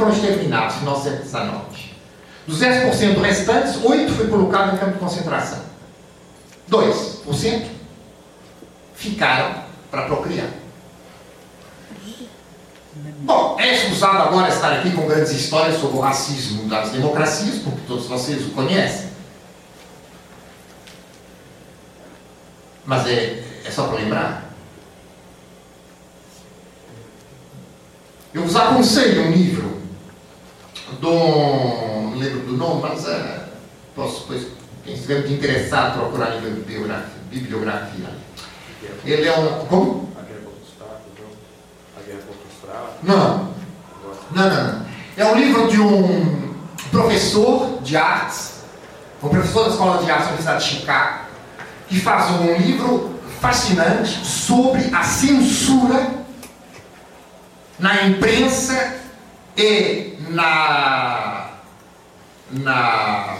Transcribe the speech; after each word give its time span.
foram 0.00 0.12
exterminados 0.12 0.76
no 0.76 0.82
1919. 0.82 1.90
Dos 2.46 2.58
10% 2.58 3.20
restantes, 3.20 3.84
8 3.84 4.12
foi 4.14 4.28
colocado 4.28 4.74
em 4.74 4.78
campo 4.78 4.92
de 4.92 4.98
concentração. 4.98 5.60
2% 6.70 7.66
ficaram 8.94 9.64
para 9.90 10.02
procriar. 10.06 10.48
Bom, 13.20 13.56
é 13.60 13.74
escusado 13.74 14.18
agora 14.18 14.48
estar 14.48 14.72
aqui 14.72 14.90
com 14.92 15.06
grandes 15.06 15.32
histórias 15.32 15.78
sobre 15.78 15.98
o 15.98 16.00
racismo 16.00 16.68
das 16.68 16.90
democracias, 16.90 17.58
porque 17.58 17.80
todos 17.86 18.06
vocês 18.06 18.46
o 18.46 18.50
conhecem. 18.50 19.10
Mas 22.86 23.06
é, 23.06 23.44
é 23.64 23.70
só 23.70 23.86
para 23.86 23.98
lembrar. 23.98 24.50
Eu 28.32 28.42
vos 28.42 28.56
aconselho 28.56 29.24
um 29.24 29.32
livro 29.32 29.79
do. 30.96 31.10
não 31.10 32.14
lembro 32.16 32.40
do 32.40 32.56
nome, 32.56 32.82
mas 32.82 33.06
é, 33.06 33.48
posso 33.94 34.20
depois, 34.20 34.48
quem 34.84 34.94
estiver 34.94 35.20
muito 35.20 35.32
interessado, 35.32 35.98
procurar 35.98 36.30
de 36.30 36.50
bibliografia. 36.50 37.06
bibliografia. 37.30 38.10
Ele 39.04 39.28
é 39.28 39.38
um. 39.38 39.66
Como? 39.66 40.08
A 40.18 40.22
guerra 40.22 40.40
contra 40.40 40.62
os 40.62 40.72
fracos, 40.76 41.12
não? 41.18 42.00
A 42.00 42.06
guerra 42.06 42.20
contra 42.26 42.46
os 42.48 42.60
fracos. 42.60 42.94
Não. 43.02 43.50
Não, 44.32 44.48
não, 44.48 44.72
não. 44.72 44.86
É 45.16 45.24
um 45.26 45.34
livro 45.38 45.68
de 45.68 45.80
um 45.80 46.54
professor 46.90 47.80
de 47.82 47.96
artes, 47.96 48.60
um 49.22 49.28
professor 49.28 49.64
da 49.64 49.70
Escola 49.70 50.02
de 50.02 50.10
Artes 50.10 50.26
da 50.26 50.32
Universidade 50.32 50.64
de 50.64 50.70
Chicago, 50.70 51.24
que 51.88 52.00
faz 52.00 52.30
um 52.40 52.56
livro 52.56 53.20
fascinante 53.40 54.24
sobre 54.24 54.94
a 54.94 55.02
censura 55.02 56.20
na 57.78 58.06
imprensa 58.06 58.99
e 59.60 60.16
na, 60.30 61.50
na 62.50 63.36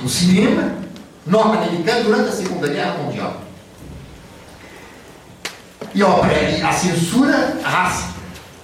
no 0.00 0.08
cinema 0.08 0.78
norte-americano 1.26 2.04
durante 2.04 2.28
a 2.28 2.32
Segunda 2.32 2.68
Guerra 2.68 2.94
Mundial. 2.98 3.42
E 5.94 6.02
ó, 6.02 6.22
a 6.22 6.72
censura 6.72 7.58
raça. 7.62 8.14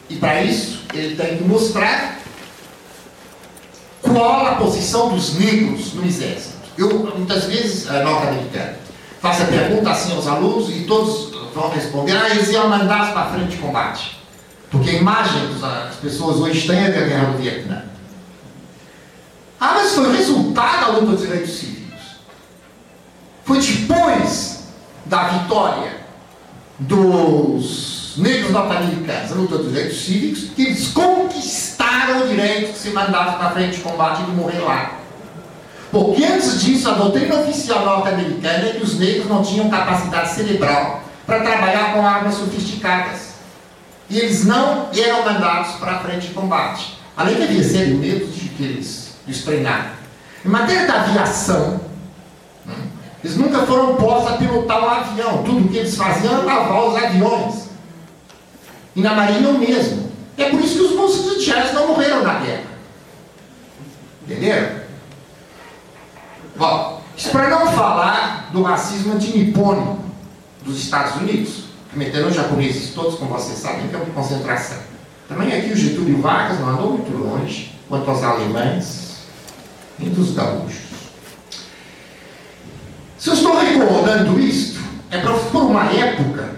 E 0.08 0.16
para 0.16 0.42
isso 0.42 0.82
ele 0.92 1.16
tem 1.16 1.38
que 1.38 1.44
mostrar 1.44 2.18
qual 4.00 4.46
a 4.46 4.54
posição 4.56 5.08
dos 5.08 5.34
negros 5.38 5.94
no 5.94 6.04
exército. 6.06 6.54
Eu, 6.76 7.12
muitas 7.16 7.44
vezes, 7.44 7.86
uh, 7.88 8.02
norte-americano, 8.04 8.76
faço 9.20 9.42
a 9.42 9.46
pergunta 9.46 9.90
assim 9.90 10.14
aos 10.14 10.26
alunos 10.26 10.68
e 10.70 10.84
todos 10.84 11.32
vão 11.54 11.70
responder, 11.70 12.16
ah, 12.16 12.30
eles 12.30 12.48
iam 12.50 12.68
mandar 12.68 13.12
para 13.12 13.30
frente 13.30 13.50
de 13.50 13.56
combate. 13.56 14.13
Porque 14.74 14.90
a 14.90 14.94
imagem 14.94 15.54
que 15.56 15.64
as 15.64 15.94
pessoas 16.02 16.38
hoje 16.38 16.66
têm 16.66 16.86
é 16.86 16.90
da 16.90 17.06
guerra 17.06 17.26
do 17.26 17.38
Vietnã. 17.38 17.84
Ah, 19.60 19.74
mas 19.74 19.92
foi 19.92 20.16
resultado 20.16 20.80
da 20.80 20.98
luta 20.98 21.12
dos 21.12 21.20
direitos 21.20 21.50
cívicos. 21.52 22.00
Foi 23.44 23.60
depois 23.60 24.64
da 25.06 25.28
vitória 25.28 25.92
dos 26.80 28.14
negros 28.16 28.50
norte-americanos, 28.50 29.30
a 29.30 29.34
luta 29.36 29.58
dos 29.58 29.72
direitos 29.72 30.04
cívicos, 30.04 30.50
que 30.56 30.62
eles 30.62 30.88
conquistaram 30.88 32.24
o 32.24 32.28
direito 32.28 32.72
de 32.72 32.78
ser 32.78 32.90
mandados 32.90 33.36
para 33.36 33.50
frente 33.50 33.76
de 33.76 33.82
combate 33.82 34.22
e 34.22 34.24
de 34.24 34.32
morrer 34.32 34.58
lá. 34.58 34.98
Porque 35.92 36.24
antes 36.24 36.60
disso, 36.60 36.90
a 36.90 36.94
doutrina 36.94 37.36
oficial 37.36 37.84
norte-americana 37.84 38.70
é 38.70 38.72
que 38.72 38.82
os 38.82 38.98
negros 38.98 39.28
não 39.28 39.40
tinham 39.40 39.70
capacidade 39.70 40.34
cerebral 40.34 41.00
para 41.24 41.44
trabalhar 41.44 41.94
com 41.94 42.04
armas 42.04 42.34
sofisticadas. 42.34 43.33
E 44.08 44.18
eles 44.18 44.44
não 44.44 44.90
eram 44.94 45.24
mandados 45.24 45.76
para 45.76 45.92
a 45.92 45.98
frente 46.00 46.28
de 46.28 46.34
combate. 46.34 46.98
Além 47.16 47.36
de 47.36 47.42
havia 47.42 47.64
sério 47.64 47.96
medo 47.96 48.26
de 48.26 48.48
que 48.50 48.62
eles 48.62 49.14
os. 49.26 49.92
Em 50.44 50.48
matéria 50.48 50.86
da 50.86 51.02
aviação, 51.02 51.80
né, 52.66 52.74
eles 53.22 53.36
nunca 53.36 53.64
foram 53.66 53.96
postos 53.96 54.34
a 54.34 54.36
pilotar 54.36 54.84
um 54.84 54.90
avião. 54.90 55.42
Tudo 55.42 55.64
o 55.64 55.68
que 55.68 55.78
eles 55.78 55.96
faziam 55.96 56.34
era 56.34 56.42
lavar 56.44 56.84
os 56.84 56.96
aviões. 56.96 57.68
E 58.94 59.00
na 59.00 59.14
marinha 59.14 59.48
o 59.48 59.58
mesmo. 59.58 60.12
É 60.36 60.50
por 60.50 60.60
isso 60.60 60.74
que 60.74 60.82
os 60.82 60.92
músicos 60.94 61.38
de 61.38 61.46
jazz 61.46 61.72
não 61.72 61.88
morreram 61.88 62.22
na 62.22 62.34
guerra. 62.40 62.64
Entenderam? 64.24 64.80
Bom, 66.56 67.02
isso 67.16 67.30
para 67.30 67.48
não 67.48 67.72
falar 67.72 68.50
do 68.52 68.62
racismo 68.62 69.14
antinipônico 69.14 69.98
dos 70.62 70.78
Estados 70.78 71.16
Unidos, 71.16 71.64
os 72.26 72.34
japoneses 72.34 72.92
todos, 72.94 73.18
como 73.18 73.32
vocês 73.32 73.58
sabem, 73.58 73.84
em 73.84 73.88
campo 73.88 74.06
de 74.06 74.10
concentração. 74.10 74.78
Também 75.28 75.52
aqui 75.52 75.72
o 75.72 75.76
Getúlio 75.76 76.20
Vargas 76.20 76.58
não 76.60 76.68
andou 76.70 76.92
muito 76.92 77.16
longe, 77.16 77.72
quanto 77.88 78.10
aos 78.10 78.22
alemães 78.22 79.18
e 79.98 80.08
dos 80.10 80.32
gaúchos. 80.32 80.84
Se 83.18 83.30
eu 83.30 83.34
estou 83.34 83.58
recordando 83.58 84.38
isto, 84.38 84.80
é 85.10 85.18
por 85.18 85.62
uma 85.62 85.84
época 85.92 86.50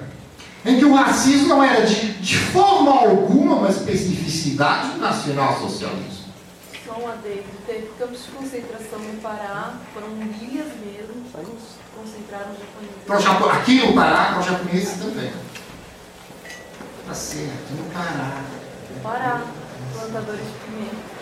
em 0.65 0.79
que 0.79 0.85
o 0.85 0.95
racismo 0.95 1.49
não 1.49 1.63
era 1.63 1.87
de, 1.87 2.15
de 2.15 2.37
forma 2.37 2.91
alguma 2.91 3.57
uma 3.57 3.69
especificidade 3.69 4.93
do 4.93 4.99
nacional-socialismo 4.99 6.26
só 6.97 7.03
um 7.03 7.09
adendo, 7.09 7.45
teve 7.67 7.91
campos 7.99 8.25
de 8.25 8.31
concentração 8.31 8.99
no 8.99 9.21
Pará, 9.21 9.75
foram 9.93 10.09
ilhas 10.41 10.69
mesmo, 10.81 11.25
concentraram 11.95 12.53
os 12.53 12.59
japoneses. 12.59 13.59
aqui 13.59 13.87
no 13.87 13.95
Pará, 13.95 14.25
para 14.31 14.41
os 14.41 14.47
japoneses 14.47 14.99
também. 14.99 15.33
Tá 17.07 17.15
certo, 17.15 17.73
no 17.73 17.91
Pará. 17.93 18.43
Pará, 19.03 19.43
plantadores 19.93 20.41
de 20.41 20.53
pimenta. 20.65 21.17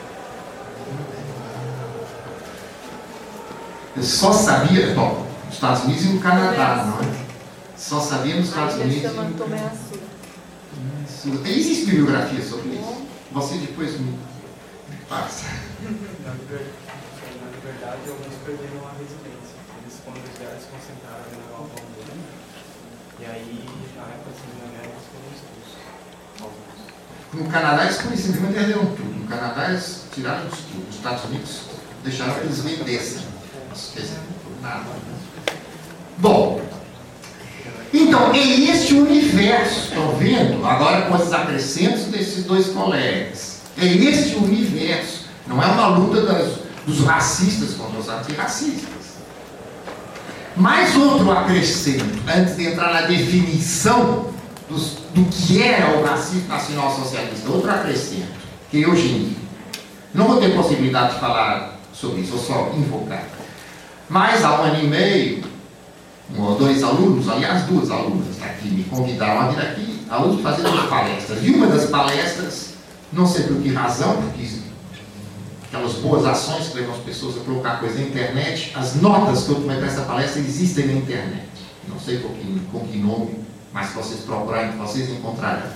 Eu 3.97 4.03
só 4.03 4.33
sabia, 4.33 4.95
bom, 4.95 5.27
nos 5.47 5.55
Estados 5.55 5.85
Unidos 5.85 6.05
e 6.05 6.09
no 6.09 6.21
Canadá, 6.21 6.85
não 6.85 7.01
é? 7.01 7.25
Só 7.77 8.01
sabia 8.01 8.37
nos 8.37 8.49
Estados 8.49 8.77
Unidos. 8.77 9.03
Chama 9.03 9.31
Tomé 9.37 9.59
Açu. 9.59 10.01
Existe 11.45 11.87
bibliografia 11.87 12.43
sobre 12.45 12.71
isso. 12.71 13.07
Você 13.33 13.57
depois 13.57 13.99
me 13.99 14.19
Passa. 15.09 15.47
Na 16.25 16.33
verdade, 17.63 18.01
alguns 18.09 18.35
perderam 18.45 18.87
a 18.87 18.93
residência. 18.93 19.57
Eles, 19.83 20.01
quando 20.05 20.21
já 20.41 20.51
se 20.59 20.67
concentraram 20.69 21.25
na 21.33 21.45
Galvão 21.51 21.85
dele, 21.95 22.21
e 23.21 23.25
aí, 23.25 23.69
na 23.97 24.03
época 24.03 24.31
da 24.31 24.37
Segunda 24.41 24.67
Guerra, 24.73 24.93
eles 24.93 25.07
foram 25.13 25.29
expulsos. 25.35 25.77
Alguns. 26.41 27.45
No 27.45 27.51
Canadá, 27.51 27.85
eles 27.85 27.97
simplesmente 27.97 28.55
perderam 28.55 28.87
tudo. 28.87 29.21
No 29.21 29.27
Canadá, 29.27 29.71
eles 29.71 30.05
tiraram 30.13 30.49
tudo. 30.49 30.87
Nos 30.87 30.97
Estados 30.97 31.25
Unidos, 31.25 31.61
deixaram 32.03 32.35
que 32.35 32.41
eles 32.41 32.61
vendessem. 32.61 33.23
Nada. 34.63 34.85
Bom, 36.19 36.61
então, 37.93 38.33
é 38.33 38.39
este 38.39 38.95
universo, 38.95 39.89
estão 39.89 40.17
vendo? 40.17 40.65
Agora 40.67 41.03
com 41.03 41.15
os 41.15 41.33
acrescentos 41.33 42.05
desses 42.05 42.45
dois 42.45 42.69
colegas. 42.69 43.54
É 43.77 43.87
este 43.87 44.37
o 44.37 44.45
universo. 44.45 45.25
Não 45.47 45.63
é 45.63 45.67
uma 45.67 45.89
luta 45.89 46.23
das, 46.23 46.59
dos 46.87 47.05
racistas 47.05 47.75
contra 47.75 47.99
os 47.99 48.09
antirracistas. 48.09 49.05
Mais 50.57 50.95
outro 50.97 51.31
acrescento, 51.33 52.23
antes 52.29 52.57
de 52.57 52.67
entrar 52.67 52.93
na 52.93 53.03
definição 53.03 54.29
dos, 54.69 54.99
do 55.13 55.25
que 55.25 55.61
era 55.61 55.99
o 55.99 56.05
racismo 56.05 56.49
nacional 56.49 56.95
socialista, 56.95 57.51
outro 57.51 57.71
acrescento, 57.71 58.29
que 58.71 58.79
é 58.79 58.87
eugenia. 58.87 59.37
Não 60.15 60.29
vou 60.29 60.37
ter 60.41 60.55
possibilidade 60.55 61.15
de 61.15 61.21
falar 61.21 61.81
sobre 61.93 62.21
isso, 62.21 62.33
vou 62.33 62.41
só 62.41 62.73
invocar. 62.77 63.25
Mas 64.09 64.45
há 64.45 64.61
um 64.61 64.65
ano 64.65 64.85
e 64.85 64.87
meio, 64.87 65.45
um 66.37 66.43
ou 66.43 66.55
dois 66.57 66.83
alunos, 66.85 67.29
aliás, 67.29 67.65
duas 67.65 67.91
alunas 67.91 68.41
aqui 68.41 68.69
me 68.69 68.85
convidaram 68.85 69.41
a 69.41 69.49
vir 69.49 69.61
aqui, 69.61 70.07
alunos 70.09 70.41
fazendo 70.41 70.89
palestras. 70.89 71.39
E 71.43 71.51
uma 71.51 71.67
das 71.67 71.87
palestras 71.91 72.74
não 73.15 73.27
sei 73.27 73.45
por 73.45 73.63
que 73.63 73.73
razão, 73.73 74.21
porque 74.23 74.47
aquelas 75.69 75.95
boas 75.95 76.25
ações 76.25 76.69
que 76.69 76.79
levam 76.79 76.95
as 76.95 77.01
pessoas 77.03 77.37
a 77.37 77.41
colocar 77.41 77.81
coisa 77.81 77.99
na 77.99 78.07
internet, 78.07 78.73
as 78.77 78.95
notas 78.97 79.45
que 79.45 79.51
eu 79.51 79.57
tomei 79.57 79.77
para 79.77 79.87
essa 79.87 80.03
palestra 80.03 80.41
existem 80.41 80.87
na 80.87 80.93
internet. 80.95 81.49
Não 81.89 81.99
sei 81.99 82.19
com 82.19 82.29
que, 82.29 82.61
com 82.71 82.81
que 82.81 82.99
nome, 82.99 83.39
mas 83.73 83.89
se 83.89 83.95
vocês 83.95 84.21
procurarem, 84.21 84.77
vocês 84.77 85.11
encontrarão. 85.11 85.69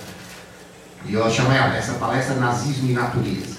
E 1.05 1.15
eu 1.15 1.31
chamei 1.31 1.59
essa 1.59 1.95
palestra 1.95 2.37
Nazismo 2.37 2.91
e 2.91 2.93
Natureza. 2.93 3.59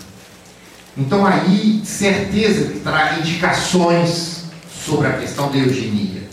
Então 0.98 1.26
aí, 1.26 1.82
certeza 1.86 2.72
que 2.72 2.80
terá 2.80 3.20
indicações 3.20 4.46
sobre 4.86 5.08
a 5.08 5.18
questão 5.18 5.52
da 5.52 5.58
eugenia. 5.58 6.28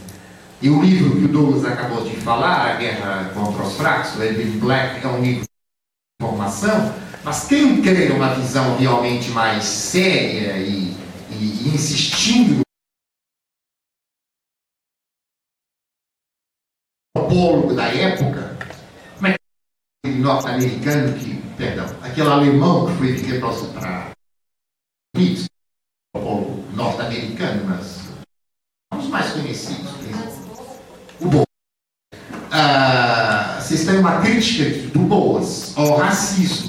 E 0.60 0.70
o 0.70 0.82
livro 0.82 1.16
que 1.16 1.24
o 1.26 1.28
Douglas 1.28 1.64
acabou 1.64 2.02
de 2.02 2.16
falar, 2.16 2.70
A 2.70 2.76
Guerra 2.76 3.30
contra 3.34 3.62
os 3.62 3.76
Fracos, 3.76 4.16
o 4.16 4.22
Edwin 4.22 4.58
Black, 4.58 5.04
é 5.04 5.08
um 5.08 5.20
livro 5.20 5.42
de 5.42 6.24
informação, 6.24 6.94
mas 7.26 7.48
quem 7.48 7.82
quer 7.82 8.12
uma 8.12 8.36
visão 8.36 8.78
realmente 8.78 9.30
mais 9.30 9.64
séria 9.64 10.58
e, 10.58 10.92
e, 11.28 11.64
e 11.64 11.74
insistindo 11.74 12.60
no 17.16 17.20
antropólogo 17.20 17.74
da 17.74 17.88
época, 17.88 18.56
como 19.16 19.26
é 19.26 19.34
que 20.04 20.12
norte-americano 20.12 21.18
que 21.18 21.42
perdão, 21.56 21.86
aquele 22.00 22.28
alemão 22.28 22.86
que 22.86 22.92
foi 22.92 23.12
viver 23.14 23.40
para 23.40 23.48
os 23.48 23.62
Unidos, 25.16 25.46
ou 26.14 26.64
norte-americano, 26.74 27.64
mas 27.64 28.02
um 28.94 28.98
dos 28.98 29.08
mais 29.08 29.32
conhecidos, 29.32 29.90
o 31.20 31.28
Boas. 31.28 31.46
Ah, 32.52 33.58
vocês 33.60 33.84
têm 33.84 33.98
uma 33.98 34.20
crítica 34.20 34.88
do 34.90 35.00
Boas 35.00 35.76
ao 35.76 35.96
racismo 35.96 36.68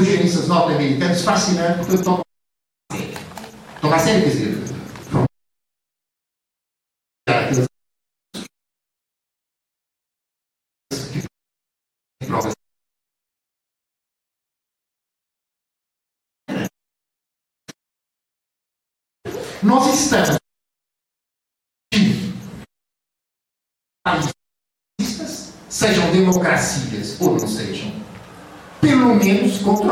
dos 0.00 0.08
eugenistas 0.08 0.48
norte-americanos 0.48 1.22
fascinante, 1.22 1.78
porque 1.78 1.92
eu 1.92 1.96
estou 1.96 2.20
Tomar 3.80 3.98
sério, 3.98 4.22
quer 4.22 4.30
dizer, 4.30 4.60
Nós 19.62 19.86
estamos 19.94 20.40
sejam 25.68 26.10
democracias 26.12 27.20
ou 27.20 27.32
não 27.38 27.46
sejam, 27.46 27.92
pelo 28.80 29.14
menos 29.14 29.58
contra. 29.62 29.90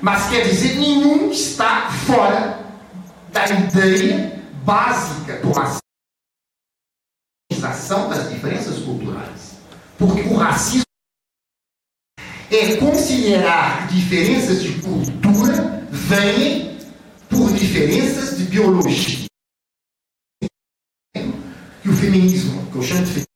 Mas 0.00 0.30
quer 0.30 0.44
dizer, 0.48 0.78
nenhum 0.78 1.30
está 1.30 1.90
fora 1.90 2.58
da 3.30 3.46
ideia 3.48 4.42
básica 4.64 5.40
do 5.40 5.52
racismo 5.52 5.80
das 8.08 8.30
diferenças 8.30 8.82
culturais. 8.82 9.60
Porque 9.98 10.22
o 10.22 10.36
racismo 10.36 10.84
é 12.50 12.76
considerar 12.76 13.86
diferenças 13.88 14.62
de 14.62 14.80
cultura 14.80 15.86
vêm 15.90 16.78
por 17.28 17.52
diferenças 17.52 18.38
de 18.38 18.44
biologia. 18.44 19.26
E 21.16 21.88
o 21.88 21.96
feminismo, 21.96 22.70
que 22.70 22.78
eu 22.78 22.82
chamo 22.82 23.04
de 23.04 23.26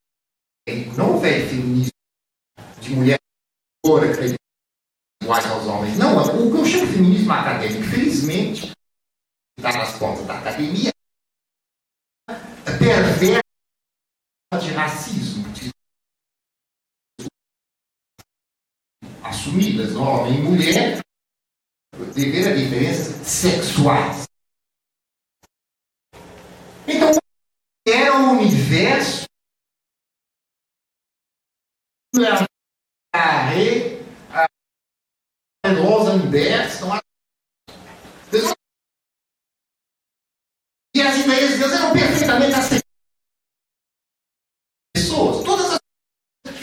feminismo, 0.67 0.97
não 0.97 1.15
o 1.15 1.19
velho 1.19 1.49
feminismo 1.49 1.91
de 2.81 2.89
mulher 2.91 3.19
que 3.85 4.35
iguais 5.23 5.45
aos 5.45 5.67
homens. 5.67 5.97
Não, 5.97 6.17
o 6.17 6.51
que 6.51 6.57
eu 6.57 6.65
chamo 6.65 6.87
de 6.87 6.93
feminismo 6.93 7.31
acadêmico, 7.31 7.83
felizmente, 7.83 8.71
está 9.57 9.71
nas 9.77 9.97
portas 9.99 10.25
da 10.25 10.39
academia, 10.39 10.91
perversa 12.79 13.41
de 14.59 14.73
racismo, 14.73 15.45
assumidas, 19.23 19.95
homem 19.95 20.39
e 20.39 20.41
mulher, 20.41 20.99
devido 22.13 22.47
a 22.47 22.55
diferenças 22.55 23.27
sexuais. 23.27 24.25
Então, 26.87 27.11
era 27.87 28.17
o 28.17 28.31
universo 28.31 29.25
a 35.63 35.69
Rosenberg 35.69 36.67
estão 36.67 36.89
e 40.95 41.01
as 41.01 41.17
ideias 41.17 41.51
de 41.51 41.57
Deus 41.57 41.73
eram 41.73 41.93
perfeitamente 41.93 42.53
aceitáveis. 42.53 42.83
Pessoas, 44.93 45.43
todas 45.43 45.71
as 45.73 45.79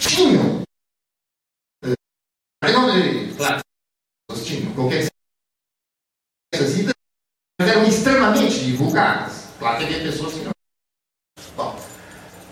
tinham. 0.04 0.62
Claro, 3.36 3.62
tinham 4.44 4.74
qualquer 4.74 5.08
essas 6.54 6.78
ideias 6.78 6.94
eram 7.60 7.86
extremamente 7.86 8.64
divulgadas. 8.64 9.48
Claro 9.58 9.78
que 9.78 9.84
havia 9.84 10.02
pessoas 10.02 10.34
que 10.34 10.40
não. 10.40 10.52
Bom, 11.56 11.76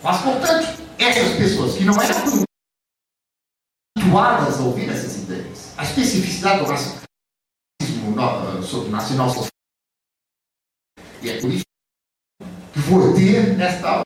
mas, 0.03 0.21
portanto, 0.21 0.67
essas 0.99 1.37
pessoas 1.37 1.77
que 1.77 1.83
não 1.83 2.01
eram 2.01 2.45
habituadas 4.11 4.59
a 4.59 4.63
ouvir 4.63 4.89
essas 4.89 5.15
ideias, 5.23 5.73
a 5.77 5.83
especificidade 5.83 6.59
do 6.59 6.69
racismo 6.69 7.01
sobre 8.63 8.89
o 8.89 8.91
nacional. 8.91 9.29
E 11.21 11.29
é 11.29 11.39
por 11.39 11.49
isso 11.49 11.63
que 12.73 12.79
vou 12.79 13.13
ter 13.13 13.57
nesta 13.57 13.89
aula 13.89 14.03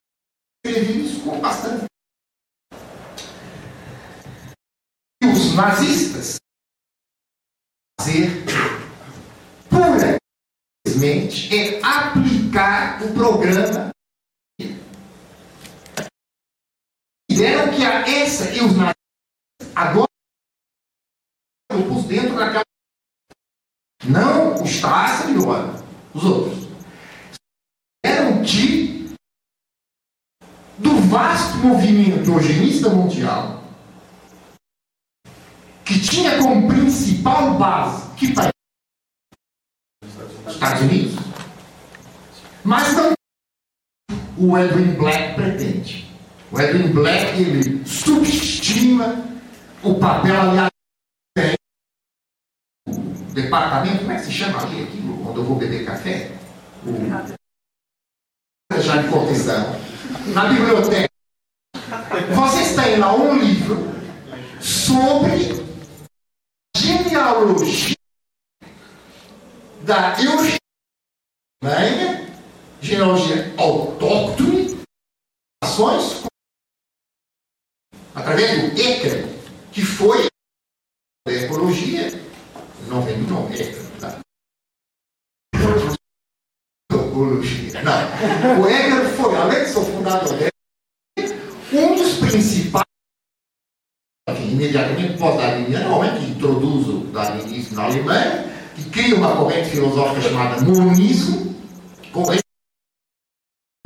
escrever 0.63 0.97
isso 0.97 1.23
com 1.23 1.39
bastante. 1.41 1.85
E 5.23 5.27
os 5.27 5.55
nazistas 5.55 6.37
fazer 7.99 8.45
simplesmente 10.85 11.55
é 11.57 11.81
aplicar 11.83 13.01
o 13.03 13.13
programa. 13.13 13.89
Deram 17.31 17.73
que 17.73 17.83
a 17.83 18.01
essa 18.07 18.53
e 18.53 18.61
os 18.61 18.77
nazistas 18.77 18.94
agora 19.75 20.07
eu 21.71 21.87
pus 21.87 22.05
dentro 22.05 22.35
daquela. 22.37 22.63
Não 24.05 24.61
o 24.61 24.65
Strasser 24.65 25.31
e 25.31 25.37
os 25.37 26.23
outros. 26.23 26.67
Eram 28.05 28.43
que 28.43 29.13
do 30.77 30.95
vasto 31.09 31.57
movimento 31.57 32.31
eugenista 32.31 32.89
mundial 32.89 33.63
que 35.83 35.99
tinha 35.99 36.37
como 36.37 36.67
principal 36.67 37.57
base 37.57 38.09
que 38.15 38.33
país? 38.33 38.51
Estados 40.47 40.81
Unidos. 40.83 41.15
Mas 42.63 42.93
não 42.93 43.13
o 44.37 44.57
Edwin 44.57 44.95
Black 44.95 45.35
pretende. 45.35 46.13
O 46.51 46.59
Edwin 46.59 46.91
Black 46.91 47.41
ele 47.41 47.85
subestima 47.85 49.34
o 49.83 49.99
papel, 49.99 50.39
aliás, 50.41 50.71
o 52.87 53.33
departamento, 53.33 53.99
como 53.99 54.11
é 54.11 54.15
que 54.15 54.25
se 54.25 54.31
chama 54.31 54.63
aqui, 54.63 54.83
aquilo, 54.83 55.29
onde 55.29 55.39
eu 55.39 55.43
vou 55.43 55.57
beber 55.57 55.85
café? 55.85 56.31
Já 58.81 59.01
de 59.01 59.09
cortesão. 59.09 59.79
Na 60.33 60.45
biblioteca. 60.45 61.09
Vocês 62.33 62.75
têm 62.75 62.97
lá 62.97 63.15
um 63.15 63.37
livro 63.37 63.77
sobre 64.61 65.65
genealogia 66.75 67.95
da 69.83 70.15
eugenia, 70.19 70.59
genealogia 72.81 73.53
autóctone, 73.57 74.79
ações 75.63 76.25
através 78.15 78.73
do 78.73 78.79
ECRA, 78.79 79.34
que 79.75 79.85
foi 79.85 80.27
a 81.27 81.31
ecologia, 81.31 82.09
não 82.87 83.01
vem 83.01 83.21
do 83.21 83.33
nome, 83.33 83.59
ECRA, 83.59 83.83
tá? 83.99 84.19
Ecologia, 86.93 87.81
não. 87.83 88.61
O 88.61 88.69
ECRA 88.69 89.09
foi, 89.09 89.35
além 89.35 89.65
de 89.65 89.69
ser 89.69 89.85
fundador 89.91 90.55
um 91.73 91.95
dos 91.95 92.19
principais 92.19 92.85
imediatamente 94.29 95.17
pós-darwiniano, 95.17 95.93
homem 95.93 96.19
que 96.19 96.31
introduz 96.31 96.87
o 96.87 96.99
darwinismo 97.07 97.75
na 97.75 97.83
Alemanha, 97.83 98.45
que 98.75 98.89
cria 98.91 99.15
uma 99.17 99.35
corrente 99.35 99.71
filosófica 99.71 100.21
chamada 100.21 100.63
monismo, 100.63 101.53
corrente 102.13 102.43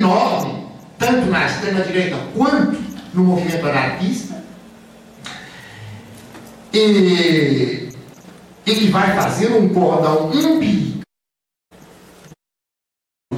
enorme, 0.00 0.68
tanto 1.00 1.26
na 1.26 1.46
extrema-direita 1.46 2.16
quanto 2.36 2.80
no 3.12 3.24
movimento 3.24 3.66
anarquista. 3.66 4.29
E 6.72 7.90
ele 8.66 8.90
vai 8.90 9.16
fazer 9.16 9.52
um 9.52 9.72
cordão 9.72 10.30
umbilical 10.30 11.00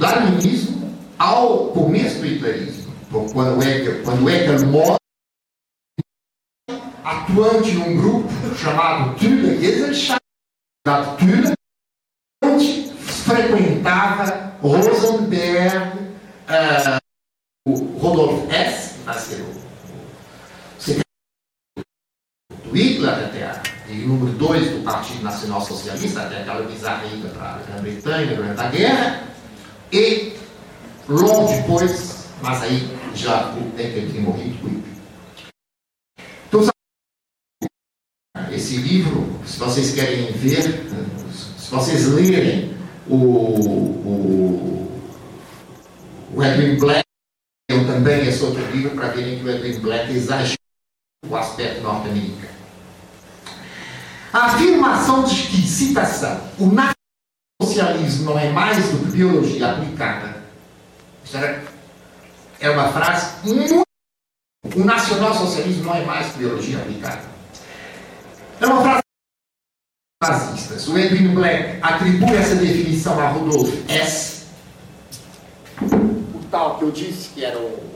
darwinismo 0.03 0.93
ao 1.17 1.69
começo 1.71 2.19
do 2.19 2.27
hitlerismo. 2.27 2.93
Quando 3.31 3.63
Hegel, 3.63 4.03
quando 4.03 4.29
Hegel 4.29 4.67
morre, 4.67 4.97
atuante 7.03 7.71
num 7.73 7.95
grupo 7.97 8.55
chamado 8.55 9.17
Thule 9.17 9.59
Gesellschaft, 9.59 10.21
Thule, 11.19 11.53
onde 12.43 12.91
frequentava 12.93 14.57
Rosenberg, 14.61 15.99
uh, 16.49 16.99
o 17.67 17.75
Rodolf 17.99 18.51
Hess, 18.51 18.93
que 18.93 19.03
vai 19.03 19.19
ser 19.19 19.41
o, 19.41 19.53
secretário 20.79 21.05
do 22.49 22.62
Hitler, 22.73 23.09
até 23.09 23.43
a, 23.43 23.61
e 23.89 23.93
número 23.95 24.31
2 24.37 24.71
do 24.71 24.83
Partido 24.83 25.23
Nacional 25.23 25.61
Socialista, 25.61 26.21
até 26.21 26.41
aquela 26.41 26.63
bizarra 26.63 27.05
ida 27.05 27.29
para 27.29 27.55
a 27.55 27.57
Grã-Bretanha 27.59 28.35
durante 28.35 28.59
a 28.59 28.69
guerra, 28.69 29.23
e 29.91 30.33
logo 31.07 31.47
depois, 31.47 32.27
mas 32.41 32.61
aí 32.63 32.87
já 33.15 33.51
o 33.51 33.77
Hitler 33.77 34.09
tinha 34.09 34.21
morrido, 34.21 34.83
esse 38.53 38.75
esse 38.75 38.77
livro, 38.77 39.39
se 39.45 39.59
vocês 39.59 39.93
querem 39.93 40.31
ver, 40.31 40.61
se 41.31 41.71
vocês 41.71 42.07
lerem 42.07 42.73
o, 43.07 43.15
o, 43.15 45.01
o 46.33 46.43
Edwin 46.43 46.77
Black, 46.77 47.03
eu 47.69 47.85
também 47.85 48.27
esse 48.27 48.43
outro 48.43 48.63
livro, 48.71 48.91
para 48.91 49.09
verem 49.09 49.39
que 49.39 49.45
o 49.45 49.49
Edwin 49.49 49.79
Black 49.79 50.11
exagera 50.11 50.57
o 51.27 51.35
aspecto 51.35 51.81
norte-americano. 51.81 52.52
A 54.33 54.45
afirmação 54.45 55.23
de 55.23 55.43
que, 55.43 55.61
citação, 55.67 56.41
o 56.59 57.63
socialismo 57.63 58.31
não 58.31 58.39
é 58.39 58.49
mais 58.49 58.89
do 58.89 59.05
que 59.05 59.11
biologia 59.11 59.73
aplicada. 59.73 60.41
Era 62.59 62.73
uma 62.73 62.91
frase 62.91 63.47
muito. 63.47 63.83
O 64.75 64.83
nacional-socialismo 64.83 65.83
não 65.83 65.95
é 65.95 66.03
mais 66.03 66.31
que 66.31 66.39
biologia 66.39 66.79
aplicada. 66.79 67.21
É 68.59 68.65
uma 68.65 68.81
frase 68.81 69.03
nazistas. 70.23 70.87
O 70.87 70.97
Edwin 70.97 71.35
Black 71.35 71.77
atribui 71.81 72.35
essa 72.35 72.55
definição 72.55 73.19
a 73.19 73.27
Rudolf 73.27 73.69
S. 73.87 74.45
O 75.79 76.39
tal 76.49 76.79
que 76.79 76.85
eu 76.85 76.91
disse 76.91 77.29
que 77.29 77.45
era 77.45 77.59
o 77.59 77.93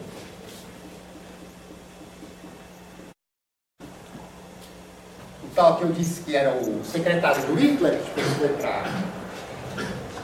tal 5.57 5.75
que 5.77 5.83
eu 5.85 5.91
disse 5.91 6.21
que 6.21 6.35
era 6.35 6.55
o 6.55 6.85
secretário 6.85 7.43
do 7.47 7.55
Hitler, 7.55 7.99
que 7.99 8.21
foi 8.21 8.49
para. 8.49 8.91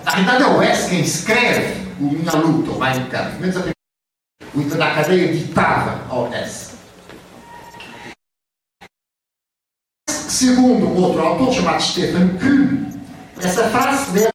Na 0.06 0.12
verdade 0.16 0.44
é 0.44 0.46
o 0.46 0.58
West 0.60 0.90
quem 0.90 1.02
escreve 1.02 1.92
o 2.00 2.04
Minha 2.04 2.34
Luta, 2.34 2.72
o 2.72 2.80
Mein 2.80 3.10
Kampf. 3.10 3.74
O 4.54 4.60
Hitler 4.60 4.78
da 4.78 4.94
cadeia 4.94 5.34
ditava 5.34 6.06
ao 6.08 6.32
S. 6.32 6.74
Segundo 10.08 10.96
outro 10.96 11.22
autor 11.22 11.52
chamado 11.52 11.82
Stefan 11.82 12.38
Kuhn, 12.38 12.92
essa 13.42 13.70
frase 13.70 14.12
dela 14.12 14.32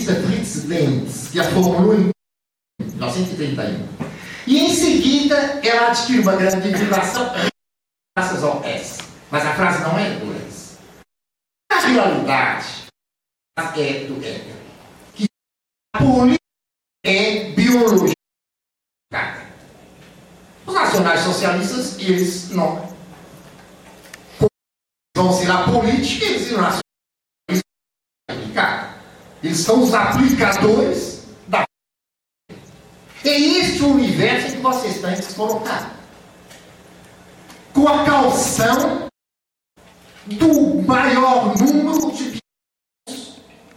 Fritz 0.00 0.64
Lenz, 0.64 1.28
que 1.30 1.38
a 1.38 1.44
formulou 1.44 1.94
em 1.94 2.10
1931. 2.80 3.86
E 4.48 4.58
em 4.58 4.74
seguida 4.74 5.36
ela 5.62 5.88
adquire 5.88 6.20
uma 6.20 6.34
grande 6.34 6.72
divulgação 6.72 7.30
graças 8.16 8.42
ao 8.42 8.64
S. 8.64 9.03
Mas 9.34 9.44
a 9.46 9.54
frase 9.56 9.82
não 9.82 9.98
é 9.98 10.10
Lenz. 10.10 10.78
A 11.68 11.80
realidade 11.80 12.86
é 13.58 14.06
do 14.06 14.24
Hegel. 14.24 14.56
Que 15.12 15.26
a 15.92 15.98
política 15.98 16.38
é 17.04 17.50
biologia. 17.50 18.14
Os 20.64 20.72
nacionais 20.72 21.22
socialistas, 21.22 21.98
eles 21.98 22.50
não 22.50 22.94
vão 25.16 25.32
ser 25.32 25.50
a 25.50 25.64
política, 25.64 26.26
eles 26.26 26.50
e 26.52 26.54
o 26.54 26.58
nacionalismo. 26.58 26.84
Eles 29.42 29.58
são 29.58 29.82
os 29.82 29.92
aplicadores 29.92 31.26
da 31.48 31.64
É 33.24 33.30
este 33.30 33.82
o 33.82 33.94
universo 33.94 34.54
que 34.54 34.62
vocês 34.62 35.00
têm 35.00 35.16
que 35.16 35.22
se 35.24 35.34
colocar. 35.34 35.92
Com 37.72 37.88
a 37.88 38.04
calção 38.04 39.03
do 40.26 40.82
maior 40.82 41.54
número 41.58 42.12
de 42.12 42.38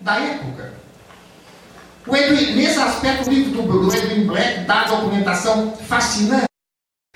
da 0.02 0.16
época. 0.20 0.74
Edwin, 2.16 2.56
nesse 2.56 2.80
aspecto, 2.80 3.30
o 3.30 3.34
livro 3.34 3.62
do, 3.64 3.94
Edwin 3.94 4.26
Black 4.26 4.62
dá 4.66 4.86
documentação 4.86 5.76
fascinante. 5.76 6.46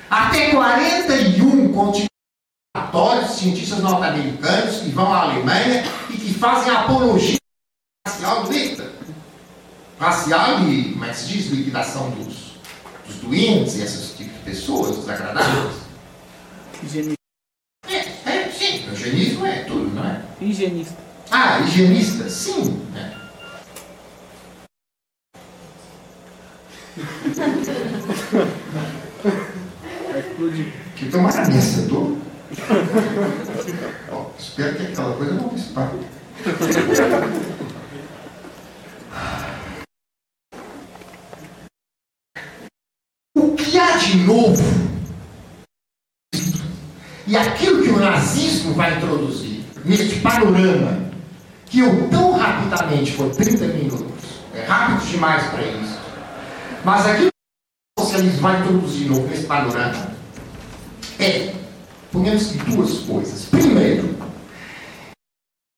Até 0.09 0.51
41 0.51 1.71
continentes, 1.71 2.09
cientistas 3.35 3.79
norte-americanos 3.79 4.77
que 4.81 4.89
vão 4.89 5.11
à 5.13 5.21
Alemanha 5.21 5.85
e 6.09 6.17
que 6.17 6.33
fazem 6.33 6.73
apologia 6.73 7.37
racial 8.05 8.43
do. 8.43 8.51
Racial 9.97 10.63
e, 10.67 10.91
como 10.91 11.05
é 11.05 11.09
que 11.09 11.15
se 11.15 11.27
diz, 11.27 11.45
liquidação 11.47 12.09
dos, 12.11 12.57
dos 13.05 13.15
doentes 13.17 13.75
e 13.75 13.83
esses 13.83 14.17
tipos 14.17 14.33
de 14.33 14.39
pessoas 14.39 14.97
desagradáveis. 14.97 15.75
Higienismo 19.01 19.47
é 19.47 19.63
tudo, 19.63 19.95
não 19.95 20.05
é? 20.05 20.21
Higienista. 20.39 20.95
Ah, 21.31 21.59
higienista, 21.61 22.29
sim. 22.29 22.85
Né? 22.93 23.17
Explodir. 30.19 30.73
Que 30.95 31.09
tomara 31.09 31.47
nessa, 31.47 31.87
tô. 31.87 32.15
Ó, 34.11 34.29
espero 34.37 34.75
que 34.75 34.83
aquela 34.83 35.15
coisa 35.15 35.33
não 35.33 35.49
dispare. 35.49 35.97
O 43.35 43.55
que 43.55 43.79
há 43.79 43.97
de 43.97 44.17
novo 44.17 44.90
e 47.31 47.37
aquilo 47.37 47.81
que 47.81 47.89
o 47.89 47.97
nazismo 47.97 48.73
vai 48.73 48.97
introduzir 48.97 49.63
neste 49.85 50.19
panorama, 50.19 51.09
que 51.65 51.79
eu 51.79 52.09
tão 52.09 52.33
rapidamente, 52.33 53.13
foi 53.13 53.29
30 53.29 53.67
minutos, 53.67 54.25
é 54.53 54.65
rápido 54.65 55.09
demais 55.09 55.45
para 55.45 55.61
isso, 55.61 55.97
mas 56.83 57.07
aquilo 57.07 57.29
que 57.29 58.01
o 58.01 58.03
socialismo 58.03 58.41
vai 58.41 58.59
introduzir 58.59 59.07
novo 59.07 59.25
nesse 59.27 59.45
panorama 59.45 60.11
é, 61.17 61.53
por 62.11 62.21
menos 62.21 62.51
duas 62.51 62.99
coisas. 62.99 63.45
Primeiro, 63.45 64.13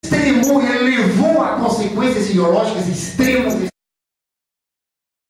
extremou, 0.04 0.60
ele 0.60 0.98
levou 0.98 1.40
a 1.40 1.60
consequências 1.60 2.32
ideológicas 2.32 2.88
extremas. 2.88 3.68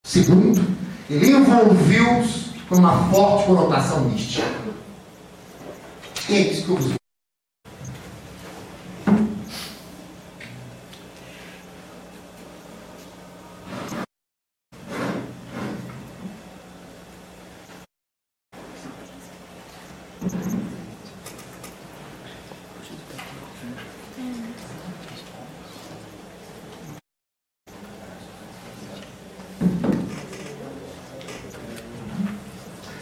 Segundo, 0.06 0.66
ele 1.10 1.32
envolveu-os 1.32 2.46
com 2.70 2.76
uma 2.76 3.10
forte 3.10 3.46
conotação 3.46 4.06
mística. 4.06 4.63
Exclusivo. 6.30 6.96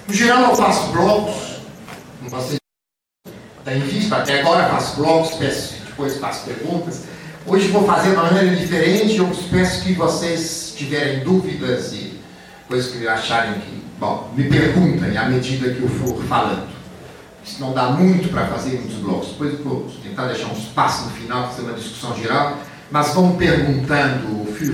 No 0.08 0.14
geral, 0.14 0.50
eu 0.50 0.56
faço 0.56 0.92
blocos, 0.92 1.62
não 2.22 2.30
posso 2.30 2.62
está 3.72 3.76
em 3.76 3.80
vista, 3.80 4.01
até 4.14 4.42
agora 4.42 4.70
faço 4.70 4.98
blocos, 4.98 5.36
peço, 5.36 5.76
depois 5.86 6.18
faço 6.18 6.46
perguntas. 6.46 7.04
Hoje 7.46 7.70
vou 7.70 7.86
fazer 7.86 8.10
de 8.10 8.16
uma 8.16 8.32
maneira 8.32 8.56
diferente, 8.56 9.18
eu 9.18 9.30
peço 9.50 9.84
que 9.84 9.94
vocês 9.94 10.74
tiverem 10.78 11.24
dúvidas 11.24 11.92
e 11.94 12.20
coisas 12.68 12.92
que 12.92 13.08
acharem 13.08 13.54
que, 13.56 13.84
bom, 14.00 14.32
me 14.36 14.44
perguntem 14.44 15.18
à 15.18 15.26
medida 15.26 15.74
que 15.74 15.82
eu 15.82 15.90
for 15.90 16.24
falando. 16.24 16.70
Isso 17.44 17.60
não 17.60 17.74
dá 17.74 17.90
muito 17.90 18.30
para 18.30 18.46
fazer 18.48 18.80
muitos 18.80 18.98
blocos, 18.98 19.30
depois 19.30 19.54
eu 19.54 19.64
vou 19.64 19.92
tentar 20.04 20.28
deixar 20.28 20.48
um 20.48 20.58
espaço 20.58 21.06
no 21.06 21.12
final, 21.12 21.48
fazer 21.48 21.64
uma 21.64 21.74
discussão 21.74 22.16
geral, 22.16 22.58
mas 22.92 23.14
vão 23.14 23.36
perguntando 23.36 24.42
o 24.42 24.54
fio. 24.54 24.72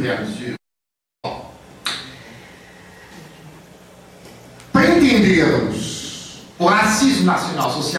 Para 4.73 4.87
entendermos 4.89 6.41
o 6.59 6.65
racismo 6.65 7.25
nacional 7.25 7.71
social, 7.71 7.96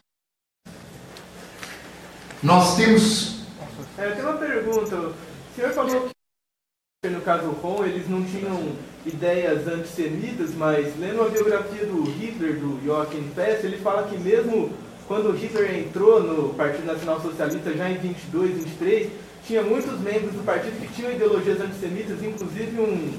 nós 2.43 2.77
temos. 2.77 3.41
É, 3.97 4.11
tenho 4.11 4.29
uma 4.29 4.39
pergunta. 4.39 4.97
O 4.97 5.15
senhor 5.57 5.73
falou 5.73 6.09
que 7.03 7.11
no 7.11 7.21
caso 7.21 7.51
Ron 7.51 7.85
eles 7.85 8.09
não 8.09 8.25
tinham 8.25 8.73
ideias 9.05 9.67
antissemitas, 9.67 10.55
mas 10.55 10.97
lendo 10.99 11.23
a 11.23 11.29
biografia 11.29 11.85
do 11.87 12.03
Hitler, 12.05 12.59
do 12.59 12.81
Joachim 12.85 13.29
Pest, 13.35 13.65
ele 13.65 13.79
fala 13.79 14.09
que 14.09 14.17
mesmo 14.17 14.73
quando 15.09 15.33
Hitler 15.33 15.79
entrou 15.79 16.23
no 16.23 16.55
Partido 16.55 16.87
Nacional 16.87 17.21
Socialista 17.21 17.73
já 17.73 17.91
em 17.91 17.99
22, 17.99 18.51
23, 18.65 19.11
tinha 19.45 19.63
muitos 19.63 19.99
membros 20.01 20.35
do 20.35 20.45
partido 20.45 20.79
que 20.81 20.93
tinham 20.93 21.11
ideologias 21.11 21.61
antissemitas, 21.61 22.23
inclusive 22.23 22.81
um 22.81 23.19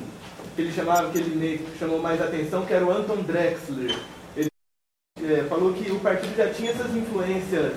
que 0.55 0.61
ele 0.61 0.71
chamava, 0.71 1.09
que 1.11 1.17
ele 1.17 1.67
chamou 1.77 1.99
mais 1.99 2.21
atenção, 2.21 2.65
que 2.65 2.73
era 2.73 2.85
o 2.85 2.91
Anton 2.91 3.23
Drexler. 3.23 3.97
Ele 4.35 4.49
é, 5.33 5.43
falou 5.45 5.73
que 5.73 5.91
o 5.91 5.99
partido 5.99 6.35
já 6.37 6.53
tinha 6.53 6.71
essas 6.71 6.95
influências 6.95 7.73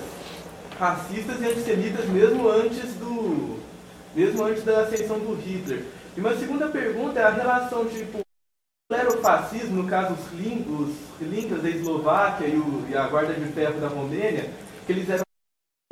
racistas 0.83 1.41
e 1.41 1.47
antissemitas 1.47 2.09
mesmo 2.09 2.49
antes 2.49 2.95
do 2.95 3.57
mesmo 4.17 4.45
antes 4.45 4.65
da 4.65 4.81
ascensão 4.81 5.21
do 5.21 5.35
Hitler. 5.35 5.85
E 6.17 6.21
uma 6.21 6.37
segunda 6.37 6.67
pergunta 6.67 7.21
é 7.21 7.23
a 7.23 7.31
relação 7.31 7.85
tipo 7.85 8.19
o 8.91 9.23
fascismo, 9.23 9.83
no 9.83 9.89
caso 9.89 10.15
os, 10.15 10.39
lin, 10.39 10.67
os 10.69 11.27
linkas 11.27 11.63
da 11.63 11.71
Eslováquia 11.71 12.47
e, 12.47 12.57
o, 12.57 12.85
e, 12.91 12.97
a 12.97 13.07
Guarda 13.07 13.33
de 13.33 13.51
Ferro 13.53 13.81
da 13.81 13.89
Romênia, 13.89 14.51
que 14.85 14.93
eles 14.93 15.09
eram 15.09 15.23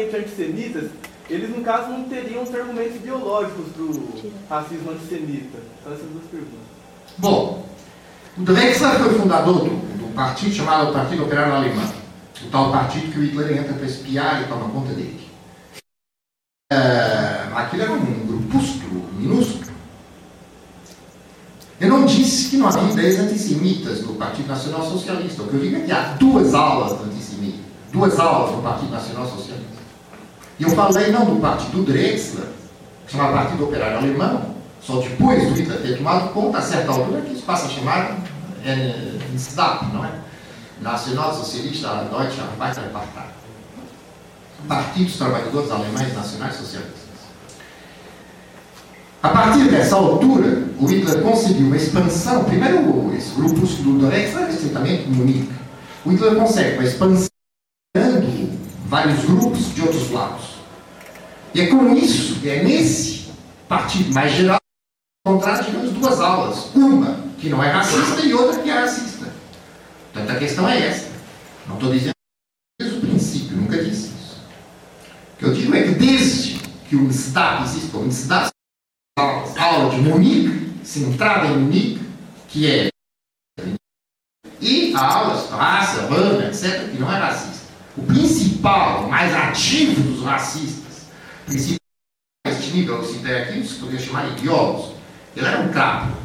antissemitas, 0.01 0.91
eles 1.31 1.49
no 1.49 1.63
caso 1.63 1.89
não 1.89 2.05
teriam 2.05 2.43
argumentos 2.43 2.97
ideológicos 2.97 3.73
para 3.73 3.83
o 3.83 4.33
racismo 4.51 4.91
antissemita. 4.91 5.59
São 5.83 5.93
essas 5.93 6.09
duas 6.09 6.27
perguntas. 6.27 6.67
Bom, 7.17 7.65
o 8.37 8.43
Drexler 8.43 8.99
foi 8.99 9.15
fundador 9.15 9.61
do, 9.61 9.71
do 9.71 10.15
partido 10.15 10.53
chamado 10.53 10.93
Partido 10.93 11.25
Operário 11.25 11.55
Alemão. 11.55 12.10
O 12.45 12.51
tal 12.51 12.73
partido 12.73 13.13
que 13.13 13.19
o 13.19 13.23
Hitler 13.23 13.59
entra 13.59 13.75
para 13.75 13.87
espiar 13.87 14.43
e 14.43 14.47
toma 14.47 14.69
conta 14.69 14.93
dele. 14.93 15.29
Uh, 16.73 17.57
aquilo 17.57 17.83
era 17.83 17.93
um 17.93 18.27
grupúsculo 18.27 19.05
minúsculo. 19.15 19.71
Eu 21.81 21.89
não 21.89 22.05
disse 22.05 22.51
que 22.51 22.57
não 22.59 22.69
havia 22.69 22.93
ideias 22.93 23.19
antissemitas 23.19 24.03
no 24.03 24.15
Partido 24.15 24.49
Nacional 24.49 24.89
Socialista. 24.89 25.43
O 25.43 25.49
que 25.49 25.55
eu 25.55 25.61
digo 25.61 25.77
é 25.77 25.81
que 25.81 25.93
há 25.93 26.15
duas 26.19 26.55
aulas 26.55 26.93
antissemitas, 27.01 27.61
duas 27.91 28.19
aulas 28.19 28.55
no 28.55 28.63
Partido 28.63 28.91
Nacional 28.91 29.27
Socialista. 29.27 29.81
E 30.59 30.63
eu 30.63 30.71
falei 30.71 31.11
não 31.11 31.25
do 31.25 31.41
partido 31.41 31.83
Drexler, 31.83 32.49
que 33.07 33.13
chama 33.13 33.33
Partido 33.33 33.65
Operário 33.65 33.97
Alemão, 33.97 34.55
só 34.83 35.01
depois 35.01 35.49
do 35.49 35.55
Hitler 35.55 35.81
ter 35.81 35.97
tomado 35.97 36.33
conta, 36.35 36.59
a 36.59 36.63
certa 36.63 36.93
altura, 36.93 37.23
que 37.23 37.33
isso 37.33 37.43
passa 37.45 37.67
a 37.67 37.71
chamar 37.71 38.19
é, 38.65 39.19
NSDAP, 39.33 39.93
não 39.93 40.05
é? 40.05 40.13
Nacional 40.81 41.35
Socialista 41.35 42.09
Deutsche 42.11 42.41
Arbeiterpartei. 42.41 43.31
Partido 44.69 45.05
dos 45.07 45.17
Trabalhadores 45.17 45.71
Alemães 45.71 46.15
Nacionais 46.15 46.57
Socialistas. 46.57 47.01
A 49.23 49.29
partir 49.29 49.69
dessa 49.71 49.97
altura, 49.97 50.65
o 50.79 50.87
Hitler 50.87 51.23
conseguiu 51.23 51.67
uma 51.67 51.77
expansão. 51.77 52.45
Primeiro, 52.45 53.15
esse 53.15 53.35
grupo 53.35 53.55
do 53.55 53.99
Dorex 53.99 54.35
era 54.35 54.51
estritamente 54.51 55.09
Munique. 55.09 55.53
O 56.05 56.11
Hitler 56.11 56.37
consegue 56.37 56.79
uma 56.79 56.85
expansão 56.85 57.29
vários 58.91 59.25
grupos 59.25 59.75
de 59.75 59.83
outros 59.83 60.11
lados. 60.11 60.57
E 61.55 61.61
é 61.61 61.67
com 61.67 61.95
isso, 61.95 62.39
é 62.47 62.63
nesse 62.63 63.29
partido 63.69 64.13
mais 64.13 64.33
geral, 64.33 64.59
encontrar, 65.27 65.63
digamos, 65.63 65.93
duas 65.93 66.21
aulas. 66.21 66.75
Uma 66.75 67.17
que 67.39 67.49
não 67.49 67.63
é 67.63 67.71
racista 67.71 68.21
e 68.21 68.35
outra 68.35 68.61
que 68.61 68.69
é 68.69 68.81
racista. 68.81 69.10
Portanto, 70.13 70.31
a 70.31 70.39
questão 70.39 70.69
é 70.69 70.87
esta. 70.87 71.11
Não 71.67 71.75
estou 71.75 71.93
dizendo 71.93 72.15
o 72.83 73.01
princípio, 73.01 73.57
nunca 73.57 73.83
disse 73.83 74.09
isso. 74.09 74.43
O 75.35 75.37
que 75.39 75.45
eu 75.45 75.53
digo 75.55 75.75
é 75.75 75.83
que 75.83 75.95
desde 75.95 76.59
que 76.89 76.97
o 76.97 77.09
Estado 77.09 77.65
existe, 77.65 77.97
o 77.97 78.09
Estado 78.09 78.51
aula 79.59 79.91
de 79.95 80.01
Munique, 80.01 80.85
centrada 80.85 81.47
em 81.47 81.59
Munique, 81.59 82.01
que 82.49 82.71
é 82.71 82.91
e 84.61 84.95
a 84.95 85.15
aula 85.15 85.41
de 85.41 85.49
raça, 85.49 86.03
banda, 86.03 86.47
etc., 86.47 86.91
que 86.91 86.99
não 86.99 87.11
é 87.11 87.19
racista. 87.19 87.67
O 87.97 88.03
principal, 88.03 89.09
mais 89.09 89.35
ativo 89.35 90.03
dos 90.03 90.23
racistas, 90.23 91.07
principal 91.47 91.81
este 92.47 92.73
nível, 92.73 92.97
eu 92.97 93.05
citei 93.05 93.37
aqui, 93.37 93.67
se 93.67 93.75
poderia 93.77 94.01
chamar 94.01 94.31
de 94.31 94.43
biólogos, 94.43 94.95
ele 95.37 95.47
era 95.47 95.61
um 95.61 95.71
cabo. 95.71 96.17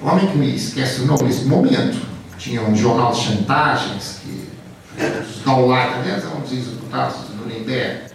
O 0.00 0.06
homem 0.06 0.26
que 0.26 0.36
me 0.36 0.54
esquece 0.54 1.02
o 1.02 1.06
nome 1.06 1.24
nesse 1.24 1.44
momento, 1.44 1.98
tinha 2.38 2.62
um 2.62 2.74
jornal 2.74 3.12
de 3.12 3.18
chantagens, 3.18 4.20
que 4.22 4.48
os 4.96 5.42
Gauleiter, 5.42 5.98
aliás, 5.98 6.24
eram 6.24 6.40
dos 6.40 6.52
executados 6.52 7.16
do 7.28 7.36
Nuremberg, 7.36 8.12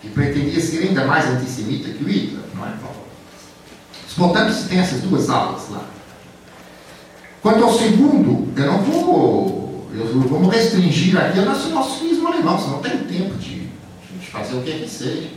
que 0.00 0.08
pretendia 0.10 0.60
ser 0.60 0.88
ainda 0.88 1.04
mais 1.04 1.26
antissemita 1.26 1.90
que 1.90 2.02
o 2.02 2.08
Hitler, 2.08 2.42
não 2.54 2.66
é? 2.66 2.72
Portanto, 4.16 4.52
se 4.52 4.68
tem 4.68 4.78
essas 4.78 5.00
duas 5.00 5.28
aulas 5.30 5.68
lá. 5.70 5.84
Quanto 7.40 7.64
ao 7.64 7.72
segundo, 7.72 8.52
eu 8.56 8.66
não 8.66 8.82
vou. 8.82 9.88
Eu, 9.94 10.20
vamos 10.28 10.54
restringir 10.54 11.18
aqui 11.18 11.38
o 11.38 11.44
nacionalismo 11.44 12.28
alemão, 12.28 12.58
senão 12.58 12.74
não 12.74 12.82
tem 12.82 12.98
tempo 12.98 13.34
de, 13.36 13.68
de 14.18 14.26
fazer 14.30 14.56
o 14.56 14.62
que 14.62 14.70
é 14.70 14.78
que 14.78 14.88
seja. 14.88 15.30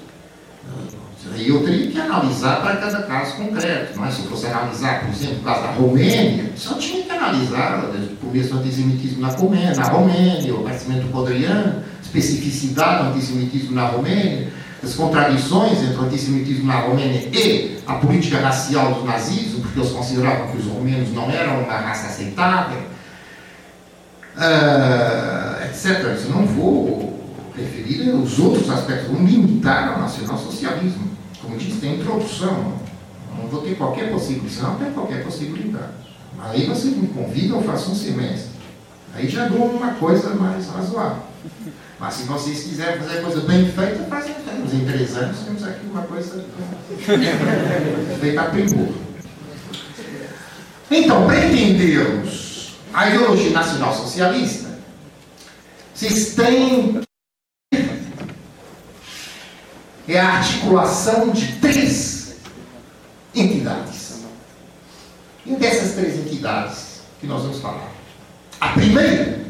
E 1.35 1.49
eu 1.49 1.63
teria 1.63 1.91
que 1.91 1.99
analisar 1.99 2.61
para 2.61 2.77
cada 2.77 3.03
caso 3.03 3.35
concreto. 3.37 3.99
Mas 3.99 4.13
se 4.13 4.21
eu 4.21 4.29
fosse 4.29 4.45
analisar, 4.47 5.01
por 5.01 5.09
exemplo, 5.09 5.37
o 5.39 5.43
caso 5.43 5.61
da 5.61 5.71
Romênia, 5.71 6.51
só 6.55 6.75
tinha 6.75 7.03
que 7.03 7.11
analisar 7.11 7.83
o 7.83 8.15
começo 8.17 8.49
do 8.49 8.59
antissemitismo 8.59 9.21
na 9.21 9.29
Romênia, 9.29 9.75
na 9.75 9.87
Romênia 9.87 10.53
o 10.53 10.61
aparecimento 10.61 11.07
podriano, 11.07 11.83
especificidade 12.01 13.03
do 13.03 13.09
antissemitismo 13.09 13.75
na 13.75 13.87
Romênia, 13.87 14.49
as 14.83 14.93
contradições 14.93 15.81
entre 15.81 15.95
o 15.95 16.01
antissemitismo 16.01 16.65
na 16.65 16.81
Romênia 16.81 17.27
e 17.33 17.79
a 17.87 17.93
política 17.93 18.39
racial 18.39 18.93
do 18.93 19.03
nazismo, 19.03 19.61
porque 19.61 19.79
eles 19.79 19.91
consideravam 19.91 20.47
que 20.51 20.57
os 20.57 20.65
romenos 20.65 21.11
não 21.11 21.29
eram 21.29 21.63
uma 21.63 21.73
raça 21.73 22.07
aceitável, 22.07 22.79
uh, 24.37 25.65
etc. 25.65 26.03
Eu 26.23 26.29
não 26.29 26.45
vou 26.45 27.15
referir 27.57 28.09
os 28.11 28.37
outros 28.37 28.69
aspectos, 28.69 29.07
vou 29.07 29.21
limitar 29.21 29.93
ao 29.93 29.99
nacionalsocialismo. 29.99 31.04
Disse, 31.57 31.79
tem 31.79 31.99
introdução. 31.99 32.73
Não 33.37 33.47
vou 33.47 33.61
ter 33.61 33.75
qualquer 33.75 34.11
possibilidade, 34.11 34.77
tem 34.77 34.91
qualquer 34.91 35.23
possibilidade. 35.23 35.93
Aí 36.39 36.65
vocês 36.65 36.95
me 36.95 37.07
convidam, 37.07 37.57
eu 37.59 37.63
faço 37.63 37.91
um 37.91 37.95
semestre. 37.95 38.51
Aí 39.13 39.27
já 39.27 39.47
dou 39.47 39.65
uma 39.65 39.93
coisa 39.93 40.35
mais 40.35 40.67
razoável. 40.67 41.23
Mas 41.99 42.13
se 42.15 42.23
vocês 42.23 42.63
quiserem 42.63 43.01
fazer 43.01 43.21
coisa 43.21 43.41
bem 43.41 43.65
feita, 43.71 44.03
fazem. 44.09 44.35
Em 44.73 44.85
três 44.85 45.15
anos 45.15 45.39
temos 45.39 45.63
aqui 45.63 45.85
uma 45.85 46.01
coisa 46.01 46.43
feita 48.19 48.41
a 48.41 48.45
primor. 48.45 48.89
Então, 50.89 51.25
para 51.25 51.45
entendermos 51.45 52.75
a 52.93 53.09
ideologia 53.09 53.51
nacional 53.51 53.95
socialista, 53.95 54.79
vocês 55.93 56.35
têm 56.35 57.04
é 60.07 60.19
a 60.19 60.37
articulação 60.37 61.29
de 61.29 61.53
três 61.53 62.35
entidades. 63.33 64.23
E 65.45 65.55
dessas 65.55 65.93
três 65.95 66.19
entidades 66.19 67.01
que 67.19 67.27
nós 67.27 67.43
vamos 67.43 67.59
falar. 67.59 67.91
A 68.59 68.69
primeira 68.69 69.45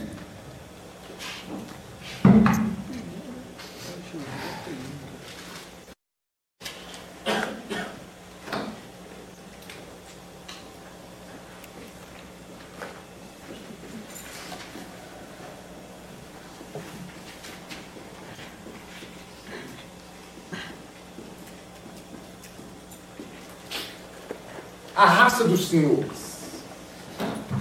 a 24.96 25.06
raça 25.06 25.44
dos 25.44 25.65
senhores. 25.76 26.64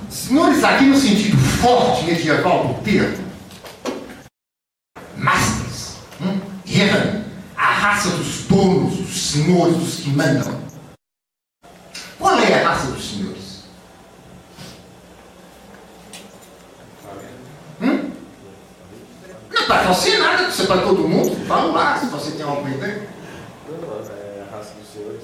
Senhores 0.08 0.64
aqui 0.64 0.84
no 0.84 0.96
sentido 0.96 1.36
forte 1.36 2.04
medieval 2.04 2.68
do 2.68 2.82
termo. 2.82 3.24
Masters. 5.16 5.96
Hum? 6.20 6.40
A 7.56 7.66
raça 7.66 8.10
dos 8.10 8.44
donos, 8.44 8.96
dos 8.96 9.30
senhores, 9.30 9.76
dos 9.76 9.96
que 9.96 10.10
mandam. 10.10 10.60
Qual 12.18 12.38
é 12.38 12.62
a 12.62 12.68
raça 12.68 12.88
dos 12.88 13.10
senhores? 13.10 13.64
Hum? 17.80 18.10
Não 19.50 19.62
é 19.62 19.66
para 19.66 19.82
você 19.92 20.18
nada, 20.18 20.50
você 20.50 20.62
é 20.62 20.66
para 20.66 20.82
todo 20.82 21.08
mundo. 21.08 21.46
Fala 21.46 21.72
lá, 21.72 21.98
se 21.98 22.06
você 22.06 22.32
tem 22.32 22.42
alguma 22.42 22.70
ideia. 22.70 23.08
Não, 23.68 23.76
é 23.76 24.42
a 24.42 24.56
raça 24.56 24.74
dos 24.74 24.92
senhores. 24.92 25.22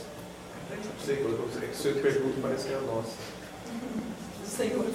Não 0.77 1.05
sei, 1.05 1.17
que 1.17 1.77
você 1.77 1.91
pergunta, 1.93 2.35
parece 2.43 2.69
que 2.69 2.75
é 2.75 2.77
a 2.77 2.81
nossa. 2.81 3.11
Senhor, 4.45 4.85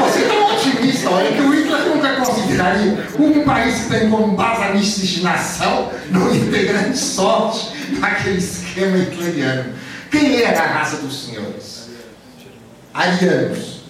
você 0.00 0.22
é 0.22 0.28
tão 0.28 0.54
otimista, 0.54 1.10
olha, 1.10 1.32
que 1.32 1.40
o 1.40 1.50
Hitler 1.50 1.88
nunca 1.88 2.16
consideraria 2.16 3.08
um 3.18 3.44
país 3.44 3.82
que 3.82 3.90
tem 3.90 4.10
como 4.10 4.36
base 4.36 4.62
a 4.62 4.74
miscigenação 4.74 5.90
no 6.10 6.34
integrante 6.34 6.98
sorte 6.98 7.76
daquele 8.00 8.38
esquema 8.38 8.98
hitleriano. 8.98 9.74
Quem 10.10 10.42
era 10.42 10.62
a 10.62 10.66
raça 10.66 10.98
dos 10.98 11.26
senhores? 11.26 11.88
Arianos. 12.92 13.80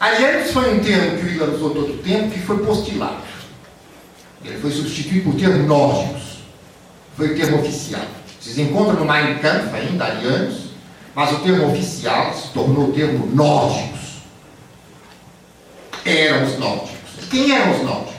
Arianos 0.00 0.50
foi 0.50 0.74
um 0.74 0.80
termo 0.80 1.18
que 1.18 1.24
o 1.24 1.28
Hitler 1.28 1.50
usou 1.50 1.70
todo 1.70 1.94
o 1.94 1.98
tempo 1.98 2.30
que 2.30 2.40
foi 2.40 2.58
postilado. 2.64 3.22
Ele 4.44 4.58
foi 4.58 4.70
substituído 4.70 5.30
por 5.30 5.38
termo 5.38 5.66
nórdicos. 5.66 6.33
Foi 7.16 7.32
o 7.32 7.36
termo 7.36 7.60
oficial. 7.60 8.02
Vocês 8.40 8.58
encontram 8.58 9.04
no 9.04 9.10
Mein 9.10 9.38
Kampf 9.38 9.74
ainda, 9.74 10.04
arianos, 10.04 10.70
mas 11.14 11.32
o 11.32 11.38
termo 11.40 11.70
oficial 11.70 12.34
se 12.34 12.48
tornou 12.48 12.90
o 12.90 12.92
termo 12.92 13.26
nórdicos. 13.34 14.22
Eram 16.04 16.44
os 16.44 16.58
nórdicos. 16.58 17.28
Quem 17.30 17.50
eram 17.52 17.72
os 17.72 17.82
nórdicos? 17.82 18.14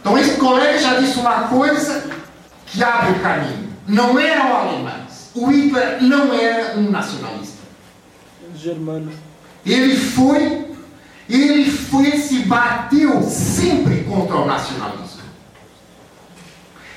Então 0.00 0.16
esse 0.16 0.36
colega 0.36 0.78
já 0.78 1.00
disse 1.00 1.18
uma 1.18 1.48
coisa 1.48 2.08
que 2.66 2.82
abre 2.82 3.18
o 3.18 3.20
caminho. 3.20 3.72
Não 3.88 4.18
eram 4.18 4.56
alemães. 4.56 5.30
O 5.34 5.50
Hitler 5.50 6.02
não 6.02 6.32
era 6.32 6.78
um 6.78 6.90
nacionalista. 6.90 7.58
Germano. 8.54 9.12
Ele 9.64 9.96
foi, 9.96 10.65
ele 11.28 11.70
foi, 11.70 12.18
se 12.18 12.40
bateu 12.40 13.22
sempre 13.22 14.04
contra 14.04 14.36
o 14.36 14.46
nacionalismo. 14.46 15.06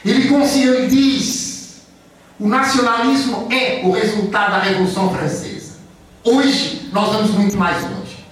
Ele, 0.06 0.34
ele 0.34 0.88
diz, 0.88 1.82
o 2.40 2.48
nacionalismo 2.48 3.48
é 3.52 3.82
o 3.84 3.92
resultado 3.92 4.52
da 4.52 4.60
Revolução 4.60 5.14
Francesa. 5.14 5.74
Hoje 6.24 6.90
nós 6.94 7.12
vamos 7.12 7.32
muito 7.32 7.58
mais 7.58 7.82
longe. 7.84 8.26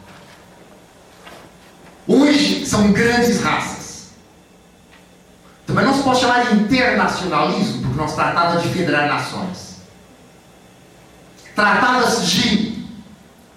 Hoje 2.08 2.66
são 2.66 2.92
grandes 2.92 3.42
raças. 3.42 4.12
Também 5.66 5.84
não 5.84 5.94
se 5.94 6.04
pode 6.04 6.22
chamar 6.22 6.46
de 6.46 6.56
internacionalismo, 6.56 7.82
porque 7.82 7.98
nós 7.98 8.16
tratávamos 8.16 8.64
de 8.64 8.70
federar 8.70 9.10
nações. 9.10 9.78
Tratava-se 11.54 12.26
de, 12.26 12.86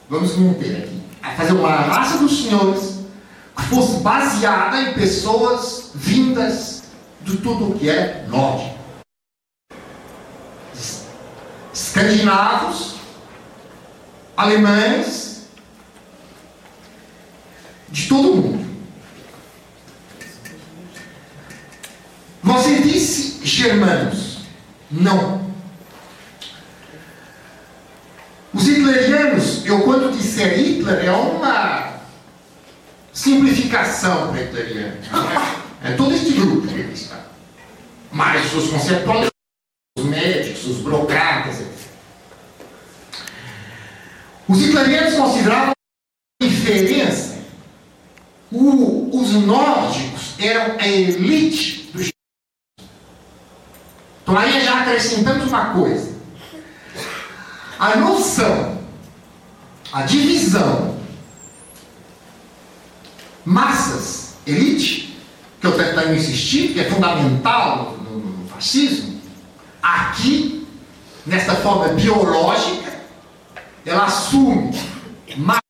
vamos 0.09 0.37
manter 0.37 0.77
aqui, 0.79 1.00
a 1.23 1.31
fazer 1.33 1.53
uma 1.53 1.75
raça 1.75 2.19
dos 2.19 2.43
senhores 2.43 3.01
que 3.57 3.63
fosse 3.65 4.01
baseada 4.01 4.81
em 4.83 4.95
pessoas 4.95 5.91
vindas 5.95 6.85
de 7.23 7.37
tudo 7.39 7.71
o 7.71 7.79
que 7.79 7.89
é 7.91 8.25
norte. 8.29 8.75
Escandinavos, 11.73 12.97
alemães, 14.37 15.49
de 17.89 18.09
todo 18.09 18.33
o 18.33 18.37
mundo. 18.37 18.71
Você 22.43 22.81
disse 22.81 23.45
germanos. 23.47 24.39
Não. 24.91 25.50
Os 28.53 28.67
hitlerianos, 28.67 29.65
eu 29.65 29.83
quando 29.83 30.17
disser 30.17 30.59
Hitler, 30.59 31.05
é 31.05 31.13
uma 31.13 32.01
simplificação 33.13 34.29
para 34.29 34.43
hitleriano. 34.43 34.97
É 35.83 35.93
todo 35.93 36.13
este 36.13 36.33
grupo 36.33 36.67
que 36.67 36.81
está. 36.93 37.27
Mas 38.11 38.53
os 38.53 38.71
conceptualistas, 38.71 39.31
os 39.97 40.05
médicos, 40.05 40.67
os 40.67 40.77
burocratas, 40.79 41.61
etc. 41.61 41.71
Os 44.49 44.61
italianos 44.63 45.15
consideravam 45.15 45.71
a 45.71 46.45
diferença. 46.45 47.39
O, 48.51 49.17
os 49.17 49.31
nórdicos 49.35 50.35
eram 50.41 50.77
a 50.77 50.89
elite 50.89 51.89
dos. 51.93 52.11
Então 54.23 54.37
aí 54.37 54.61
já 54.61 54.81
acrescentamos 54.81 55.47
uma 55.47 55.73
coisa. 55.73 56.20
A 57.81 57.97
noção, 57.97 58.79
a 59.91 60.03
divisão, 60.03 61.01
massas, 63.43 64.35
elite, 64.47 65.19
que 65.59 65.67
eu 65.67 65.75
tenho 65.95 66.15
insistir, 66.15 66.75
que 66.75 66.81
é 66.81 66.91
fundamental 66.91 67.97
no, 68.03 68.47
fascismo, 68.49 69.19
aqui, 69.83 70.69
nessa 71.25 71.57
forma 71.57 71.89
biológica, 71.95 73.01
ela 73.87 74.05
assume 74.05 74.79
mais 75.39 75.63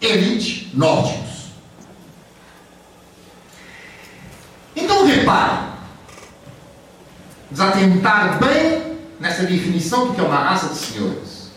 elite 0.00 0.70
nórdicos. 0.74 1.48
Então 4.76 5.04
repare, 5.04 5.72
desatentar 7.50 8.38
bem 8.38 8.93
nessa 9.24 9.44
definição 9.44 10.08
do 10.08 10.14
que 10.14 10.20
é 10.20 10.24
uma 10.24 10.36
raça 10.36 10.68
de 10.68 10.76
senhores. 10.76 11.50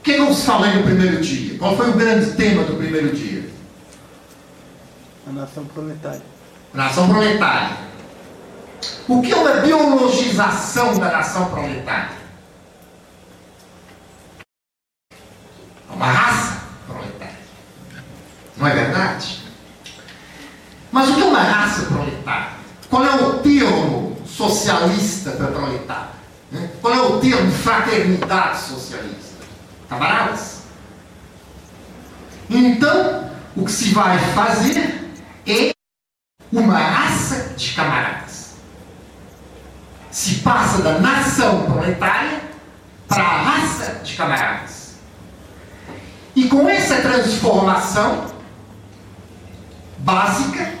O 0.00 0.02
que 0.02 0.10
eu 0.10 0.26
vos 0.26 0.44
falei 0.44 0.72
no 0.72 0.82
primeiro 0.82 1.20
dia? 1.20 1.56
Qual 1.56 1.76
foi 1.76 1.88
o 1.90 1.92
grande 1.92 2.32
tema 2.32 2.64
do 2.64 2.74
primeiro 2.74 3.14
dia? 3.14 3.48
A 5.28 5.32
nação 5.32 5.64
proletária. 5.66 6.22
Nação 6.72 7.08
proletária. 7.08 7.76
O 9.06 9.22
que 9.22 9.30
é 9.30 9.36
uma 9.36 9.60
biologização 9.60 10.98
da 10.98 11.12
nação 11.12 11.50
proletária? 11.50 12.16
É 15.88 15.94
uma 15.94 16.06
raça 16.06 16.62
proletária. 16.84 17.38
Não 18.56 18.66
é 18.66 18.74
verdade? 18.74 19.44
Mas 20.90 21.10
o 21.10 21.14
que 21.14 21.20
é 21.22 21.24
uma 21.26 21.42
raça 21.42 21.86
proletária? 21.86 22.54
Qual 22.90 23.04
é 23.04 23.14
o 23.14 23.38
termo 23.38 24.16
socialista 24.26 25.30
para 25.30 25.46
proletário? 25.46 26.13
Né? 26.54 26.70
Qual 26.80 26.94
é 26.94 27.00
o 27.00 27.18
termo 27.18 27.50
fraternidade 27.50 28.60
socialista? 28.60 29.44
Camaradas? 29.88 30.62
Então, 32.48 33.30
o 33.56 33.64
que 33.64 33.72
se 33.72 33.92
vai 33.92 34.16
fazer 34.34 35.10
é 35.44 35.72
uma 36.52 36.78
raça 36.78 37.54
de 37.56 37.72
camaradas. 37.72 38.54
Se 40.12 40.36
passa 40.36 40.80
da 40.80 41.00
nação 41.00 41.64
proletária 41.64 42.40
para 43.08 43.24
a 43.24 43.42
raça 43.42 44.00
de 44.04 44.14
camaradas. 44.14 44.94
E 46.36 46.46
com 46.46 46.68
essa 46.68 47.02
transformação 47.02 48.32
básica, 49.98 50.72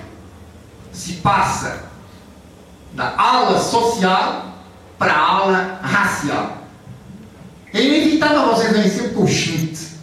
se 0.92 1.14
passa 1.14 1.88
da 2.92 3.12
ala 3.18 3.58
social 3.58 4.53
para 4.98 5.12
a 5.12 5.36
ala 5.36 5.80
racial. 5.82 6.58
É 7.72 7.82
inevitável 7.82 8.54
vocês 8.54 8.72
vencer 8.72 9.12
por 9.12 9.28
Schmitt. 9.28 9.94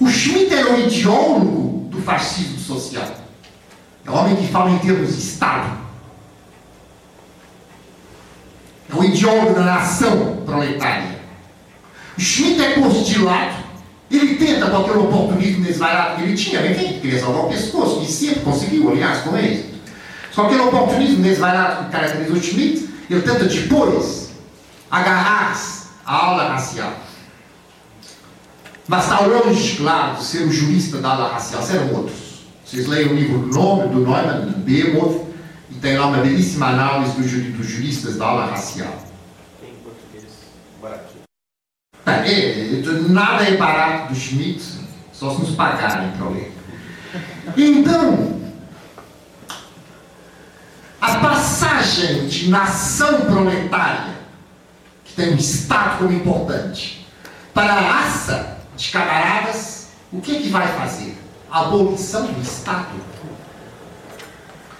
O 0.00 0.08
Schmitt 0.08 0.54
era 0.54 0.72
um 0.72 0.86
ideólogo 0.86 1.88
do 1.90 2.00
fascismo 2.02 2.58
social. 2.58 3.08
É 4.06 4.10
um 4.10 4.14
homem 4.14 4.36
que 4.36 4.46
fala 4.48 4.70
em 4.70 4.78
termos 4.78 5.14
de 5.14 5.22
Estado. 5.22 5.78
É 8.92 8.94
o 8.94 9.02
ideólogo 9.02 9.54
da 9.54 9.62
nação 9.62 10.42
proletária. 10.44 11.18
O 12.16 12.20
Schmitt 12.20 12.62
é 12.62 12.74
posto 12.74 13.04
de 13.04 13.18
lado. 13.18 13.64
Ele 14.10 14.36
tenta 14.36 14.70
qualquer 14.70 14.96
oportunismo 14.96 15.64
desvairado 15.64 16.16
que 16.16 16.22
ele 16.22 16.36
tinha. 16.36 16.60
Ele 16.60 16.74
tem, 16.74 17.00
queria 17.00 17.18
salvar 17.18 17.46
o 17.46 17.48
pescoço, 17.48 18.02
e 18.02 18.06
sempre 18.06 18.40
conseguiu, 18.40 18.90
aliás, 18.90 19.22
com 19.22 19.36
êxito. 19.36 19.74
Qualquer 20.34 20.60
oportunismo 20.60 21.22
desvairado 21.22 21.86
que 21.86 21.90
caracteriza 21.90 22.32
o 22.32 22.42
Schmitt, 22.42 22.83
ele 23.10 23.22
tenta 23.22 23.44
depois 23.44 24.30
agarrar-se 24.90 25.88
à 26.04 26.26
aula 26.26 26.48
racial. 26.48 26.92
Mas 28.86 29.04
está 29.04 29.20
longe, 29.20 29.76
claro, 29.76 30.16
de 30.16 30.24
ser 30.24 30.42
o 30.46 30.52
jurista 30.52 30.98
da 30.98 31.10
ala 31.10 31.32
racial, 31.32 31.62
serão 31.62 31.92
outros. 31.94 32.44
Vocês 32.64 32.86
leem 32.86 33.08
o 33.08 33.14
livro 33.14 33.38
do 33.38 33.46
nome 33.46 33.88
do 33.88 34.00
Neumann, 34.00 34.52
Behemoth, 34.58 35.26
e 35.70 35.74
tem 35.76 35.96
lá 35.96 36.06
uma 36.06 36.18
belíssima 36.18 36.68
análise 36.68 37.12
dos 37.12 37.66
juristas 37.66 38.16
da 38.16 38.26
ala 38.26 38.46
racial. 38.46 38.94
Tem 39.60 39.70
em 39.70 39.76
português 39.76 40.24
baratinho. 40.82 41.22
É, 42.06 42.30
é, 42.30 43.08
nada 43.08 43.44
é 43.44 43.56
barato 43.56 44.12
do 44.12 44.18
Schmidt, 44.18 44.62
só 45.12 45.34
se 45.34 45.40
nos 45.40 45.54
pagarem 45.54 46.10
para 46.12 46.28
ler. 46.28 46.52
Então, 47.56 48.40
a 51.04 51.18
passagem 51.18 52.26
de 52.26 52.48
nação 52.48 53.20
proletária, 53.22 54.14
que 55.04 55.12
tem 55.12 55.34
um 55.34 55.36
Estado 55.36 55.98
como 55.98 56.12
importante, 56.12 57.06
para 57.52 57.74
a 57.74 57.80
raça 57.80 58.56
de 58.74 58.90
camaradas, 58.90 59.88
o 60.10 60.20
que, 60.20 60.36
é 60.36 60.40
que 60.40 60.48
vai 60.48 60.66
fazer? 60.78 61.16
A 61.50 61.60
abolição 61.60 62.26
do 62.26 62.40
Estado. 62.40 62.88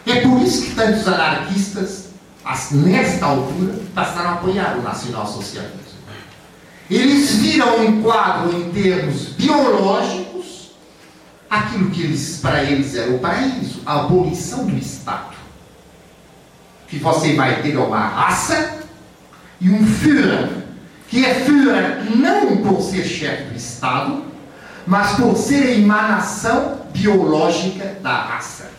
É 0.06 0.20
por 0.20 0.40
isso 0.40 0.64
que 0.64 0.74
tantos 0.74 1.06
anarquistas, 1.06 2.08
nesta 2.72 3.26
altura, 3.26 3.74
passaram 3.94 4.30
a 4.30 4.32
apoiar 4.34 4.78
o 4.78 4.82
nacionalsocialismo. 4.82 5.84
Eles 6.90 7.37
viram 7.37 7.84
um 7.84 8.02
quadro 8.02 8.56
em 8.56 8.70
termos 8.70 9.28
biológicos 9.28 10.70
aquilo 11.48 11.90
que 11.90 12.02
eles, 12.02 12.38
para 12.42 12.62
eles 12.64 12.94
era 12.94 13.10
o 13.12 13.18
paraíso, 13.18 13.80
a 13.87 14.00
abolição 14.00 14.66
do 14.66 14.76
Estado. 14.76 15.43
Que 16.94 17.00
você 17.00 17.35
vai 17.35 17.61
ter 17.61 17.76
uma 17.76 17.98
raça 17.98 18.78
e 19.61 19.68
um 19.68 19.85
Führer 19.85 20.64
que 21.09 21.24
é 21.24 21.35
Führer 21.35 22.16
não 22.16 22.57
por 22.59 22.80
ser 22.80 23.04
chefe 23.04 23.44
do 23.44 23.57
Estado, 23.57 24.24
mas 24.87 25.16
por 25.16 25.37
ser 25.37 25.62
a 25.62 25.70
emanação 25.72 26.80
biológica 26.92 27.98
da 28.02 28.16
raça. 28.16 28.70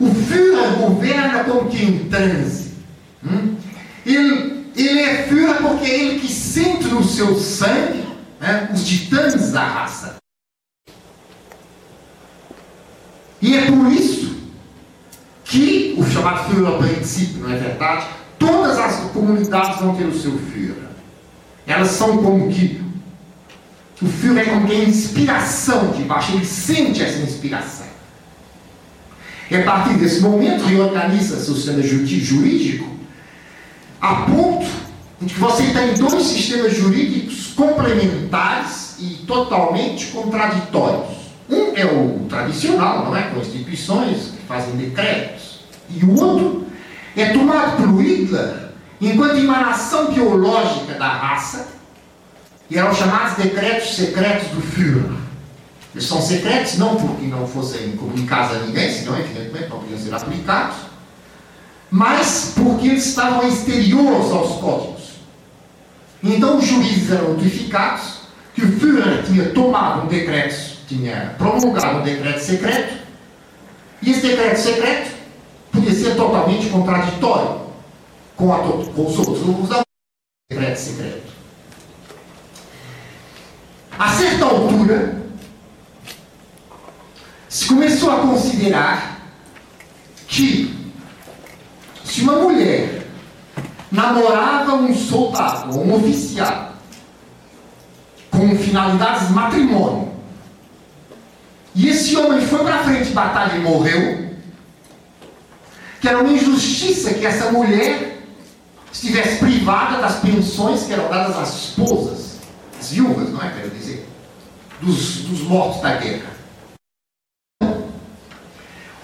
O 0.00 0.12
Führer 0.12 0.76
governa 0.78 1.44
como 1.44 1.68
que 1.68 1.84
em 1.84 2.08
transe. 2.08 2.74
Hum? 3.24 3.56
Ele, 4.06 4.72
ele 4.76 5.00
é 5.00 5.22
Führer 5.24 5.56
porque 5.56 5.84
é 5.84 6.00
ele 6.00 6.20
que 6.20 6.32
sente 6.32 6.86
no 6.86 7.02
seu 7.04 7.38
sangue 7.38 8.04
né, 8.40 8.70
os 8.72 8.86
titãs 8.86 9.52
da 9.52 9.64
raça. 9.64 10.16
E 13.40 13.56
é 13.56 13.66
por 13.66 13.92
isso 13.92 14.37
que 15.48 15.94
o 15.96 16.04
chamado 16.04 16.50
Führer 16.50 16.76
princípio, 16.76 17.42
não 17.42 17.50
é 17.50 17.56
verdade? 17.56 18.06
Todas 18.38 18.78
as 18.78 18.96
comunidades 19.12 19.80
vão 19.80 19.96
ter 19.96 20.04
o 20.04 20.16
seu 20.16 20.38
Führer. 20.38 20.76
Elas 21.66 21.88
são 21.88 22.18
como 22.18 22.48
que 22.50 22.80
o 24.00 24.06
Führer 24.06 24.46
é 24.46 24.50
como 24.50 24.66
que 24.66 24.72
a 24.74 24.84
inspiração 24.84 25.90
de 25.92 26.02
baixo, 26.02 26.32
ele 26.32 26.44
sente 26.44 27.02
essa 27.02 27.18
inspiração. 27.20 27.86
E 29.50 29.56
a 29.56 29.62
partir 29.62 29.94
desse 29.94 30.20
momento 30.20 30.64
reorganiza 30.64 31.40
seu 31.40 31.54
sistema 31.54 31.82
jurídico 31.82 32.86
a 34.00 34.16
ponto 34.16 34.68
de 35.18 35.32
que 35.32 35.40
você 35.40 35.62
tem 35.72 35.94
dois 35.94 36.24
sistemas 36.24 36.76
jurídicos 36.76 37.54
complementares 37.56 38.96
e 39.00 39.24
totalmente 39.26 40.08
contraditórios. 40.08 41.16
Um 41.48 41.74
é 41.74 41.86
o 41.86 42.26
tradicional, 42.28 43.06
não 43.06 43.16
é? 43.16 43.22
Com 43.22 43.40
instituições 43.40 44.37
fazem 44.48 44.74
decretos. 44.76 45.60
E 45.90 46.04
o 46.04 46.18
outro 46.18 46.66
é 47.14 47.26
tomado 47.26 47.76
por 47.76 48.02
Hitler 48.02 48.68
enquanto 49.00 49.36
emanação 49.36 50.12
biológica 50.12 50.94
da 50.94 51.08
raça, 51.08 51.68
e 52.70 52.76
eram 52.76 52.94
chamados 52.94 53.36
decretos 53.36 53.94
secretos 53.94 54.48
do 54.48 54.60
Führer. 54.60 55.16
Eles 55.94 56.06
são 56.06 56.20
secretos 56.20 56.76
não 56.76 56.96
porque 56.96 57.26
não 57.26 57.46
fossem 57.46 57.92
comunicados 57.92 58.56
a 58.56 58.60
ninguém, 58.60 58.92
senão, 58.92 59.18
evidentemente, 59.18 59.70
não 59.70 59.78
podiam 59.80 59.98
ser 59.98 60.14
aplicados, 60.14 60.76
mas 61.90 62.52
porque 62.54 62.88
eles 62.88 63.06
estavam 63.06 63.48
exteriores 63.48 64.30
aos 64.30 64.60
códigos. 64.60 65.12
Então, 66.22 66.58
os 66.58 66.66
juízes 66.66 67.10
eram 67.10 67.34
notificados 67.34 68.18
que 68.54 68.64
o 68.64 68.78
Führer 68.78 69.22
tinha 69.24 69.48
tomado 69.50 70.02
um 70.02 70.06
decreto, 70.08 70.78
tinha 70.86 71.34
promulgado 71.38 72.00
um 72.00 72.02
decreto 72.02 72.40
secreto, 72.40 72.97
e 74.02 74.10
esse 74.10 74.20
decreto 74.20 74.58
secreto 74.58 75.16
podia 75.72 75.92
ser 75.92 76.16
totalmente 76.16 76.68
contraditório 76.70 77.60
com, 78.36 78.52
a, 78.52 78.58
com 78.58 79.06
os 79.06 79.18
outros. 79.18 79.46
Não 79.46 79.62
usava 79.62 79.82
decreto 80.50 80.76
secreto. 80.78 81.32
A 83.98 84.08
certa 84.10 84.44
altura, 84.44 85.22
se 87.48 87.66
começou 87.66 88.10
a 88.10 88.20
considerar 88.20 89.20
que 90.28 90.94
se 92.04 92.20
uma 92.22 92.34
mulher 92.34 93.06
namorava 93.90 94.74
um 94.74 94.94
soldado 94.94 95.76
ou 95.76 95.84
um 95.84 95.94
oficial 95.94 96.74
com 98.30 98.56
finalidades 98.56 99.28
de 99.28 99.34
matrimônio, 99.34 100.12
e 101.74 101.88
esse 101.88 102.16
homem 102.16 102.46
foi 102.46 102.60
para 102.60 102.82
frente 102.82 103.08
de 103.08 103.14
batalha 103.14 103.56
e 103.56 103.60
morreu, 103.60 104.28
que 106.00 106.08
era 106.08 106.18
uma 106.18 106.32
injustiça 106.32 107.14
que 107.14 107.26
essa 107.26 107.50
mulher 107.50 108.18
estivesse 108.92 109.38
privada 109.38 110.00
das 110.00 110.20
pensões 110.20 110.84
que 110.84 110.92
eram 110.92 111.08
dadas 111.08 111.36
às 111.36 111.54
esposas, 111.54 112.38
as 112.78 112.90
viúvas, 112.90 113.30
não 113.30 113.42
é? 113.42 113.50
Quero 113.50 113.70
dizer, 113.70 114.08
dos, 114.80 115.22
dos 115.22 115.40
mortos 115.42 115.82
da 115.82 115.96
guerra. 115.96 116.30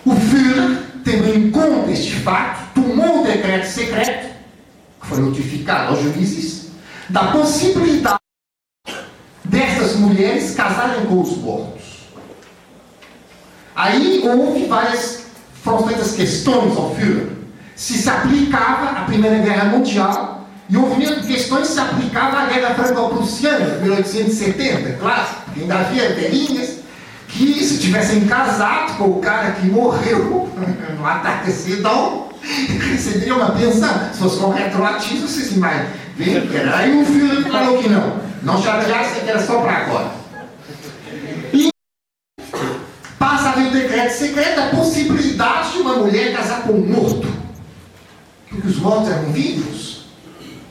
O 0.05 0.15
Führer, 0.15 0.83
tendo 1.05 1.35
em 1.35 1.51
conta 1.51 1.91
este 1.91 2.17
fato, 2.21 2.75
tomou 2.75 3.23
o 3.23 3.27
decreto 3.27 3.67
secreto, 3.67 4.35
que 5.01 5.07
foi 5.07 5.19
notificado 5.19 5.95
aos 5.95 6.03
juízes, 6.03 6.71
da 7.09 7.33
possibilidade 7.33 8.19
dessas 9.45 9.97
mulheres 9.97 10.55
casarem 10.55 11.07
com 11.07 11.21
os 11.21 11.37
mortos. 11.37 11.84
Aí 13.75 14.23
houve 14.25 14.67
várias, 14.67 15.25
feitas 15.87 16.13
questões 16.13 16.77
ao 16.77 16.95
Führer, 16.95 17.29
se 17.75 17.95
se 17.95 18.09
aplicava 18.09 18.99
à 18.99 19.05
Primeira 19.05 19.39
Guerra 19.39 19.65
Mundial 19.65 20.47
e 20.69 20.77
houve 20.77 21.05
questões 21.27 21.69
se 21.69 21.81
aplicava 21.81 22.39
à 22.39 22.47
Guerra 22.47 22.75
Franco-Prussiana 22.75 23.77
de 23.77 23.83
1870, 23.83 24.93
claro, 24.99 25.27
porque 25.45 25.61
ainda 25.61 25.75
havia 25.75 26.15
velhinhas 26.15 26.79
que 27.29 27.65
se 27.65 27.79
tivessem 27.79 28.27
casado 28.27 28.97
com 28.97 29.05
o 29.05 29.21
cara 29.21 29.53
que 29.53 29.67
morreu 29.67 30.49
no 30.97 31.07
ataque 31.07 31.51
Sedão, 31.51 32.29
receberiam 32.43 33.39
uma 33.39 33.51
pensão. 33.51 34.13
Se 34.13 34.19
fosse 34.21 34.39
com 34.39 34.51
retroativo, 34.51 35.27
vocês 35.27 35.53
imaginam. 35.53 35.87
Aí 36.75 37.03
o 37.03 37.05
filho 37.05 37.51
falou 37.51 37.83
que 37.83 37.89
não. 37.89 38.21
Não 38.43 38.63
chateasse 38.63 39.21
que 39.21 39.31
era 39.31 39.45
só 39.45 39.61
para 39.61 39.73
agora. 39.73 40.11
E 41.53 41.71
haver 43.55 43.69
um 43.69 43.71
decreto 43.71 44.13
secreto 44.13 44.61
a 44.61 44.67
possibilidade 44.67 45.73
de 45.73 45.79
uma 45.79 45.95
mulher 45.95 46.37
casar 46.37 46.63
com 46.63 46.73
um 46.73 46.87
morto. 46.87 47.29
Porque 48.49 48.69
os 48.69 48.79
mortos 48.79 49.11
eram 49.11 49.33
vivos 49.33 50.07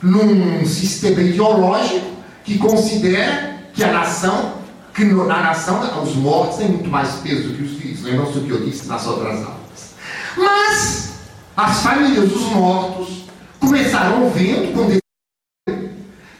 num 0.02 0.64
sistema 0.66 1.20
ideológico 1.22 2.06
que 2.44 2.58
considera 2.58 3.58
que 3.72 3.82
a 3.82 3.92
nação 3.92 4.62
que 4.94 5.04
na 5.04 5.42
nação 5.42 5.80
os 6.04 6.14
mortos 6.14 6.58
têm 6.58 6.68
muito 6.68 6.88
mais 6.88 7.14
peso 7.14 7.48
do 7.48 7.56
que 7.56 7.64
os 7.64 7.72
vivos. 7.72 8.04
Lembram-se 8.04 8.38
do 8.38 8.46
que 8.46 8.50
eu 8.50 8.64
disse 8.64 8.86
nas 8.86 9.04
outras 9.08 9.38
aulas. 9.38 9.94
Mas 10.36 11.14
as 11.56 11.82
famílias 11.82 12.28
dos 12.28 12.42
mortos 12.52 13.24
começaram 13.58 14.30
vendo 14.30 14.72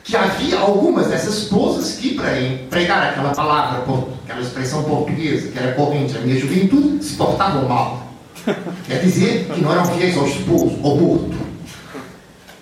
que 0.04 0.14
havia 0.14 0.58
algumas 0.58 1.06
dessas 1.06 1.38
esposas 1.38 1.94
que, 1.94 2.14
para 2.14 2.38
empregar 2.38 3.08
aquela 3.08 3.34
palavra, 3.34 3.82
aquela 4.22 4.40
expressão 4.42 4.84
portuguesa 4.84 5.50
que 5.50 5.58
era 5.58 5.72
corrente 5.72 6.12
na 6.12 6.20
minha 6.20 6.38
juventude, 6.38 7.02
se 7.02 7.14
portavam 7.14 7.66
mal. 7.66 8.06
Quer 8.86 9.00
dizer 9.00 9.46
que 9.46 9.62
não 9.62 9.72
eram 9.72 9.86
fiéis 9.86 10.14
ao 10.18 10.26
esposo, 10.26 10.78
ao 10.84 10.96
morto. 10.96 11.34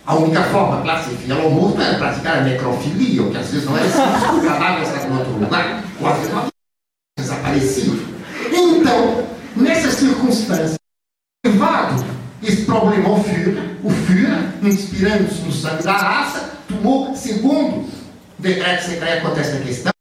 A 0.06 0.14
única 0.14 0.42
forma, 0.44 0.82
claro, 0.82 1.04
ser 1.04 1.16
fiel 1.16 1.42
ao 1.42 1.50
morto 1.50 1.80
era 1.80 1.98
praticar 1.98 2.38
a 2.38 2.40
necrofilia, 2.42 3.22
o 3.22 3.30
que 3.30 3.36
às 3.36 3.50
vezes 3.50 3.66
não 3.66 3.76
era 3.76 3.88
simples, 3.88 4.48
cadáver 4.48 4.82
está 4.82 5.08
em 5.08 5.18
outro 5.18 5.32
lugar, 5.32 5.84
ou 6.00 6.08
às 6.08 6.18
vezes 6.18 6.32
desaparecido. 7.18 8.02
Então, 8.52 9.26
nessas 9.56 9.94
circunstâncias, 9.94 10.74
levado 11.44 12.04
esse 12.40 12.64
problema 12.64 13.08
ao 13.08 13.22
Führer, 13.22 13.76
o 13.82 13.90
Führer, 13.90 14.52
inspirando-se 14.62 15.40
no 15.42 15.52
sangue 15.52 15.82
da 15.82 15.92
raça, 15.92 16.51
tomou, 16.72 17.14
segundo 17.14 17.84
decreto 18.38 18.84
secreto 18.84 19.22
quanto 19.22 19.38
a 19.38 19.40
esta 19.40 19.56
questão, 19.58 19.92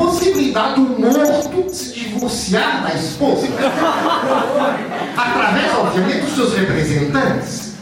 a 0.00 0.04
possibilidade 0.04 0.74
do 0.76 1.00
morto 1.00 1.74
se 1.74 1.92
divorciar 1.92 2.82
da 2.82 2.94
esposa. 2.94 3.46
Através, 5.16 5.74
obviamente, 5.74 6.20
dos 6.20 6.34
seus 6.34 6.54
representantes. 6.54 7.72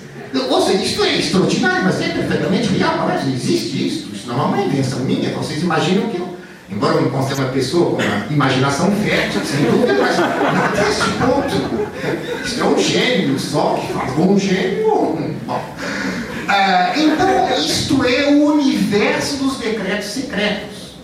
Ou 0.49 0.63
seja, 0.63 0.83
isto 0.83 1.05
é 1.05 1.19
extraordinário, 1.19 1.85
mas 1.85 2.01
é 2.01 2.09
perfeitamente 2.09 2.69
real. 2.69 3.07
Mas 3.07 3.27
existe 3.27 3.87
isso. 3.87 4.09
Isso 4.15 4.29
não 4.29 4.41
é 4.41 4.45
uma 4.45 4.63
invenção 4.63 5.01
minha. 5.01 5.31
Vocês 5.31 5.63
imaginam 5.63 6.09
que 6.09 6.19
eu, 6.19 6.37
embora 6.71 6.95
eu 6.97 7.03
me 7.03 7.11
considere 7.11 7.43
uma 7.43 7.53
pessoa 7.53 7.97
com 7.97 8.03
uma 8.03 8.27
imaginação 8.31 8.91
fértil, 8.93 9.41
sem 9.45 9.65
dúvida, 9.65 9.95
mas 10.01 10.19
até 10.19 10.89
este 10.89 11.11
ponto, 11.19 12.45
isto 12.45 12.61
é 12.61 12.65
um 12.65 12.79
gênio 12.79 13.39
só 13.39 13.75
que 13.75 13.93
faz 13.93 14.19
um 14.19 14.39
gênio. 14.39 14.89
Bom. 15.47 15.75
Ah, 16.53 16.95
então, 16.97 17.57
isto 17.61 18.05
é 18.05 18.27
o 18.33 18.47
universo 18.47 19.37
dos 19.37 19.59
decretos 19.59 20.09
secretos. 20.09 20.97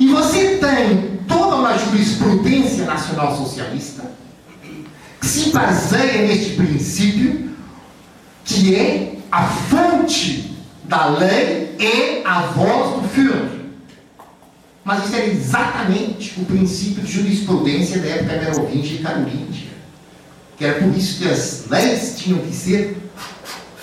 E 0.00 0.08
você 0.08 0.56
tem 0.56 1.20
toda 1.28 1.56
uma 1.56 1.76
jurisprudência 1.76 2.86
nacional 2.86 3.36
socialista 3.36 4.10
que 5.20 5.26
se 5.26 5.50
baseia 5.50 6.26
neste 6.28 6.54
princípio, 6.54 7.50
que 8.42 8.74
é 8.74 9.16
a 9.30 9.44
fonte 9.44 10.56
da 10.84 11.08
lei 11.08 11.76
e 11.78 12.22
a 12.24 12.40
voz 12.46 13.02
do 13.02 13.08
Führer. 13.10 13.50
Mas 14.82 15.04
isso 15.04 15.14
era 15.14 15.26
exatamente 15.26 16.40
o 16.40 16.46
princípio 16.46 17.02
de 17.02 17.12
jurisprudência 17.12 18.00
da 18.00 18.08
época 18.08 18.32
merovíngia 18.32 18.94
e 18.94 19.02
carolíngia. 19.02 19.72
Que 20.56 20.64
era 20.64 20.80
por 20.80 20.96
isso 20.96 21.18
que 21.18 21.28
as 21.28 21.66
leis 21.68 22.14
tinham 22.16 22.38
que 22.38 22.54
ser 22.54 23.02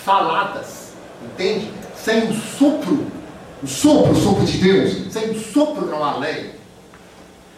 faladas, 0.09 0.93
entende? 1.23 1.71
Sem 1.95 2.31
o 2.31 2.33
sopro, 2.33 3.05
o 3.61 3.67
sopro, 3.67 4.11
o 4.11 4.15
sopro 4.15 4.43
de 4.43 4.57
Deus, 4.57 5.13
sem 5.13 5.29
o 5.29 5.39
sopro 5.39 5.85
não 5.85 6.03
há 6.03 6.17
lei. 6.17 6.55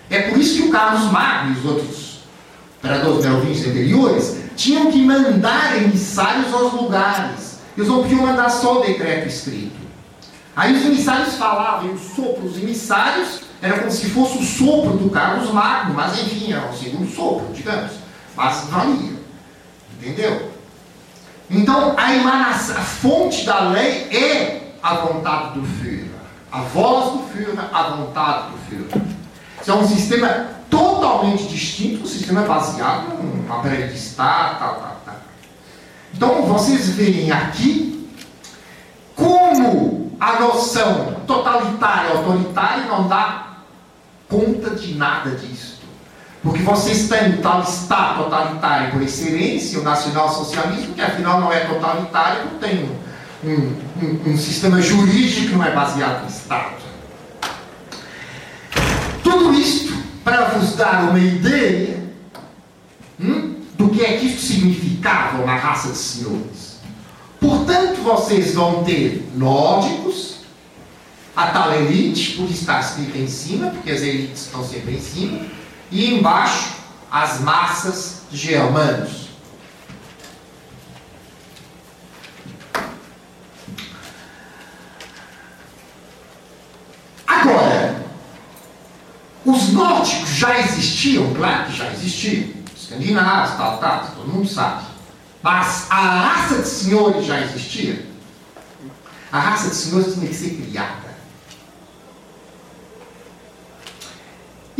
É 0.09 0.23
por 0.23 0.37
isso 0.37 0.57
que 0.57 0.67
o 0.67 0.71
Carlos 0.71 1.09
Magno 1.09 1.55
e 1.55 1.59
os 1.59 1.65
outros 1.65 2.19
imperadores 2.77 3.23
merovingios 3.23 3.67
anteriores 3.67 4.37
tinham 4.57 4.91
que 4.91 5.01
mandar 5.01 5.77
emissários 5.77 6.53
aos 6.53 6.73
lugares. 6.73 7.59
Eles 7.77 7.89
não 7.89 8.01
podiam 8.01 8.23
mandar 8.23 8.49
só 8.49 8.79
o 8.79 8.83
decreto 8.83 9.29
escrito. 9.29 9.79
Aí 10.53 10.75
os 10.75 10.85
emissários 10.85 11.35
falavam, 11.35 11.89
e 11.89 11.93
o 11.93 11.97
sopro 11.97 12.41
dos 12.41 12.57
emissários 12.57 13.43
era 13.61 13.79
como 13.79 13.91
se 13.91 14.09
fosse 14.09 14.39
o 14.39 14.43
sopro 14.43 14.97
do 14.97 15.09
Carlos 15.09 15.49
Magno, 15.53 15.93
mas 15.93 16.19
enfim, 16.19 16.51
era 16.51 16.69
o 16.69 16.77
segundo 16.77 17.09
sopro, 17.09 17.53
digamos. 17.53 17.91
Mas 18.35 18.65
valia. 18.65 19.21
Entendeu? 19.97 20.50
Então, 21.51 21.95
a 21.97 22.15
emanação, 22.15 22.77
a 22.77 22.79
fonte 22.79 23.45
da 23.45 23.59
lei 23.71 24.07
é 24.09 24.71
a 24.81 24.95
vontade 24.95 25.59
do 25.59 25.65
Führer. 25.65 26.09
A 26.49 26.61
voz 26.61 27.11
do 27.11 27.27
Führer, 27.27 27.59
a 27.73 27.83
vontade 27.83 28.51
do 28.51 28.57
Führer. 28.69 29.03
Isso 29.61 29.69
é 29.69 29.73
um 29.73 29.85
sistema 29.85 30.47
totalmente 30.69 31.47
distinto, 31.47 32.03
um 32.03 32.07
sistema 32.07 32.43
baseado 32.43 33.21
num 33.21 33.53
aparelho 33.53 33.89
de 33.89 33.97
Estado, 33.97 34.59
tal, 34.59 34.75
tal, 34.75 35.01
tal. 35.05 35.15
Então, 36.13 36.41
vocês 36.43 36.87
veem 36.89 37.31
aqui 37.31 38.09
como 39.13 40.15
a 40.19 40.39
noção 40.39 41.17
totalitária, 41.27 42.11
autoritária, 42.11 42.85
não 42.85 43.09
dá 43.09 43.57
conta 44.29 44.69
de 44.69 44.93
nada 44.95 45.31
disso. 45.31 45.70
Porque 46.43 46.63
vocês 46.63 47.07
têm 47.07 47.37
tal 47.37 47.61
Estado 47.61 48.23
totalitário 48.23 48.91
por 48.91 49.01
excelência, 49.01 49.79
o 49.79 49.83
nacional-socialismo, 49.83 50.95
que 50.95 51.01
afinal 51.01 51.39
não 51.39 51.53
é 51.53 51.59
totalitário, 51.61 52.45
não 52.51 52.59
tem 52.59 52.89
um, 53.43 53.49
um, 54.01 54.31
um 54.31 54.37
sistema 54.37 54.81
jurídico 54.81 55.49
que 55.49 55.53
não 55.53 55.63
é 55.63 55.71
baseado 55.71 56.23
no 56.23 56.29
Estado. 56.29 56.81
Tudo 59.23 59.53
isto 59.53 59.93
para 60.23 60.45
vos 60.45 60.75
dar 60.75 61.09
uma 61.09 61.19
ideia 61.19 61.99
hum, 63.19 63.57
do 63.77 63.89
que 63.89 64.03
é 64.03 64.17
que 64.17 64.25
isso 64.25 64.47
significava 64.47 65.43
uma 65.43 65.55
raça 65.55 65.89
de 65.89 65.97
senhores. 65.97 66.79
Portanto, 67.39 68.01
vocês 68.01 68.55
vão 68.55 68.83
ter 68.83 69.29
nórdicos, 69.35 70.41
a 71.35 71.47
tal 71.47 71.73
elite, 71.73 72.35
porque 72.35 72.53
está 72.53 72.79
escrito 72.79 73.17
em 73.17 73.27
cima, 73.27 73.67
porque 73.69 73.91
as 73.91 74.01
elites 74.01 74.45
estão 74.45 74.63
sempre 74.67 74.95
em 74.95 74.99
cima, 74.99 75.39
e 75.91 76.15
embaixo 76.15 76.71
as 77.11 77.41
massas 77.41 78.21
de 78.31 78.37
germanos. 78.37 79.29
Agora, 87.27 88.05
os 89.45 89.73
nórdicos 89.73 90.29
já 90.29 90.59
existiam, 90.59 91.33
claro 91.33 91.65
que 91.65 91.77
já 91.77 91.91
existiam, 91.91 92.49
escandinavos, 92.75 93.57
tal, 93.57 93.77
tal, 93.79 94.07
todo 94.15 94.27
mundo 94.27 94.47
sabe. 94.47 94.85
Mas 95.43 95.87
a 95.89 95.95
raça 95.95 96.61
de 96.61 96.67
senhores 96.67 97.25
já 97.25 97.41
existia. 97.41 98.05
A 99.31 99.39
raça 99.39 99.69
de 99.69 99.75
senhores 99.75 100.13
tinha 100.13 100.27
que 100.27 100.35
ser 100.35 100.49
criada. 100.51 101.10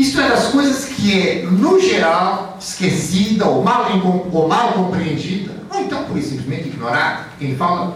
Isto 0.01 0.19
é 0.19 0.29
das 0.29 0.47
coisas 0.47 0.85
que 0.85 1.15
é, 1.15 1.43
no 1.43 1.79
geral, 1.79 2.57
esquecida 2.59 3.45
ou 3.45 3.63
mal, 3.63 3.85
ou 4.31 4.47
mal 4.47 4.73
compreendida, 4.73 5.51
ou 5.69 5.79
então, 5.79 6.05
por 6.05 6.19
simplesmente, 6.19 6.69
ignorada. 6.69 7.27
Quem 7.37 7.55
fala 7.55 7.95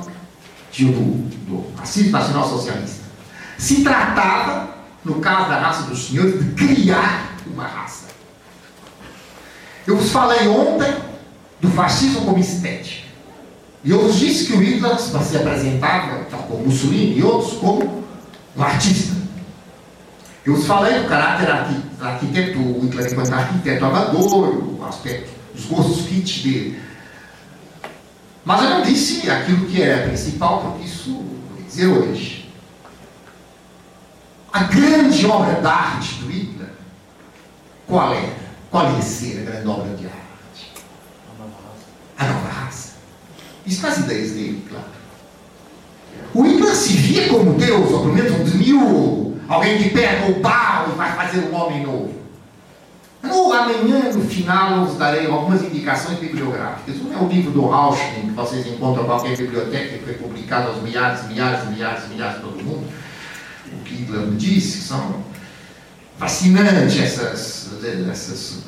do, 0.78 0.92
do 1.48 1.66
racismo 1.76 2.12
nacional 2.12 2.48
socialista. 2.48 3.06
Se 3.58 3.82
tratava, 3.82 4.70
no 5.04 5.16
caso 5.16 5.50
da 5.50 5.58
raça 5.58 5.82
dos 5.90 6.06
senhores, 6.06 6.40
de 6.40 6.52
criar 6.52 7.38
uma 7.48 7.66
raça. 7.66 8.06
Eu 9.88 9.98
vos 9.98 10.12
falei 10.12 10.48
ontem 10.48 10.94
do 11.60 11.72
fascismo 11.72 12.22
como 12.22 12.38
estética. 12.38 13.08
E 13.84 13.90
eu 13.90 14.04
vos 14.04 14.20
disse 14.20 14.46
que 14.46 14.54
o 14.54 14.60
Hitler 14.60 15.00
se 15.00 15.38
apresentava, 15.38 16.24
tal 16.30 16.42
como 16.42 16.66
Mussolini 16.66 17.18
e 17.18 17.24
outros, 17.24 17.54
como 17.58 18.04
um 18.56 18.62
artista. 18.62 19.16
Eu 20.46 20.56
vos 20.56 20.68
falei 20.68 21.00
do 21.00 21.10
caráter 21.10 21.50
arquiteto, 22.00 22.60
o 22.60 22.82
Hitler 22.82 23.12
enquanto 23.12 23.34
arquiteto 23.34 23.86
amador, 23.86 24.80
o 24.80 24.86
aspecto, 24.86 25.30
os 25.56 25.66
gostos 25.66 26.08
kits 26.08 26.44
dele. 26.44 26.80
Mas 28.44 28.62
eu 28.62 28.70
não 28.70 28.82
disse 28.82 29.30
aquilo 29.30 29.66
que 29.66 29.82
é 29.82 30.08
principal, 30.08 30.62
porque 30.62 30.86
isso 30.86 31.14
vou 31.14 31.62
dizer 31.66 31.88
hoje. 31.88 32.50
A 34.54 34.64
grande 34.64 35.26
obra 35.26 35.60
de 35.60 35.68
arte 35.68 36.16
do 36.16 36.32
Hitler, 36.32 36.70
qual 37.88 38.14
era? 38.14 38.36
Qual 38.70 38.94
ia 38.94 39.02
ser 39.02 39.40
a 39.40 39.52
grande 39.52 39.68
obra 39.68 39.96
de 39.96 40.06
arte? 40.06 40.74
A 41.28 41.44
nova 41.44 41.56
raça. 41.64 41.86
A 42.18 42.34
nova 42.34 42.48
raça. 42.48 42.94
Isso 43.66 43.82
nas 43.82 43.98
ideias 43.98 44.32
dele, 44.32 44.66
claro. 44.70 44.86
O 46.34 46.44
Hitler 46.44 46.76
se 46.76 46.94
via 46.94 47.30
como 47.30 47.54
Deus, 47.54 47.92
ou 47.92 48.02
pelo 48.02 48.14
menos 48.14 48.32
um 48.32 48.44
demiurgo 48.44 49.35
Alguém 49.48 49.78
que 49.78 49.90
pega 49.90 50.32
o 50.32 50.40
barro 50.40 50.94
e 50.94 50.96
vai 50.96 51.16
fazer 51.16 51.40
um 51.40 51.56
homem 51.56 51.84
novo. 51.84 52.26
No, 53.22 53.52
amanhã, 53.54 54.12
no 54.14 54.24
final, 54.26 54.86
vos 54.86 54.98
darei 54.98 55.26
algumas 55.26 55.62
indicações 55.64 56.20
bibliográficas. 56.20 56.96
Um 56.98 57.14
é 57.14 57.18
o 57.18 57.28
livro 57.28 57.52
do 57.52 57.68
Rauschning, 57.68 58.28
que 58.28 58.32
vocês 58.32 58.68
encontram 58.68 59.04
em 59.04 59.08
qualquer 59.08 59.38
biblioteca, 59.38 59.98
que 59.98 60.04
foi 60.04 60.14
publicado 60.14 60.70
aos 60.70 60.82
milhares, 60.82 61.28
milhares, 61.28 61.68
milhares, 61.70 62.08
milhares 62.08 62.36
de 62.36 62.42
todo 62.42 62.64
mundo. 62.64 62.88
O 63.74 63.84
que 63.84 63.96
Hitler 63.96 64.28
disse, 64.32 64.82
são 64.82 65.24
fascinantes 66.18 67.00
essas, 67.00 67.70
essas 68.10 68.64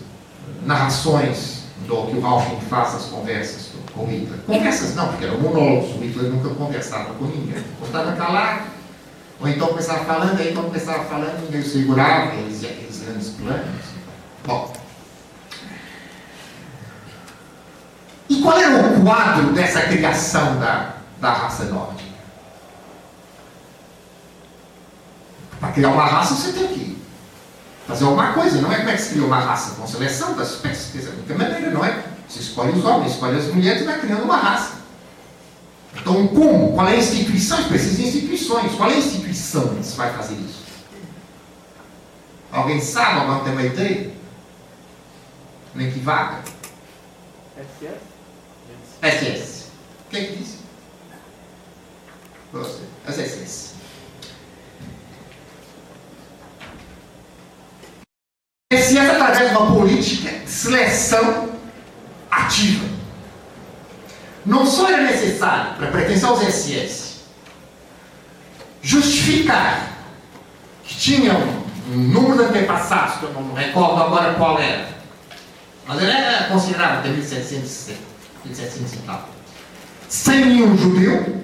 narrações 0.65 1.63
do 1.87 2.07
que 2.07 2.17
o 2.17 2.21
Rauschning 2.21 2.59
faz 2.61 2.95
as 2.95 3.05
conversas 3.05 3.67
com 3.93 4.05
Hitler. 4.05 4.39
Conversas 4.45 4.95
não, 4.95 5.07
porque 5.09 5.25
eram 5.25 5.39
monólogos, 5.39 5.95
o 5.95 5.99
Hitler 5.99 6.31
nunca 6.31 6.49
conversava 6.49 7.13
com 7.13 7.25
ninguém. 7.25 7.63
Estava 7.83 8.11
calado, 8.13 8.63
ou 9.39 9.47
então 9.47 9.67
começava 9.67 10.03
falando, 10.05 10.39
aí 10.39 10.53
quando 10.53 10.67
começava 10.67 11.03
falando, 11.05 11.43
ninguém 11.43 11.61
segurava, 11.61 12.33
eles 12.35 12.63
iam 12.63 12.71
aqueles 12.71 12.99
grandes 12.99 13.29
planos. 13.29 13.85
Bom. 14.45 14.73
E 18.29 18.41
qual 18.41 18.57
era 18.57 18.75
o 18.75 19.03
quadro 19.03 19.53
dessa 19.53 19.81
criação 19.81 20.59
da, 20.59 20.95
da 21.21 21.31
raça 21.31 21.65
nórdica? 21.65 22.07
Para 25.59 25.71
criar 25.71 25.89
uma 25.89 26.05
raça 26.05 26.35
você 26.35 26.51
tem 26.53 26.67
que 26.67 26.97
fazer 27.87 28.05
alguma 28.05 28.33
coisa, 28.33 28.61
não 28.61 28.71
é 28.71 28.77
como 28.77 28.89
é 28.89 28.95
que 28.95 29.01
se 29.01 29.09
cria 29.11 29.25
uma 29.25 29.39
raça? 29.39 29.75
Com 29.75 29.87
seleção 29.87 30.35
das 30.35 30.55
espécies, 30.55 31.09
de 31.25 31.33
maneira, 31.33 31.69
não 31.71 31.85
é? 31.85 32.03
Você 32.27 32.39
escolhe 32.39 32.77
os 32.77 32.83
homens, 32.83 33.13
escolhe 33.13 33.37
as 33.37 33.45
mulheres 33.53 33.81
e 33.83 33.85
vai 33.85 33.99
criando 33.99 34.23
uma 34.23 34.37
raça. 34.37 34.76
Então, 36.01 36.27
como? 36.27 36.73
Qual 36.73 36.87
é 36.87 36.93
a 36.93 36.97
instituição? 36.97 37.63
Precisa 37.65 37.97
de 37.97 38.07
instituições. 38.07 38.75
Qual 38.75 38.89
é 38.89 38.93
a 38.93 38.97
instituição 38.97 39.75
que 39.75 39.97
vai 39.97 40.13
fazer 40.13 40.35
isso? 40.35 40.63
Alguém 42.51 42.79
sabe? 42.79 43.19
Alguém 43.19 43.43
tem 43.43 43.53
uma 43.53 43.63
ideia? 43.63 44.11
Nem 45.75 45.91
que 45.91 45.99
vaga? 45.99 46.43
SS? 47.57 47.97
SS. 49.01 49.65
O 50.05 50.09
que 50.09 50.17
é 50.17 50.23
que 50.25 50.35
diz? 50.37 50.57
Você. 52.53 52.83
As 53.05 53.15
SS. 53.15 53.75
SS 58.73 58.97
através 58.97 59.49
de 59.49 59.57
uma 59.57 59.73
política 59.73 60.39
de 60.39 60.49
seleção 60.49 61.49
ativa 62.29 62.96
não 64.47 64.65
só 64.65 64.89
era 64.89 65.03
necessário, 65.03 65.75
para 65.75 65.87
pertencer 65.87 66.23
aos 66.23 66.39
SS, 66.39 67.17
justificar 68.81 69.91
que 70.85 70.95
tinham 70.95 71.35
um 71.91 71.97
número 71.97 72.37
de 72.37 72.43
antepassados, 72.45 73.17
que 73.17 73.23
eu 73.23 73.33
não 73.33 73.53
recordo 73.53 74.01
agora 74.01 74.35
qual 74.35 74.57
era, 74.57 74.87
mas 75.85 76.01
ele 76.01 76.11
era 76.11 76.47
considerado 76.47 76.99
até 76.99 77.09
1760, 77.09 77.99
1700 78.45 78.93
e 78.93 78.97
tal. 78.99 79.29
Sem 80.07 80.45
nenhum 80.45 80.77
judeu, 80.77 81.43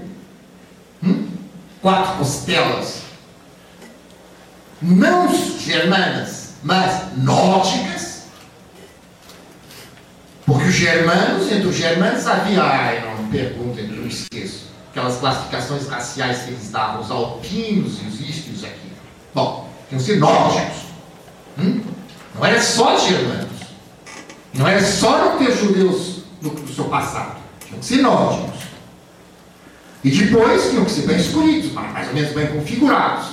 hum? 1.03 1.27
quatro 1.81 2.19
costelas, 2.19 3.01
não 4.81 5.27
germanas, 5.59 6.53
mas 6.63 7.17
nórdicas, 7.17 8.12
porque 10.45 10.67
os 10.67 10.73
germanos, 10.73 11.51
entre 11.51 11.67
os 11.67 11.75
germanos 11.75 12.27
havia, 12.27 12.61
ai, 12.61 13.15
não 13.17 13.27
pergunta, 13.27 13.79
eu 13.79 13.87
não 13.87 14.07
esqueço, 14.07 14.67
aquelas 14.91 15.17
classificações 15.17 15.87
raciais 15.87 16.43
que 16.43 16.51
eles 16.51 16.69
davam, 16.69 17.01
os 17.01 17.09
alpinos 17.09 18.01
e 18.01 18.07
os 18.07 18.21
ístios 18.21 18.63
aqui. 18.63 18.91
Bom, 19.33 19.69
tinham 19.89 20.19
nórdicos. 20.19 20.83
Hum? 21.57 21.81
Não 22.35 22.45
era 22.45 22.61
só 22.61 22.97
germanos. 22.97 23.51
Não 24.53 24.67
era 24.67 24.83
só 24.83 25.17
não 25.17 25.37
ter 25.37 25.55
judeus 25.55 26.23
no, 26.41 26.51
no 26.51 26.73
seu 26.73 26.85
passado. 26.85 27.37
Tinham 27.81 28.03
nórdicos. 28.03 28.63
E 30.03 30.11
depois 30.11 30.69
tinham 30.69 30.83
que 30.83 30.91
ser 30.91 31.07
bem 31.07 31.17
escolhidos, 31.17 31.71
mais 31.71 32.09
ou 32.09 32.13
menos 32.13 32.33
bem 32.33 32.47
configurados. 32.47 33.27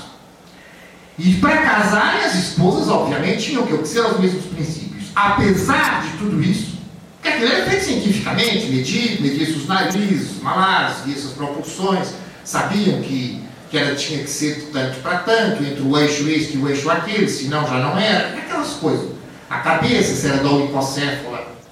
E 1.18 1.34
para 1.34 1.58
casarem, 1.58 2.24
as 2.24 2.34
esposas, 2.34 2.88
obviamente, 2.88 3.50
tinham 3.50 3.66
que 3.66 3.86
ser 3.86 4.00
os 4.00 4.18
mesmos 4.20 4.44
princípios. 4.46 5.06
Apesar 5.14 6.02
de 6.02 6.16
tudo 6.16 6.42
isso, 6.42 6.79
porque 7.20 7.28
aquilo 7.28 7.52
era 7.52 7.66
feito 7.66 7.84
cientificamente, 7.84 8.66
medir, 8.66 9.20
medir 9.20 9.46
seus 9.46 9.66
narizes, 9.66 10.40
malares, 10.42 11.04
medir 11.04 11.20
suas 11.20 11.34
proporções, 11.34 12.14
sabiam 12.42 13.02
que, 13.02 13.42
que 13.70 13.76
era, 13.76 13.94
tinha 13.94 14.20
que 14.20 14.30
ser 14.30 14.70
tanto 14.72 15.00
para 15.00 15.18
tanto, 15.18 15.62
entre 15.62 15.82
o 15.82 15.98
eixo 15.98 16.28
este 16.28 16.56
e 16.56 16.60
o 16.60 16.68
eixo 16.68 16.90
aquele, 16.90 17.28
senão 17.28 17.66
já 17.66 17.78
não 17.78 17.98
era, 17.98 18.38
aquelas 18.38 18.70
coisas. 18.74 19.10
A 19.50 19.58
cabeça, 19.58 20.14
se 20.14 20.26
era 20.28 20.38
da 20.38 20.50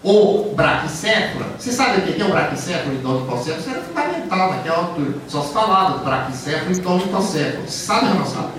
ou 0.02 0.54
braquicéfala, 0.54 1.54
você 1.58 1.72
sabe 1.72 1.98
o 1.98 2.02
que 2.02 2.20
é 2.20 2.24
o 2.24 2.30
braquicéfalo 2.30 2.94
e 2.94 3.06
olicocéfalo? 3.06 3.60
Isso 3.60 3.70
era 3.70 3.82
fundamental 3.82 4.50
naquela 4.50 4.78
altura. 4.78 5.14
Só 5.26 5.42
se 5.42 5.52
falava 5.52 5.98
braquicéfalo 5.98 6.72
e 6.72 6.80
do 6.80 6.92
olicocéfalo. 6.92 7.66
Você 7.66 7.86
sabe 7.86 8.06
ou 8.06 8.14
não 8.14 8.26
sabe? 8.26 8.52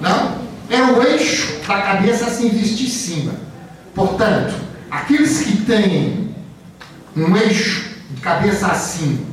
Não? 0.00 0.38
Era 0.68 0.92
o 0.92 1.02
eixo 1.02 1.58
da 1.66 1.80
cabeça 1.80 2.26
assim 2.26 2.48
visto 2.48 2.76
de 2.76 2.90
cima. 2.90 3.32
Portanto, 3.94 4.54
Aqueles 4.90 5.42
que 5.42 5.56
têm 5.62 6.34
um 7.16 7.36
eixo 7.36 7.90
de 8.10 8.20
cabeça 8.20 8.66
assim, 8.66 9.26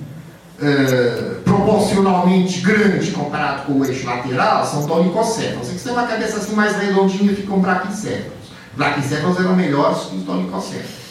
uh, 0.60 1.42
proporcionalmente 1.42 2.60
grande 2.62 3.12
comparado 3.12 3.64
com 3.64 3.80
o 3.80 3.86
eixo 3.86 4.06
lateral 4.06 4.66
são 4.66 4.86
dolicocéfalos. 4.86 5.68
Você 5.68 5.90
tem 5.90 5.94
uma 5.98 6.08
cabeça 6.08 6.38
assim 6.38 6.56
mais 6.56 6.78
redondinha 6.78 7.36
ficam 7.36 7.60
braquicéfalos. 7.60 8.38
Braquicéfalos 8.76 9.40
eram 9.40 9.56
melhores 9.56 10.04
que 10.04 10.18
os 10.18 10.24
dolicocéfalos. 10.24 11.08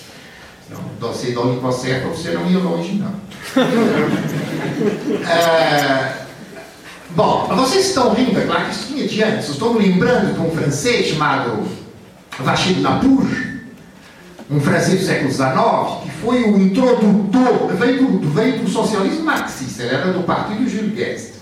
Não, 0.69 1.15
ser 1.15 1.33
dolicocéfalo 1.33 2.15
você 2.15 2.31
não 2.31 2.51
ia 2.51 2.59
longe, 2.59 2.95
não. 2.95 3.15
é, 5.29 6.23
bom, 7.11 7.47
vocês 7.55 7.87
estão 7.87 8.13
rindo, 8.13 8.39
é 8.39 8.45
claro 8.45 8.65
que 8.65 8.71
isso 8.73 8.87
tinha 8.89 9.07
de 9.07 9.23
antes. 9.23 9.49
Estou 9.49 9.75
me 9.75 9.87
lembrando 9.87 10.35
de 10.35 10.41
um 10.41 10.51
francês 10.51 11.07
chamado 11.07 11.69
Vachid 12.39 12.81
Lapouge, 12.81 13.46
um 14.51 14.61
francês 14.61 15.01
do 15.01 15.07
século 15.07 15.31
XIX, 15.31 16.03
que 16.05 16.11
foi 16.21 16.45
o 16.45 16.61
introdutor, 16.61 17.75
veio 17.77 18.07
do, 18.07 18.31
veio 18.31 18.61
do 18.61 18.71
socialismo 18.71 19.25
marxista, 19.25 19.83
ele 19.83 19.95
era 19.95 20.13
do 20.13 20.23
partido 20.23 20.69
Gilles 20.69 20.95
Guest. 20.95 21.35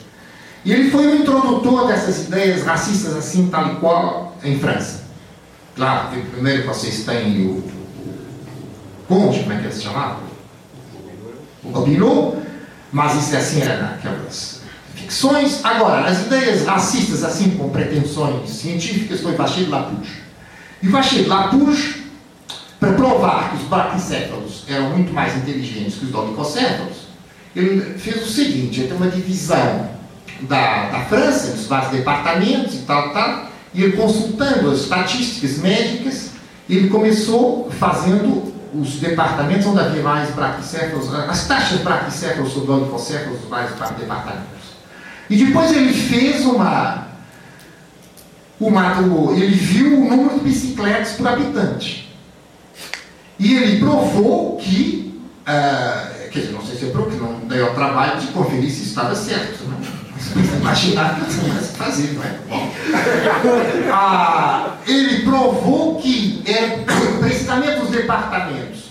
E 0.64 0.72
ele 0.72 0.90
foi 0.90 1.06
o 1.06 1.16
introdutor 1.16 1.86
dessas 1.86 2.26
ideias 2.26 2.64
racistas 2.64 3.14
assim, 3.14 3.48
tal 3.48 3.72
e 3.72 3.76
qual, 3.76 4.36
em 4.42 4.58
França. 4.58 5.04
Claro, 5.76 6.08
primeiro 6.32 6.66
vocês 6.66 7.04
têm 7.04 7.42
o, 7.46 7.62
o, 9.10 9.14
como 9.14 9.52
é 9.52 9.58
que 9.58 9.64
ele 9.64 9.72
se 9.72 9.82
chamava? 9.82 10.20
O 11.62 11.68
Gobineau, 11.68 12.42
mas 12.90 13.14
isso 13.16 13.36
assim 13.36 13.60
era 13.60 13.82
naquelas 13.82 14.62
ficções. 14.94 15.62
Agora, 15.62 16.06
as 16.06 16.22
ideias 16.26 16.64
racistas 16.64 17.22
assim, 17.22 17.50
com 17.58 17.68
pretensões 17.68 18.48
científicas, 18.48 19.20
foi 19.20 19.34
Vachid 19.34 19.68
Lapouche. 19.68 20.22
E 20.82 20.88
Vachid 20.88 21.26
Lapouche 21.26 22.03
para 22.80 22.92
provar 22.92 23.50
que 23.50 23.56
os 23.56 23.62
braquicéfalos 23.62 24.64
eram 24.68 24.90
muito 24.90 25.12
mais 25.12 25.36
inteligentes 25.36 25.96
que 25.96 26.06
os 26.06 26.10
dolicocéfalos, 26.10 27.04
ele 27.54 27.98
fez 27.98 28.22
o 28.22 28.30
seguinte: 28.30 28.80
ele 28.80 28.88
tem 28.88 28.96
uma 28.96 29.08
divisão 29.08 29.90
da, 30.42 30.90
da 30.90 31.00
França, 31.06 31.52
dos 31.52 31.66
vários 31.66 31.92
departamentos 31.92 32.74
e 32.74 32.78
tal, 32.78 33.12
tal, 33.12 33.48
e 33.72 33.82
ele 33.82 33.96
consultando 33.96 34.70
as 34.70 34.80
estatísticas 34.80 35.58
médicas, 35.58 36.30
ele 36.68 36.88
começou 36.88 37.70
fazendo 37.70 38.52
os 38.74 38.96
departamentos 38.96 39.66
onde 39.66 39.80
havia 39.80 40.02
mais 40.02 40.30
braquicéfalos, 40.34 41.12
as 41.14 41.46
taxas 41.46 41.80
braquicéfalos 41.80 42.52
sobre 42.52 42.66
dolicocéfalos 42.66 43.40
dos 43.40 43.48
vários 43.48 43.72
departamentos. 43.72 44.64
E 45.30 45.36
depois 45.36 45.70
ele 45.72 45.92
fez 45.92 46.44
uma, 46.44 47.06
uma. 48.60 49.32
Ele 49.32 49.54
viu 49.54 50.00
o 50.00 50.10
número 50.10 50.38
de 50.38 50.44
bicicletas 50.44 51.12
por 51.12 51.28
habitante. 51.28 52.03
E 53.38 53.54
ele 53.54 53.80
provou 53.80 54.56
que, 54.56 55.20
uh, 55.40 56.30
quer 56.30 56.40
dizer, 56.40 56.52
não 56.52 56.64
sei 56.64 56.76
se 56.76 56.86
é 56.86 56.90
provou, 56.90 57.12
não 57.18 57.48
deu 57.48 57.66
ao 57.66 57.74
trabalho 57.74 58.20
de 58.20 58.28
conferir 58.28 58.70
se 58.70 58.84
estava 58.84 59.14
certo. 59.14 59.64
Né? 59.64 59.76
Imaginar 60.60 61.16
que 61.16 61.20
eu 61.22 61.26
tinha 61.28 61.54
que 61.54 61.76
fazer, 61.76 62.12
não 62.14 62.22
é? 62.22 62.38
Bom. 62.48 62.70
Ah, 63.92 64.76
ele 64.86 65.22
provou 65.22 65.96
que 65.96 66.42
é, 66.46 66.84
precisamente 67.20 67.82
os 67.82 67.90
departamentos 67.90 68.84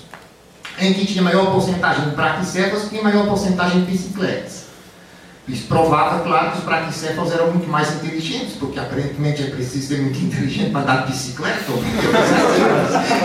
em 0.79 0.93
que 0.93 1.05
tinha 1.05 1.21
maior 1.21 1.51
porcentagem 1.51 2.09
de 2.09 2.15
praticéfalos 2.15 2.89
tinha 2.89 3.01
maior 3.01 3.27
porcentagem 3.27 3.81
de 3.81 3.91
bicicletas. 3.91 4.62
Isso 5.45 5.67
provava, 5.67 6.23
claro, 6.23 6.51
que 6.51 6.59
os 6.59 6.63
braquicéfalos 6.63 7.33
eram 7.33 7.51
muito 7.51 7.69
mais 7.69 7.93
inteligentes, 7.95 8.53
porque 8.57 8.79
aparentemente 8.79 9.43
é 9.43 9.47
preciso 9.47 9.87
ser 9.87 10.01
muito 10.01 10.17
inteligente 10.17 10.71
para 10.71 10.85
dar 10.85 11.05
bicicleta, 11.05 11.69
ou 11.69 11.83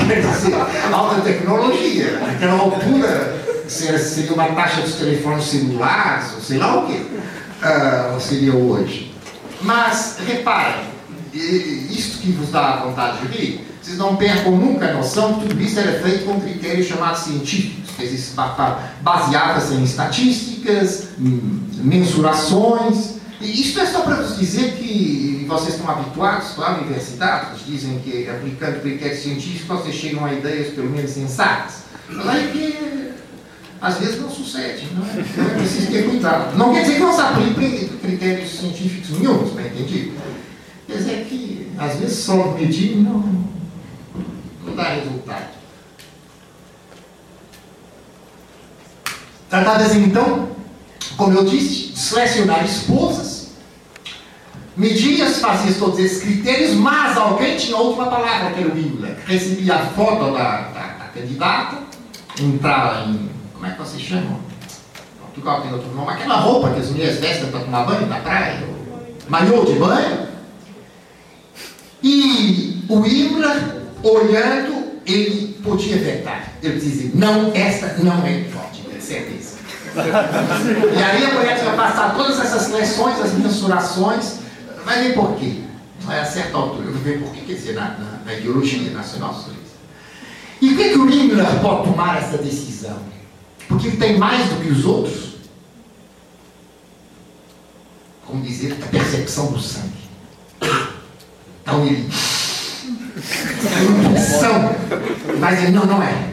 quer 0.08 0.20
dizer, 0.20 0.54
alta 0.92 1.20
tecnologia. 1.20 2.18
Naquela 2.18 2.58
altura 2.58 3.38
seria 3.68 4.32
uma 4.32 4.46
taxa 4.46 4.80
dos 4.80 4.94
telefones 4.94 5.44
celulares, 5.44 6.34
ou 6.34 6.40
sei 6.40 6.58
lá 6.58 6.80
o 6.82 6.86
quê, 6.88 7.02
uh, 7.02 8.20
seria 8.20 8.52
hoje. 8.52 9.14
Mas, 9.62 10.18
reparem, 10.26 10.86
isto 11.32 12.18
que 12.18 12.32
vos 12.32 12.50
dá 12.50 12.76
vontade 12.76 13.18
de 13.18 13.36
rir, 13.36 13.66
vocês 13.80 13.96
não 13.96 14.16
percam 14.16 14.52
nunca 14.52 14.86
a 14.86 14.92
noção 14.92 15.34
que 15.34 15.48
tudo 15.48 15.62
isso 15.62 15.78
era 15.78 16.00
feito 16.02 16.24
com 16.24 16.40
critérios 16.40 16.88
chamados 16.88 17.20
científicos, 17.20 17.87
que 18.06 19.02
baseava-se 19.02 19.74
em 19.74 19.84
estatísticas, 19.84 21.08
mensurações. 21.18 23.18
E 23.40 23.60
isso 23.60 23.80
é 23.80 23.86
só 23.86 24.00
para 24.00 24.16
vos 24.16 24.38
dizer 24.38 24.72
que 24.72 25.44
vocês 25.48 25.74
estão 25.74 25.90
habituados 25.90 26.58
à 26.58 26.78
universidade, 26.78 27.64
dizem 27.64 27.98
que 28.00 28.28
aplicando 28.28 28.80
critérios 28.80 29.20
científicos 29.20 29.78
vocês 29.78 29.94
chegam 29.94 30.24
a 30.24 30.32
ideias 30.32 30.74
pelo 30.74 30.90
menos 30.90 31.10
sensatas. 31.10 31.84
Mas 32.08 32.28
aí 32.28 32.50
que 32.52 33.08
às 33.80 33.98
vezes 33.98 34.20
não 34.20 34.28
sucede, 34.28 34.88
não 34.92 35.06
é? 35.06 35.20
Então 35.20 35.44
é 35.44 35.54
preciso 35.54 35.90
ter 35.90 36.08
cuidado. 36.08 36.56
Não 36.56 36.72
quer 36.72 36.82
dizer 36.82 36.94
que 36.94 37.00
não 37.00 37.14
se 37.14 37.20
aplique 37.20 37.88
critérios 38.02 38.50
científicos 38.50 39.18
nenhums, 39.18 39.52
bem 39.52 39.66
entendido? 39.66 40.12
Quer 40.86 40.96
dizer 40.96 41.26
que 41.28 41.72
às 41.78 41.96
vezes 41.96 42.18
só 42.18 42.52
medir 42.52 42.96
não 42.96 43.48
não 44.64 44.74
dá 44.74 44.94
resultado. 44.94 45.57
Tratadas 49.48 49.94
então, 49.94 50.48
como 51.16 51.32
eu 51.32 51.44
disse, 51.44 51.92
de 51.92 51.98
selecionar 51.98 52.64
esposas, 52.64 53.48
medias, 54.76 55.38
fazia 55.38 55.72
todos 55.74 55.98
esses 55.98 56.22
critérios, 56.22 56.74
mas 56.74 57.16
alguém 57.16 57.56
tinha 57.56 57.76
outra 57.76 58.06
palavra, 58.06 58.52
que 58.52 58.60
era 58.60 58.72
o 58.72 58.78
Himmler, 58.78 59.16
recebia 59.26 59.74
a 59.74 59.86
foto 59.86 60.32
da, 60.32 60.60
da, 60.60 60.86
da 60.98 61.04
candidata, 61.14 61.78
entrava 62.40 63.08
em. 63.08 63.28
Como 63.54 63.66
é 63.66 63.70
que 63.70 63.78
vocês 63.78 64.02
chamam? 64.02 64.38
Portugal 65.20 65.62
tem 65.62 65.72
outro 65.72 65.92
nome, 65.94 66.12
aquela 66.12 66.36
roupa 66.36 66.70
que 66.70 66.80
as 66.80 66.90
mulheres 66.90 67.18
vestem 67.18 67.50
para 67.50 67.60
tomar 67.60 67.84
banho 67.84 68.06
na 68.06 68.20
praia, 68.20 68.62
maiô 69.28 69.64
de 69.64 69.72
banho. 69.74 70.28
E 72.02 72.84
o 72.88 73.04
Himmler 73.04 73.82
olhando, 74.02 75.00
ele 75.06 75.58
podia 75.62 75.96
vetar. 75.96 76.52
Ele 76.62 76.78
dizia, 76.78 77.10
não, 77.14 77.52
esta 77.52 77.94
não 78.02 78.24
é 78.24 78.44
forte, 78.44 78.82
certeza. 79.08 79.56
e 79.96 81.02
aí 81.02 81.24
a 81.24 81.34
mulher 81.34 81.64
vai 81.64 81.76
passar 81.76 82.14
todas 82.14 82.38
essas 82.38 82.68
lições, 82.68 83.20
as 83.20 83.32
mensurações, 83.32 84.40
vai 84.84 85.02
ver 85.02 85.14
por 85.14 85.34
quê. 85.36 85.62
A 86.06 86.24
certa 86.24 86.56
altura, 86.56 86.86
eu 86.86 86.92
vou 86.92 87.02
ver 87.02 87.20
por 87.20 87.32
quê, 87.32 87.42
quer 87.46 87.54
dizer, 87.54 87.74
na, 87.74 87.90
na, 87.90 88.20
na 88.24 88.34
ideologia 88.34 88.90
nacional 88.90 89.34
socialista. 89.34 89.58
E 90.60 90.70
por 90.70 90.76
que, 90.76 90.98
o 90.98 91.10
Himmler 91.10 91.60
pode 91.60 91.90
tomar 91.90 92.18
essa 92.18 92.38
decisão? 92.38 92.98
Porque 93.68 93.88
ele 93.88 93.96
tem 93.96 94.18
mais 94.18 94.48
do 94.48 94.60
que 94.60 94.70
os 94.70 94.84
outros? 94.84 95.36
Como 98.26 98.42
dizer, 98.42 98.76
a 98.82 98.86
percepção 98.86 99.52
do 99.52 99.60
sangue. 99.60 100.08
Então 101.62 101.86
ele 101.86 102.08
são. 104.18 104.74
Mas 105.38 105.62
ele 105.62 105.72
não, 105.72 105.86
não 105.86 106.02
é. 106.02 106.28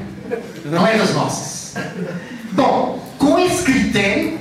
Não 0.65 0.87
é 0.87 0.97
das 0.97 1.13
nossas. 1.13 1.73
Bom, 2.55 3.05
com 3.19 3.37
esse 3.37 3.63
critério, 3.63 4.39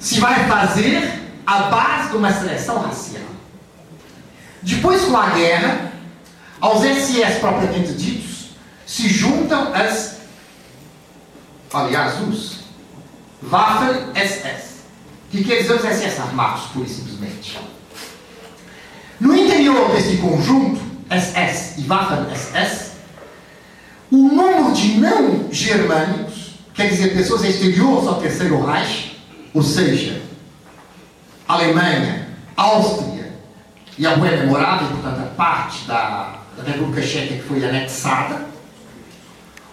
se 0.00 0.18
vai 0.18 0.48
fazer 0.48 1.22
a 1.46 1.62
base 1.64 2.10
de 2.10 2.16
uma 2.16 2.32
seleção 2.32 2.80
racial. 2.80 3.24
Depois, 4.62 5.04
com 5.04 5.16
a 5.16 5.30
guerra, 5.30 5.92
aos 6.58 6.82
SS 6.82 7.38
propriamente 7.40 7.92
ditos, 7.92 8.50
se 8.86 9.08
juntam 9.08 9.74
as, 9.74 10.16
aliás, 11.72 12.20
os 12.26 12.60
Waffen-SS, 13.42 14.78
que 15.30 15.44
quer 15.44 15.60
dizer 15.60 15.74
os 15.74 15.82
SS 15.82 16.18
armados, 16.20 16.62
pura 16.72 16.86
e 16.86 16.88
simplesmente. 16.88 17.58
No 19.20 19.36
interior 19.36 19.90
desse 19.90 20.16
conjunto, 20.16 20.80
SS 21.10 21.80
e 21.80 21.82
Waffen-SS, 21.82 22.88
o 24.10 24.16
número 24.16 24.72
de 24.72 24.98
não 24.98 25.52
germânicos, 25.52 26.27
quer 26.78 26.90
dizer, 26.90 27.12
pessoas 27.12 27.42
exteriores 27.42 28.06
ao 28.06 28.20
Terceiro 28.20 28.64
Reich, 28.64 29.20
ou 29.52 29.64
seja, 29.64 30.22
Alemanha, 31.48 32.28
Áustria 32.56 33.32
e 33.98 34.06
a 34.06 34.16
Boêmia 34.16 34.46
Morada, 34.46 34.86
portanto, 34.86 35.18
a 35.18 35.34
parte 35.34 35.84
da, 35.88 36.38
da 36.56 36.62
República 36.62 37.02
Checa 37.04 37.34
que 37.34 37.42
foi 37.42 37.64
anexada, 37.64 38.46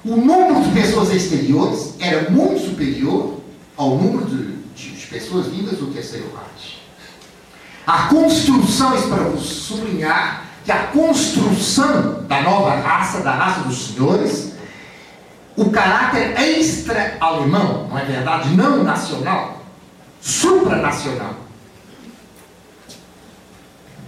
o 0.04 0.18
número 0.18 0.64
de 0.64 0.72
pessoas 0.72 1.12
exteriores 1.12 1.94
era 2.00 2.28
muito 2.32 2.70
superior 2.70 3.40
ao 3.78 3.98
número 3.98 4.26
de, 4.26 4.56
de, 4.74 5.06
pessoas 5.06 5.46
vindas 5.46 5.78
do 5.78 5.94
Terceiro 5.94 6.32
Reich. 6.36 6.82
A 7.86 8.08
construção, 8.08 8.96
isso 8.96 9.10
para 9.10 9.38
sublinhar, 9.38 10.46
que 10.66 10.72
a 10.72 10.88
construção 10.88 12.24
da 12.24 12.42
nova 12.42 12.74
raça, 12.78 13.20
da 13.20 13.32
raça 13.32 13.62
dos 13.62 13.90
senhores, 13.90 14.55
o 15.56 15.70
caráter 15.70 16.38
extra-alemão, 16.38 17.88
não 17.88 17.98
é 17.98 18.04
verdade? 18.04 18.50
Não 18.50 18.84
nacional, 18.84 19.62
supranacional. 20.22 21.36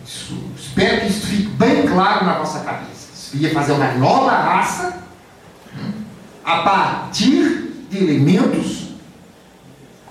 Isso, 0.06 0.38
espero 0.58 1.02
que 1.02 1.08
isso 1.08 1.28
fique 1.28 1.48
bem 1.50 1.86
claro 1.88 2.26
na 2.26 2.38
vossa 2.38 2.60
cabeça. 2.60 3.08
Você 3.14 3.38
ia 3.38 3.54
fazer 3.54 3.74
uma 3.74 3.93
nova 3.93 4.32
raça 4.32 4.98
hum, 5.74 5.91
a 6.43 6.58
partir 6.64 7.88
de 7.89 7.98
elementos 7.98 8.88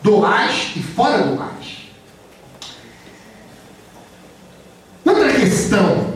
do 0.02 0.20
Reich 0.20 0.78
e 0.78 0.82
fora 0.82 1.22
do 1.22 1.36
Reich. 1.36 1.92
Outra 5.04 5.32
questão 5.34 6.14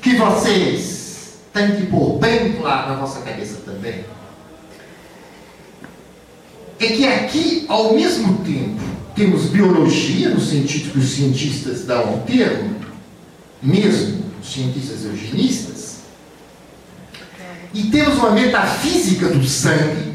que 0.00 0.16
vocês 0.16 1.38
têm 1.52 1.76
que 1.76 1.86
pôr 1.86 2.18
bem 2.18 2.54
claro 2.54 2.90
na 2.90 2.96
vossa 2.96 3.20
cabeça 3.20 3.60
também 3.64 4.04
é 6.86 6.92
que 6.92 7.06
aqui, 7.06 7.64
ao 7.68 7.94
mesmo 7.94 8.38
tempo, 8.38 8.80
temos 9.14 9.46
biologia, 9.46 10.30
no 10.30 10.40
sentido 10.40 10.92
que 10.92 10.98
os 10.98 11.10
cientistas 11.10 11.84
dão 11.84 12.08
ao 12.08 12.18
termo, 12.20 12.76
mesmo 13.62 14.24
os 14.40 14.52
cientistas 14.52 15.04
eugenistas, 15.04 15.98
e 17.74 17.84
temos 17.84 18.14
uma 18.18 18.32
metafísica 18.32 19.28
do 19.28 19.44
sangue. 19.44 20.12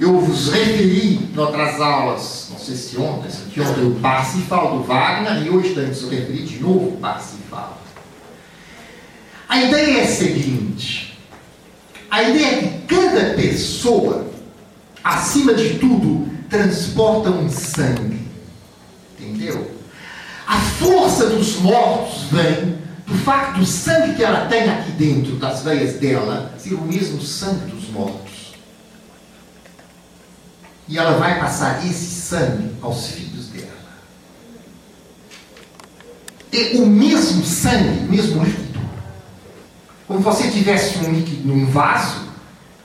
Eu 0.00 0.20
vos 0.20 0.52
referi 0.52 1.30
em 1.32 1.38
outras 1.38 1.80
aulas, 1.80 2.48
não 2.50 2.58
sei 2.58 2.76
se 2.76 2.96
ontem, 2.96 3.30
que 3.52 3.60
ontem 3.60 3.84
o 3.84 3.94
Parsifal 3.96 4.78
do 4.78 4.84
Wagner, 4.84 5.44
e 5.44 5.50
hoje 5.50 5.68
estamos 5.68 6.04
a 6.04 6.10
referir 6.10 6.44
de 6.44 6.60
novo 6.60 6.96
Parsifal. 6.98 7.82
A 9.48 9.62
ideia 9.62 9.98
é 9.98 10.02
a 10.04 10.06
seguinte: 10.06 11.18
a 12.10 12.22
ideia 12.22 12.46
é 12.46 12.56
que 12.58 12.94
cada 12.94 13.34
pessoa, 13.34 14.26
acima 15.08 15.54
de 15.54 15.78
tudo, 15.78 16.28
transporta 16.50 17.30
um 17.30 17.48
sangue. 17.48 18.28
Entendeu? 19.18 19.74
A 20.46 20.58
força 20.58 21.26
dos 21.30 21.56
mortos 21.56 22.24
vem 22.30 22.78
do 23.06 23.14
facto 23.24 23.58
do 23.58 23.66
sangue 23.66 24.14
que 24.14 24.22
ela 24.22 24.46
tem 24.46 24.68
aqui 24.68 24.90
dentro 24.92 25.36
das 25.36 25.62
veias 25.62 25.94
dela 25.94 26.54
ser 26.58 26.74
o 26.74 26.82
mesmo 26.82 27.22
sangue 27.22 27.70
dos 27.70 27.88
mortos. 27.88 28.52
E 30.86 30.98
ela 30.98 31.18
vai 31.18 31.38
passar 31.38 31.84
esse 31.86 32.06
sangue 32.06 32.70
aos 32.82 33.08
filhos 33.08 33.48
dela. 33.48 33.68
É 36.52 36.76
o 36.76 36.86
mesmo 36.86 37.44
sangue, 37.44 38.00
o 38.00 38.10
mesmo 38.10 38.44
líquido. 38.44 38.80
Como 40.06 40.20
você 40.20 40.50
tivesse 40.50 40.98
um 40.98 41.12
líquido 41.12 41.48
num 41.48 41.66
vaso 41.66 42.28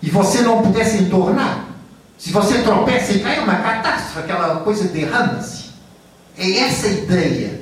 e 0.02 0.10
você 0.10 0.42
não 0.42 0.62
pudesse 0.62 0.98
entornar. 0.98 1.73
Se 2.18 2.32
você 2.32 2.60
tropeça 2.60 3.14
e 3.14 3.20
cai, 3.20 3.38
é 3.38 3.42
uma 3.42 3.56
catástrofe, 3.56 4.20
aquela 4.20 4.58
coisa 4.62 4.88
derrama-se. 4.88 5.72
É 6.38 6.60
essa 6.60 6.88
a 6.88 6.92
ideia. 6.92 7.62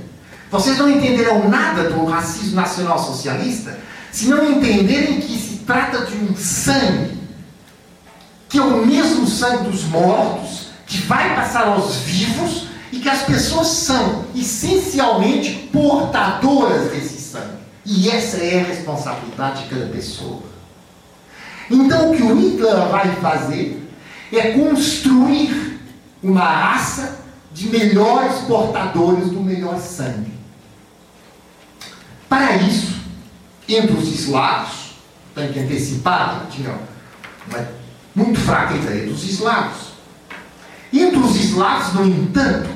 Vocês 0.50 0.78
não 0.78 0.90
entenderão 0.90 1.50
nada 1.50 1.90
do 1.90 2.06
racismo 2.06 2.56
nacional 2.56 3.00
socialista 3.00 3.78
se 4.12 4.28
não 4.28 4.52
entenderem 4.52 5.22
que 5.22 5.38
se 5.38 5.60
trata 5.60 6.06
de 6.06 6.16
um 6.18 6.36
sangue, 6.36 7.18
que 8.50 8.58
é 8.58 8.62
o 8.62 8.86
mesmo 8.86 9.26
sangue 9.26 9.70
dos 9.70 9.86
mortos, 9.86 10.68
que 10.86 10.98
vai 11.04 11.34
passar 11.36 11.68
aos 11.68 11.96
vivos 11.98 12.68
e 12.92 13.00
que 13.00 13.08
as 13.08 13.22
pessoas 13.22 13.68
são 13.68 14.26
essencialmente 14.36 15.70
portadoras 15.72 16.92
desse 16.92 17.22
sangue. 17.22 17.62
E 17.86 18.10
essa 18.10 18.38
é 18.38 18.60
a 18.60 18.66
responsabilidade 18.66 19.64
de 19.64 19.70
cada 19.70 19.86
pessoa. 19.88 20.44
Então, 21.70 22.12
o 22.12 22.16
que 22.16 22.22
o 22.22 22.38
Hitler 22.38 22.76
vai 22.90 23.16
fazer 23.16 23.90
é 24.38 24.52
construir 24.52 25.80
uma 26.24 26.46
raça 26.46 27.20
de 27.54 27.68
melhores 27.70 28.40
portadores 28.42 29.30
do 29.30 29.42
melhor 29.42 29.80
sangue. 29.80 30.32
Para 32.30 32.56
isso, 32.58 32.96
entre 33.68 33.94
os 33.94 34.08
eslavos, 34.08 34.96
tem 35.36 35.52
que 35.52 35.60
antecipar, 35.60 36.48
tinha 36.50 36.74
uma 37.48 37.82
muito 38.16 38.40
fraca 38.40 38.76
ideia 38.76 39.08
dos 39.08 39.24
eslavos. 39.24 39.92
Entre 40.94 41.18
os 41.18 41.36
eslavos, 41.36 41.94
no 41.94 42.06
entanto, 42.06 42.70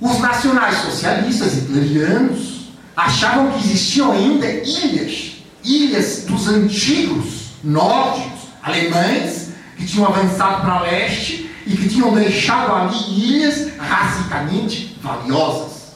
os 0.00 0.18
nacionais 0.18 0.78
socialistas 0.78 1.56
italianos 1.56 2.68
achavam 2.96 3.50
que 3.52 3.66
existiam 3.66 4.12
ainda 4.12 4.46
ilhas, 4.46 5.38
ilhas 5.64 6.24
dos 6.26 6.46
antigos 6.48 7.46
nórdicos, 7.64 8.40
alemães, 8.62 9.45
que 9.76 9.86
tinham 9.86 10.06
avançado 10.06 10.62
para 10.62 10.80
leste 10.80 11.50
e 11.66 11.76
que 11.76 11.88
tinham 11.88 12.14
deixado 12.14 12.72
ali 12.72 13.34
ilhas 13.34 13.76
racicamente 13.76 14.98
valiosas. 15.02 15.92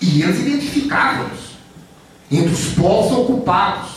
E 0.00 0.22
eles 0.22 0.40
identificavam-nos 0.40 1.58
entre 2.30 2.52
os 2.52 2.72
povos 2.74 3.18
ocupados. 3.18 3.90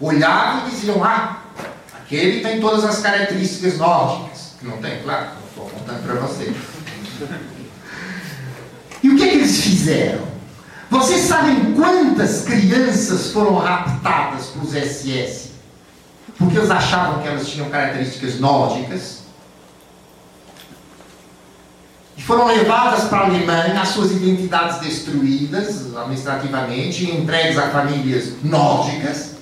Olhavam 0.00 0.66
e 0.66 0.70
diziam: 0.70 1.02
Ah, 1.04 1.42
aquele 1.94 2.40
tem 2.40 2.60
todas 2.60 2.84
as 2.84 2.98
características 2.98 3.78
nórdicas. 3.78 4.54
Que 4.58 4.66
não 4.66 4.78
tem, 4.78 5.02
claro, 5.02 5.28
estou 5.48 5.66
contando 5.66 6.02
para 6.02 6.14
vocês. 6.20 6.56
E 9.02 9.08
o 9.08 9.16
que, 9.16 9.22
é 9.22 9.28
que 9.28 9.34
eles 9.36 9.60
fizeram? 9.62 10.28
Vocês 10.90 11.22
sabem 11.22 11.72
quantas 11.72 12.42
crianças 12.42 13.30
foram 13.30 13.56
raptadas 13.56 14.46
pelos 14.46 14.72
SS 14.72 15.49
porque 16.40 16.56
eles 16.56 16.70
achavam 16.70 17.20
que 17.20 17.28
elas 17.28 17.46
tinham 17.46 17.68
características 17.68 18.40
nórdicas. 18.40 19.20
E 22.16 22.22
foram 22.22 22.46
levadas 22.46 23.04
para 23.04 23.18
a 23.18 23.26
Alemanha, 23.26 23.78
as 23.78 23.90
suas 23.90 24.10
identidades 24.10 24.80
destruídas 24.80 25.94
administrativamente 25.94 27.04
e 27.04 27.14
entregues 27.14 27.58
a 27.58 27.68
famílias 27.68 28.32
nórdicas. 28.42 29.34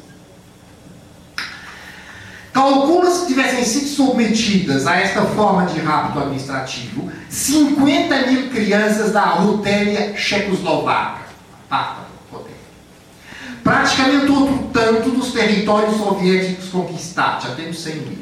Calcula-se 2.53 3.21
que 3.21 3.27
tivessem 3.29 3.65
sido 3.65 3.87
submetidas 3.87 4.85
a 4.85 4.97
esta 4.97 5.23
forma 5.23 5.67
de 5.67 5.79
rapto 5.79 6.19
administrativo 6.19 7.13
50 7.29 8.27
mil 8.27 8.51
crianças 8.51 9.13
da 9.13 9.25
Rutélia 9.35 10.17
Checoslovaca. 10.17 11.29
Papa 11.69 12.08
praticamente 13.69 14.33
outro 14.33 14.71
tanto 14.73 15.11
dos 15.11 15.31
territórios 15.33 15.99
soviéticos 15.99 16.71
conquistados, 16.71 17.45
já 17.45 17.55
temos 17.55 17.79
100 17.83 17.97
mil. 17.97 18.19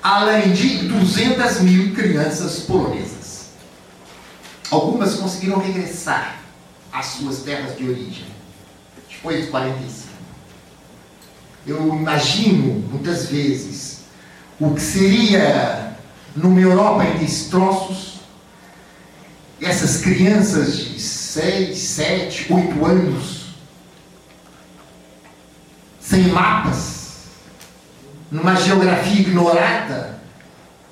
Além 0.00 0.52
de 0.52 0.88
200 0.88 1.60
mil 1.62 1.92
crianças 1.92 2.60
polonesas. 2.60 3.50
Algumas 4.70 5.14
conseguiram 5.14 5.58
regressar 5.58 6.36
às 6.92 7.06
suas 7.06 7.38
terras 7.38 7.76
de 7.76 7.84
origem, 7.84 8.26
depois 9.10 9.44
de 9.44 9.50
45. 9.50 10.08
Eu 11.66 11.88
imagino, 11.88 12.88
muitas 12.90 13.26
vezes, 13.26 14.02
o 14.58 14.72
que 14.72 14.80
seria 14.80 15.96
numa 16.36 16.60
Europa 16.60 17.04
em 17.04 17.18
destroços, 17.18 18.20
essas 19.60 19.98
crianças 19.98 20.78
de 20.78 21.00
6, 21.00 21.78
7, 21.78 22.52
8 22.52 22.84
anos, 22.86 23.41
sem 26.12 26.28
mapas, 26.28 27.22
numa 28.30 28.54
geografia 28.54 29.22
ignorada, 29.22 30.18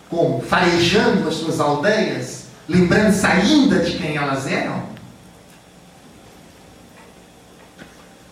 como 0.08 0.40
farejando 0.40 1.28
as 1.28 1.34
suas 1.34 1.60
aldeias, 1.60 2.44
lembrando-se 2.66 3.26
ainda 3.26 3.80
de 3.80 3.98
quem 3.98 4.16
elas 4.16 4.46
eram? 4.46 4.82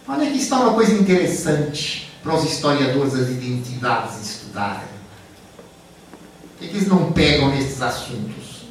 Olha 0.08 0.28
aqui 0.28 0.38
está 0.38 0.60
uma 0.60 0.72
coisa 0.72 0.94
interessante 0.94 2.10
para 2.22 2.34
os 2.34 2.44
historiadores 2.50 3.12
das 3.12 3.28
identidades 3.28 4.22
estudarem. 4.22 4.88
Por 5.58 6.60
que, 6.60 6.68
que 6.68 6.76
eles 6.78 6.88
não 6.88 7.12
pegam 7.12 7.50
nesses 7.50 7.82
assuntos? 7.82 8.64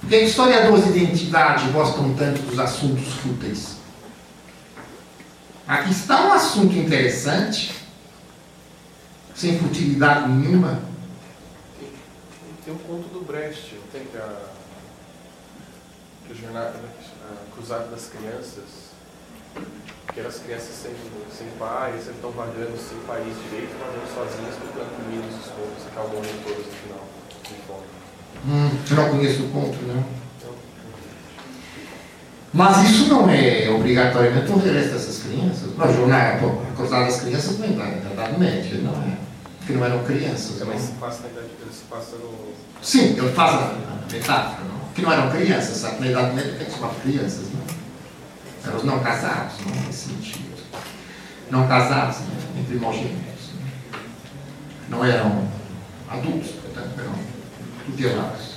Porque 0.00 0.18
historiadores 0.18 0.92
de 0.92 0.98
identidade 0.98 1.68
gostam 1.68 2.12
tanto 2.14 2.42
dos 2.42 2.58
assuntos 2.58 3.06
fúteis. 3.22 3.73
Aqui 5.66 5.92
está 5.92 6.26
um 6.26 6.32
assunto 6.34 6.74
interessante, 6.76 7.74
sem 9.34 9.58
futilidade 9.58 10.30
nenhuma. 10.30 10.82
Tem, 11.80 11.88
tem 12.66 12.74
um 12.74 12.78
conto 12.78 13.08
do 13.08 13.24
Brecht, 13.24 13.80
tem 13.90 14.04
que 14.04 14.16
a, 14.18 14.42
que 16.26 16.32
a 16.32 16.36
jornada, 16.36 16.74
a 16.78 17.54
cruzada 17.54 17.86
das 17.86 18.08
crianças, 18.08 18.92
que 20.12 20.20
eram 20.20 20.28
as 20.28 20.38
crianças 20.38 20.68
sem, 20.68 20.92
sem 21.34 21.48
pai, 21.58 21.92
sempre 21.92 22.16
estão 22.16 22.30
vagando 22.32 22.76
sem 22.76 22.98
país 23.06 23.34
direito, 23.48 23.72
vagando 23.78 24.14
sozinhas, 24.14 24.56
procurando 24.56 24.96
comida 24.96 25.24
nos 25.24 25.46
escombros, 25.46 25.86
acabam 25.86 26.22
todas 26.44 26.66
no 26.66 26.72
final, 26.72 27.08
de 27.42 27.54
fome. 27.66 27.86
Hum, 28.46 28.70
eu 28.90 28.96
não 28.96 29.10
conheço 29.12 29.44
o 29.44 29.50
conto, 29.50 29.78
não. 29.86 30.23
Mas 32.54 32.88
isso 32.88 33.08
não 33.08 33.28
é 33.28 33.68
obrigatoriamente 33.68 34.52
o 34.52 34.58
resto 34.58 34.92
dessas 34.92 35.24
crianças. 35.24 35.70
A 35.76 35.90
jornada, 35.90 36.46
a 36.46 36.76
cruzada 36.76 37.06
das 37.06 37.20
crianças 37.20 37.56
vem 37.56 37.72
da 37.72 37.88
Idade 37.88 38.38
Média, 38.38 38.78
não 38.80 38.92
é? 38.92 39.16
Porque 39.58 39.72
não 39.72 39.84
eram 39.84 40.04
crianças. 40.04 40.60
Também 40.60 40.78
se 40.78 40.92
passa 40.92 41.24
na 41.24 41.30
idade, 41.30 41.48
ele 41.60 41.72
se 41.72 41.82
passa 41.90 42.14
no. 42.14 42.54
Sim, 42.80 43.18
ele 43.18 43.32
faz 43.32 43.54
a 43.54 43.74
metáfora, 44.08 44.68
não? 44.68 44.88
Que 44.94 45.02
não 45.02 45.12
eram 45.12 45.30
crianças, 45.32 45.78
sabe? 45.78 45.98
Na 45.98 46.06
Idade 46.06 46.36
Média 46.36 46.52
que 46.52 46.70
chamar 46.70 46.94
crianças, 47.02 47.46
não? 47.52 48.68
Eram 48.68 48.76
os 48.76 48.84
não 48.84 49.00
casados, 49.00 49.54
não 49.66 49.86
nesse 49.86 50.10
sentido. 50.10 50.54
Não 51.50 51.66
casados, 51.66 52.20
né? 52.20 52.36
em 52.56 52.64
primogênitos. 52.64 53.50
Não 54.88 55.04
eram 55.04 55.48
adultos, 56.08 56.50
portanto, 56.52 56.90
não, 56.98 57.14
tutelados. 57.84 58.53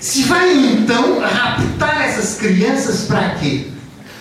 Se 0.00 0.22
vai 0.24 0.56
então 0.56 1.18
raptar 1.18 2.02
essas 2.02 2.38
crianças 2.38 3.02
para 3.02 3.30
quê? 3.36 3.66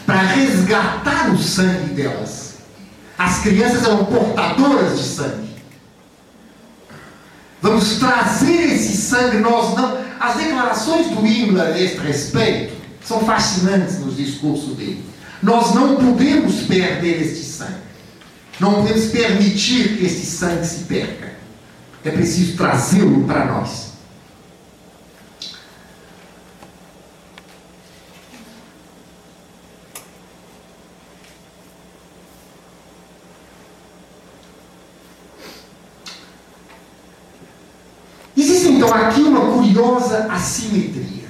Para 0.05 0.21
resgatar 0.21 1.29
o 1.31 1.37
sangue 1.37 1.93
delas. 1.93 2.55
As 3.17 3.39
crianças 3.39 3.83
eram 3.83 4.05
portadoras 4.05 4.97
de 4.97 5.03
sangue. 5.03 5.47
Vamos 7.61 7.97
trazer 7.97 8.73
esse 8.73 8.97
sangue, 8.97 9.37
nós 9.37 9.75
não. 9.75 10.07
As 10.19 10.37
declarações 10.37 11.07
do 11.07 11.25
Himmler 11.25 11.73
a 11.73 11.79
este 11.79 11.97
respeito 11.99 12.73
são 13.03 13.19
fascinantes 13.21 13.99
nos 13.99 14.17
discursos 14.17 14.75
dele. 14.75 15.05
Nós 15.43 15.75
não 15.75 15.95
podemos 15.95 16.61
perder 16.61 17.21
este 17.21 17.43
sangue. 17.43 17.87
Não 18.59 18.75
podemos 18.75 19.05
permitir 19.05 19.97
que 19.97 20.05
este 20.05 20.25
sangue 20.25 20.65
se 20.65 20.85
perca. 20.85 21.33
É 22.03 22.09
preciso 22.09 22.57
trazê-lo 22.57 23.25
para 23.25 23.45
nós. 23.45 23.87
Existe 38.37 38.67
então 38.69 38.93
aqui 38.93 39.21
uma 39.21 39.51
curiosa 39.53 40.26
assimetria. 40.37 41.27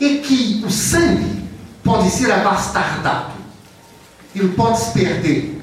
É 0.00 0.18
que 0.18 0.62
o 0.64 0.70
sangue 0.70 1.48
pode 1.82 2.10
ser 2.10 2.30
abastardado, 2.30 3.32
ele 4.34 4.48
pode 4.48 4.78
se 4.78 4.92
perder, 4.92 5.62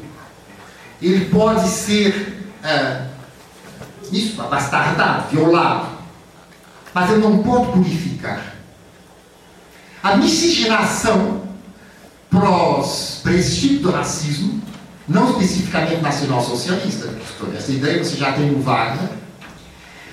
ele 1.01 1.25
pode 1.25 1.67
ser 1.67 2.41
é, 2.63 3.07
isso, 4.11 4.41
abastardado, 4.41 5.29
violado, 5.29 5.89
mas 6.93 7.11
ele 7.11 7.21
não 7.21 7.43
pode 7.43 7.71
purificar. 7.73 8.55
A 10.01 10.17
miscigenação 10.17 11.43
para 12.29 13.33
esse 13.33 13.59
tipo 13.59 13.87
de 13.87 13.95
racismo 13.95 14.61
não 15.07 15.31
especificamente 15.31 16.01
nacional-socialista, 16.01 17.13
essa 17.55 17.71
ideia 17.71 18.03
você 18.03 18.15
já 18.15 18.31
tem 18.31 18.51
no 18.51 18.61
Wagner, 18.61 19.09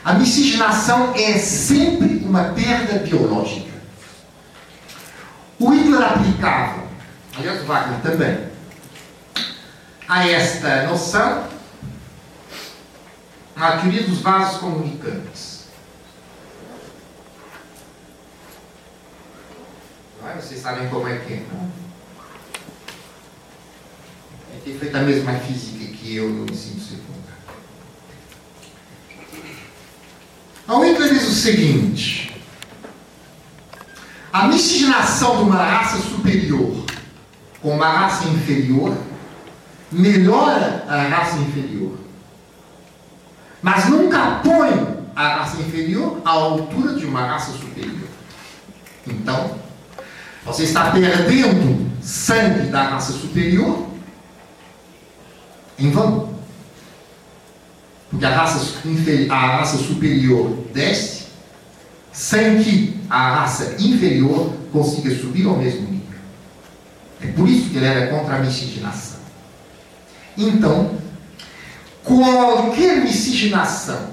a 0.05 0.15
miscigenação 0.15 1.13
é 1.15 1.39
sempre 1.39 2.25
uma 2.25 2.45
perda 2.53 2.99
biológica. 3.01 3.71
O 5.59 5.71
Hitler 5.71 6.03
aplicava, 6.03 6.85
aliás 7.37 7.61
o 7.61 7.65
Wagner 7.65 8.01
também, 8.01 8.51
a 10.09 10.27
esta 10.27 10.87
noção 10.87 11.49
a 13.57 13.77
teoria 13.77 14.03
dos 14.05 14.21
vasos 14.21 14.59
comunicantes. 14.59 15.65
Não 20.21 20.31
é? 20.31 20.35
Vocês 20.37 20.61
sabem 20.61 20.89
como 20.89 21.07
é 21.07 21.19
que 21.19 21.35
é, 21.35 21.47
não? 21.53 21.71
tem 24.65 24.79
feito 24.79 24.97
a 24.97 25.01
mesma 25.01 25.35
física 25.35 25.85
que 25.97 26.17
eu 26.17 26.29
no 26.29 26.45
ensino 26.45 26.81
secundário. 26.81 27.10
A 30.67 30.75
Winkler 30.77 31.13
diz 31.13 31.29
o 31.29 31.35
seguinte: 31.35 32.35
a 34.33 34.47
miscigenação 34.47 35.39
de 35.39 35.43
uma 35.43 35.57
raça 35.57 35.99
superior 35.99 36.85
com 37.61 37.75
uma 37.75 37.89
raça 37.89 38.29
inferior 38.29 38.97
melhora 39.91 40.85
a 40.89 41.03
raça 41.09 41.37
inferior, 41.39 41.99
mas 43.61 43.89
nunca 43.89 44.41
põe 44.43 45.01
a 45.17 45.37
raça 45.37 45.61
inferior 45.61 46.21
à 46.25 46.31
altura 46.31 46.95
de 46.95 47.05
uma 47.05 47.27
raça 47.27 47.53
superior. 47.53 48.09
Então, 49.07 49.59
você 50.45 50.65
está 50.65 50.91
perdendo 50.91 51.91
sangue 52.01 52.71
da 52.71 52.83
raça 52.85 53.13
superior 53.13 53.87
em 55.79 55.91
vão. 55.91 56.40
Porque 58.11 58.25
a 58.25 58.31
raça, 58.31 58.79
a 59.31 59.47
raça 59.57 59.79
superior 59.79 60.59
desce 60.75 61.27
sem 62.13 62.63
que 62.63 63.01
a 63.09 63.37
raça 63.37 63.77
inferior 63.79 64.53
consiga 64.73 65.15
subir 65.15 65.47
ao 65.47 65.57
mesmo 65.57 65.83
nível. 65.83 66.19
É 67.21 67.29
por 67.29 67.49
isso 67.49 67.71
que 67.71 67.77
ele 67.77 67.87
era 67.87 68.09
contra 68.09 68.37
a 68.37 68.39
miscigenação. 68.41 69.21
Então, 70.37 70.91
qualquer 72.03 73.01
miscigenação 73.03 74.11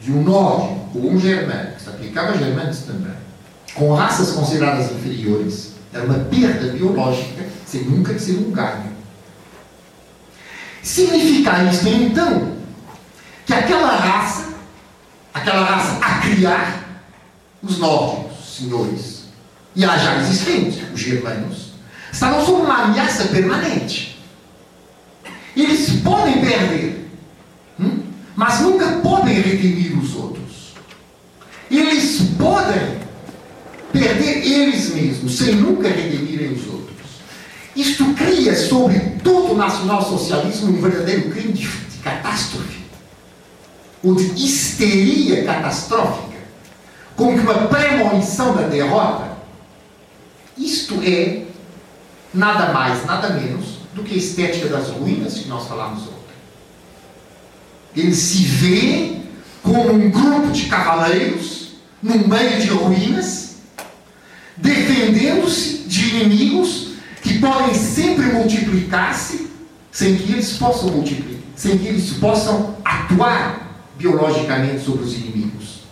de 0.00 0.10
um 0.10 0.22
nórdico 0.22 0.98
ou 0.98 1.10
um 1.10 1.20
germânico, 1.20 1.80
se 1.80 1.88
aplicava 1.88 2.32
a 2.32 2.36
germânicos 2.36 2.80
também, 2.80 3.12
com 3.74 3.92
raças 3.94 4.32
consideradas 4.32 4.90
inferiores, 4.90 5.72
era 5.92 6.04
uma 6.04 6.18
perda 6.24 6.72
biológica 6.72 7.44
sem 7.66 7.84
nunca 7.84 8.18
ser 8.18 8.36
um 8.36 8.50
ganho. 8.50 8.92
Significa 10.82 11.62
isto 11.64 11.88
então 11.88 12.51
que 13.46 13.54
aquela 13.54 13.96
raça, 13.96 14.54
aquela 15.34 15.64
raça 15.64 15.98
a 16.00 16.18
criar 16.20 17.02
os 17.62 17.78
nórdicos, 17.78 18.56
senhores, 18.56 19.24
e 19.74 19.84
a 19.84 19.96
já 19.96 20.18
existentes, 20.18 20.82
os 20.92 21.00
germanos, 21.00 21.72
estavam 22.12 22.44
sob 22.44 22.62
uma 22.62 22.84
ameaça 22.84 23.24
permanente. 23.24 24.20
Eles 25.56 26.00
podem 26.02 26.40
perder, 26.40 27.08
hum? 27.80 28.02
mas 28.36 28.60
nunca 28.60 28.86
podem 29.00 29.40
redimir 29.40 29.98
os 29.98 30.14
outros. 30.14 30.74
Eles 31.70 32.20
podem 32.38 33.00
perder 33.92 34.46
eles 34.46 34.94
mesmos, 34.94 35.36
sem 35.36 35.54
nunca 35.54 35.88
redimirem 35.88 36.52
os 36.52 36.66
outros. 36.66 36.92
Isto 37.74 38.12
cria 38.14 38.54
sobre 38.54 38.98
todo 39.22 39.52
o 39.52 39.56
nacionalsocialismo 39.56 40.76
um 40.76 40.80
verdadeiro 40.80 41.30
crime 41.30 41.52
de 41.52 41.68
catástrofe, 42.02 42.81
ou 44.02 44.14
de 44.14 44.24
histeria 44.44 45.44
catastrófica, 45.44 46.38
como 47.16 47.34
que 47.38 47.40
uma 47.40 47.68
premonição 47.68 48.54
da 48.54 48.62
derrota. 48.62 49.32
Isto 50.56 51.00
é 51.02 51.44
nada 52.34 52.72
mais, 52.72 53.04
nada 53.06 53.30
menos 53.30 53.78
do 53.94 54.02
que 54.02 54.14
a 54.14 54.18
estética 54.18 54.68
das 54.68 54.88
ruínas 54.88 55.34
que 55.34 55.48
nós 55.48 55.66
falamos 55.68 56.02
ontem. 56.02 56.12
Ele 57.94 58.14
se 58.14 58.42
vê 58.44 59.18
como 59.62 59.92
um 59.92 60.10
grupo 60.10 60.50
de 60.50 60.66
cavaleiros 60.66 61.74
no 62.02 62.26
meio 62.26 62.60
de 62.60 62.68
ruínas, 62.68 63.56
defendendo-se 64.56 65.84
de 65.86 66.16
inimigos 66.16 66.94
que 67.22 67.38
podem 67.38 67.74
sempre 67.74 68.26
multiplicar-se 68.26 69.50
sem 69.92 70.16
que 70.16 70.32
eles 70.32 70.56
possam 70.56 70.88
multiplicar, 70.90 71.42
sem 71.54 71.78
que 71.78 71.86
eles 71.86 72.10
possam 72.14 72.76
atuar 72.84 73.61
biologicamente 74.02 74.84
sobre 74.84 75.04
os 75.04 75.14
inimigos. 75.14 75.82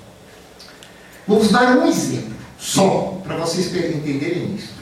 Vou-vos 1.26 1.52
dar 1.52 1.76
um 1.78 1.86
exemplo, 1.86 2.34
só, 2.58 3.20
para 3.22 3.36
vocês 3.36 3.68
entenderem 3.68 4.56
isso. 4.56 4.74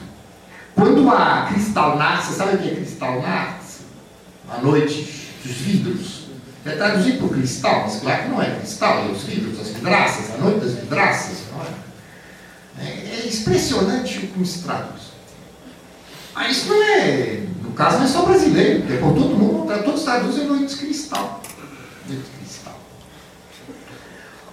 Quando 0.73 1.07
a 1.09 1.47
cristalnácea, 1.51 2.35
sabe 2.35 2.55
o 2.55 2.57
que 2.59 2.69
é 2.69 2.75
cristalnácea? 2.75 3.85
A 4.49 4.57
noite 4.57 5.29
dos 5.43 5.55
vidros. 5.57 6.19
É 6.65 6.71
traduzido 6.71 7.19
por 7.19 7.29
cristal, 7.29 7.83
mas 7.83 7.99
claro 8.01 8.23
que 8.23 8.29
não 8.29 8.41
é 8.41 8.55
cristal, 8.55 9.05
é 9.05 9.11
os 9.11 9.23
vidros, 9.23 9.59
as 9.59 9.69
vidraças, 9.69 10.33
a 10.33 10.37
noite 10.37 10.59
das 10.59 10.73
vidraças. 10.73 11.37
É? 12.79 12.83
é, 12.83 13.21
é 13.23 13.27
impressionante 13.27 14.27
como 14.33 14.45
se 14.45 14.63
traduz. 14.63 15.01
Mas 16.33 16.57
isso 16.57 16.69
não 16.69 16.83
é, 16.83 17.43
no 17.63 17.71
caso 17.71 17.97
não 17.97 18.05
é 18.05 18.07
só 18.07 18.25
brasileiro, 18.25 18.93
é 18.93 18.97
por 18.97 19.13
todo 19.13 19.35
mundo, 19.35 19.83
todos 19.83 20.03
traduzem. 20.03 20.47
Noite 20.47 20.75
cristal. 20.75 21.41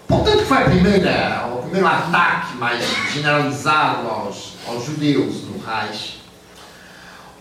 Portanto, 0.06 0.44
foi 0.44 0.56
a 0.58 0.64
primeira, 0.64 1.50
o 1.52 1.62
primeiro 1.62 1.86
ataque 1.86 2.56
mais 2.56 2.84
generalizado 3.12 4.08
aos, 4.08 4.54
aos 4.68 4.84
judeus 4.84 5.42
no 5.44 5.58
Reich. 5.64 6.22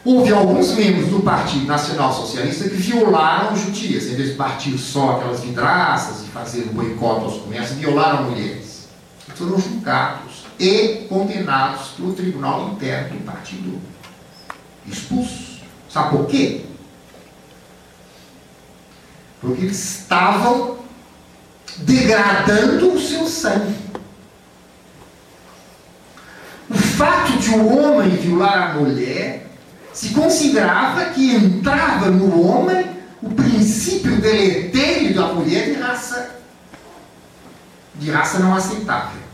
Houve 0.04 0.32
alguns 0.32 0.72
membros 0.74 1.10
do 1.10 1.22
Partido 1.22 1.66
Nacional 1.66 2.14
Socialista 2.14 2.70
que 2.70 2.76
violaram 2.76 3.54
os 3.54 3.62
judias, 3.62 4.06
em 4.06 4.16
vez 4.16 4.30
de 4.30 4.36
partir 4.36 4.78
só 4.78 5.18
aquelas 5.18 5.42
vidraças 5.42 6.24
e 6.24 6.30
fazer 6.30 6.70
um 6.70 6.74
boicote 6.74 7.26
aos 7.26 7.38
comércios, 7.38 7.80
violaram 7.80 8.30
mulheres. 8.30 8.88
Foram 9.36 9.60
julgados 9.60 10.46
e 10.60 11.08
condenados 11.10 11.88
pelo 11.98 12.14
Tribunal 12.14 12.70
Interno 12.70 13.18
do 13.18 13.26
Partido 13.26 13.82
expulsos. 14.88 15.62
Sabe 15.90 16.18
por 16.18 16.28
quê? 16.28 16.66
Porque 19.42 19.62
eles 19.64 20.00
estavam 20.00 20.78
degradando 21.78 22.94
o 22.94 23.00
seu 23.00 23.28
sangue. 23.28 23.76
O 26.70 26.74
fato 26.76 27.34
de 27.34 27.52
um 27.52 27.78
homem 27.78 28.10
violar 28.10 28.72
a 28.72 28.74
mulher 28.76 29.48
se 29.94 30.10
considerava 30.10 31.06
que 31.06 31.36
entrava 31.36 32.10
no 32.10 32.46
homem 32.46 32.86
o 33.22 33.30
princípio 33.30 34.20
deletério 34.20 35.16
da 35.16 35.28
mulher 35.34 35.66
de 35.66 35.74
raça, 35.80 36.36
de 37.96 38.12
raça 38.12 38.40
não 38.40 38.56
aceitável. 38.56 39.26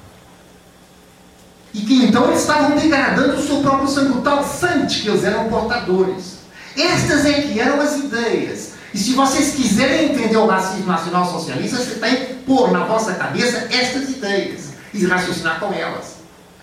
E 1.74 1.82
que 1.82 2.06
então 2.06 2.28
eles 2.28 2.42
estavam 2.42 2.78
degradando 2.78 3.38
o 3.38 3.48
seu 3.48 3.62
próprio 3.62 3.88
sangue, 3.88 4.18
o 4.18 4.22
tal 4.22 4.44
sante 4.44 5.02
que 5.02 5.10
eles 5.10 5.24
eram 5.24 5.50
portadores. 5.50 6.40
Estas 6.78 7.26
é 7.26 7.34
que 7.42 7.60
eram 7.60 7.80
as 7.82 7.96
ideias. 7.96 8.74
E 8.94 8.98
se 8.98 9.14
vocês 9.14 9.56
quiserem 9.56 10.12
entender 10.12 10.38
o 10.38 10.48
racismo 10.48 10.88
nacional 10.88 11.32
socialista, 11.32 11.78
você 11.78 11.96
tem 11.96 12.16
que 12.16 12.34
pôr 12.46 12.72
na 12.72 12.86
vossa 12.86 13.14
cabeça 13.14 13.68
estas 13.72 14.10
ideias 14.10 14.72
e 14.94 15.06
raciocinar 15.06 15.60
com 15.60 15.74
elas. 15.74 16.16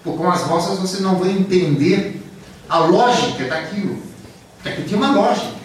Porque 0.04 0.18
com 0.18 0.30
as 0.30 0.42
vossas 0.42 0.78
você 0.78 1.02
não 1.02 1.16
vai 1.16 1.30
entender 1.30 2.22
a 2.68 2.78
lógica 2.78 3.44
daquilo. 3.44 4.02
Porque 4.62 4.82
tinha 4.82 4.98
uma 4.98 5.12
lógica. 5.12 5.58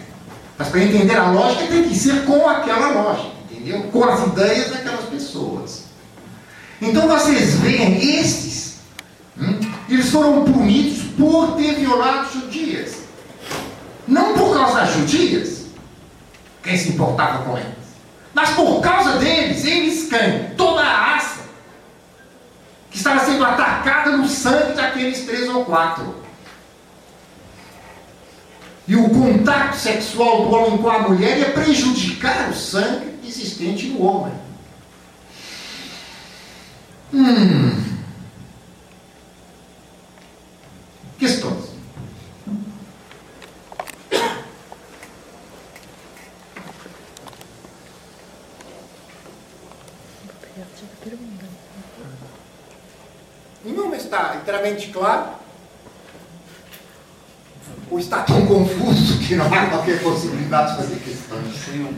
Mas 0.56 0.68
para 0.68 0.82
entender 0.82 1.16
a 1.16 1.30
lógica 1.30 1.66
tem 1.66 1.88
que 1.88 1.94
ser 1.94 2.24
com 2.24 2.48
aquela 2.48 2.90
lógica, 2.90 3.32
entendeu? 3.50 3.82
Com 3.84 4.04
as 4.04 4.26
ideias 4.26 4.70
daquelas 4.70 5.04
pessoas. 5.06 5.84
Então 6.80 7.08
vocês 7.08 7.54
veem 7.56 8.20
estes, 8.20 8.76
hum, 9.38 9.58
eles 9.88 10.10
foram 10.10 10.44
punidos 10.44 11.02
por 11.18 11.56
ter 11.56 11.74
violado 11.74 12.32
judias. 12.32 12.94
Não 14.06 14.34
por 14.34 14.54
causa 14.54 14.80
das 14.80 14.94
judias, 14.94 15.53
quem 16.64 16.76
se 16.76 16.88
importava 16.88 17.44
com 17.44 17.56
elas, 17.56 17.74
mas 18.32 18.50
por 18.50 18.80
causa 18.80 19.18
deles, 19.18 19.64
eles 19.64 20.08
quem? 20.08 20.56
Toda 20.56 20.80
a 20.80 21.12
raça 21.12 21.44
que 22.90 22.96
estava 22.96 23.24
sendo 23.24 23.44
atacada 23.44 24.16
no 24.16 24.26
sangue 24.26 24.72
daqueles 24.72 25.24
três 25.24 25.48
ou 25.48 25.64
quatro. 25.64 26.24
E 28.86 28.96
o 28.96 29.08
contato 29.08 29.74
sexual 29.76 30.46
do 30.46 30.54
homem 30.54 30.78
com 30.78 30.90
a 30.90 30.98
mulher 31.00 31.38
ia 31.38 31.50
prejudicar 31.50 32.50
o 32.50 32.54
sangue 32.54 33.18
existente 33.26 33.86
no 33.88 34.02
homem. 34.02 34.32
Hum. 37.12 37.84
Questões. 41.18 41.74
O 53.64 53.72
nome 53.72 53.96
está 54.14 54.36
inteiramente 54.36 54.88
claro 54.88 55.24
ou 57.90 57.98
está 57.98 58.22
tão 58.22 58.46
confuso 58.46 59.18
que 59.18 59.34
não 59.34 59.46
há 59.52 59.66
qualquer 59.66 60.00
possibilidade 60.02 60.70
de 60.70 60.76
fazer 60.76 60.96
questões? 60.96 61.54
Sim. 61.56 61.96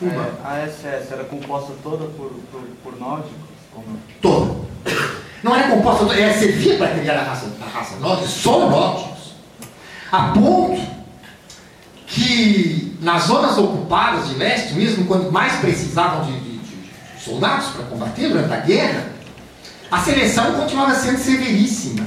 Uma. 0.00 0.22
É, 0.22 0.64
a 0.64 0.66
SS 0.66 1.12
era 1.12 1.24
composta 1.24 1.72
toda 1.82 2.06
por, 2.06 2.30
por, 2.50 2.62
por 2.82 2.98
nórdicos? 2.98 3.32
Ou 3.74 3.84
não? 3.86 3.96
Toda. 4.20 4.64
Não 5.42 5.54
era 5.54 5.68
composta, 5.68 6.04
toda, 6.04 6.18
ela 6.18 6.32
servia 6.32 6.78
para 6.78 6.98
criar 6.98 7.18
a 7.18 7.22
raça, 7.22 7.46
a 7.60 7.78
raça 7.78 7.96
nórdica, 7.96 8.28
só 8.28 8.68
nórdicos. 8.68 9.34
A 10.10 10.28
ponto 10.28 10.80
que 12.06 12.96
nas 13.00 13.24
zonas 13.24 13.56
ocupadas 13.56 14.28
de 14.28 14.34
leste, 14.34 14.74
mesmo 14.74 15.06
quando 15.06 15.30
mais 15.30 15.56
precisavam 15.56 16.24
de, 16.24 16.40
de, 16.40 16.58
de 16.58 17.22
soldados 17.22 17.68
para 17.68 17.84
combater 17.84 18.28
durante 18.28 18.52
a 18.52 18.60
guerra, 18.60 19.13
a 19.94 19.98
seleção 19.98 20.54
continuava 20.54 20.92
sendo 20.96 21.18
severíssima 21.18 22.04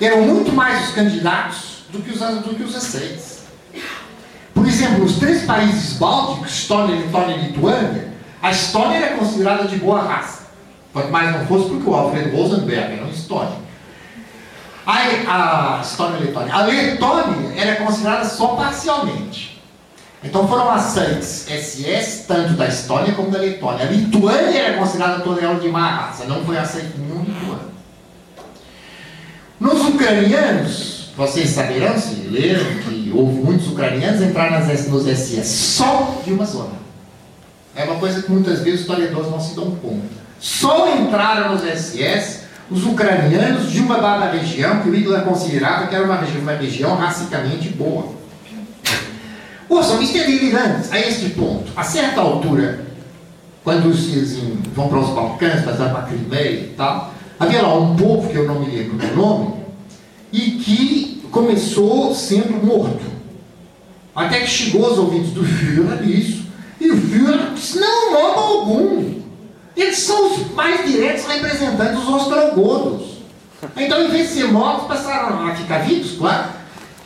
eram 0.00 0.22
muito 0.22 0.52
mais 0.52 0.88
os 0.88 0.94
candidatos 0.94 1.82
do 1.90 2.00
que 2.00 2.10
os, 2.10 2.20
do 2.20 2.54
que 2.54 2.62
os 2.62 2.74
aceites. 2.74 3.40
Por 4.54 4.64
exemplo, 4.64 5.04
os 5.04 5.18
três 5.18 5.42
países 5.42 5.98
bálticos, 5.98 6.52
Estônia, 6.52 6.96
Letônia 6.96 7.36
e 7.36 7.48
Lituânia, 7.48 8.12
a 8.40 8.50
Estônia 8.50 8.96
era 8.96 9.16
considerada 9.16 9.66
de 9.66 9.76
boa 9.76 10.02
raça. 10.02 10.46
Quanto 10.92 11.10
mais 11.10 11.32
não 11.36 11.46
fosse 11.46 11.68
porque 11.68 11.90
o 11.90 11.94
Alfred 11.94 12.30
Rosenberg 12.30 12.94
era 12.94 13.04
um 13.04 13.10
Estônia. 13.10 13.58
A, 14.86 15.78
a 15.78 15.80
Estônia 15.82 16.18
e 16.18 16.24
Letônia. 16.26 16.54
A 16.54 16.62
Letônia 16.62 17.60
era 17.60 17.84
considerada 17.84 18.24
só 18.24 18.54
parcialmente. 18.54 19.49
Então 20.22 20.46
foram 20.46 20.70
aceites 20.70 21.46
SS, 21.48 22.24
tanto 22.28 22.52
da 22.52 22.66
Estônia 22.66 23.14
como 23.14 23.30
da 23.30 23.38
Letônia. 23.38 23.86
A 23.86 23.90
Lituânia 23.90 24.58
era 24.58 24.78
considerada 24.78 25.20
toda 25.20 25.40
ela 25.40 25.58
de 25.58 25.68
má 25.68 25.88
raça, 25.88 26.26
não 26.26 26.44
foi 26.44 26.58
aceita 26.58 26.90
nenhum 26.98 27.24
lituano. 27.24 27.70
Nos 29.58 29.80
ucranianos, 29.88 31.10
vocês 31.16 31.50
saberão, 31.50 31.98
se 31.98 32.14
leram, 32.28 32.64
que 32.82 33.10
houve 33.14 33.40
muitos 33.40 33.68
ucranianos 33.68 34.20
entrar 34.20 34.50
nas, 34.50 34.88
nos 34.88 35.04
SS 35.04 35.46
só 35.46 36.20
de 36.24 36.32
uma 36.32 36.44
zona. 36.44 36.80
É 37.74 37.84
uma 37.84 37.96
coisa 37.96 38.22
que 38.22 38.30
muitas 38.30 38.60
vezes 38.60 38.80
os 38.80 38.80
historiadores 38.80 39.30
não 39.30 39.40
se 39.40 39.54
dão 39.54 39.70
conta. 39.76 40.20
Só 40.38 40.96
entraram 40.96 41.52
nos 41.52 41.62
SS 41.62 42.40
os 42.70 42.84
ucranianos 42.84 43.70
de 43.70 43.80
uma 43.80 43.98
dada 43.98 44.30
região 44.30 44.80
que 44.80 44.88
o 44.88 44.94
Hitler 44.94 45.22
considerava 45.22 45.86
que 45.86 45.94
era 45.94 46.04
uma 46.04 46.18
uma 46.18 46.52
região 46.52 46.94
racicamente 46.94 47.68
boa. 47.70 48.19
Ouçam, 49.70 50.02
isto 50.02 50.18
é 50.18 50.24
delirante 50.24 50.88
a 50.90 51.00
este 51.00 51.30
ponto. 51.30 51.72
A 51.74 51.82
certa 51.82 52.20
altura, 52.20 52.84
quando 53.64 53.86
eles 53.86 54.36
vão 54.74 54.88
para 54.88 54.98
os 54.98 55.08
Balcãs, 55.10 55.64
passar 55.64 55.88
para 55.90 56.00
a 56.00 56.02
Crimeia 56.02 56.60
e 56.60 56.74
tal, 56.76 57.14
Havia 57.40 57.62
lá 57.62 57.74
um 57.74 57.96
povo, 57.96 58.28
que 58.28 58.36
eu 58.36 58.46
não 58.46 58.60
me 58.60 58.66
lembro 58.66 58.98
do 58.98 59.16
nome, 59.16 59.54
e 60.30 60.42
que 60.62 61.26
começou 61.30 62.14
sendo 62.14 62.62
morto. 62.62 63.00
Até 64.14 64.40
que 64.40 64.46
chegou 64.46 64.84
aos 64.84 64.98
ouvidos 64.98 65.30
do 65.30 65.42
Führer 65.42 66.06
isso, 66.06 66.44
e 66.78 66.90
o 66.90 67.00
Führer 67.00 67.54
disse, 67.54 67.78
não, 67.78 68.12
modo 68.12 68.38
algum. 68.38 69.14
Eles 69.74 69.98
são 70.00 70.34
os 70.34 70.52
mais 70.52 70.84
diretos 70.84 71.24
representantes 71.24 71.94
dos 71.94 72.08
ostrogodos. 72.08 73.06
Então, 73.74 74.04
em 74.04 74.10
vez 74.10 74.28
de 74.28 74.34
ser 74.34 74.52
mortos, 74.52 74.86
passaram 74.86 75.46
a 75.46 75.54
ficar 75.54 75.78
vivos, 75.78 76.18
claro, 76.18 76.50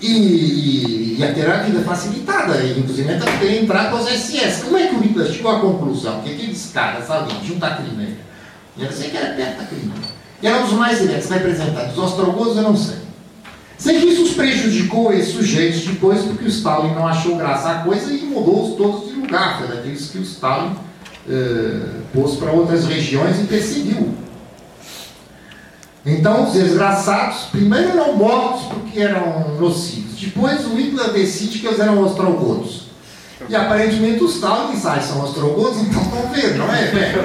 e, 0.04 1.16
e, 1.16 1.16
e 1.18 1.24
a 1.24 1.32
ter 1.32 1.50
a 1.50 1.58
vida 1.58 1.80
facilitada, 1.80 2.62
inclusive 2.64 3.12
a 3.12 3.18
ter 3.18 3.62
entrado 3.62 3.96
aos 3.96 4.08
SS. 4.08 4.64
Como 4.64 4.76
é 4.76 4.88
que 4.88 4.94
o 4.94 5.00
Hitler 5.00 5.32
chegou 5.32 5.50
à 5.50 5.60
conclusão 5.60 6.20
que 6.20 6.34
aqueles 6.34 6.70
caras 6.72 7.10
ali, 7.10 7.32
junto 7.46 7.64
à 7.64 7.70
Crimeia, 7.70 8.18
eu 8.78 8.92
sei 8.92 9.10
que 9.10 9.16
era 9.16 9.34
perto 9.34 9.58
da 9.58 9.64
Crimeia, 9.64 10.14
eram 10.42 10.64
os 10.64 10.72
mais 10.72 10.98
diretos 10.98 11.30
representantes. 11.30 11.92
Os 11.96 12.04
ostrogodos 12.04 12.56
eu 12.56 12.62
não 12.62 12.76
sei. 12.76 12.96
Sei 13.78 13.98
que 13.98 14.06
isso 14.06 14.22
os 14.22 14.32
prejudicou 14.32 15.12
esses 15.12 15.32
sujeitos 15.32 15.80
depois, 15.84 16.22
porque 16.22 16.44
o 16.44 16.48
Stalin 16.48 16.94
não 16.94 17.06
achou 17.06 17.36
graça 17.36 17.70
a 17.70 17.74
coisa 17.80 18.12
e 18.12 18.22
mudou-os 18.22 18.76
todos 18.76 19.08
de 19.08 19.14
lugar. 19.14 19.58
Foi 19.58 19.68
daqueles 19.68 20.10
que 20.10 20.18
o 20.18 20.22
Stalin 20.22 20.76
eh, 21.28 21.80
pôs 22.12 22.36
para 22.36 22.52
outras 22.52 22.86
regiões 22.86 23.40
e 23.40 23.44
perseguiu. 23.44 24.14
Então, 26.06 26.44
os 26.44 26.52
desgraçados, 26.52 27.44
primeiro 27.50 27.90
eram 27.90 28.14
mortos 28.14 28.64
porque 28.64 29.00
eram 29.00 29.56
nocivos. 29.58 30.20
Depois, 30.20 30.66
o 30.66 30.74
Hitler 30.74 31.12
decide 31.12 31.58
que 31.58 31.66
eles 31.66 31.80
eram 31.80 32.02
ostrogodos. 32.02 32.84
E 33.48 33.56
aparentemente 33.56 34.22
os 34.22 34.34
diz, 34.34 34.44
ah, 34.86 35.00
são 35.00 35.22
ostrogodos, 35.22 35.80
então 35.82 36.02
estão 36.02 36.28
vendo, 36.30 36.58
não 36.58 36.72
é, 36.72 36.82
velho? 36.86 37.24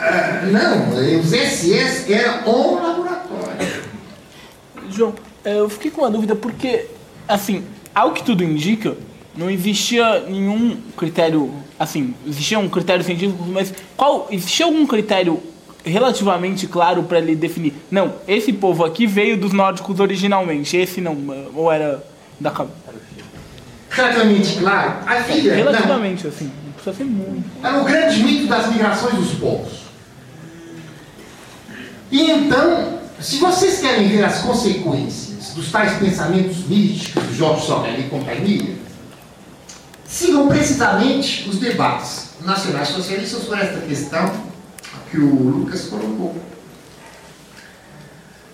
É... 0.00 0.46
Não, 0.50 0.88
os 1.20 1.26
SS 1.26 2.12
eram 2.12 2.48
um 2.48 2.74
laboratório. 2.82 3.82
João, 4.90 5.14
é, 5.44 5.58
eu 5.58 5.68
fiquei 5.68 5.90
com 5.90 6.00
uma 6.02 6.10
dúvida 6.10 6.34
porque, 6.34 6.86
assim, 7.26 7.64
ao 7.94 8.12
que 8.12 8.22
tudo 8.22 8.42
indica, 8.42 8.96
não 9.38 9.48
existia 9.48 10.24
nenhum 10.28 10.76
critério, 10.96 11.54
assim, 11.78 12.12
existia 12.26 12.58
um 12.58 12.68
critério 12.68 13.04
científico, 13.04 13.44
mas 13.46 13.72
qual 13.96 14.26
existia 14.32 14.66
algum 14.66 14.84
critério 14.84 15.40
relativamente 15.84 16.66
claro 16.66 17.04
para 17.04 17.18
ele 17.18 17.36
definir? 17.36 17.72
Não, 17.88 18.14
esse 18.26 18.52
povo 18.52 18.84
aqui 18.84 19.06
veio 19.06 19.36
dos 19.36 19.52
nórdicos 19.52 20.00
originalmente, 20.00 20.76
esse 20.76 21.00
não, 21.00 21.16
ou 21.54 21.70
era 21.70 22.04
da 22.40 22.52
Relativamente 23.90 24.58
claro, 24.58 24.94
havia. 25.06 25.54
Relativamente, 25.54 26.24
não. 26.24 26.30
assim, 26.30 26.50
não 26.64 26.72
precisa 26.72 26.96
ser 26.96 27.04
muito. 27.04 27.44
Era 27.62 27.80
o 27.80 27.84
grande 27.84 28.22
mito 28.22 28.46
das 28.48 28.68
migrações 28.72 29.14
dos 29.14 29.34
povos. 29.34 29.78
E 32.10 32.30
então, 32.30 32.98
se 33.20 33.36
vocês 33.38 33.80
querem 33.80 34.08
ver 34.08 34.24
as 34.24 34.42
consequências 34.42 35.54
dos 35.54 35.70
tais 35.70 35.96
pensamentos 35.98 36.66
místicos 36.66 37.22
do 37.22 37.34
Jorge 37.34 37.66
Sorel 37.66 38.00
e 38.00 38.02
companhia, 38.04 38.87
sigam 40.08 40.48
precisamente 40.48 41.48
os 41.48 41.58
debates 41.58 42.28
nacionais 42.40 42.88
socialistas 42.88 43.42
sobre 43.42 43.60
esta 43.60 43.80
questão 43.80 44.48
que 45.10 45.18
o 45.18 45.34
Lucas 45.50 45.82
colocou. 45.82 46.34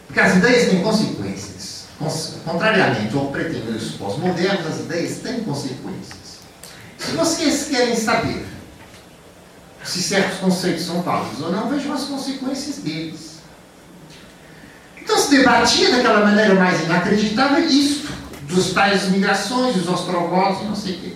Porque 0.06 0.20
as 0.20 0.36
ideias 0.36 0.68
têm 0.68 0.82
consequências. 0.82 1.84
Contrariamente 2.44 3.16
ao 3.16 3.28
pretender 3.28 3.76
os 3.76 3.92
pós-modernos, 3.92 4.66
as 4.66 4.80
ideias 4.80 5.18
têm 5.18 5.42
consequências. 5.44 6.40
Se 6.98 7.12
vocês 7.12 7.68
querem 7.68 7.96
saber 7.96 8.46
se 9.82 10.02
certos 10.02 10.38
conceitos 10.38 10.84
são 10.84 11.02
válidos 11.02 11.40
ou 11.40 11.52
não, 11.52 11.68
vejam 11.68 11.92
as 11.92 12.04
consequências 12.04 12.76
deles. 12.76 13.34
Então, 15.00 15.18
se 15.18 15.30
debatia 15.30 15.90
daquela 15.90 16.24
maneira 16.24 16.54
mais 16.54 16.82
inacreditável 16.82 17.66
isso, 17.66 18.08
dos 18.42 18.72
tais 18.72 19.08
migrações, 19.10 19.76
dos 19.76 19.88
ostrogodos 19.88 20.62
e 20.62 20.64
não 20.64 20.74
sei 20.74 20.94
o 20.94 21.00
quê. 21.00 21.12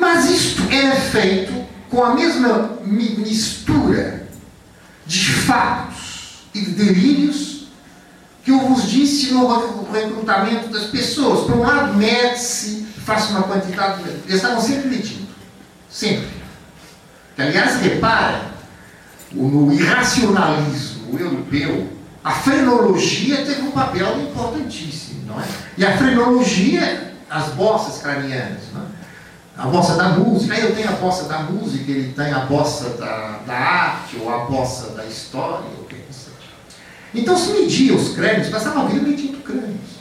Mas 0.00 0.30
isto 0.30 0.62
é 0.72 0.96
feito 0.96 1.52
com 1.90 2.02
a 2.02 2.14
mesma 2.14 2.78
mistura 2.82 4.26
de 5.06 5.30
fatos 5.30 6.44
e 6.54 6.60
de 6.60 6.70
delírios 6.70 7.66
que 8.42 8.50
eu 8.50 8.60
vos 8.60 8.88
disse 8.88 9.32
no 9.34 9.46
recrutamento 9.92 10.68
das 10.68 10.84
pessoas. 10.84 11.46
Por 11.46 11.56
um 11.56 11.60
lado, 11.60 11.94
mede-se, 11.94 12.86
faz 13.04 13.28
uma 13.28 13.42
quantidade. 13.42 14.02
Eles 14.02 14.36
estavam 14.36 14.62
sempre 14.62 14.88
medindo. 14.88 15.28
Sempre. 15.90 16.30
Que, 17.36 17.42
aliás, 17.42 17.80
repara, 17.82 18.52
no 19.32 19.70
irracionalismo 19.72 21.18
europeu, 21.18 21.92
a 22.24 22.30
frenologia 22.32 23.44
teve 23.44 23.62
um 23.62 23.70
papel 23.70 24.18
importantíssimo, 24.22 25.26
não 25.26 25.40
é? 25.40 25.44
E 25.76 25.84
a 25.84 25.98
frenologia, 25.98 27.14
as 27.28 27.48
bossas 27.48 28.00
cranianas, 28.00 28.62
não 28.72 28.82
é? 28.82 28.89
A 29.60 29.66
bossa 29.66 29.94
da 29.94 30.08
música, 30.08 30.54
aí 30.54 30.62
eu 30.62 30.74
tenho 30.74 30.88
a 30.88 30.92
bossa 30.92 31.24
da 31.24 31.40
música, 31.40 31.90
ele 31.90 32.14
tem 32.14 32.32
a 32.32 32.46
bossa 32.46 32.96
da, 32.96 33.40
da 33.46 33.54
arte, 33.54 34.16
ou 34.16 34.32
a 34.32 34.46
bossa 34.46 34.92
da 34.92 35.04
história, 35.04 35.68
o 35.78 35.84
que 35.84 35.96
seja. 36.10 36.34
Então 37.14 37.36
se 37.36 37.50
media 37.52 37.94
os 37.94 38.14
crânios, 38.14 38.48
passava 38.48 38.80
a 38.80 38.84
vida 38.86 39.06
medindo 39.06 39.36
crânios. 39.42 40.00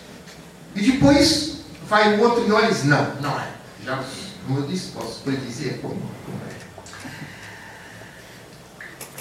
E 0.74 0.82
depois 0.82 1.58
vai 1.90 2.16
o 2.16 2.22
outro 2.22 2.48
e 2.48 2.52
olha 2.54 2.68
e 2.68 2.70
diz, 2.70 2.86
não, 2.86 3.16
não 3.16 3.38
é. 3.38 3.50
Já, 3.84 4.02
como 4.48 4.60
eu 4.60 4.66
disse, 4.66 4.92
posso 4.92 5.30
dizer 5.30 5.80
como, 5.82 5.96
como 6.26 6.40
é. 6.50 6.56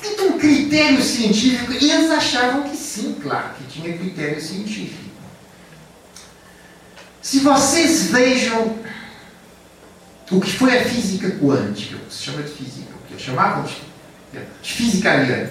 Então, 0.07 0.39
critério 0.39 1.03
científico, 1.03 1.73
eles 1.73 2.13
achavam 2.13 2.63
que 2.63 2.77
sim, 2.77 3.17
claro, 3.21 3.55
que 3.55 3.65
tinha 3.65 3.99
critério 3.99 4.41
científico. 4.41 5.09
Se 7.21 7.41
vocês 7.41 8.13
vejam 8.13 8.79
o 10.31 10.41
que 10.41 10.53
foi 10.53 10.79
a 10.79 10.85
física 10.85 11.31
quântica, 11.31 11.97
o 11.97 12.01
que 12.01 12.15
se 12.15 12.25
chama 12.25 12.43
de 12.43 12.51
física, 12.51 12.89
o 12.95 13.15
que 13.15 13.23
chamavam 13.23 13.65
de, 13.65 13.77
de 14.63 14.73
física 14.73 15.11
ariana. 15.11 15.51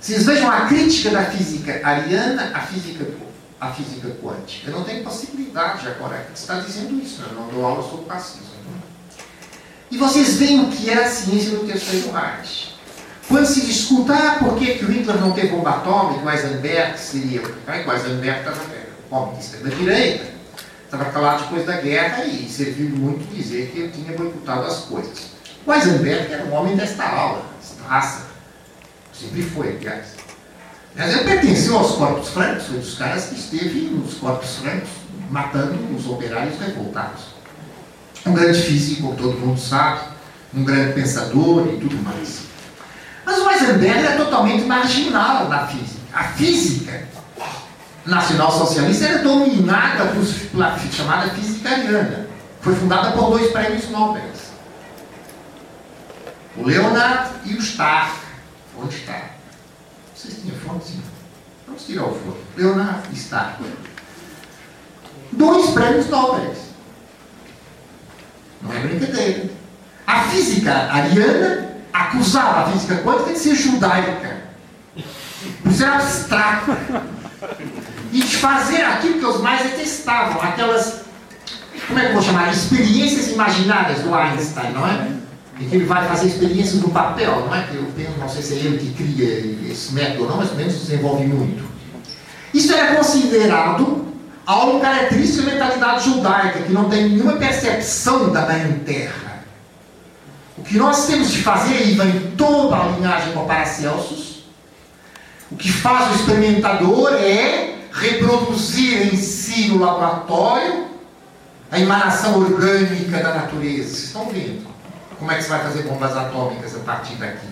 Vocês 0.00 0.24
vejam 0.24 0.50
a 0.50 0.66
crítica 0.66 1.10
da 1.10 1.24
física 1.24 1.80
ariana 1.82 2.52
à 2.54 2.60
física, 2.60 3.06
à 3.60 3.72
física 3.72 4.08
quântica. 4.22 4.70
Eu 4.70 4.76
não 4.76 4.84
tenho 4.84 5.02
possibilidade 5.02 5.88
agora 5.88 6.24
de 6.32 6.38
estar 6.38 6.60
dizendo 6.60 7.02
isso, 7.02 7.22
né? 7.22 7.28
eu 7.30 7.36
não 7.36 7.48
dou 7.48 7.64
aula 7.64 7.82
sobre 7.82 8.06
fascismo. 8.06 8.54
E 9.90 9.96
vocês 9.96 10.36
veem 10.36 10.64
o 10.64 10.70
que 10.70 10.90
era 10.90 11.06
a 11.06 11.10
ciência 11.10 11.52
no 11.52 11.64
terceiro 11.64 12.10
Reich. 12.12 12.74
Quando 13.28 13.46
se 13.46 13.62
discuta 13.62 14.14
ah, 14.14 14.34
por 14.38 14.56
que, 14.56 14.84
o 14.84 14.90
Hitler 14.90 15.18
não 15.18 15.32
teve 15.32 15.48
bomba 15.48 15.70
atômica, 15.70 16.24
o 16.24 16.30
Eisenberg 16.30 16.98
seria. 16.98 17.42
O 17.42 17.92
Eisenberg 17.92 18.40
estava 18.40 18.60
comunista 19.08 19.58
da 19.58 19.70
direita 19.70 20.33
estava 20.94 21.10
calado 21.10 21.42
depois 21.44 21.66
da 21.66 21.76
guerra 21.80 22.24
e 22.24 22.48
serviu 22.48 22.90
muito 22.90 23.28
dizer 23.34 23.70
que 23.70 23.80
eu 23.80 23.92
tinha 23.92 24.16
boicotado 24.16 24.66
as 24.66 24.80
coisas. 24.80 25.34
O 25.66 25.72
Eisenberg 25.72 26.32
era 26.32 26.44
um 26.44 26.54
homem 26.54 26.76
desta 26.76 27.04
aula, 27.04 27.44
desta 27.60 27.82
raça. 27.88 28.26
Sempre 29.12 29.42
foi, 29.42 29.76
aliás. 29.76 30.14
Mas 30.94 31.12
ele 31.12 31.24
pertenceu 31.24 31.76
aos 31.76 31.92
corpos 31.92 32.28
francos, 32.28 32.66
foi 32.66 32.78
dos 32.78 32.94
caras 32.94 33.26
que 33.26 33.34
esteve 33.34 33.80
nos 33.80 34.14
corpos 34.14 34.56
francos 34.56 34.90
matando 35.30 35.78
os 35.96 36.06
operários 36.06 36.58
revoltados. 36.60 37.34
Um 38.24 38.32
grande 38.32 38.60
físico, 38.60 39.02
como 39.02 39.16
todo 39.16 39.38
mundo 39.38 39.58
sabe, 39.58 40.00
um 40.54 40.64
grande 40.64 40.92
pensador 40.92 41.66
e 41.72 41.78
tudo 41.78 41.96
mais. 42.02 42.42
Mas 43.24 43.38
o 43.38 43.50
Eisenberg 43.50 44.06
é 44.06 44.16
totalmente 44.16 44.64
marginal 44.64 45.48
na 45.48 45.66
física. 45.66 46.00
A 46.12 46.24
física 46.24 47.08
nacional-socialista 48.06 49.06
era 49.06 49.22
dominada 49.22 50.12
pela 50.50 50.78
chamada 50.78 51.30
física 51.30 51.70
ariana. 51.70 52.26
Foi 52.60 52.74
fundada 52.74 53.12
por 53.12 53.30
dois 53.30 53.50
prêmios 53.52 53.88
Nobel. 53.90 54.22
O 56.56 56.64
Leonard 56.64 57.30
e 57.44 57.54
o 57.54 57.58
Stark. 57.58 58.14
Onde 58.80 58.96
está? 58.96 59.30
Vocês 60.14 60.40
tinham 60.40 60.56
fonte? 60.56 60.86
Sim. 60.86 61.02
Vamos 61.66 61.84
tirar 61.84 62.04
o 62.04 62.14
foto. 62.14 62.38
Leonard 62.56 63.08
e 63.12 63.14
Stark. 63.14 63.62
Dois 65.32 65.70
prêmios 65.70 66.08
Nobel. 66.08 66.54
Não 68.62 68.72
é 68.72 68.78
brincadeira. 68.80 69.50
A 70.06 70.22
física 70.24 70.72
ariana 70.72 71.74
acusava 71.92 72.60
a 72.60 72.72
física 72.72 72.96
quântica 72.98 73.32
de 73.32 73.38
ser 73.38 73.54
judaica. 73.54 74.44
Por 75.62 75.72
ser 75.72 75.86
abstrata 75.86 77.04
e 78.14 78.20
de 78.20 78.36
fazer 78.36 78.82
aquilo 78.82 79.18
que 79.18 79.26
os 79.26 79.40
mais 79.40 79.60
detestavam, 79.62 80.40
aquelas, 80.40 81.00
como 81.88 81.98
é 81.98 82.02
que 82.02 82.08
eu 82.10 82.14
vou 82.14 82.22
chamar, 82.22 82.48
experiências 82.52 83.32
imaginadas 83.32 84.02
do 84.02 84.14
Einstein, 84.14 84.70
não 84.72 84.86
é? 84.86 85.08
E 85.58 85.64
que 85.64 85.74
ele 85.74 85.84
vai 85.84 86.06
fazer 86.06 86.28
experiências 86.28 86.80
no 86.80 86.90
papel, 86.90 87.44
não 87.44 87.52
é? 87.52 87.64
Que 87.64 87.74
eu 87.74 87.90
tenho, 87.96 88.16
não 88.16 88.28
sei 88.28 88.40
se 88.40 88.54
é 88.54 88.56
ele 88.58 88.78
que 88.78 88.94
cria 88.94 89.68
esse 89.68 89.92
método 89.92 90.22
ou 90.22 90.28
não, 90.28 90.36
mas 90.36 90.46
pelo 90.46 90.60
menos 90.60 90.74
desenvolve 90.74 91.26
muito. 91.26 91.64
Isso 92.54 92.72
era 92.72 92.94
considerado 92.94 94.06
algo 94.46 94.78
característico 94.78 95.42
da 95.42 95.52
mentalidade 95.52 96.04
judaica, 96.04 96.60
que 96.60 96.72
não 96.72 96.88
tem 96.88 97.08
nenhuma 97.08 97.32
percepção 97.32 98.30
da 98.30 98.42
mãe 98.42 98.80
terra. 98.86 99.42
O 100.56 100.62
que 100.62 100.76
nós 100.76 101.08
temos 101.08 101.32
de 101.32 101.42
fazer, 101.42 101.84
e 101.84 101.94
vem 101.94 102.32
toda 102.36 102.76
a 102.76 102.86
linhagem 102.90 103.32
com 103.32 103.44
Paracelsus, 103.44 104.44
o 105.50 105.56
que 105.56 105.72
faz 105.72 106.12
o 106.12 106.14
experimentador 106.14 107.12
é 107.14 107.73
reproduzir 107.94 109.14
em 109.14 109.16
si 109.16 109.68
no 109.68 109.78
laboratório 109.78 110.88
a 111.70 111.78
emanação 111.78 112.40
orgânica 112.40 113.22
da 113.22 113.34
natureza. 113.34 114.04
Estão 114.04 114.28
vendo? 114.28 114.66
Como 115.18 115.30
é 115.30 115.36
que 115.36 115.44
você 115.44 115.48
vai 115.48 115.62
fazer 115.62 115.82
bombas 115.84 116.16
atômicas 116.16 116.74
a 116.74 116.80
partir 116.80 117.14
daqui? 117.14 117.46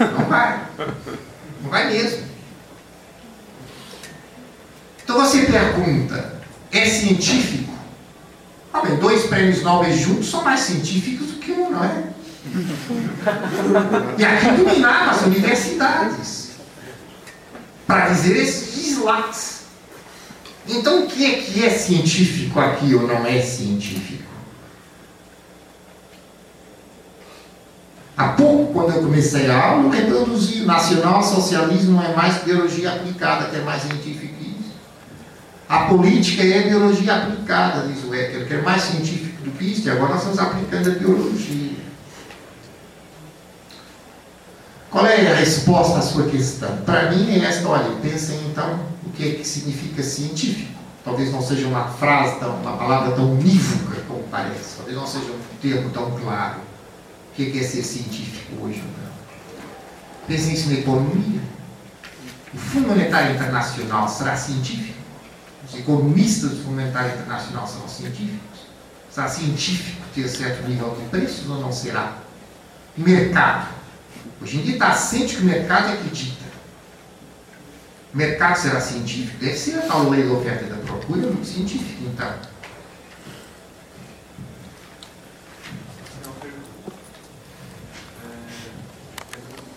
Não 0.00 0.24
vai. 0.24 0.60
Não 1.62 1.70
vai 1.70 1.86
mesmo. 1.88 2.32
Então 5.04 5.20
você 5.20 5.42
pergunta, 5.42 6.40
é 6.72 6.86
científico? 6.86 7.72
Ah, 8.72 8.80
bem, 8.80 8.96
dois 8.96 9.26
prêmios 9.26 9.62
Nobel 9.62 9.94
juntos 9.96 10.30
são 10.30 10.42
mais 10.42 10.60
científicos 10.60 11.26
do 11.26 11.34
que 11.34 11.52
um, 11.52 11.70
não 11.70 11.84
é? 11.84 12.04
E 14.18 14.24
aqui 14.24 14.50
dominava 14.56 15.10
as 15.10 15.22
universidades 15.22 16.41
para 17.92 18.08
dizer 18.08 18.38
esses 18.38 18.96
lates. 19.02 19.64
Então, 20.66 21.04
o 21.04 21.06
que 21.06 21.26
é 21.26 21.40
que 21.40 21.62
é 21.62 21.68
científico 21.68 22.58
aqui 22.58 22.94
ou 22.94 23.06
não 23.06 23.26
é 23.26 23.42
científico? 23.42 24.22
Há 28.16 28.28
pouco, 28.28 28.72
quando 28.72 28.94
eu 28.94 29.02
comecei 29.02 29.50
a 29.50 29.62
aula, 29.62 29.84
eu 29.84 29.90
reproduzi 29.90 30.64
nacional-socialismo 30.64 31.92
não 31.92 32.02
é 32.02 32.16
mais 32.16 32.38
biologia 32.38 32.94
aplicada, 32.94 33.50
que 33.50 33.56
é 33.56 33.60
mais 33.60 33.82
científico 33.82 34.34
que 34.38 34.44
isso. 34.44 34.72
A 35.68 35.80
política 35.80 36.42
é 36.42 36.68
biologia 36.68 37.14
aplicada, 37.14 37.86
diz 37.88 38.02
o 38.04 38.14
Ecker, 38.14 38.46
que 38.46 38.54
é 38.54 38.62
mais 38.62 38.80
científico 38.80 39.42
do 39.42 39.50
que 39.50 39.66
isso, 39.66 39.86
e 39.86 39.90
agora 39.90 40.14
nós 40.14 40.18
estamos 40.18 40.38
aplicando 40.38 40.90
a 40.90 40.94
biologia. 40.94 41.61
Qual 44.92 45.06
é 45.06 45.32
a 45.32 45.36
resposta 45.36 46.00
à 46.00 46.02
sua 46.02 46.28
questão? 46.28 46.76
Para 46.84 47.10
mim 47.10 47.30
é 47.30 47.46
esta, 47.46 47.66
olha, 47.66 47.96
pensem 48.02 48.38
então 48.50 48.78
o 49.06 49.10
que 49.10 49.26
é 49.26 49.34
que 49.36 49.44
significa 49.44 50.02
científico. 50.02 50.70
Talvez 51.02 51.32
não 51.32 51.40
seja 51.40 51.66
uma 51.66 51.88
frase, 51.88 52.38
tão, 52.38 52.56
uma 52.56 52.76
palavra 52.76 53.12
tão 53.12 53.32
unívoca 53.32 54.02
como 54.06 54.22
parece. 54.24 54.76
Talvez 54.76 54.94
não 54.94 55.06
seja 55.06 55.32
um 55.32 55.56
termo 55.62 55.88
tão 55.88 56.10
claro. 56.10 56.60
O 57.30 57.34
que 57.34 57.58
é, 57.58 57.62
ser 57.62 57.82
científico 57.82 58.62
hoje? 58.62 58.82
Não? 58.82 59.12
Pensem 60.26 60.52
isso 60.52 60.68
na 60.68 60.74
economia. 60.74 61.40
O 62.52 62.58
Fundo 62.58 62.88
Monetário 62.88 63.34
Internacional 63.34 64.06
será 64.06 64.36
científico? 64.36 64.98
Os 65.66 65.74
economistas 65.74 66.50
do 66.50 66.56
Fundo 66.64 66.72
Monetário 66.72 67.14
Internacional 67.14 67.66
serão 67.66 67.88
científicos? 67.88 68.60
Será 69.10 69.26
científico 69.26 70.02
ter 70.14 70.28
certo 70.28 70.68
nível 70.68 70.94
de 71.00 71.08
preços 71.08 71.48
ou 71.48 71.58
não 71.58 71.72
será? 71.72 72.18
Mercado 72.94 73.81
Hoje 74.42 74.58
em 74.58 74.62
dia 74.62 74.72
está 74.74 74.92
ciente 74.96 75.36
que 75.36 75.42
o 75.42 75.44
mercado 75.44 75.92
acredita. 75.92 76.42
O 78.12 78.16
mercado 78.16 78.56
será 78.56 78.80
científico? 78.80 79.38
Deve 79.38 79.56
ser 79.56 79.78
a 79.78 79.82
tal 79.82 80.10
lei 80.10 80.26
da 80.26 80.32
oferta 80.32 80.64
e 80.64 80.68
da 80.68 80.76
procura 80.78 81.44
científica, 81.44 82.02
então. 82.02 82.52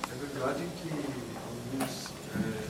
É 0.10 0.34
verdade 0.34 0.64
que 0.82 0.90
alguns 1.46 2.10
é, 2.36 2.64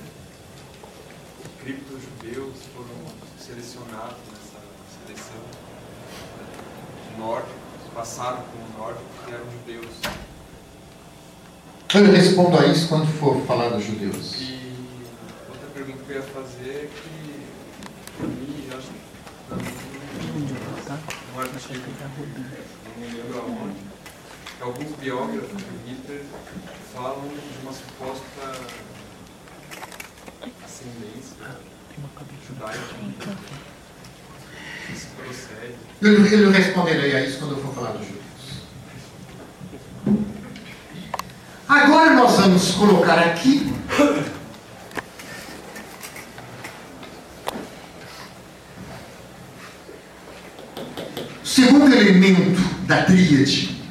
cripto-judeus 1.64 2.58
foram 2.76 3.16
selecionados 3.40 4.18
nessa 4.34 4.60
seleção 5.00 5.42
é, 6.42 7.18
nórdicos, 7.18 7.54
passaram 7.94 8.44
como 8.44 8.78
nórdicos 8.78 9.16
e 9.30 9.32
eram 9.32 9.46
judeus 9.50 9.96
Eu 11.96 12.12
respondo 12.12 12.60
a 12.60 12.66
isso 12.68 12.90
quando 12.90 13.08
for 13.08 13.42
falar 13.48 13.70
dos 13.70 13.86
judeus. 13.86 14.36
E 14.42 14.76
outra 15.48 15.68
pergunta 15.74 16.04
que 16.06 16.12
eu 16.12 16.18
ia 16.18 16.24
fazer 16.24 16.70
é 16.70 16.90
que, 16.94 17.40
para 18.18 18.28
mim, 18.28 18.68
eu 18.70 18.78
acho 18.78 18.88
que 18.88 19.06
um 21.34 21.40
artigo, 21.40 21.84
não 22.86 23.08
me 23.08 23.16
lembro 23.16 23.40
aonde, 23.40 23.80
que 24.58 24.64
alguns 24.64 24.92
biógrafos 24.98 25.58
de 25.58 25.90
Hitler 25.90 26.24
falam 26.94 27.30
de 27.30 27.64
uma 27.64 27.72
suposta 27.72 28.44
ascendência 30.66 31.48
judaica. 32.46 32.82
Isso 34.94 35.08
procede. 35.16 35.76
Eu, 36.02 36.26
eu 36.26 36.52
responderei 36.52 37.16
a 37.16 37.22
isso 37.22 37.40
quando 37.40 37.52
eu 37.52 37.64
for 37.64 37.74
falar 37.74 37.92
dos 37.92 38.06
judeus. 38.06 38.26
Agora 41.68 42.05
nós 42.16 42.38
vamos 42.38 42.72
colocar 42.72 43.20
aqui 43.20 43.74
o 51.44 51.46
segundo 51.46 51.94
elemento 51.94 52.62
da 52.86 53.04
tríade. 53.04 53.82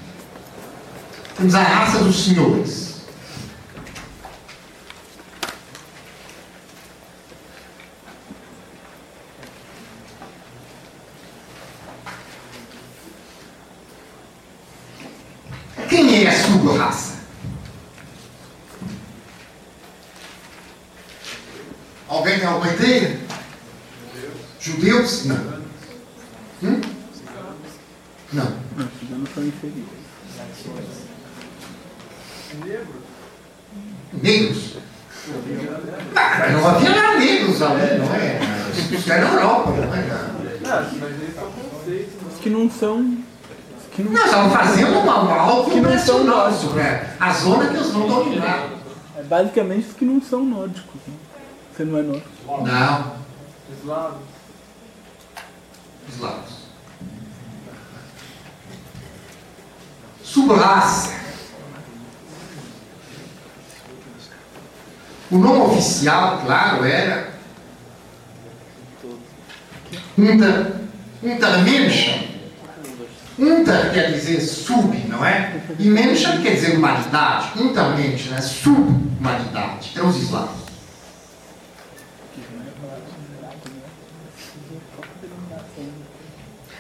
Temos 1.37 1.55
a 1.55 1.63
raça 1.63 1.99
dos 1.99 2.25
senhores. 2.25 2.95
Quem 15.89 16.25
é 16.25 16.29
a 16.29 16.33
sua 16.33 16.79
raça? 16.79 17.15
Alguém 22.15 22.39
tem 22.39 22.47
alguma 22.47 22.73
ideia? 22.73 23.21
Judeus? 24.61 25.25
Não. 25.25 25.37
Hum? 26.63 26.81
Não. 28.33 28.45
Não, 28.77 28.89
ciganos 28.99 29.29
são 29.35 29.45
inferiores. 29.45 30.05
Negros? 34.23 34.77
Ah, 36.15 36.49
não 36.51 36.67
havia 36.69 36.91
lá 36.91 37.19
negros 37.19 37.63
ali, 37.63 37.99
não 37.99 38.15
é? 38.15 38.41
Isso 38.93 39.13
é 39.13 39.21
na 39.21 39.33
Europa, 39.33 39.71
não 39.73 39.95
é? 39.95 40.03
Não, 40.63 40.99
mas 41.01 41.21
eles 41.21 41.35
são 41.35 41.51
conceitos, 41.51 42.15
não. 42.23 42.29
Os 42.33 42.41
que 42.41 42.51
não 42.51 42.71
são. 42.71 43.01
Os 43.01 43.95
que 43.95 44.03
não 44.03 44.13
Nós 44.13 44.25
estamos 44.25 44.53
fazendo 44.53 44.99
uma, 44.99 45.21
uma 45.21 45.35
algo 45.35 45.71
Que 45.71 45.81
não 45.81 45.99
são 45.99 46.25
nosso, 46.25 46.71
né? 46.71 47.17
A 47.35 47.37
zona 47.37 47.67
que 47.67 47.75
eles 47.75 47.91
vão 47.91 48.07
dominar. 48.07 48.71
É 49.17 49.23
basicamente 49.25 49.89
os 49.89 49.97
que 49.97 50.05
não 50.05 50.23
são 50.23 50.45
nórdicos. 50.45 51.01
Né? 51.07 51.15
Você 51.73 51.85
não 51.85 51.99
é 51.99 52.03
nórdico. 52.03 52.29
Não, 52.47 53.17
Eslavos. 53.77 54.21
eslavos. 56.09 56.55
Subraça. 60.23 61.13
O 65.31 65.39
nome 65.39 65.61
oficial, 65.63 66.41
claro, 66.45 66.85
era 66.85 67.35
Unter, 70.17 70.73
Untermenschen. 71.23 72.34
Unter 73.39 73.93
quer 73.93 74.13
dizer 74.13 74.41
sub, 74.41 74.97
não 75.09 75.25
é? 75.25 75.61
E 75.79 75.89
Menschen 75.89 76.41
quer 76.41 76.55
dizer 76.55 76.77
humanidade. 76.77 77.59
Untermenschen 77.61 78.33
é 78.35 78.41
sub-humanidade. 78.41 79.93
É 79.97 80.03
os 80.03 80.17
eslavos. 80.17 80.65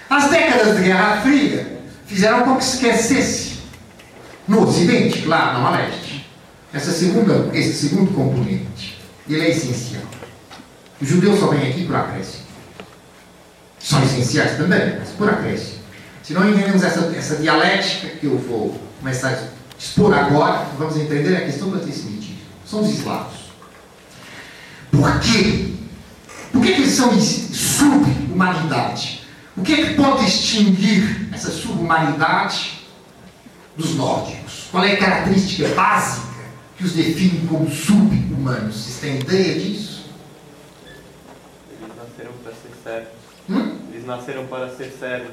As 0.09 0.31
décadas 0.31 0.77
de 0.77 0.83
Guerra 0.85 1.21
Fria 1.23 1.81
fizeram 2.07 2.43
com 2.43 2.57
que 2.57 2.65
se 2.65 2.77
esquecesse, 2.77 3.55
no 4.47 4.63
Ocidente, 4.63 5.23
claro, 5.23 5.59
não 5.59 5.67
a 5.67 5.71
leste, 5.71 6.31
essa 6.73 6.93
segunda, 6.93 7.51
esse 7.53 7.89
segundo 7.89 8.13
componente. 8.13 9.01
Ele 9.29 9.41
é 9.41 9.51
essencial. 9.51 10.03
Os 11.01 11.09
judeus 11.09 11.41
só 11.41 11.49
vêm 11.49 11.71
aqui 11.71 11.87
por 11.87 11.97
acréscimo. 11.97 12.45
São 13.79 14.03
essenciais 14.05 14.57
também, 14.57 14.99
mas 14.99 15.09
por 15.11 15.29
acréscimo. 15.29 15.84
Se 16.25 16.33
não 16.33 16.49
entendemos 16.49 16.83
essa, 16.83 17.01
essa 17.15 17.37
dialética 17.37 18.09
que 18.17 18.25
eu 18.25 18.39
vou 18.39 18.81
começar 18.99 19.29
a 19.29 19.47
expor 19.79 20.15
agora, 20.15 20.67
vamos 20.79 20.97
entender 20.97 21.37
a 21.37 21.43
questão 21.43 21.69
do 21.69 21.77
antissemitismo. 21.77 22.39
São 22.65 22.81
os 22.81 22.89
eslavos. 22.89 23.51
Por 24.91 25.21
quê? 25.21 25.75
Por 26.51 26.63
que, 26.63 26.73
que 26.73 26.81
eles 26.81 26.95
são 26.95 27.13
sub-humanidade? 27.21 29.27
O 29.55 29.63
que 29.63 29.75
é 29.75 29.85
que 29.85 29.93
pode 29.95 30.25
extinguir 30.25 31.29
essa 31.31 31.51
sub-humanidade 31.51 32.87
dos 33.77 33.95
nórdicos? 33.95 34.69
Qual 34.71 34.83
é 34.83 34.93
a 34.93 34.97
característica 34.97 35.69
básica 35.75 36.27
que 36.79 36.85
os 36.85 36.93
define 36.93 37.47
como 37.47 37.71
sub-humanos? 37.71 38.77
Vocês 38.77 38.97
têm 38.97 39.21
ideia 39.21 39.61
disso? 39.61 40.07
Eles 41.71 41.95
nasceram 41.95 42.33
para 42.43 42.55
ser 42.55 42.71
sérios. 42.83 43.11
Hum? 43.51 43.79
Eles 43.93 44.07
nasceram 44.07 44.47
para 44.47 44.75
ser 44.75 44.91
sérios. 44.99 45.33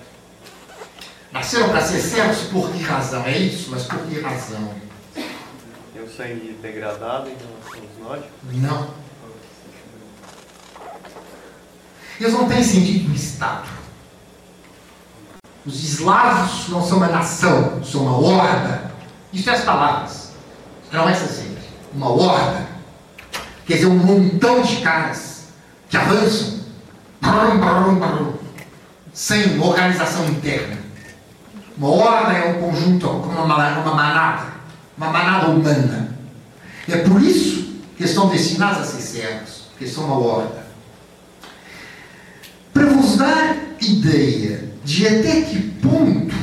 Nasceram 1.31 1.69
para 1.69 1.81
ser 1.81 2.01
sérios 2.01 2.39
por 2.51 2.69
que 2.71 2.83
razão? 2.83 3.23
É 3.23 3.37
isso? 3.37 3.69
Mas 3.71 3.83
por 3.83 3.99
que 4.05 4.19
razão? 4.19 4.73
Tem 5.13 6.03
o 6.03 6.09
sangue 6.09 6.59
degradado 6.61 7.29
em 7.29 7.35
relação 7.35 7.89
aos 7.89 8.07
nórdicos. 8.07 8.31
Não. 8.53 8.93
Eles 12.19 12.33
não 12.33 12.47
têm 12.47 12.63
sentido 12.63 13.09
do 13.09 13.15
Estado. 13.15 13.69
Os 15.65 15.83
eslavos 15.83 16.69
não 16.69 16.85
são 16.85 16.97
uma 16.97 17.07
nação, 17.07 17.83
são 17.83 18.01
uma 18.01 18.17
horda. 18.17 18.91
Isso 19.31 19.49
é 19.49 19.53
as 19.53 19.63
palavras. 19.63 20.31
Não 20.91 21.07
é 21.07 21.13
sempre. 21.13 21.63
Uma 21.93 22.09
horda. 22.09 22.67
Quer 23.65 23.75
dizer, 23.75 23.85
um 23.85 23.97
montão 23.97 24.61
de 24.61 24.81
caras 24.81 25.45
que 25.89 25.95
avançam. 25.95 26.59
Brum, 27.21 27.59
brum, 27.59 27.95
brum, 27.99 28.33
sem 29.13 29.59
organização 29.59 30.27
interna. 30.27 30.80
Uma 31.81 31.89
horda 31.89 32.31
é 32.33 32.47
um 32.51 32.61
conjunto, 32.61 33.09
uma, 33.09 33.47
ma- 33.47 33.79
uma 33.79 33.95
manada. 33.95 34.51
Uma 34.95 35.09
manada 35.09 35.47
humana. 35.49 36.15
É 36.87 36.97
por 36.97 37.19
isso 37.23 37.73
que 37.97 38.03
estão 38.03 38.29
destinados 38.29 38.81
a 38.81 38.85
ser 38.85 39.01
servos, 39.01 39.63
porque 39.71 39.87
são 39.87 40.05
uma 40.05 40.19
horda. 40.19 40.63
Para 42.71 42.85
vos 42.85 43.17
dar 43.17 43.57
ideia 43.81 44.69
de 44.85 45.07
até 45.07 45.41
que 45.41 45.59
ponto 45.59 46.35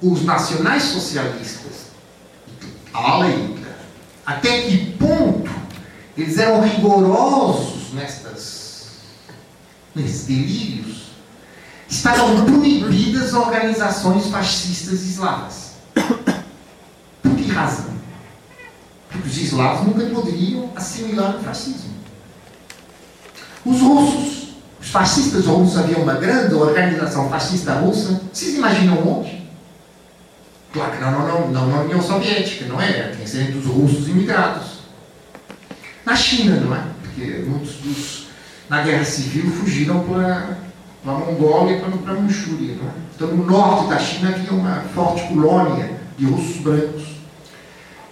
os 0.00 0.24
nacionais 0.24 0.84
socialistas, 0.84 1.88
a 2.94 3.26
Hitler, 3.26 3.74
até 4.24 4.62
que 4.62 4.92
ponto 4.92 5.50
eles 6.16 6.38
eram 6.38 6.62
rigorosos 6.62 7.92
nestas, 7.92 8.86
nesses 9.94 10.24
delírios, 10.26 11.05
estavam 11.88 12.44
proibidas 12.44 13.32
organizações 13.32 14.26
fascistas 14.28 15.02
eslavas. 15.02 15.72
Por 17.22 17.34
que 17.36 17.50
razão? 17.50 17.96
Porque 19.10 19.28
os 19.28 19.36
eslavos 19.36 19.86
nunca 19.86 20.04
poderiam 20.06 20.70
assimilar 20.74 21.36
o 21.36 21.42
fascismo. 21.42 21.94
Os 23.64 23.80
russos, 23.80 24.48
os 24.80 24.88
fascistas 24.88 25.46
russos, 25.46 25.78
havia 25.78 25.98
uma 25.98 26.14
grande 26.14 26.54
organização 26.54 27.28
fascista 27.28 27.74
russa. 27.74 28.20
Vocês 28.32 28.54
imaginam 28.54 28.98
onde? 29.06 29.46
Claro 30.72 30.92
que 30.92 31.00
não, 31.00 31.10
não, 31.10 31.26
não, 31.26 31.50
não 31.50 31.68
na 31.68 31.80
União 31.82 32.02
Soviética, 32.02 32.66
não 32.66 32.80
é? 32.80 33.08
Tem 33.08 33.22
que 33.22 33.30
ser 33.30 33.42
entre 33.42 33.58
os 33.58 33.66
russos 33.66 34.08
imigrados. 34.08 34.80
Na 36.04 36.14
China, 36.14 36.60
não 36.60 36.76
é? 36.76 36.84
Porque 37.02 37.44
muitos 37.46 37.76
dos, 37.76 38.26
na 38.68 38.82
Guerra 38.82 39.04
Civil, 39.04 39.50
fugiram 39.50 40.00
para 40.04 40.65
a 41.12 41.18
Mongólia 41.18 41.76
e 41.76 41.80
para 41.80 42.12
a 42.12 42.20
Manchúria. 42.20 42.74
Não 42.74 42.88
é? 42.88 42.92
Então, 43.14 43.28
no 43.28 43.46
norte 43.46 43.88
da 43.88 43.98
China 43.98 44.30
havia 44.30 44.52
uma 44.52 44.80
forte 44.94 45.26
colônia 45.28 46.00
de 46.18 46.26
russos 46.26 46.58
brancos. 46.58 47.16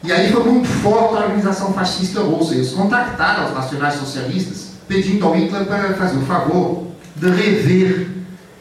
E 0.02 0.12
aí 0.12 0.30
foi 0.30 0.44
muito 0.44 0.68
forte 0.68 1.16
a 1.16 1.26
organização 1.26 1.72
fascista 1.72 2.20
russa. 2.20 2.54
Eles 2.54 2.72
contactaram 2.72 3.46
os 3.46 3.54
nacionais 3.54 3.94
socialistas 3.94 4.72
pedindo 4.86 5.24
ao 5.24 5.34
Hitler 5.34 5.64
para 5.64 5.94
fazer 5.94 6.18
o 6.18 6.22
favor 6.22 6.88
de 7.16 7.30
rever 7.30 8.10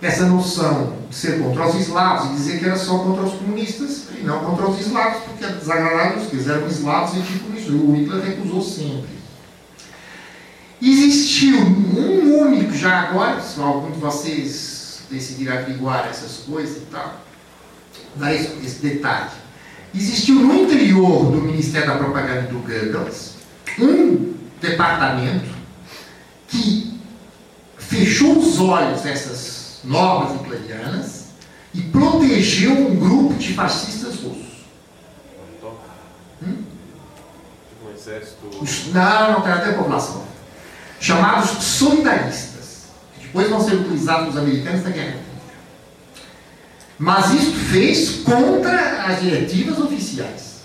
essa 0.02 0.26
noção 0.26 0.94
de 1.10 1.16
ser 1.16 1.42
contra 1.42 1.68
os 1.68 1.76
eslavos 1.76 2.32
e 2.32 2.34
dizer 2.34 2.60
que 2.60 2.66
era 2.66 2.76
só 2.76 2.98
contra 3.00 3.24
os 3.24 3.34
comunistas 3.34 4.08
e 4.20 4.24
não 4.24 4.40
contra 4.40 4.68
os 4.68 4.80
eslavos, 4.80 5.24
porque 5.24 5.46
desagradável 5.46 6.26
que 6.26 6.36
eles 6.36 6.48
eram 6.48 6.68
eslavos 6.68 7.16
e 7.16 7.20
isso. 7.20 7.76
O 7.76 7.94
Hitler 7.96 8.22
recusou 8.22 8.62
sempre. 8.62 9.23
Existiu 10.84 11.60
um 11.60 12.42
único, 12.42 12.74
já 12.74 13.04
agora, 13.04 13.40
se 13.40 13.58
algum 13.62 13.90
de 13.90 14.00
vocês 14.00 15.04
decidir 15.10 15.50
averiguar 15.50 16.08
essas 16.10 16.40
coisas 16.40 16.76
e 16.76 16.86
tal, 16.88 17.22
dar 18.16 18.36
esse, 18.36 18.52
esse 18.66 18.82
detalhe. 18.82 19.32
existiu 19.96 20.36
no 20.36 20.54
interior 20.54 21.32
do 21.32 21.42
Ministério 21.42 21.88
da 21.88 21.96
Propaganda 21.96 22.42
do 22.50 22.60
Goebbels 22.60 23.36
um 23.80 24.34
departamento 24.60 25.50
que 26.50 27.00
fechou 27.78 28.38
os 28.38 28.60
olhos 28.60 29.04
dessas 29.04 29.80
normas 29.86 30.36
hitlerianas 30.42 31.28
e 31.74 31.82
protegeu 31.82 32.72
um 32.74 32.96
grupo 32.98 33.36
de 33.36 33.54
fascistas 33.54 34.16
russos. 34.16 34.66
Hum? 36.46 36.64
Um 37.86 37.94
exército. 37.96 38.50
Não, 38.94 39.32
não 39.32 39.42
tem 39.42 39.52
até 39.54 39.72
população. 39.72 40.34
Chamados 41.04 41.50
solidaristas, 41.62 42.84
que 43.14 43.26
depois 43.26 43.50
vão 43.50 43.60
ser 43.60 43.76
utilizados 43.76 44.30
pelos 44.30 44.38
americanos 44.38 44.86
na 44.86 44.90
guerra. 44.90 45.18
Mas 46.98 47.34
isso 47.34 47.52
fez 47.52 48.22
contra 48.24 49.04
as 49.04 49.20
diretivas 49.20 49.80
oficiais. 49.80 50.62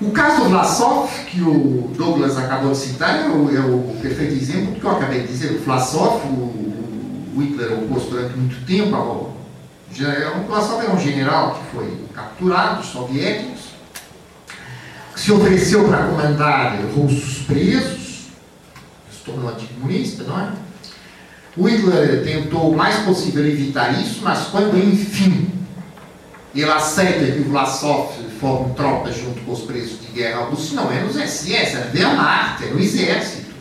O 0.00 0.10
caso 0.10 0.44
Vlasov, 0.44 1.10
que 1.26 1.42
o 1.42 1.92
Douglas 1.94 2.38
acabou 2.38 2.72
de 2.72 2.78
citar, 2.78 3.16
é 3.16 3.28
o, 3.28 3.54
é 3.54 3.60
o 3.60 3.94
perfeito 4.00 4.32
exemplo 4.32 4.72
do 4.72 4.80
que 4.80 4.86
eu 4.86 4.92
acabei 4.92 5.20
de 5.20 5.26
dizer. 5.26 5.52
O 5.52 5.58
Vlasov, 5.58 6.24
o, 6.28 7.34
o 7.36 7.42
Hitler 7.42 7.74
opôs 7.74 8.04
durante 8.04 8.38
muito 8.38 8.64
tempo 8.64 8.96
ao. 8.96 9.36
O 9.90 10.46
Vlasov 10.46 10.82
era 10.82 10.94
um 10.94 10.98
general 10.98 11.56
que 11.56 11.76
foi 11.76 12.06
capturado 12.14 12.82
soviéticos, 12.86 13.67
se 15.28 15.32
ofereceu 15.32 15.86
para 15.86 16.06
comandar 16.06 16.78
russos 16.96 17.42
presos, 17.46 18.28
se 19.12 19.24
tornou 19.26 19.50
anticomunista, 19.50 20.24
não 20.24 20.40
é? 20.40 20.52
O 21.54 21.68
Hitler 21.68 22.24
tentou 22.24 22.70
o 22.72 22.74
mais 22.74 22.96
possível 23.00 23.46
evitar 23.46 24.00
isso, 24.00 24.20
mas 24.22 24.46
quando, 24.46 24.78
enfim, 24.78 25.50
ele 26.54 26.70
aceita 26.70 27.30
que 27.30 27.40
o 27.40 27.50
Vlasov 27.50 28.10
forme 28.40 28.72
tropas 28.72 29.18
junto 29.18 29.42
com 29.42 29.52
os 29.52 29.60
presos 29.60 30.00
de 30.00 30.06
guerra 30.12 30.44
russos, 30.44 30.72
não 30.72 30.90
é 30.90 31.02
nos 31.02 31.16
SS, 31.16 31.76
era 31.76 31.90
Wehrmacht, 31.94 32.64
era 32.64 32.72
no 32.72 32.80
exército. 32.80 33.54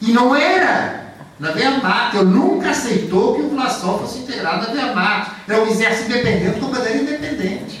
E 0.00 0.10
não 0.10 0.34
era 0.34 1.16
na 1.38 1.50
Wehrmacht. 1.50 2.16
Ele 2.16 2.30
nunca 2.30 2.70
aceitou 2.70 3.34
que 3.34 3.42
o 3.42 3.50
Vlasov 3.50 4.00
fosse 4.00 4.20
integrado 4.20 4.68
na 4.68 4.72
Wehrmacht. 4.72 5.32
Era 5.46 5.62
um 5.64 5.66
exército 5.66 6.10
independente 6.10 6.58
com 6.58 6.70
bandeira 6.70 6.96
independente. 6.96 7.78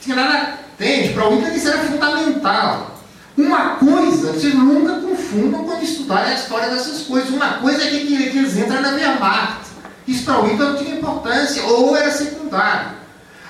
Tinha 0.00 0.16
nada. 0.16 0.67
Entende? 0.78 1.12
Para 1.12 1.28
o 1.28 1.34
Hitler 1.34 1.56
isso 1.56 1.68
era 1.68 1.78
fundamental. 1.78 3.00
Uma 3.36 3.70
coisa, 3.76 4.32
vocês 4.32 4.54
nunca 4.54 5.00
confundam 5.00 5.64
quando 5.64 5.82
estudarem 5.82 6.32
a 6.32 6.34
história 6.34 6.70
dessas 6.70 7.02
coisas. 7.02 7.30
Uma 7.30 7.54
coisa 7.54 7.82
é 7.82 7.90
que, 7.90 8.06
que 8.06 8.38
eles 8.38 8.56
entram 8.56 8.80
na 8.80 8.90
Wehrmacht. 8.90 9.68
Isso 10.06 10.24
para 10.24 10.40
o 10.40 10.46
Hitler 10.46 10.68
não 10.70 10.76
tinha 10.76 10.96
importância, 10.96 11.64
ou 11.64 11.96
era 11.96 12.10
secundário. 12.12 12.96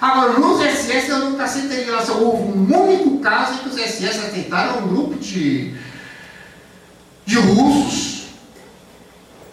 Agora, 0.01 0.39
nos 0.39 0.61
SS 0.61 1.09
eu 1.11 1.19
nunca 1.19 1.45
aceitei 1.45 1.85
relação. 1.85 2.23
Houve 2.23 2.43
um 2.43 2.83
único 2.83 3.19
caso 3.19 3.55
em 3.55 3.59
que 3.59 3.69
os 3.69 3.77
SS 3.77 4.19
aceitaram 4.19 4.85
um 4.85 4.89
grupo 4.89 5.15
de, 5.17 5.75
de 7.27 7.39
russos, 7.39 8.29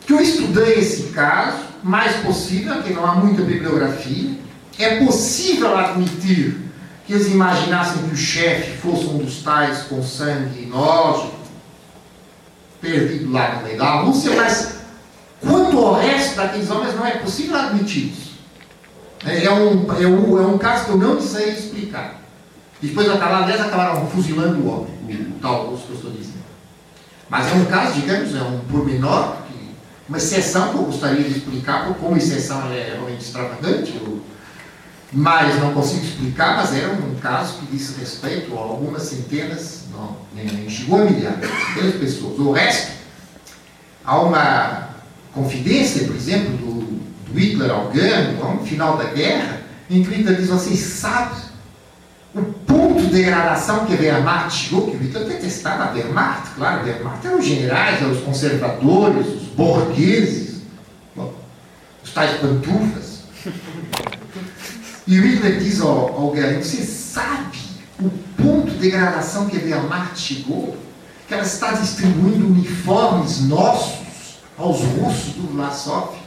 que 0.05 0.13
eu 0.13 0.21
estudei 0.21 0.76
esse 0.76 1.03
caso, 1.09 1.57
mais 1.84 2.15
possível, 2.17 2.82
que 2.84 2.93
não 2.93 3.05
há 3.05 3.15
muita 3.15 3.41
bibliografia. 3.41 4.32
É 4.78 5.03
possível 5.03 5.78
admitir 5.78 6.64
que 7.06 7.14
eles 7.14 7.28
imaginassem 7.28 8.03
que 8.03 8.14
o 8.14 8.18
chefe 8.18 8.78
fosse 8.78 9.06
um 9.06 9.20
dos 9.20 9.43
tais 9.43 9.84
com 9.84 10.01
sangue 10.01 10.66
nórdico, 10.66 11.36
perdido 12.82 13.32
lá 13.32 13.56
no 13.56 13.64
meio 13.64 13.78
da 13.78 14.01
Rússia, 14.01 14.36
mas 14.36 14.76
quanto 15.39 15.78
ao 15.78 15.95
resto 15.95 16.36
daqueles 16.36 16.70
homens 16.70 16.95
não 16.95 17.06
é 17.06 17.18
possível 17.18 17.58
admitir 17.58 18.12
isso. 18.12 18.36
É, 19.26 19.45
é 19.45 19.51
um, 19.51 19.91
é, 19.93 20.08
um, 20.08 20.38
é 20.38 20.47
um 20.47 20.58
caso 20.58 20.86
que 20.86 20.91
eu 20.91 20.97
não 20.97 21.22
sei 21.22 21.49
explicar. 21.49 22.22
Depois, 22.82 23.10
aliás, 23.10 23.62
acabaram 23.62 24.08
fuzilando 24.08 24.60
o 24.60 24.68
homem, 24.68 25.22
o 25.22 25.39
tal 25.41 25.68
russo 25.68 25.86
que 25.86 25.91
eu 25.91 25.95
estou 25.95 26.12
dizendo. 26.12 26.45
Mas 27.30 27.51
é 27.51 27.56
um 27.56 27.66
caso, 27.66 27.99
digamos, 27.99 28.36
é 28.36 28.41
um 28.41 28.60
pormenor, 28.60 29.38
uma 30.08 30.18
exceção 30.18 30.70
que 30.70 30.76
eu 30.76 30.84
gostaria 30.84 31.24
de 31.24 31.39
explicar, 31.39 31.91
como 31.95 32.18
exceção 32.18 32.72
é 32.72 32.91
realmente 32.93 33.24
extravagante, 33.24 33.95
eu, 33.95 34.22
mas 35.16 35.59
não 35.59 35.74
consigo 35.74 36.05
explicar, 36.05 36.57
mas 36.57 36.76
era 36.76 36.93
um 36.93 37.16
caso 37.16 37.59
que 37.59 37.78
diz 37.78 37.97
respeito 37.97 38.55
a 38.55 38.61
algumas 38.61 39.01
centenas, 39.03 39.86
não, 39.91 40.18
nem 40.36 40.70
chegou 40.70 41.01
a 41.01 41.05
milhares, 41.05 41.49
centenas 41.68 41.93
de 41.93 41.99
pessoas. 41.99 42.38
O 42.38 42.51
resto, 42.51 42.91
há 44.03 44.20
uma 44.20 44.89
confidência, 45.34 46.05
por 46.05 46.16
exemplo, 46.16 46.57
do 46.57 46.76
do 47.36 47.39
Hitler 47.39 47.70
ao 47.70 47.91
Goering, 47.91 48.38
no 48.38 48.66
final 48.66 48.97
da 48.97 49.05
guerra, 49.05 49.61
em 49.89 50.01
que 50.03 50.09
Hitler 50.09 50.38
diz, 50.38 50.47
vocês 50.47 50.80
sabem 50.80 51.38
o 52.34 52.41
ponto 52.41 53.01
de 53.01 53.07
degradação 53.07 53.86
que 53.86 53.93
a 53.93 53.97
Wehrmacht 53.97 54.53
chegou, 54.53 54.89
que 54.89 54.97
o 54.97 54.99
Hitler 54.99 55.26
detestava 55.26 55.86
a 55.86 55.93
Wehrmacht, 55.93 56.51
claro, 56.55 56.82
a 56.82 56.84
Wehrmacht 56.84 57.28
eram 57.28 57.39
os 57.39 57.45
generais, 57.45 58.01
eram 58.01 58.11
os 58.11 58.22
conservadores, 58.22 59.28
os 59.28 59.43
burgueses, 59.49 60.61
os 62.03 62.11
tais 62.13 62.39
pantufas. 62.39 63.05
E 65.08 65.20
Hitler 65.20 65.60
diz 65.60 65.82
ao, 65.82 65.89
ao 65.89 66.32
Goering, 66.32 66.62
você 66.62 66.84
sabe 66.84 67.58
o 67.99 68.10
ponto 68.41 68.72
de 68.72 68.78
degradação 68.78 69.47
que 69.47 69.58
a 69.58 69.60
Wehrmacht 69.60 70.20
chegou? 70.20 70.78
Que 71.28 71.34
ela 71.34 71.43
está 71.43 71.74
distribuindo 71.74 72.47
uniformes 72.47 73.41
nossos 73.41 74.39
aos 74.58 74.80
russos 74.82 75.34
do 75.34 75.53
Vlasov 75.53 76.26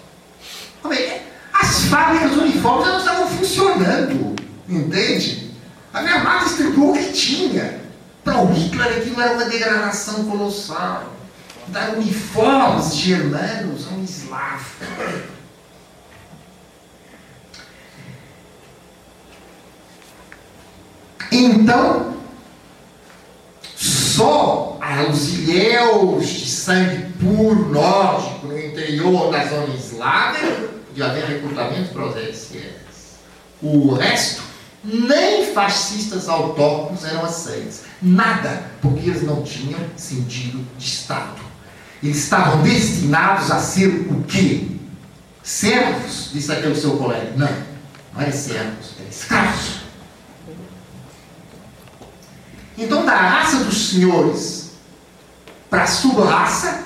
as 1.52 1.84
fábricas 1.86 2.32
uniformes 2.32 2.88
não 2.88 2.98
estavam 2.98 3.28
funcionando, 3.28 4.36
entende? 4.68 5.50
A 5.92 6.00
Wehrmacht 6.00 6.44
distribuiu 6.44 6.90
o 6.90 6.96
que 6.96 7.12
tinha. 7.12 7.80
Para 8.24 8.42
o 8.42 8.52
Hitler 8.52 8.98
aquilo 8.98 9.20
era 9.20 9.34
uma 9.34 9.44
degradação 9.44 10.24
colossal. 10.24 11.14
Dar 11.68 11.90
uniformes 11.90 12.96
germanos 12.96 13.86
a 13.86 13.94
um 13.94 14.04
eslavo. 14.04 14.64
Então, 21.30 22.14
só 23.76 24.68
os 25.10 25.28
ilhéus 25.34 26.28
de 26.28 26.50
sangue 26.50 27.12
puro 27.20 27.70
nórdico 27.70 28.46
no 28.46 28.58
interior 28.58 29.30
da 29.30 29.46
zona 29.46 29.74
eslava 29.74 30.38
de 30.94 31.02
haver 31.02 31.24
recrutamento 31.24 31.92
para 31.92 32.06
os 32.06 32.14
SS. 32.14 32.58
O 33.62 33.94
resto, 33.94 34.42
nem 34.84 35.52
fascistas 35.52 36.28
autóctonos 36.28 37.04
eram 37.04 37.24
aceitos. 37.24 37.80
Nada, 38.00 38.62
porque 38.80 39.08
eles 39.08 39.22
não 39.22 39.42
tinham 39.42 39.80
sentido 39.96 40.64
de 40.76 40.84
Estado. 40.84 41.40
Eles 42.02 42.18
estavam 42.18 42.62
destinados 42.62 43.50
a 43.50 43.58
ser 43.58 43.88
o 44.10 44.22
quê? 44.24 44.66
Servos, 45.42 46.30
disse 46.32 46.52
aquele 46.52 46.76
seu 46.76 46.96
colega. 46.96 47.32
Não, 47.36 47.50
não 48.14 48.20
era 48.20 48.32
servos, 48.32 48.92
era 49.00 49.08
escravos. 49.08 49.87
Então, 52.78 53.04
da 53.04 53.16
raça 53.16 53.64
dos 53.64 53.90
senhores 53.90 54.70
para 55.68 55.82
a 55.82 55.86
sub-raça, 55.86 56.84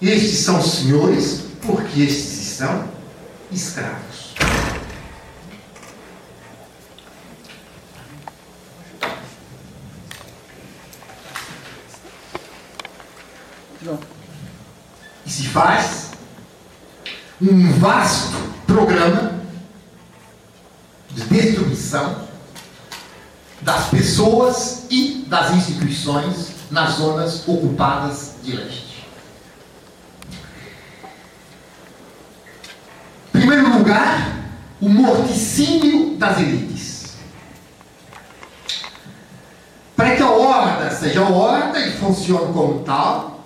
estes 0.00 0.40
são 0.40 0.62
senhores, 0.62 1.46
porque 1.62 2.02
estes 2.02 2.48
são 2.48 2.86
escravos. 3.50 4.34
E 15.24 15.30
se 15.30 15.48
faz 15.48 16.10
um 17.40 17.72
vasto 17.78 18.36
programa 18.66 19.40
de 21.10 21.22
destruição 21.24 22.28
das 23.66 23.88
pessoas 23.88 24.86
e 24.88 25.24
das 25.26 25.50
instituições 25.50 26.52
nas 26.70 26.94
zonas 26.94 27.42
ocupadas 27.48 28.36
de 28.44 28.52
leste. 28.52 28.86
primeiro 33.32 33.76
lugar, 33.76 34.34
o 34.80 34.88
morticínio 34.88 36.16
das 36.16 36.38
elites. 36.38 37.16
Para 39.96 40.14
que 40.14 40.22
a 40.22 40.30
horda 40.30 40.90
seja 40.90 41.22
horda 41.22 41.80
e 41.80 41.92
funcione 41.98 42.52
como 42.52 42.84
tal, 42.84 43.44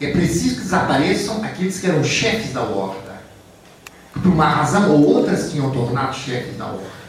é 0.00 0.10
preciso 0.10 0.56
que 0.56 0.62
desapareçam 0.62 1.44
aqueles 1.44 1.78
que 1.78 1.86
eram 1.86 2.02
chefes 2.02 2.52
da 2.52 2.62
horda. 2.62 3.20
Que 4.12 4.18
por 4.18 4.32
uma 4.32 4.48
razão 4.48 4.90
ou 4.90 5.16
outra 5.16 5.36
se 5.36 5.52
tinham 5.52 5.70
tornado 5.70 6.14
chefes 6.14 6.56
da 6.56 6.66
horda. 6.66 7.00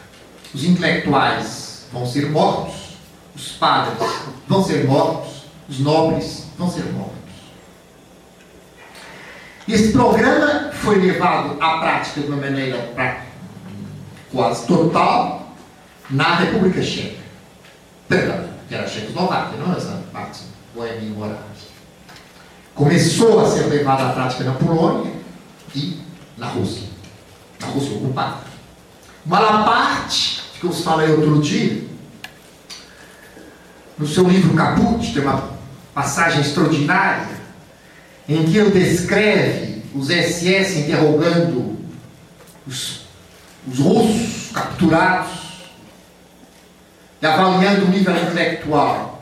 Os 0.54 0.64
intelectuais 0.64 1.61
vão 1.92 2.06
ser 2.06 2.30
mortos, 2.30 2.74
os 3.34 3.52
padres 3.52 3.98
vão 4.48 4.64
ser 4.64 4.86
mortos, 4.86 5.44
os 5.68 5.78
nobres 5.80 6.46
vão 6.58 6.70
ser 6.70 6.84
mortos. 6.92 7.12
Esse 9.68 9.92
programa 9.92 10.70
foi 10.72 10.98
levado 10.98 11.56
à 11.60 11.78
prática 11.78 12.20
de 12.20 12.26
uma 12.26 12.36
maneira 12.36 12.92
quase 14.32 14.66
total 14.66 15.54
na 16.10 16.34
República 16.36 16.82
Checa. 16.82 17.22
Perdão, 18.08 18.48
que 18.68 18.74
era 18.74 18.88
Checoslováquia, 18.88 19.58
não 19.58 19.72
essa 19.74 20.02
parte 20.12 20.40
boêmia 20.74 21.00
e. 21.00 21.62
Começou 22.74 23.40
a 23.40 23.48
ser 23.48 23.66
levada 23.66 24.08
à 24.08 24.12
prática 24.12 24.44
na 24.44 24.54
Polônia 24.54 25.12
e 25.74 26.00
na 26.36 26.48
Rússia. 26.48 26.88
Na 27.60 27.68
Rússia 27.68 27.96
ocupada. 27.96 28.40
Malaparte, 29.24 30.41
que 30.62 30.68
eu 30.68 30.72
falei 30.72 31.10
outro 31.10 31.42
dia, 31.42 31.82
no 33.98 34.06
seu 34.06 34.28
livro 34.28 34.54
Caput, 34.54 35.12
tem 35.12 35.20
uma 35.20 35.50
passagem 35.92 36.40
extraordinária 36.40 37.36
em 38.28 38.44
que 38.44 38.56
ele 38.56 38.70
descreve 38.70 39.82
os 39.92 40.06
SS 40.06 40.78
interrogando 40.78 41.76
os, 42.64 43.06
os 43.66 43.78
russos 43.80 44.52
capturados 44.52 45.32
e 47.20 47.26
avaliando 47.26 47.86
o 47.86 47.88
nível 47.88 48.16
intelectual 48.16 49.20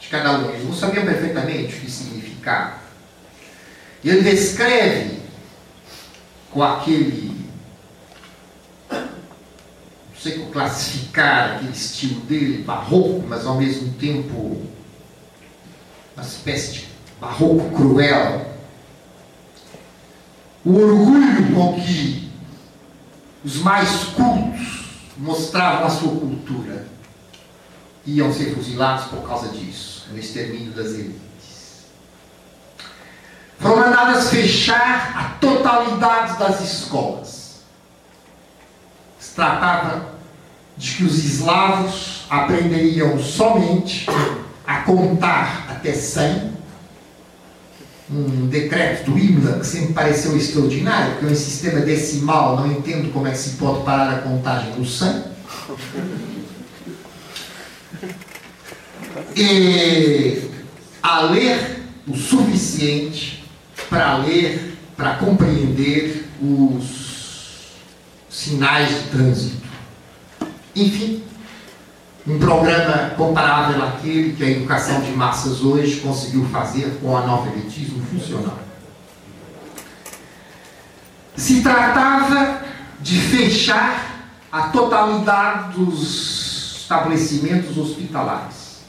de 0.00 0.08
cada 0.08 0.32
um. 0.32 0.50
Eles 0.50 0.64
não 0.64 0.74
sabiam 0.74 1.04
perfeitamente 1.04 1.76
o 1.76 1.80
que 1.80 1.90
significava. 1.90 2.74
E 4.02 4.10
ele 4.10 4.28
descreve 4.28 5.20
com 6.50 6.60
aquele. 6.60 7.31
Sei 10.22 10.46
classificar 10.52 11.56
aquele 11.56 11.72
estilo 11.72 12.20
dele, 12.20 12.62
barroco, 12.62 13.24
mas 13.26 13.44
ao 13.44 13.56
mesmo 13.56 13.92
tempo 13.94 14.62
uma 16.14 16.24
espécie 16.24 16.72
de 16.74 16.88
barroco 17.20 17.74
cruel. 17.74 18.54
O 20.64 20.76
orgulho 20.76 21.52
com 21.52 21.80
que 21.80 22.30
os 23.44 23.56
mais 23.56 24.04
cultos 24.14 25.10
mostravam 25.18 25.86
a 25.86 25.90
sua 25.90 26.14
cultura 26.14 26.86
iam 28.06 28.32
ser 28.32 28.54
fuzilados 28.54 29.06
por 29.06 29.26
causa 29.26 29.48
disso, 29.48 30.06
no 30.12 30.18
extermínio 30.18 30.70
das 30.70 30.90
elites. 30.90 31.86
Foram 33.58 33.76
mandadas 33.78 34.30
fechar 34.30 35.16
a 35.16 35.24
totalidade 35.40 36.38
das 36.38 36.60
escolas. 36.60 37.62
Se 39.18 39.34
tratava 39.34 40.11
de 40.76 40.94
que 40.96 41.04
os 41.04 41.24
eslavos 41.24 42.24
aprenderiam 42.28 43.18
somente 43.18 44.06
a 44.66 44.76
contar 44.80 45.66
até 45.68 45.92
100. 45.92 46.52
Um 48.10 48.46
decreto 48.46 49.10
do 49.10 49.18
Himmler 49.18 49.60
que 49.60 49.66
sempre 49.66 49.94
pareceu 49.94 50.36
extraordinário, 50.36 51.12
porque 51.12 51.26
é 51.26 51.28
um 51.30 51.34
sistema 51.34 51.80
decimal, 51.80 52.56
não 52.56 52.70
entendo 52.70 53.12
como 53.12 53.26
é 53.26 53.30
que 53.30 53.38
se 53.38 53.50
pode 53.50 53.84
parar 53.84 54.12
a 54.12 54.18
contagem 54.18 54.74
no 54.76 54.84
100. 54.84 55.24
E 59.34 60.50
a 61.02 61.22
ler 61.22 61.82
o 62.06 62.16
suficiente 62.16 63.44
para 63.88 64.18
ler, 64.18 64.76
para 64.96 65.14
compreender 65.14 66.28
os 66.40 67.72
sinais 68.28 68.88
de 68.88 69.08
trânsito. 69.10 69.61
Enfim, 70.74 71.22
um 72.26 72.38
programa 72.38 73.10
comparável 73.16 73.82
àquele 73.84 74.34
que 74.34 74.44
a 74.44 74.50
educação 74.50 75.00
de 75.00 75.10
massas 75.10 75.60
hoje 75.60 76.00
conseguiu 76.00 76.44
fazer 76.46 76.98
com 77.00 77.08
o 77.08 77.16
analfabetismo 77.16 78.04
funcional. 78.06 78.58
Se 81.36 81.62
tratava 81.62 82.62
de 83.00 83.18
fechar 83.18 84.30
a 84.52 84.68
totalidade 84.68 85.78
dos 85.78 86.82
estabelecimentos 86.82 87.76
hospitalares. 87.76 88.82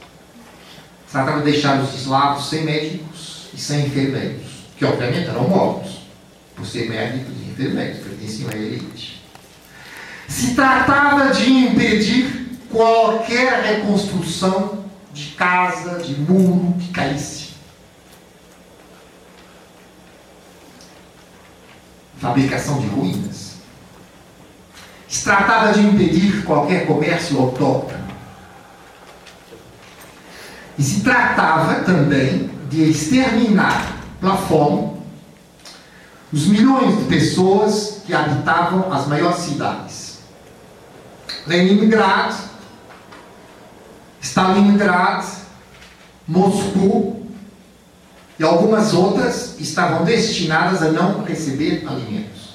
Se 1.07 1.11
tratava 1.14 1.39
de 1.39 1.51
deixar 1.51 1.81
os 1.81 1.95
eslavos 1.95 2.49
sem 2.49 2.64
médicos 2.64 3.47
e 3.53 3.57
sem 3.57 3.85
enfermeiros, 3.85 4.65
que 4.77 4.85
obviamente 4.85 5.30
eram 5.30 5.47
mortos 5.47 6.01
por 6.55 6.65
ser 6.65 6.89
médicos 6.89 7.34
e 7.41 7.49
enfermeiros, 7.49 8.03
pertenciam 8.03 8.49
à 8.49 8.55
elite. 8.55 9.23
Se 10.28 10.56
tratava 10.56 11.32
de 11.32 11.52
impedir 11.52 12.60
qualquer 12.72 13.62
reconstrução 13.64 14.84
de 15.14 15.28
casa, 15.32 16.00
de 16.00 16.20
muro 16.20 16.74
que 16.80 16.91
caísse. 16.91 17.54
Fabricação 22.18 22.80
de 22.80 22.88
ruínas. 22.88 23.54
Se 25.08 25.24
tratava 25.24 25.74
de 25.74 25.82
impedir 25.82 26.44
qualquer 26.44 26.88
comércio 26.88 27.40
autóctono. 27.40 28.04
E 30.78 30.82
se 30.82 31.02
tratava 31.02 31.82
também 31.82 32.50
de 32.70 32.90
exterminar 32.90 33.98
pela 34.20 34.38
fome 34.38 34.94
os 36.32 36.48
milhões 36.48 36.98
de 36.98 37.06
pessoas 37.06 38.02
que 38.06 38.14
habitavam 38.14 38.91
as 38.91 39.06
maiores 39.06 39.38
cidades. 39.38 40.03
Leningrado, 41.45 42.36
Stalingrad, 44.22 45.26
Moscou 46.28 47.28
e 48.40 48.44
algumas 48.44 48.94
outras 48.94 49.60
estavam 49.60 50.06
destinadas 50.06 50.82
a 50.82 50.91
não 50.91 51.24
receber 51.24 51.86
alimentos. 51.88 52.53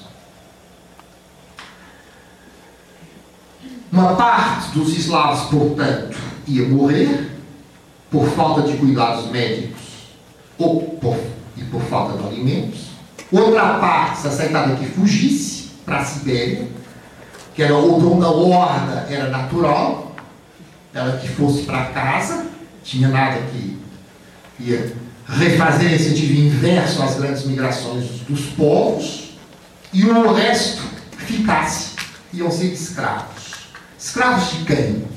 Uma 3.91 4.15
parte 4.15 4.71
dos 4.77 4.97
eslavos, 4.97 5.49
portanto, 5.49 6.17
ia 6.47 6.67
morrer 6.67 7.31
por 8.09 8.27
falta 8.29 8.63
de 8.63 8.77
cuidados 8.77 9.29
médicos 9.31 9.81
ou 10.57 10.81
por, 10.97 11.17
e 11.55 11.63
por 11.63 11.81
falta 11.83 12.17
de 12.17 12.27
alimentos. 12.27 12.89
Outra 13.31 13.79
parte 13.79 14.21
se 14.21 14.27
aceitava 14.27 14.75
que 14.75 14.85
fugisse 14.85 15.69
para 15.85 15.99
a 15.99 16.05
Sibéria, 16.05 16.67
que 17.55 17.63
era 17.63 17.75
o 17.75 17.99
dom 17.99 18.19
da 18.19 18.29
horda 18.29 19.07
era 19.09 19.29
natural, 19.29 20.15
ela 20.93 21.17
que 21.17 21.27
fosse 21.27 21.63
para 21.63 21.85
casa, 21.85 22.47
tinha 22.83 23.07
nada 23.07 23.41
que 23.51 23.77
ia 24.59 24.95
refazer 25.27 25.93
esse 25.93 26.09
sentido 26.09 26.33
inverso 26.33 27.01
às 27.03 27.15
grandes 27.15 27.45
migrações 27.45 28.05
dos 28.27 28.47
povos, 28.47 29.31
e 29.93 30.05
o 30.05 30.33
resto 30.33 30.83
ficasse, 31.17 31.95
iam 32.33 32.49
ser 32.49 32.73
escravos. 32.73 33.53
Escravos 33.97 34.51
de 34.51 34.65
quem? 34.65 35.07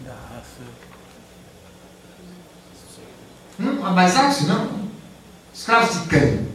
Da 0.00 0.12
raça. 0.12 0.62
Hum, 3.60 3.92
mais 3.92 4.16
alto, 4.16 4.44
não? 4.44 4.84
Escravos 5.52 6.02
de 6.02 6.08
quem? 6.08 6.53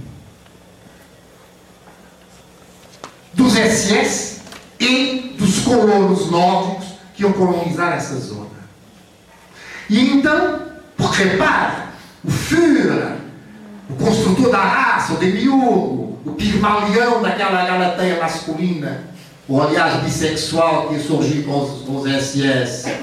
Dos 3.39 3.53
SS 3.53 4.41
e 4.79 5.35
dos 5.39 5.59
colonos 5.59 6.29
nórdicos 6.29 6.87
que 7.15 7.23
iam 7.23 7.31
colonizar 7.31 7.93
essa 7.93 8.15
zona. 8.19 8.49
E 9.89 10.11
então, 10.11 10.69
repare, 11.19 11.75
o 12.23 12.29
Führer, 12.29 13.15
o 13.89 13.95
construtor 13.95 14.51
da 14.51 14.61
raça, 14.61 15.13
o 15.13 15.17
demiurgo, 15.17 16.19
o 16.25 16.31
pigmalião 16.33 17.21
daquela 17.21 17.65
galateia 17.65 18.19
masculina, 18.19 19.03
ou 19.47 19.61
aliás 19.61 20.03
bissexual 20.03 20.89
que 20.89 20.99
surgiu 20.99 21.43
com 21.43 21.63
os, 21.63 21.85
com 21.85 21.95
os 21.97 22.11
SS, 22.11 22.93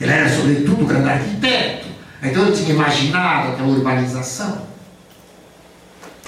ele 0.00 0.10
era 0.10 0.28
sobretudo 0.28 0.82
um 0.82 0.86
grande 0.86 1.10
arquiteto, 1.10 1.86
então 2.22 2.46
ele 2.46 2.56
tinha 2.56 2.70
imaginado 2.70 3.52
aquela 3.52 3.68
urbanização. 3.68 4.70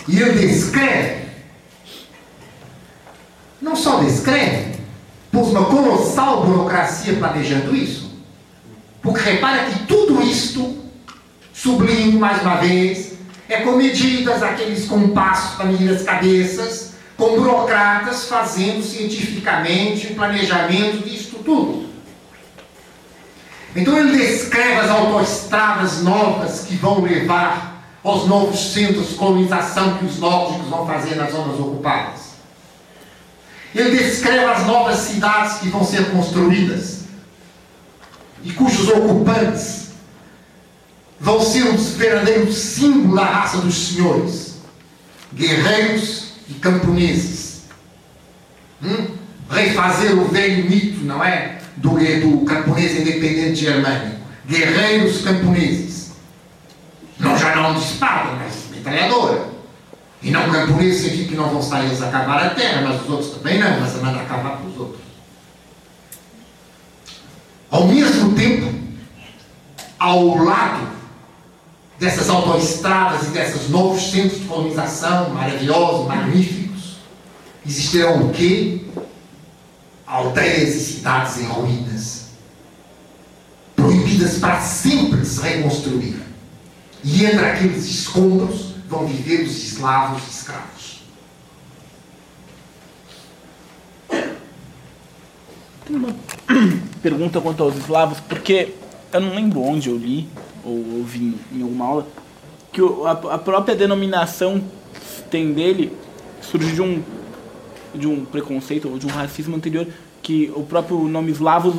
E 0.06 0.20
ele 0.20 0.46
descreve, 0.46 1.21
não 3.62 3.76
só 3.76 4.00
descreve, 4.00 4.74
pôs 5.30 5.48
uma 5.48 5.64
colossal 5.66 6.44
burocracia 6.44 7.14
planejando 7.14 7.74
isso. 7.74 8.10
Porque 9.00 9.20
repara 9.20 9.64
que 9.66 9.86
tudo 9.86 10.20
isto, 10.20 10.78
sublinho 11.52 12.18
mais 12.18 12.42
uma 12.42 12.56
vez, 12.56 13.12
é 13.48 13.60
com 13.60 13.72
medidas, 13.72 14.42
aqueles 14.42 14.86
compassos 14.86 15.54
para 15.54 15.66
medir 15.66 15.90
as 15.94 16.02
cabeças, 16.02 16.94
com 17.16 17.36
burocratas 17.36 18.26
fazendo 18.26 18.82
cientificamente 18.82 20.08
o 20.08 20.14
planejamento 20.14 21.08
disso 21.08 21.36
tudo. 21.44 21.86
Então 23.74 23.96
ele 23.96 24.18
descreve 24.18 24.80
as 24.80 24.90
autoestradas 24.90 26.02
novas 26.02 26.64
que 26.64 26.74
vão 26.74 27.00
levar 27.00 27.84
aos 28.02 28.26
novos 28.26 28.72
centros 28.72 29.10
de 29.10 29.14
colonização 29.14 29.98
que 29.98 30.04
os 30.04 30.18
nórdicos 30.18 30.68
vão 30.68 30.86
fazer 30.86 31.14
nas 31.14 31.32
zonas 31.32 31.58
ocupadas. 31.58 32.31
Ele 33.74 33.96
descreve 33.96 34.44
as 34.44 34.66
novas 34.66 34.98
cidades 34.98 35.58
que 35.58 35.68
vão 35.68 35.84
ser 35.84 36.10
construídas 36.10 37.02
e 38.44 38.52
cujos 38.52 38.88
ocupantes 38.88 39.82
vão 41.18 41.40
ser 41.40 41.62
os 41.62 41.90
verdadeiros 41.90 42.56
símbolos 42.56 43.14
da 43.14 43.24
raça 43.24 43.58
dos 43.58 43.74
senhores, 43.74 44.56
guerreiros 45.32 46.32
e 46.48 46.54
camponeses, 46.54 47.62
hum? 48.82 49.06
refazer 49.48 50.18
o 50.18 50.24
velho 50.24 50.68
mito, 50.68 51.04
não 51.04 51.22
é? 51.22 51.58
Do, 51.76 51.90
do 51.90 52.44
camponês 52.44 52.98
independente 52.98 53.56
germânico. 53.60 54.20
Guerreiros 54.46 55.22
camponeses. 55.22 56.12
Não 57.18 57.38
já 57.38 57.54
não 57.54 57.74
de 57.74 57.84
espada, 57.84 58.32
mas 58.32 58.54
metralhadora. 58.70 59.51
E 60.22 60.30
não 60.30 60.50
camponeses 60.50 61.02
significa 61.02 61.30
que 61.30 61.34
não 61.34 61.48
vão 61.48 61.60
estar 61.60 61.84
eles 61.84 62.00
a 62.00 62.08
acabar 62.08 62.46
a 62.46 62.50
terra, 62.50 62.82
mas 62.82 63.02
os 63.02 63.08
outros 63.08 63.30
também 63.32 63.58
não, 63.58 63.80
mas 63.80 63.96
a 63.96 63.98
mandar 63.98 64.20
acabar 64.20 64.58
para 64.58 64.68
os 64.68 64.78
outros. 64.78 65.02
Ao 67.68 67.88
mesmo 67.88 68.34
tempo, 68.34 68.72
ao 69.98 70.36
lado 70.36 70.92
dessas 71.98 72.28
autoestradas 72.28 73.28
e 73.28 73.30
desses 73.30 73.68
novos 73.68 74.10
centros 74.10 74.40
de 74.40 74.46
colonização 74.46 75.30
maravilhosos, 75.30 76.06
magníficos, 76.06 76.96
existirão 77.66 78.26
o 78.26 78.30
quê? 78.32 78.82
Aldeias 80.06 80.74
e 80.74 80.80
cidades 80.80 81.38
em 81.38 81.46
ruínas, 81.46 82.26
proibidas 83.74 84.38
para 84.38 84.60
sempre 84.60 85.24
se 85.24 85.40
reconstruir. 85.40 86.20
E 87.02 87.24
entre 87.24 87.44
aqueles 87.44 87.84
escombros 87.86 88.71
vão 88.92 89.06
viver 89.06 89.42
os 89.42 89.72
eslavos 89.72 90.22
escravos. 90.28 91.00
Tem 95.86 95.96
uma 95.96 96.14
pergunta 97.02 97.40
quanto 97.40 97.62
aos 97.62 97.76
eslavos, 97.76 98.20
porque 98.20 98.74
eu 99.10 99.20
não 99.20 99.34
lembro 99.34 99.62
onde 99.62 99.88
eu 99.88 99.96
li, 99.96 100.28
ou 100.62 100.98
ouvi 100.98 101.34
em 101.50 101.62
alguma 101.62 101.86
aula, 101.86 102.06
que 102.70 102.82
a, 103.30 103.38
própria 103.38 103.74
denominação 103.74 104.62
tem 105.30 105.52
dele 105.54 105.96
surge 106.42 106.72
de 106.72 106.82
um, 106.82 107.02
de 107.94 108.06
um 108.06 108.26
preconceito 108.26 108.90
ou 108.90 108.98
de 108.98 109.06
um 109.06 109.10
racismo 109.10 109.56
anterior, 109.56 109.86
que 110.22 110.52
o 110.54 110.64
próprio 110.64 110.98
nome 111.08 111.32
eslavos 111.32 111.74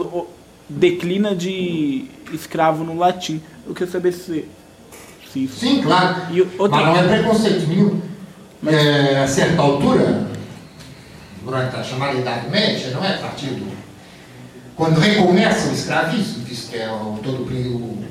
declina 0.68 1.36
de 1.36 2.06
escravo 2.32 2.84
no 2.84 2.98
latim. 2.98 3.40
Eu 3.68 3.74
queria 3.76 3.92
saber 3.92 4.14
se, 4.14 4.46
Sim, 5.34 5.82
claro. 5.82 6.16
E 6.32 6.42
outra... 6.42 6.82
Mas 6.82 6.86
não 6.86 6.98
é 6.98 7.08
preconceito 7.08 7.68
nenhum. 7.68 8.02
Mas... 8.62 8.74
É, 8.74 9.24
a 9.24 9.28
certa 9.28 9.62
altura, 9.62 10.28
durante 11.44 11.76
a 11.76 11.84
chamada 11.84 12.18
Idade 12.18 12.50
Média, 12.50 12.92
não 12.92 13.04
é 13.04 13.18
partido 13.18 13.74
quando 14.76 15.00
recomeça 15.00 15.70
o 15.70 15.74
escravismo, 15.74 16.44
visto 16.46 16.72
que 16.72 16.78
é 16.78 16.90
o, 16.92 17.20
todo 17.22 17.44
o 17.44 17.46
período, 17.46 18.08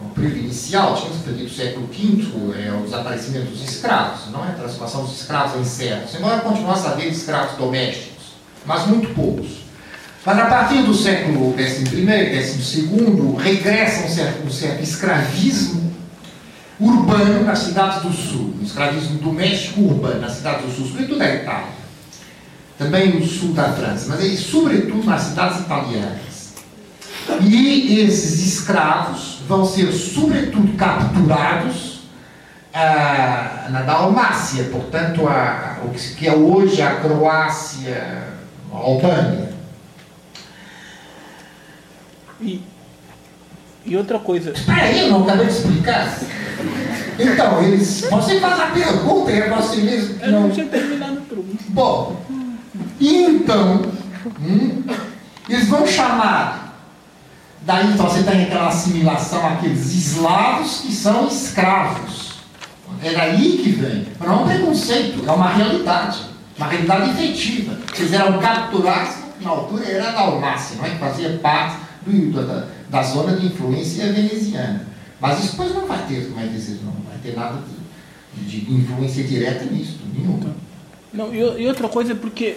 o 0.00 0.08
período 0.14 0.38
inicial, 0.38 0.94
tínhamos 0.96 1.22
perdido 1.22 1.46
o 1.46 1.50
século 1.50 1.88
V, 1.88 2.64
é 2.64 2.72
o 2.72 2.84
desaparecimento 2.84 3.50
dos 3.50 3.64
escravos, 3.64 4.30
não 4.30 4.44
é? 4.44 4.50
a 4.50 4.52
transformação 4.52 5.02
dos 5.02 5.20
escravos 5.20 5.60
em 5.60 5.64
servos, 5.64 6.14
embora 6.14 6.40
continuasse 6.40 6.86
a 6.86 6.90
haver 6.90 7.08
escravos 7.08 7.56
domésticos, 7.56 8.34
mas 8.64 8.86
muito 8.86 9.12
poucos. 9.12 9.64
Mas 10.24 10.38
a 10.38 10.46
partir 10.46 10.82
do 10.82 10.94
século 10.94 11.54
XI, 11.58 11.84
XII, 12.62 13.36
regressa 13.36 14.06
um 14.06 14.08
certo, 14.08 14.46
um 14.46 14.50
certo 14.50 14.82
escravismo 14.82 15.93
urbano 16.86 17.44
nas 17.44 17.60
cidades 17.60 18.02
do 18.02 18.12
sul, 18.12 18.54
um 18.60 18.64
escravismo 18.64 19.18
doméstico 19.18 19.80
urbano 19.82 20.20
nas 20.20 20.32
cidades 20.32 20.66
do 20.66 20.72
sul, 20.72 20.86
sobretudo 20.86 21.18
da 21.18 21.34
Itália 21.34 21.84
também 22.78 23.18
no 23.18 23.24
sul 23.24 23.52
da 23.52 23.72
França, 23.72 24.06
mas 24.08 24.20
aí, 24.20 24.36
sobretudo 24.36 25.04
nas 25.04 25.22
cidades 25.22 25.60
italianas. 25.60 26.54
E 27.40 28.00
esses 28.00 28.46
escravos 28.46 29.38
vão 29.48 29.64
ser, 29.64 29.90
sobretudo, 29.92 30.76
capturados 30.76 32.02
ah, 32.72 33.68
na 33.70 33.82
Dalmácia, 33.82 34.64
portanto, 34.64 35.26
a, 35.26 35.78
o 35.84 35.90
que 35.90 36.26
é 36.26 36.34
hoje 36.34 36.82
a 36.82 36.96
Croácia, 36.96 38.24
a 38.72 38.76
Albânia. 38.76 39.54
E, 42.40 42.60
e 43.86 43.96
outra 43.96 44.18
coisa. 44.18 44.50
Espera 44.50 44.82
aí, 44.82 45.00
eu 45.00 45.10
não 45.10 45.22
acabei 45.24 45.46
de 45.46 45.52
explicar. 45.52 46.18
Então, 47.18 47.62
eles. 47.62 48.06
Você 48.10 48.40
faz 48.40 48.60
a 48.60 48.66
pergunta 48.66 49.30
e 49.30 49.40
é 49.40 49.50
você 49.50 49.76
mesmo. 49.82 50.18
Eu 50.22 50.32
não 50.32 50.50
tinha 50.50 50.66
terminado 50.66 51.20
pergunta. 51.22 51.64
Bom, 51.68 52.20
então, 53.00 53.82
hum, 54.40 54.82
eles 55.48 55.68
vão 55.68 55.86
chamar, 55.86 56.78
daí 57.62 57.92
então 57.92 58.08
você 58.08 58.22
tem 58.22 58.44
aquela 58.44 58.68
assimilação, 58.68 59.46
aqueles 59.46 59.92
eslavos 59.92 60.80
que 60.80 60.92
são 60.92 61.28
escravos. 61.28 62.34
É 63.02 63.12
daí 63.12 63.58
que 63.58 63.70
vem. 63.70 64.06
Não 64.20 64.32
é 64.32 64.36
um 64.36 64.46
preconceito, 64.46 65.28
é 65.28 65.30
uma 65.30 65.50
realidade. 65.50 66.20
Uma 66.56 66.68
realidade 66.68 67.10
efetiva. 67.10 67.76
Eles 67.98 68.12
eram 68.12 68.38
capturados, 68.38 69.16
na 69.40 69.50
altura 69.50 69.84
era 69.84 70.08
a 70.08 70.12
Dalmácia, 70.12 70.76
não 70.76 70.86
é? 70.86 70.90
que 70.90 70.98
fazia 70.98 71.38
parte 71.42 71.76
do, 72.06 72.32
da, 72.32 72.66
da 72.88 73.02
zona 73.02 73.36
de 73.36 73.46
influência 73.46 74.12
veneziana. 74.12 74.86
Mas 75.20 75.38
isso 75.38 75.52
depois 75.52 75.74
não 75.74 75.86
vai 75.86 76.06
ter, 76.06 76.28
como 76.28 76.40
é 76.40 76.46
que 76.46 76.84
não 76.84 76.92
vai 77.08 77.18
ter 77.22 77.34
nada 77.34 77.62
de, 78.36 78.60
de 78.60 78.74
influência 78.74 79.24
direta 79.24 79.64
nisso, 79.64 79.98
nenhuma. 80.14 80.54
Não, 81.12 81.34
e, 81.34 81.62
e 81.62 81.66
outra 81.66 81.88
coisa 81.88 82.12
é 82.12 82.14
porque 82.14 82.56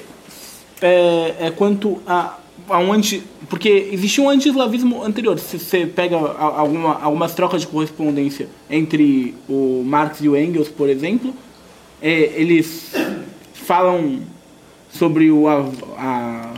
é, 0.82 1.36
é 1.40 1.52
quanto 1.52 2.02
a, 2.06 2.38
a 2.70 2.80
um 2.80 2.92
anti. 2.92 3.24
Porque 3.50 3.90
existia 3.92 4.24
um 4.24 4.30
anti-eslavismo 4.30 5.04
anterior. 5.04 5.40
Se 5.40 5.58
você 5.60 5.86
pega 5.86 6.18
alguma, 6.18 7.02
algumas 7.02 7.34
trocas 7.34 7.62
de 7.62 7.68
correspondência 7.68 8.50
entre 8.70 9.36
o 9.48 9.84
Marx 9.86 10.20
e 10.22 10.28
o 10.28 10.36
Engels, 10.36 10.68
por 10.68 10.90
exemplo, 10.90 11.34
é, 12.02 12.10
eles 12.36 12.94
falam 13.54 14.20
sobre 14.92 15.32
o, 15.32 15.48
a, 15.48 15.66
a, 15.98 16.54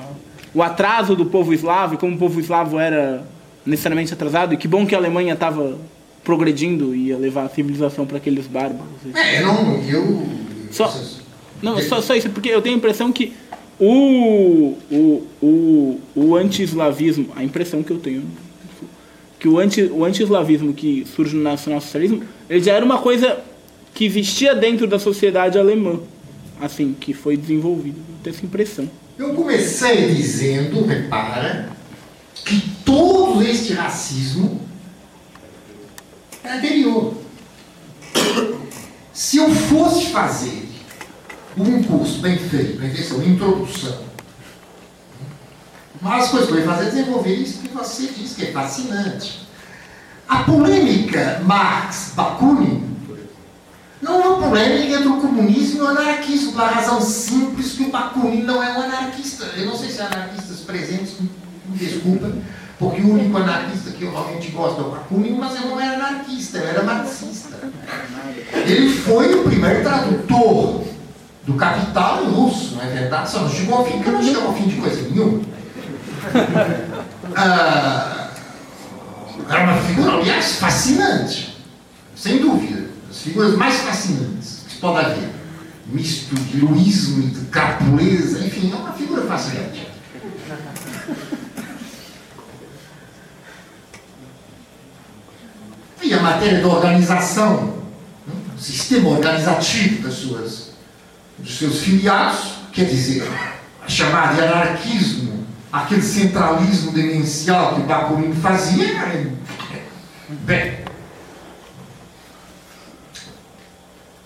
o 0.54 0.64
atraso 0.64 1.16
do 1.16 1.26
povo 1.26 1.54
eslavo 1.54 1.96
e 1.96 1.98
como 1.98 2.16
o 2.16 2.18
povo 2.18 2.40
eslavo 2.40 2.80
era 2.80 3.26
necessariamente 3.70 4.14
atrasado. 4.14 4.54
E 4.54 4.58
que 4.58 4.68
bom 4.68 4.86
que 4.86 4.96
a 4.96 4.98
Alemanha 4.98 5.34
estava 5.34 5.78
progredindo 6.24 6.94
e 6.96 7.08
ia 7.08 7.18
levar 7.18 7.46
a 7.46 7.50
civilização 7.50 8.06
para 8.06 8.18
aqueles 8.18 8.48
bárbaros. 8.48 8.86
É, 9.16 9.42
não, 9.42 9.82
eu. 9.84 10.24
Só, 10.72 10.94
não, 11.62 11.82
só, 11.82 12.02
só 12.02 12.16
isso, 12.16 12.30
porque 12.30 12.50
eu 12.50 12.62
tenho 12.62 12.76
a 12.76 12.78
impressão 12.78 13.12
que 13.12 13.34
o, 13.80 14.78
o, 14.92 15.28
o, 15.42 16.00
o 16.16 16.36
anti-eslavismo, 16.36 17.30
a 17.36 17.44
impressão 17.44 17.82
que 17.82 17.92
eu 17.92 17.98
tenho, 17.98 18.24
que 19.40 19.48
o 19.48 19.58
anti 19.58 19.84
o 19.84 20.04
anti-eslavismo 20.04 20.74
que 20.74 21.06
surge 21.16 21.36
no 21.36 21.42
nacionalsocialismo, 21.42 22.24
ele 22.50 22.62
já 22.62 22.74
era 22.74 22.84
uma 22.84 23.00
coisa 23.00 23.40
que 23.94 24.06
existia 24.06 24.54
dentro 24.54 24.86
da 24.86 25.00
sociedade 25.00 25.58
alemã, 25.58 26.00
assim, 26.62 26.96
que 27.00 27.14
foi 27.14 27.38
desenvolvido. 27.38 27.98
Eu 27.98 28.16
tenho 28.24 28.36
essa 28.36 28.46
impressão. 28.46 28.90
Eu 29.18 29.34
comecei 29.34 30.14
dizendo, 30.14 30.86
repara, 30.86 31.70
que 32.46 32.70
todo 32.86 33.42
este 33.44 33.74
racismo 33.74 34.62
é 36.44 36.58
anterior. 36.58 37.16
Se 39.14 39.38
eu 39.38 39.54
fosse 39.54 40.08
fazer 40.08 40.70
um 41.58 41.84
curso 41.84 42.20
bem 42.20 42.38
feito, 42.38 42.80
bem 42.80 42.92
feito, 42.92 43.16
uma 43.16 43.26
introdução. 43.26 44.10
Mas 46.02 46.26
as 46.26 46.32
coisas 46.32 46.50
que 46.50 46.56
eu 46.56 46.60
ia 46.60 46.66
fazer 46.66 46.88
é 46.88 46.90
desenvolver 46.92 47.36
isso 47.36 47.60
que 47.60 47.68
você 47.68 48.08
disse, 48.08 48.36
que 48.36 48.46
é 48.46 48.52
fascinante. 48.52 49.48
A 50.28 50.44
polêmica 50.44 51.42
Marx-Bakunin 51.44 52.90
não 54.02 54.22
é 54.22 54.28
uma 54.28 54.48
polêmica 54.48 54.96
entre 54.96 55.08
o 55.10 55.20
comunismo 55.20 55.80
e 55.80 55.82
o 55.82 55.88
anarquismo, 55.88 56.54
pela 56.54 56.70
razão 56.70 57.02
simples 57.02 57.74
que 57.74 57.84
o 57.84 57.92
Bakunin 57.92 58.44
não 58.44 58.64
é 58.64 58.78
um 58.78 58.84
anarquista. 58.84 59.44
Eu 59.58 59.66
não 59.66 59.78
sei 59.78 59.90
se 59.90 60.02
há 60.02 60.06
anarquistas 60.06 60.60
presentes, 60.62 61.16
desculpa, 61.72 62.32
porque 62.78 63.02
o 63.02 63.14
único 63.14 63.38
anarquista 63.38 63.92
que 63.92 64.04
eu 64.04 64.12
realmente 64.12 64.52
gosto 64.52 64.82
é 64.82 64.86
o 64.86 64.92
Bakunin, 64.92 65.38
mas 65.38 65.56
ele 65.56 65.68
não 65.68 65.80
era 65.80 65.96
anarquista, 65.96 66.58
ele 66.58 66.68
era 66.68 66.84
marxista. 66.84 67.58
Ele 68.54 68.90
foi 68.90 69.34
o 69.34 69.44
primeiro 69.44 69.84
tradutor 69.84 70.86
do 71.46 71.54
capital 71.56 72.24
russo, 72.26 72.76
não 72.76 72.84
é 72.84 72.88
verdade? 72.88 73.30
Só 73.30 73.42
não 73.42 73.50
chegou 73.50 73.80
ao 73.80 73.86
fim, 73.86 73.98
não 74.00 74.24
chegou 74.24 74.48
ao 74.48 74.54
fim 74.54 74.68
de 74.68 74.76
coisa 74.76 75.02
nenhuma. 75.02 75.42
Ah, 77.36 78.30
era 79.50 79.64
uma 79.64 79.82
figura, 79.82 80.14
aliás, 80.14 80.56
fascinante, 80.56 81.58
sem 82.16 82.40
dúvida. 82.40 82.90
As 83.10 83.20
figuras 83.20 83.56
mais 83.56 83.76
fascinantes 83.76 84.62
que 84.70 84.78
pode 84.78 85.06
haver. 85.06 85.30
Misto 85.88 86.36
de 86.36 86.58
heroísmo 86.58 87.24
e 87.24 87.28
de 87.28 87.46
capuleza, 87.48 88.46
enfim, 88.46 88.72
é 88.72 88.76
uma 88.76 88.94
figura 88.94 89.24
fascinante. 89.24 89.88
E 96.10 96.14
a 96.16 96.24
matéria 96.24 96.60
da 96.60 96.68
organização, 96.68 97.84
o 98.58 98.60
sistema 98.60 99.10
organizativo 99.10 100.02
das 100.02 100.16
suas 100.16 100.70
dos 101.38 101.56
seus 101.56 101.82
filiados, 101.82 102.56
quer 102.74 102.86
dizer, 102.86 103.30
chamar 103.88 104.34
de 104.34 104.42
anarquismo, 104.42 105.46
aquele 105.72 106.02
centralismo 106.02 106.94
demencial 106.94 107.76
que 107.76 107.82
Bakunin 107.82 108.34
fazia, 108.34 108.86
é, 108.88 109.28
bem. 110.30 110.80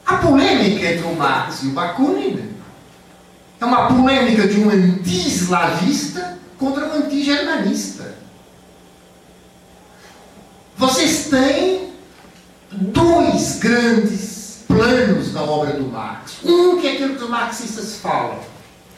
A 0.05 0.13
polêmica 0.15 0.85
entre 0.85 1.05
o 1.05 1.15
Marx 1.17 1.63
e 1.63 1.67
o 1.67 1.71
Bakunin 1.71 2.49
é 3.59 3.65
uma 3.65 3.87
polêmica 3.87 4.47
de 4.47 4.57
um 4.61 4.69
anti 4.69 5.01
anti-eslavista 5.01 6.39
contra 6.57 6.85
um 6.85 6.93
anti-germanista. 6.93 8.12
Vocês 10.77 11.27
têm 11.29 11.93
dois 12.71 13.59
grandes 13.59 14.63
planos 14.67 15.33
na 15.33 15.41
obra 15.43 15.73
do 15.73 15.85
Marx. 15.85 16.37
Um 16.43 16.79
que 16.79 16.87
é 16.87 16.93
aquilo 16.93 17.15
que 17.15 17.23
os 17.23 17.29
marxistas 17.29 17.97
falam, 17.97 18.39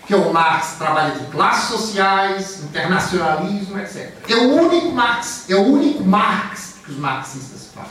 que 0.08 0.14
é 0.14 0.18
o 0.18 0.32
Marx 0.32 0.76
trabalha 0.78 1.16
de 1.16 1.26
classes 1.26 1.70
sociais, 1.70 2.64
internacionalismo, 2.64 3.78
etc. 3.80 4.14
É 4.30 4.36
o 4.36 4.54
único 4.54 4.92
Marx, 4.92 5.46
é 5.50 5.56
o 5.56 5.64
único 5.64 6.04
Marx 6.04 6.76
que 6.86 6.92
os 6.92 6.98
marxistas 6.98 7.70
falam. 7.74 7.90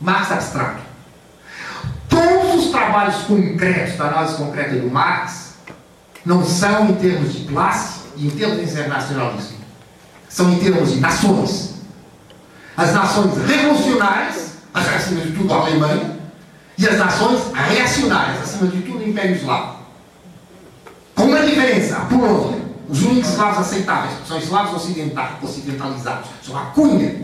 Marx 0.00 0.32
abstrato. 0.32 0.82
Todos 2.08 2.64
os 2.64 2.70
trabalhos 2.70 3.16
concretos, 3.24 3.96
da 3.96 4.08
análise 4.08 4.36
concreta 4.36 4.74
do 4.76 4.90
Marx, 4.90 5.54
não 6.24 6.44
são 6.44 6.88
em 6.88 6.94
termos 6.96 7.32
de 7.32 7.44
classe 7.44 8.00
e 8.16 8.26
em 8.26 8.30
termos 8.30 8.58
de 8.58 8.64
internacionalismo. 8.64 9.58
São 10.28 10.52
em 10.52 10.58
termos 10.58 10.92
de 10.92 11.00
nações. 11.00 11.77
As 12.78 12.94
nações 12.94 13.36
revolucionárias, 13.44 14.52
acima 14.72 15.20
de 15.20 15.32
tudo 15.32 15.52
a 15.52 15.56
Alemanha, 15.62 16.16
e 16.78 16.88
as 16.88 16.96
nações 16.96 17.40
reacionárias, 17.52 18.40
acima 18.40 18.70
de 18.70 18.82
tudo 18.82 19.00
o 19.00 19.08
Império 19.08 19.34
Eslavo. 19.34 19.78
Com 21.12 21.24
uma 21.24 21.40
diferença, 21.40 21.96
a 21.96 22.00
Polônia, 22.02 22.60
os 22.88 23.02
únicos 23.02 23.30
eslavos 23.30 23.58
aceitáveis, 23.58 24.14
são 24.28 24.38
eslavos 24.38 24.80
ocidentalizados, 25.42 26.28
são 26.40 26.56
a 26.56 26.66
cunha 26.66 27.20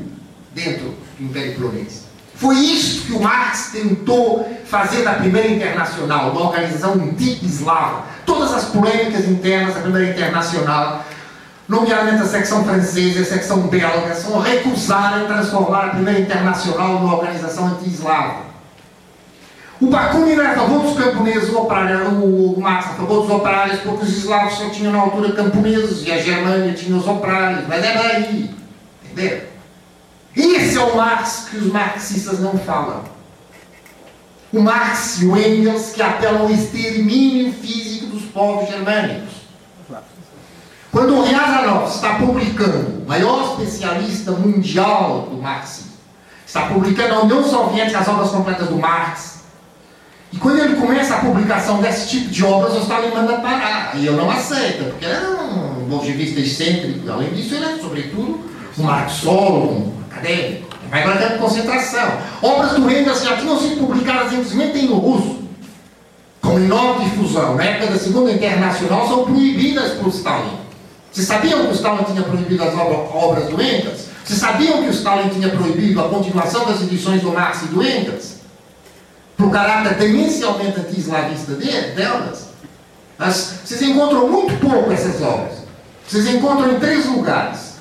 dentro 0.52 0.93
do 1.16 1.24
Império 1.24 1.55
Polonês. 1.55 2.02
Foi 2.35 2.56
isso 2.56 3.06
que 3.06 3.12
o 3.12 3.22
Marx 3.22 3.70
tentou 3.70 4.52
fazer 4.66 5.05
da 5.05 5.12
primeira 5.12 5.47
internacional, 5.47 6.32
uma 6.32 6.48
organização 6.48 6.94
anti-eslava. 6.94 8.06
Todas 8.26 8.52
as 8.52 8.64
polêmicas 8.64 9.28
internas 9.28 9.76
da 9.76 9.82
primeira 9.82 10.10
internacional, 10.10 11.05
nomeadamente 11.69 12.23
a 12.23 12.27
secção 12.27 12.65
francesa 12.65 13.19
e 13.19 13.23
a 13.23 13.24
secção 13.24 13.62
belga, 13.69 14.15
são 14.15 14.39
recusaram 14.41 15.27
transformar 15.27 15.86
a 15.86 15.91
primeira 15.91 16.20
internacional 16.20 17.01
numa 17.01 17.16
organização 17.16 17.69
anti-eslava. 17.69 18.55
O 19.81 19.86
Bakunin 19.86 20.32
era 20.32 20.53
a 20.53 20.55
favor 20.55 20.81
dos 20.81 20.97
camponeses, 20.97 21.51
o, 21.51 21.59
operário, 21.59 22.09
o 22.09 22.61
Marx 22.61 22.86
a 22.86 22.95
favor 22.95 23.23
dos 23.23 23.31
operários, 23.31 23.81
porque 23.81 24.05
os 24.05 24.16
eslavos 24.19 24.55
só 24.55 24.70
tinham 24.70 24.93
na 24.93 25.01
altura 25.01 25.32
camponeses 25.32 26.07
e 26.07 26.12
a 26.12 26.19
Germânia 26.19 26.73
tinha 26.73 26.97
os 26.97 27.07
operários, 27.07 27.66
mas 27.66 27.85
era 27.85 28.01
aí. 28.01 28.55
Entendeu? 29.05 29.43
Esse 30.36 30.78
é 30.78 30.81
o 30.81 30.97
Marx 30.97 31.49
que 31.51 31.57
os 31.57 31.73
marxistas 31.73 32.41
não 32.41 32.57
falam. 32.59 33.03
O 34.53 34.61
Marx 34.61 35.20
e 35.20 35.27
o 35.27 35.36
Engels 35.36 35.91
que 35.93 36.03
apelam 36.03 36.43
ao 36.43 36.51
extermínio 36.51 37.53
físico 37.53 38.07
dos 38.07 38.23
povos 38.27 38.69
germânicos. 38.69 39.43
Quando 40.94 41.18
o 41.18 41.24
Riazanov 41.24 41.88
está 41.88 42.14
publicando, 42.14 43.02
o 43.02 43.08
maior 43.08 43.58
especialista 43.58 44.30
mundial 44.30 45.26
do 45.28 45.42
marxismo, 45.42 45.90
está 46.46 46.68
publicando 46.68 47.14
a 47.14 47.22
União 47.22 47.42
Soviética 47.42 47.98
as 47.98 48.06
obras 48.06 48.30
completas 48.30 48.68
do 48.68 48.76
Marx, 48.76 49.40
e 50.32 50.36
quando 50.36 50.60
ele 50.60 50.76
começa 50.76 51.16
a 51.16 51.18
publicação 51.18 51.82
desse 51.82 52.10
tipo 52.10 52.28
de 52.28 52.44
obras, 52.44 52.74
o 52.74 52.78
Stalin 52.78 53.12
manda 53.12 53.38
parar. 53.38 53.96
E 53.96 54.06
eu 54.06 54.12
não 54.12 54.30
aceito, 54.30 54.84
porque 54.90 55.04
ele 55.04 55.14
é 55.14 55.28
um 55.30 55.84
bolchevista 55.88 56.38
excêntrico. 56.38 57.10
Além 57.10 57.30
disso, 57.30 57.56
ele 57.56 57.64
é, 57.64 57.76
sobretudo, 57.78 58.48
um 58.78 58.82
marxólogo, 58.84 59.92
acadêmico, 60.08 60.76
vai 60.88 61.02
para 61.02 61.16
campo 61.16 61.38
concentração. 61.38 62.08
Obras 62.40 62.70
do 62.74 62.88
Engels 62.88 63.24
já 63.24 63.36
tinham 63.36 63.58
sido 63.58 63.84
publicadas 63.84 64.30
simplesmente 64.30 64.78
em 64.78 64.86
russo, 64.86 65.40
com 66.40 66.56
enorme 66.56 67.06
difusão. 67.06 67.56
Na 67.56 67.64
época 67.64 67.92
da 67.94 67.98
Segunda 67.98 68.30
Internacional, 68.30 69.08
são 69.08 69.24
proibidas 69.24 69.94
por 69.94 70.08
Stalin. 70.08 70.64
Vocês 71.15 71.28
sabiam 71.28 71.61
que 71.61 71.69
o 71.69 71.73
Stalin 71.74 72.03
tinha 72.03 72.23
proibido 72.24 72.65
as 72.65 72.74
obras 72.74 73.47
do 73.47 73.62
Engels? 73.62 74.07
Vocês 74.24 74.41
sabiam 74.41 74.82
que 74.82 74.89
o 74.89 74.91
Stalin 74.91 75.28
tinha 75.28 75.49
proibido 75.49 76.01
a 76.01 76.09
continuação 76.09 76.66
das 76.66 76.82
edições 76.82 77.23
do 77.23 77.31
Marx 77.31 77.62
e 77.62 77.66
do 77.66 77.81
Engels? 77.81 78.39
Por 79.36 79.49
caráter 79.53 79.97
tendencialmente 79.97 80.81
anti-eslavista 80.81 81.53
delas? 81.53 82.49
Vocês 83.16 83.81
encontram 83.82 84.28
muito 84.28 84.59
pouco 84.59 84.91
essas 84.91 85.23
obras. 85.23 85.59
Vocês 86.05 86.27
encontram 86.27 86.73
em 86.73 86.81
três 86.81 87.07
lugares. 87.07 87.74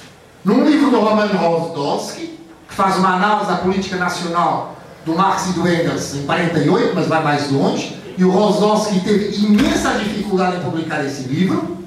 Num 0.45 0.63
livro 0.63 0.91
do 0.91 0.99
Roman 0.99 1.25
Rosdolsky, 1.25 2.39
que 2.69 2.75
faz 2.75 2.97
uma 2.97 3.15
análise 3.15 3.49
da 3.49 3.57
política 3.57 3.95
nacional 3.95 4.75
do 5.07 5.15
Marx 5.15 5.47
e 5.47 5.53
do 5.53 5.67
Engels 5.67 6.13
em 6.13 6.21
48, 6.27 6.93
mas 6.93 7.07
vai 7.07 7.23
mais 7.23 7.51
longe, 7.51 7.99
e 8.15 8.23
o 8.23 8.29
Rosdolsky 8.29 8.99
teve 8.99 9.35
imensa 9.43 9.95
dificuldade 9.95 10.57
em 10.57 10.59
publicar 10.59 11.03
esse 11.03 11.23
livro, 11.23 11.82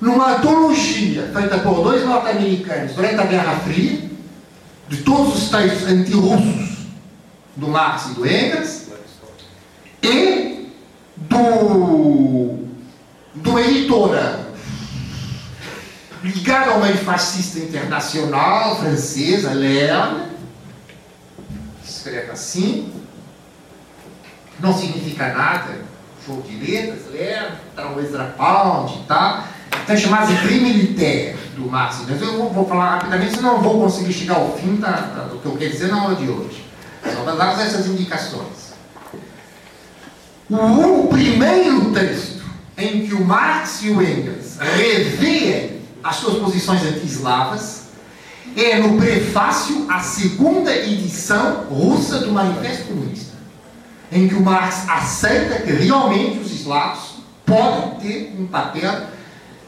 numa 0.00 0.36
antologia 0.36 1.30
feita 1.32 1.58
por 1.58 1.82
dois 1.82 2.04
norte-americanos 2.04 2.92
durante 2.92 3.20
a 3.20 3.24
Guerra 3.24 3.60
Fria, 3.60 4.10
de 4.88 4.96
todos 4.98 5.36
os 5.36 5.50
textos 5.50 5.88
anti-russos 5.88 6.76
do 7.56 7.68
Marx 7.68 8.06
e 8.06 8.14
do 8.14 8.26
Engels, 8.26 8.86
e 10.02 10.70
do, 11.16 12.66
uma 13.56 13.62
editora 13.62 14.46
ligado 16.22 16.72
ao 16.72 16.80
meio 16.80 16.98
fascista 16.98 17.58
internacional, 17.58 18.76
francesa, 18.76 19.54
Lerne, 19.54 20.26
escreve 21.82 22.30
assim, 22.30 22.92
não 24.60 24.76
significa 24.76 25.32
nada, 25.32 25.78
jogo 26.26 26.42
de 26.42 26.56
letras, 26.56 27.10
Lerne, 27.10 27.56
Ezra 28.04 28.34
Pound 28.36 28.92
e 28.92 29.06
tal, 29.06 29.44
então 29.82 29.96
chamado 29.96 30.34
de 30.34 30.40
crime 30.46 30.72
militaire 30.72 31.36
do 31.56 31.68
Marx. 31.68 32.02
Eu 32.08 32.50
vou 32.50 32.66
falar 32.66 32.96
rapidamente, 32.96 33.36
senão 33.36 33.54
não 33.54 33.62
vou 33.62 33.80
conseguir 33.80 34.12
chegar 34.12 34.36
ao 34.36 34.56
fim 34.56 34.76
da, 34.76 34.90
da, 34.90 35.22
do 35.24 35.38
que 35.38 35.46
eu 35.46 35.56
quero 35.56 35.72
dizer 35.72 35.88
na 35.88 36.00
aula 36.00 36.14
de 36.14 36.28
hoje. 36.28 36.64
Só 37.02 37.22
para 37.22 37.34
dar 37.34 37.60
essas 37.60 37.86
indicações. 37.86 38.74
O, 40.48 41.04
o 41.04 41.08
primeiro 41.08 41.92
texto 41.92 42.44
em 42.76 43.06
que 43.06 43.14
o 43.14 43.24
Marx 43.24 43.82
e 43.82 43.90
o 43.90 44.02
Engels 44.02 44.58
revêem 44.58 45.80
as 46.02 46.16
suas 46.16 46.38
posições 46.38 46.82
anti-eslavas, 46.82 47.86
é 48.56 48.78
no 48.78 48.96
prefácio 48.96 49.86
à 49.90 50.00
segunda 50.00 50.74
edição 50.74 51.64
russa 51.64 52.20
do 52.20 52.32
Manifesto 52.32 52.84
Comunista, 52.84 53.34
em 54.10 54.28
que 54.28 54.34
o 54.34 54.40
Marx 54.40 54.88
aceita 54.88 55.60
que 55.62 55.72
realmente 55.72 56.38
os 56.38 56.52
eslavos 56.52 57.16
podem 57.44 57.90
ter 58.00 58.36
um 58.38 58.46
papel 58.46 59.08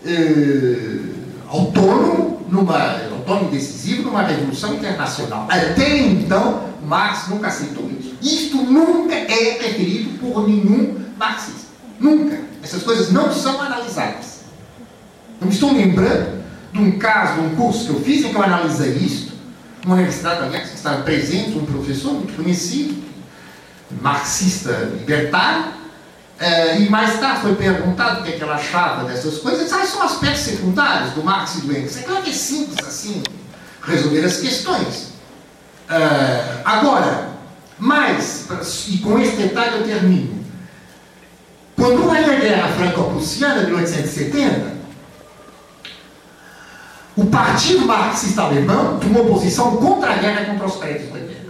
eh, 0.05 1.01
autônomo, 1.49 2.43
numa, 2.49 2.99
autônomo 3.11 3.51
decisivo 3.51 4.05
numa 4.05 4.23
revolução 4.23 4.75
internacional. 4.75 5.47
Até 5.51 5.99
então, 5.99 6.69
Marx 6.83 7.29
nunca 7.29 7.49
aceitou 7.49 7.91
isso. 7.91 8.15
Isto 8.23 8.57
nunca 8.59 9.15
é 9.15 9.59
referido 9.61 10.19
por 10.19 10.47
nenhum 10.49 11.05
marxista. 11.19 11.69
Nunca. 12.01 12.39
Essas 12.63 12.83
coisas 12.83 13.11
não 13.11 13.33
são 13.33 13.61
analisadas. 13.61 14.41
Eu 15.41 15.47
me 15.47 15.53
estou 15.53 15.73
lembrando 15.73 16.39
de 16.73 16.81
um 16.81 16.99
caso, 16.99 17.41
de 17.41 17.47
um 17.47 17.57
curso 17.57 17.87
que 17.87 17.91
eu 17.91 18.01
fiz 18.01 18.25
em 18.25 18.31
que 18.31 18.37
eu 18.37 18.43
analisei 18.43 18.93
isso, 18.95 19.33
uma 19.85 19.95
universidade, 19.95 20.43
aliás, 20.43 20.71
que 20.71 20.77
estava 20.77 21.03
presente, 21.03 21.57
um 21.57 21.65
professor 21.65 22.13
muito 22.13 22.35
conhecido, 22.35 23.03
marxista 24.03 24.91
libertário, 24.99 25.78
uh, 26.41 26.81
e 26.81 26.89
mais 26.89 27.19
tarde 27.19 27.43
foi 27.43 27.55
perguntado 27.55 28.21
o 28.21 28.25
que, 28.25 28.31
é 28.31 28.37
que 28.37 28.43
ela 28.43 28.55
achava 28.55 29.05
dessas 29.05 29.39
coisas. 29.39 29.73
Ah, 29.73 29.85
são 29.85 30.03
aspectos 30.03 30.43
secundários 30.43 31.13
do 31.13 31.23
Marx 31.23 31.57
e 31.57 31.61
do 31.63 31.73
Engels. 31.73 31.97
É 31.99 32.03
claro 32.03 32.23
que 32.23 32.31
é 32.31 32.35
simples 32.35 32.87
assim, 32.87 33.23
resolver 33.83 34.25
as 34.25 34.37
questões. 34.39 35.13
Uh, 35.89 36.61
agora, 36.65 37.31
mais, 37.79 38.47
e 38.89 38.99
com 38.99 39.19
esse 39.19 39.37
detalhe 39.37 39.77
eu 39.77 39.85
termino. 39.85 40.45
Quando 41.77 42.05
houve 42.05 42.19
a 42.19 42.41
Guerra 42.41 42.69
Franco-Prussiana 42.73 43.61
de 43.61 43.67
1870, 43.67 44.79
o 47.17 47.27
Partido 47.27 47.87
Marxista 47.87 48.43
Alemão 48.43 48.99
tomou 48.99 49.27
posição 49.27 49.77
contra 49.77 50.13
a 50.13 50.17
guerra 50.19 50.45
contra 50.45 50.67
os 50.67 50.77
prédios 50.77 51.13
da 51.13 51.19
guerra. 51.19 51.49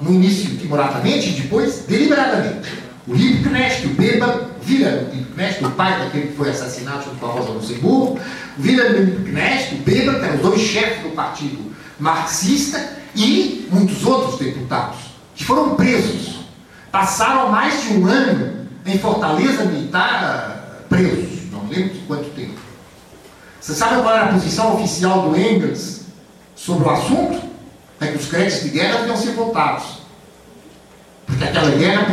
No 0.00 0.12
início, 0.12 0.56
timoradamente, 0.58 1.28
e 1.28 1.32
depois, 1.32 1.84
deliberadamente. 1.86 2.68
O 3.06 3.14
Liebknecht, 3.14 3.86
o 3.86 4.00
Weber, 4.00 4.46
Wilhelm 4.68 5.10
Liebknecht, 5.12 5.64
o 5.64 5.70
pai 5.72 5.98
daquele 5.98 6.28
que 6.28 6.36
foi 6.36 6.50
assassinado 6.50 7.04
junto 7.04 7.16
com 7.16 7.26
a 7.26 7.30
Rosa 7.30 7.50
Luxemburgo, 7.50 8.20
Liebknecht, 8.58 9.74
o 9.74 9.78
Weber, 9.78 10.20
que 10.20 10.24
eram 10.24 10.34
os 10.36 10.42
dois 10.42 10.60
chefes 10.60 11.02
do 11.02 11.10
Partido 11.10 11.72
Marxista, 11.98 13.02
e 13.14 13.68
muitos 13.70 14.04
outros 14.04 14.38
deputados, 14.38 14.98
que 15.34 15.44
foram 15.44 15.74
presos. 15.74 16.40
Passaram 16.90 17.50
mais 17.50 17.82
de 17.82 17.94
um 17.94 18.06
ano 18.06 18.66
em 18.86 18.98
Fortaleza 18.98 19.64
Militar 19.64 20.84
presos, 20.88 21.50
não 21.50 21.66
lembro 21.68 21.94
de 21.94 22.00
quanto 22.00 22.30
tempo. 22.30 22.60
Você 23.60 23.74
sabe 23.74 24.02
qual 24.02 24.14
era 24.14 24.24
a 24.26 24.32
posição 24.32 24.74
oficial 24.74 25.30
do 25.30 25.38
Engels 25.38 26.02
sobre 26.54 26.88
o 26.88 26.90
assunto? 26.90 27.50
É 28.00 28.08
que 28.08 28.18
os 28.18 28.26
créditos 28.26 28.64
de 28.64 28.70
guerra 28.70 28.98
deviam 28.98 29.16
ser 29.16 29.32
votados. 29.32 30.02
Porque 31.24 31.44
aquela 31.44 31.70
guerra 31.70 32.06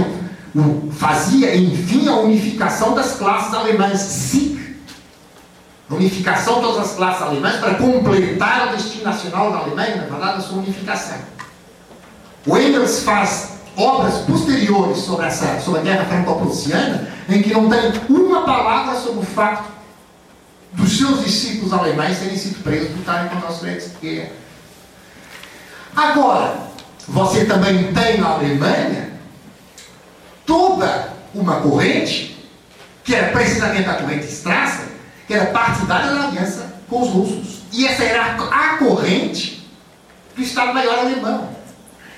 fazia, 0.91 1.55
enfim, 1.55 2.07
a 2.07 2.15
unificação 2.17 2.93
das 2.93 3.13
classes 3.13 3.53
alemãs. 3.53 3.99
Sieg. 3.99 4.77
a 5.89 5.95
unificação 5.95 6.55
de 6.55 6.61
todas 6.61 6.89
as 6.89 6.95
classes 6.95 7.21
alemãs 7.21 7.57
para 7.57 7.76
completar 7.76 8.67
o 8.67 8.77
destino 8.77 9.05
nacional 9.05 9.51
da 9.51 9.59
Alemanha, 9.59 9.95
na 9.97 10.03
verdade, 10.03 10.38
a 10.38 10.41
sua 10.41 10.59
unificação. 10.59 11.17
O 12.45 12.57
Engels 12.57 13.03
faz 13.03 13.53
obras 13.76 14.19
posteriores 14.19 14.99
sobre, 14.99 15.26
essa, 15.26 15.59
sobre 15.59 15.80
a 15.80 15.84
guerra 15.84 16.05
franco-prussiana, 16.05 17.07
em 17.27 17.41
que 17.41 17.53
não 17.53 17.69
tem 17.69 17.91
uma 18.09 18.43
palavra 18.43 18.99
sobre 18.99 19.19
o 19.19 19.26
fato 19.26 19.69
dos 20.73 20.97
seus 20.97 21.23
discípulos 21.23 21.73
alemães 21.73 22.19
terem 22.19 22.38
sido 22.38 22.61
presos 22.63 22.89
por 22.89 22.99
estarem 22.99 23.30
contra 23.30 23.51
os 23.51 23.57
pretos 23.57 23.91
de 23.91 24.07
guerra. 24.07 24.31
Agora, 25.95 26.55
você 27.07 27.45
também 27.45 27.91
tem 27.93 28.19
na 28.19 28.30
Alemanha 28.30 29.18
toda 30.49 31.13
uma 31.35 31.61
corrente, 31.61 32.35
que 33.03 33.13
era 33.13 33.31
precisamente 33.31 33.88
a 33.88 33.93
corrente 33.93 34.26
Strasser, 34.26 34.88
que 35.27 35.34
era 35.35 35.45
partidária 35.51 36.11
da 36.11 36.27
aliança 36.27 36.73
com 36.89 37.03
os 37.03 37.09
russos. 37.09 37.59
E 37.71 37.85
essa 37.85 38.03
era 38.03 38.34
a 38.34 38.77
corrente 38.77 39.69
do 40.35 40.41
Estado-Maior 40.41 40.99
alemão. 40.99 41.49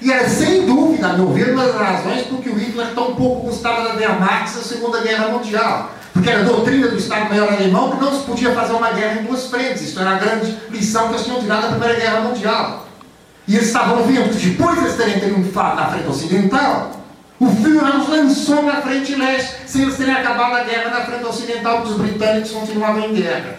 E 0.01 0.11
era 0.11 0.27
sem 0.29 0.65
dúvida, 0.65 1.09
a 1.09 1.13
meu 1.13 1.27
ver, 1.33 1.53
uma 1.53 1.65
das 1.65 1.75
razões 1.75 2.25
por 2.27 2.41
que 2.41 2.49
o 2.49 2.57
Hitler 2.57 2.93
tão 2.95 3.15
pouco 3.15 3.47
gostava 3.47 3.89
da 3.89 3.95
Wehrmacht 3.95 4.55
na 4.55 4.63
Segunda 4.63 5.01
Guerra 5.01 5.27
Mundial. 5.27 5.91
Porque 6.13 6.29
era 6.29 6.39
a 6.39 6.43
doutrina 6.43 6.87
do 6.87 6.97
Estado-Maior 6.97 7.51
alemão 7.51 7.91
que 7.91 8.01
não 8.01 8.17
se 8.17 8.25
podia 8.25 8.55
fazer 8.55 8.73
uma 8.73 8.91
guerra 8.91 9.21
em 9.21 9.25
duas 9.25 9.47
frentes. 9.47 9.81
Isso 9.81 9.99
era 9.99 10.11
a 10.11 10.15
grande 10.15 10.57
lição 10.69 11.09
que 11.09 11.15
eles 11.15 11.25
tinham 11.25 11.41
tirado 11.41 11.63
da 11.63 11.67
Primeira 11.67 11.99
Guerra 11.99 12.21
Mundial. 12.21 12.87
E 13.45 13.55
eles 13.55 13.67
estavam 13.67 14.03
vendo 14.03 14.33
depois 14.33 14.79
de 14.79 14.85
eles 14.85 14.95
terem 14.95 15.19
triunfado 15.19 15.75
na 15.75 15.87
frente 15.87 16.07
ocidental, 16.07 17.00
o 17.41 17.47
Führer 17.55 17.99
os 17.99 18.07
lançou 18.07 18.61
na 18.61 18.83
frente 18.83 19.15
leste, 19.15 19.55
sem 19.65 19.81
eles 19.81 19.97
terem 19.97 20.13
acabado 20.13 20.57
a 20.57 20.63
guerra 20.63 20.91
na 20.91 21.05
frente 21.05 21.25
ocidental, 21.25 21.77
porque 21.77 21.93
os 21.93 21.97
britânicos 21.97 22.51
continuavam 22.51 23.03
em 23.05 23.15
guerra. 23.15 23.55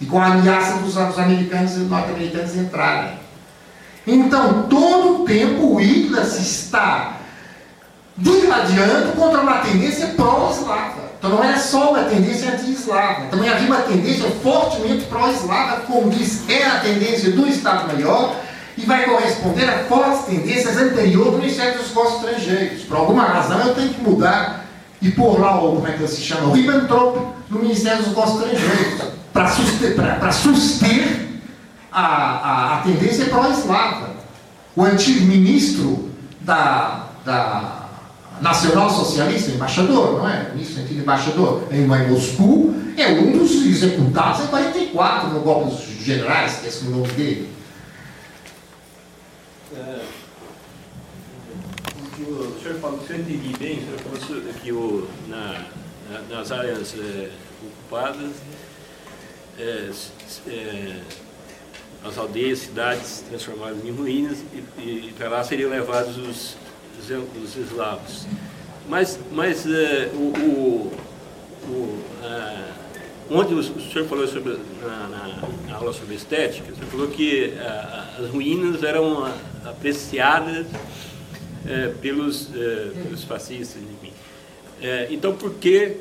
E 0.00 0.06
com 0.06 0.18
a 0.18 0.28
ameaça 0.28 0.78
dos, 0.78 0.94
dos 0.94 1.18
americanos 1.18 1.76
e 1.76 1.80
norte-americanos 1.80 2.56
entrarem. 2.56 3.10
Então, 4.06 4.62
todo 4.70 5.20
o 5.20 5.24
tempo 5.26 5.74
o 5.74 5.76
Hitler 5.76 6.24
se 6.24 6.40
está 6.40 7.18
digladiando 8.16 9.12
contra 9.12 9.42
uma 9.42 9.58
tendência 9.58 10.06
pró-eslava. 10.16 11.08
Então 11.18 11.30
não 11.30 11.44
era 11.44 11.58
só 11.58 11.90
uma 11.90 12.04
tendência 12.04 12.54
anti-eslava. 12.54 13.26
Também 13.26 13.50
havia 13.50 13.66
uma 13.66 13.82
tendência 13.82 14.30
fortemente 14.42 15.04
pró-eslava, 15.04 15.82
como 15.82 16.08
diz, 16.08 16.48
era 16.48 16.76
a 16.76 16.80
tendência 16.80 17.32
do 17.32 17.46
Estado-Maior, 17.46 18.34
e 18.78 18.86
vai 18.86 19.04
corresponder 19.04 19.68
a 19.68 19.84
fortes 19.84 20.26
tendências 20.26 20.76
anteriores 20.76 21.34
Ministério 21.40 21.78
dos 21.78 21.88
Negócios 21.88 22.22
Estrangeiros. 22.22 22.82
Por 22.84 22.96
alguma 22.96 23.24
razão 23.24 23.58
eu 23.60 23.74
tenho 23.74 23.92
que 23.92 24.00
mudar 24.00 24.66
e 25.02 25.10
pôr 25.10 25.40
lá 25.40 25.60
o, 25.60 25.76
como 25.76 25.88
é 25.88 25.92
que 25.92 26.06
se 26.06 26.20
chama, 26.20 26.48
o 26.48 26.52
Ribbentrop 26.52 27.18
no 27.50 27.58
Ministério 27.60 27.98
dos 27.98 28.08
Negócios 28.08 28.42
Estrangeiros, 28.42 29.02
para 29.32 29.48
suster, 29.48 29.94
suster 30.32 31.28
a, 31.90 32.02
a, 32.02 32.78
a 32.78 32.82
tendência 32.82 33.26
pró-eslava. 33.26 34.16
O 34.76 34.84
antigo 34.84 35.26
ministro 35.26 36.10
da, 36.40 37.08
da 37.24 37.88
nacional 38.40 38.88
socialista, 38.88 39.50
embaixador, 39.50 40.18
não 40.18 40.28
é? 40.28 40.50
Ministro 40.54 40.82
antigo 40.82 41.00
embaixador 41.00 41.64
em 41.72 41.84
Moscou, 41.84 42.74
é 42.96 43.08
um 43.08 43.32
dos 43.32 43.50
executados 43.66 44.44
em 44.44 44.46
44 44.46 45.30
no 45.30 45.40
golpe 45.40 45.70
dos 45.70 46.04
generais, 46.04 46.60
que 46.60 46.68
é 46.68 46.88
o 46.88 46.90
nome 46.92 47.08
dele. 47.12 47.57
É, 49.74 50.04
o, 52.20 52.60
senhor 52.60 52.80
falou, 52.80 53.04
se 53.06 53.12
eu 53.12 53.18
entendi 53.18 53.56
bem, 53.58 53.78
o 53.78 53.84
senhor 53.84 53.98
falou 53.98 54.54
que 54.54 54.72
o, 54.72 55.08
na, 55.28 55.66
na, 56.10 56.36
nas 56.36 56.50
áreas 56.50 56.94
é, 56.98 57.30
ocupadas, 57.62 58.32
é, 59.58 59.90
é, 60.48 61.00
as 62.02 62.16
aldeias, 62.16 62.60
cidades 62.60 63.24
transformadas 63.28 63.84
em 63.84 63.90
ruínas 63.90 64.38
e, 64.78 65.08
e 65.08 65.14
para 65.18 65.28
lá 65.28 65.44
seriam 65.44 65.70
levados 65.70 66.16
os, 66.16 66.56
os, 66.98 67.10
os 67.42 67.56
eslavos. 67.56 68.26
Mas, 68.88 69.18
mas 69.30 69.66
é, 69.66 70.10
o, 70.14 70.32
o, 70.38 70.92
o 71.68 72.04
onde 72.22 72.87
o, 73.54 73.58
o 73.58 73.62
senhor 73.62 74.06
falou 74.08 74.26
sobre, 74.26 74.58
na, 74.82 75.08
na, 75.68 75.76
aula 75.76 75.92
sobre 75.92 76.14
estética, 76.14 76.72
o 76.72 76.74
senhor 76.74 76.90
falou 76.90 77.08
que 77.08 77.52
as 78.18 78.30
ruínas 78.30 78.82
eram 78.82 79.30
apreciadas 79.64 80.66
é, 81.66 81.88
pelos, 82.00 82.48
é, 82.54 82.90
pelos 83.02 83.24
fascistas, 83.24 83.82
enfim. 83.82 84.12
É, 84.80 85.08
então, 85.10 85.34
por 85.34 85.54
que, 85.54 85.96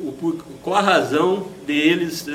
o, 0.00 0.12
por, 0.12 0.44
qual 0.62 0.76
a 0.76 0.80
razão 0.80 1.46
deles 1.66 2.26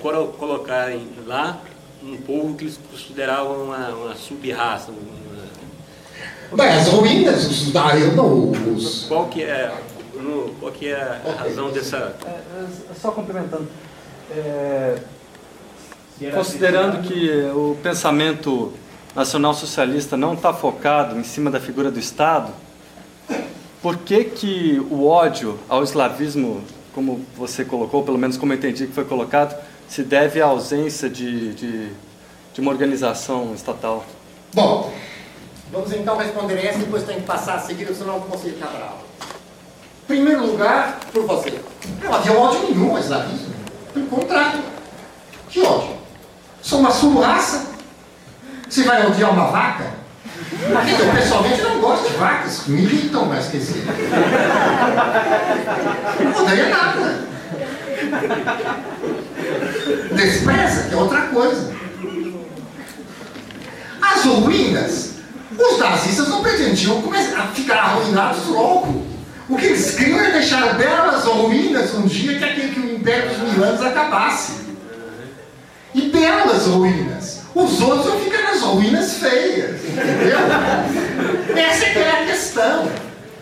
colocarem 0.00 1.08
lá 1.26 1.60
um 2.02 2.16
povo 2.18 2.54
que 2.54 2.64
eles 2.64 2.78
consideravam 2.90 3.64
uma, 3.64 3.88
uma 3.88 4.14
sub-raça? 4.14 4.92
Uma... 4.92 6.56
Bem, 6.56 6.68
as 6.68 6.88
ruínas, 6.88 7.46
os 7.46 7.72
os... 8.76 9.04
Qual 9.04 9.28
que 9.28 9.42
é, 9.42 9.74
no, 10.22 10.54
qual 10.60 10.72
que 10.72 10.88
é 10.88 11.20
a 11.26 11.42
razão 11.42 11.70
dessa... 11.70 12.16
É, 12.24 12.28
é, 12.28 12.94
só 13.00 13.10
complementando, 13.10 13.68
é, 14.30 14.98
considerando 16.32 17.02
que 17.06 17.50
o 17.54 17.76
pensamento 17.82 18.72
nacional-socialista 19.14 20.16
não 20.16 20.34
está 20.34 20.52
focado 20.54 21.18
em 21.18 21.24
cima 21.24 21.50
da 21.50 21.60
figura 21.60 21.90
do 21.90 21.98
Estado, 21.98 22.52
por 23.82 23.96
que, 23.98 24.24
que 24.24 24.86
o 24.90 25.06
ódio 25.06 25.58
ao 25.68 25.82
eslavismo, 25.82 26.62
como 26.94 27.26
você 27.36 27.64
colocou, 27.64 28.04
pelo 28.04 28.16
menos 28.16 28.36
como 28.36 28.52
eu 28.52 28.56
entendi 28.56 28.86
que 28.86 28.92
foi 28.92 29.04
colocado, 29.04 29.60
se 29.88 30.02
deve 30.02 30.40
à 30.40 30.46
ausência 30.46 31.10
de, 31.10 31.52
de, 31.54 31.88
de 32.54 32.60
uma 32.60 32.70
organização 32.70 33.52
estatal? 33.54 34.04
Bom, 34.54 34.92
vamos 35.72 35.92
então 35.92 36.16
responder 36.16 36.64
essa 36.64 36.78
e 36.78 36.82
depois 36.82 37.02
tem 37.02 37.16
que 37.16 37.26
passar 37.26 37.56
a 37.56 37.58
seguir, 37.58 37.92
senão 37.92 38.20
não 38.20 38.26
consigo 38.26 38.58
Cabral. 38.58 39.02
Em 39.20 39.31
primeiro 40.06 40.46
lugar, 40.46 41.00
por 41.12 41.26
você. 41.26 41.60
Não 42.02 42.14
havia 42.14 42.32
ódio 42.32 42.68
nenhum 42.68 42.92
ao 42.92 42.98
eslavismo. 42.98 43.54
Pelo 43.92 44.06
contrário. 44.06 44.60
Que 45.48 45.60
ódio? 45.62 45.96
Sou 46.62 46.80
uma 46.80 46.90
sub-raça 46.90 47.72
você 48.72 48.84
vai 48.84 49.06
odiar 49.06 49.32
uma 49.32 49.48
vaca? 49.48 49.84
Eu 50.62 51.14
pessoalmente 51.14 51.60
não 51.60 51.78
gosto 51.78 52.08
de 52.08 52.16
vacas, 52.16 52.66
me 52.66 52.80
irritam, 52.80 53.26
mas 53.26 53.48
quer 53.48 53.58
dizer. 53.58 53.84
Não 56.24 56.42
odeia 56.42 56.70
nada. 56.70 57.18
Despreza, 60.14 60.88
que 60.88 60.94
é 60.94 60.96
outra 60.96 61.20
coisa. 61.26 61.70
As 64.00 64.24
ruínas, 64.24 65.16
os 65.58 65.78
nazistas 65.78 66.28
não 66.28 66.40
pretendiam 66.40 67.02
começar 67.02 67.40
a 67.42 67.46
ficar 67.48 67.76
arruinados 67.76 68.46
logo. 68.46 69.06
O 69.52 69.56
que 69.58 69.66
eles 69.66 69.94
queriam 69.94 70.18
é 70.18 70.30
deixar 70.30 70.78
belas 70.78 71.24
ruínas 71.24 71.92
um 71.92 72.06
dia 72.06 72.38
que 72.38 72.42
aquele 72.42 72.72
que 72.72 72.80
o 72.80 72.94
Império 72.94 73.28
dos 73.28 73.52
Mil 73.52 73.62
Anos 73.62 73.82
acabasse. 73.82 74.62
E 75.94 76.08
belas 76.08 76.66
ruínas. 76.68 77.40
Os 77.54 77.82
outros 77.82 78.06
vão 78.06 78.20
ficar 78.20 78.44
nas 78.44 78.62
ruínas 78.62 79.18
feias, 79.18 79.84
entendeu? 79.84 80.38
Essa 81.54 81.84
é, 81.84 81.98
é 81.98 82.22
a 82.22 82.26
questão. 82.26 82.90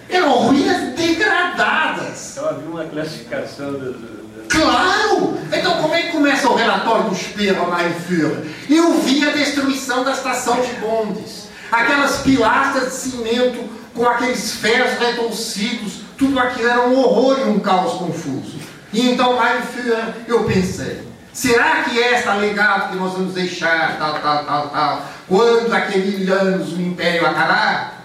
Eram 0.08 0.32
ruínas 0.32 0.96
degradadas. 0.96 2.32
Então 2.32 2.48
havia 2.48 2.68
uma 2.68 2.84
classificação 2.86 3.72
do, 3.74 4.48
Claro! 4.48 5.38
Então 5.52 5.80
como 5.80 5.94
é 5.94 6.02
que 6.02 6.08
começa 6.10 6.48
o 6.48 6.56
relatório 6.56 7.04
do 7.04 7.14
Mein 7.14 7.94
Führer? 8.08 8.46
Eu 8.68 8.94
vi 8.94 9.24
a 9.28 9.30
destruição 9.30 10.02
da 10.02 10.10
estação 10.10 10.60
de 10.60 10.72
bondes. 10.80 11.48
Aquelas 11.70 12.18
pilastras 12.22 12.86
de 12.86 12.94
cimento 12.96 13.79
com 13.94 14.06
aqueles 14.06 14.52
ferros 14.52 14.98
retorcidos, 14.98 16.00
tudo 16.16 16.38
aquilo 16.38 16.68
era 16.68 16.86
um 16.88 16.98
horror 16.98 17.40
e 17.40 17.44
um 17.44 17.60
caos 17.60 17.94
confuso. 17.94 18.58
E 18.92 19.10
então, 19.10 19.38
Mein 19.38 19.62
Führer, 19.62 20.14
eu 20.26 20.44
pensei, 20.44 21.10
Será 21.32 21.84
que 21.84 21.98
é 21.98 22.14
esta 22.14 22.34
legado 22.34 22.90
que 22.90 22.96
nós 22.96 23.12
vamos 23.12 23.34
deixar, 23.34 23.98
tal, 23.98 24.18
tal, 24.20 24.44
tal, 24.44 24.68
tal, 24.68 25.06
quando 25.28 25.72
aquele 25.72 26.30
anos 26.30 26.72
o 26.72 26.80
império 26.80 27.24
acabar? 27.24 28.04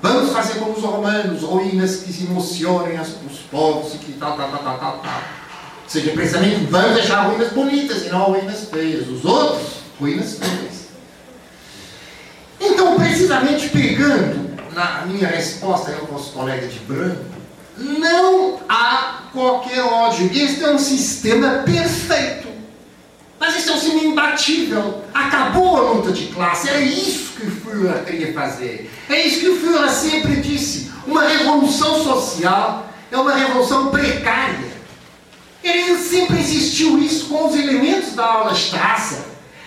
Vamos 0.00 0.32
fazer 0.32 0.54
como 0.54 0.72
os 0.72 0.82
romanos, 0.82 1.42
ruínas 1.42 1.96
que 1.96 2.12
se 2.12 2.24
emocionem 2.24 2.98
os 2.98 3.38
povos 3.50 3.94
e 3.94 3.98
que 3.98 4.12
tal, 4.14 4.36
tal, 4.36 4.48
tal, 4.48 4.62
tal, 4.64 4.78
tal, 4.78 4.98
tal. 4.98 5.22
Ou 5.84 5.88
seja, 5.88 6.10
precisamente 6.12 6.64
vamos 6.64 6.94
deixar 6.94 7.26
ruínas 7.26 7.52
bonitas 7.52 8.06
e 8.06 8.08
não 8.08 8.24
ruínas 8.24 8.64
feias. 8.64 9.06
Os 9.06 9.24
outros, 9.24 9.74
ruínas 10.00 10.38
feias. 10.38 10.82
Então, 12.58 12.96
precisamente 12.96 13.68
pegando 13.68 14.51
na 14.74 15.06
minha 15.06 15.28
resposta 15.28 15.94
ao 15.94 16.10
nosso 16.12 16.32
colega 16.32 16.66
de 16.66 16.78
branco, 16.80 17.24
não 17.76 18.60
há 18.68 19.22
qualquer 19.32 19.82
ódio. 19.82 20.30
Este 20.32 20.62
é 20.62 20.70
um 20.70 20.78
sistema 20.78 21.62
perfeito. 21.64 22.48
Mas 23.38 23.56
isso 23.56 23.70
é 23.70 23.74
um 23.74 23.78
símbolo 23.78 24.04
imbatível. 24.04 25.02
Acabou 25.12 25.76
a 25.76 25.92
luta 25.92 26.12
de 26.12 26.26
classe. 26.26 26.68
Era 26.68 26.80
isso 26.80 27.32
que 27.32 27.46
o 27.46 27.50
Führer 27.50 28.04
queria 28.04 28.32
fazer. 28.32 28.90
É 29.08 29.26
isso 29.26 29.40
que 29.40 29.48
o 29.48 29.60
Führer 29.60 29.90
sempre 29.90 30.36
disse. 30.36 30.92
Uma 31.06 31.24
revolução 31.24 32.04
social 32.04 32.86
é 33.10 33.16
uma 33.16 33.34
revolução 33.34 33.88
precária. 33.88 34.70
Ele 35.64 35.96
sempre 35.96 36.38
existiu 36.40 36.98
isso 36.98 37.22
da 38.14 38.24
aula 38.24 38.52
Strasser, 38.52 39.18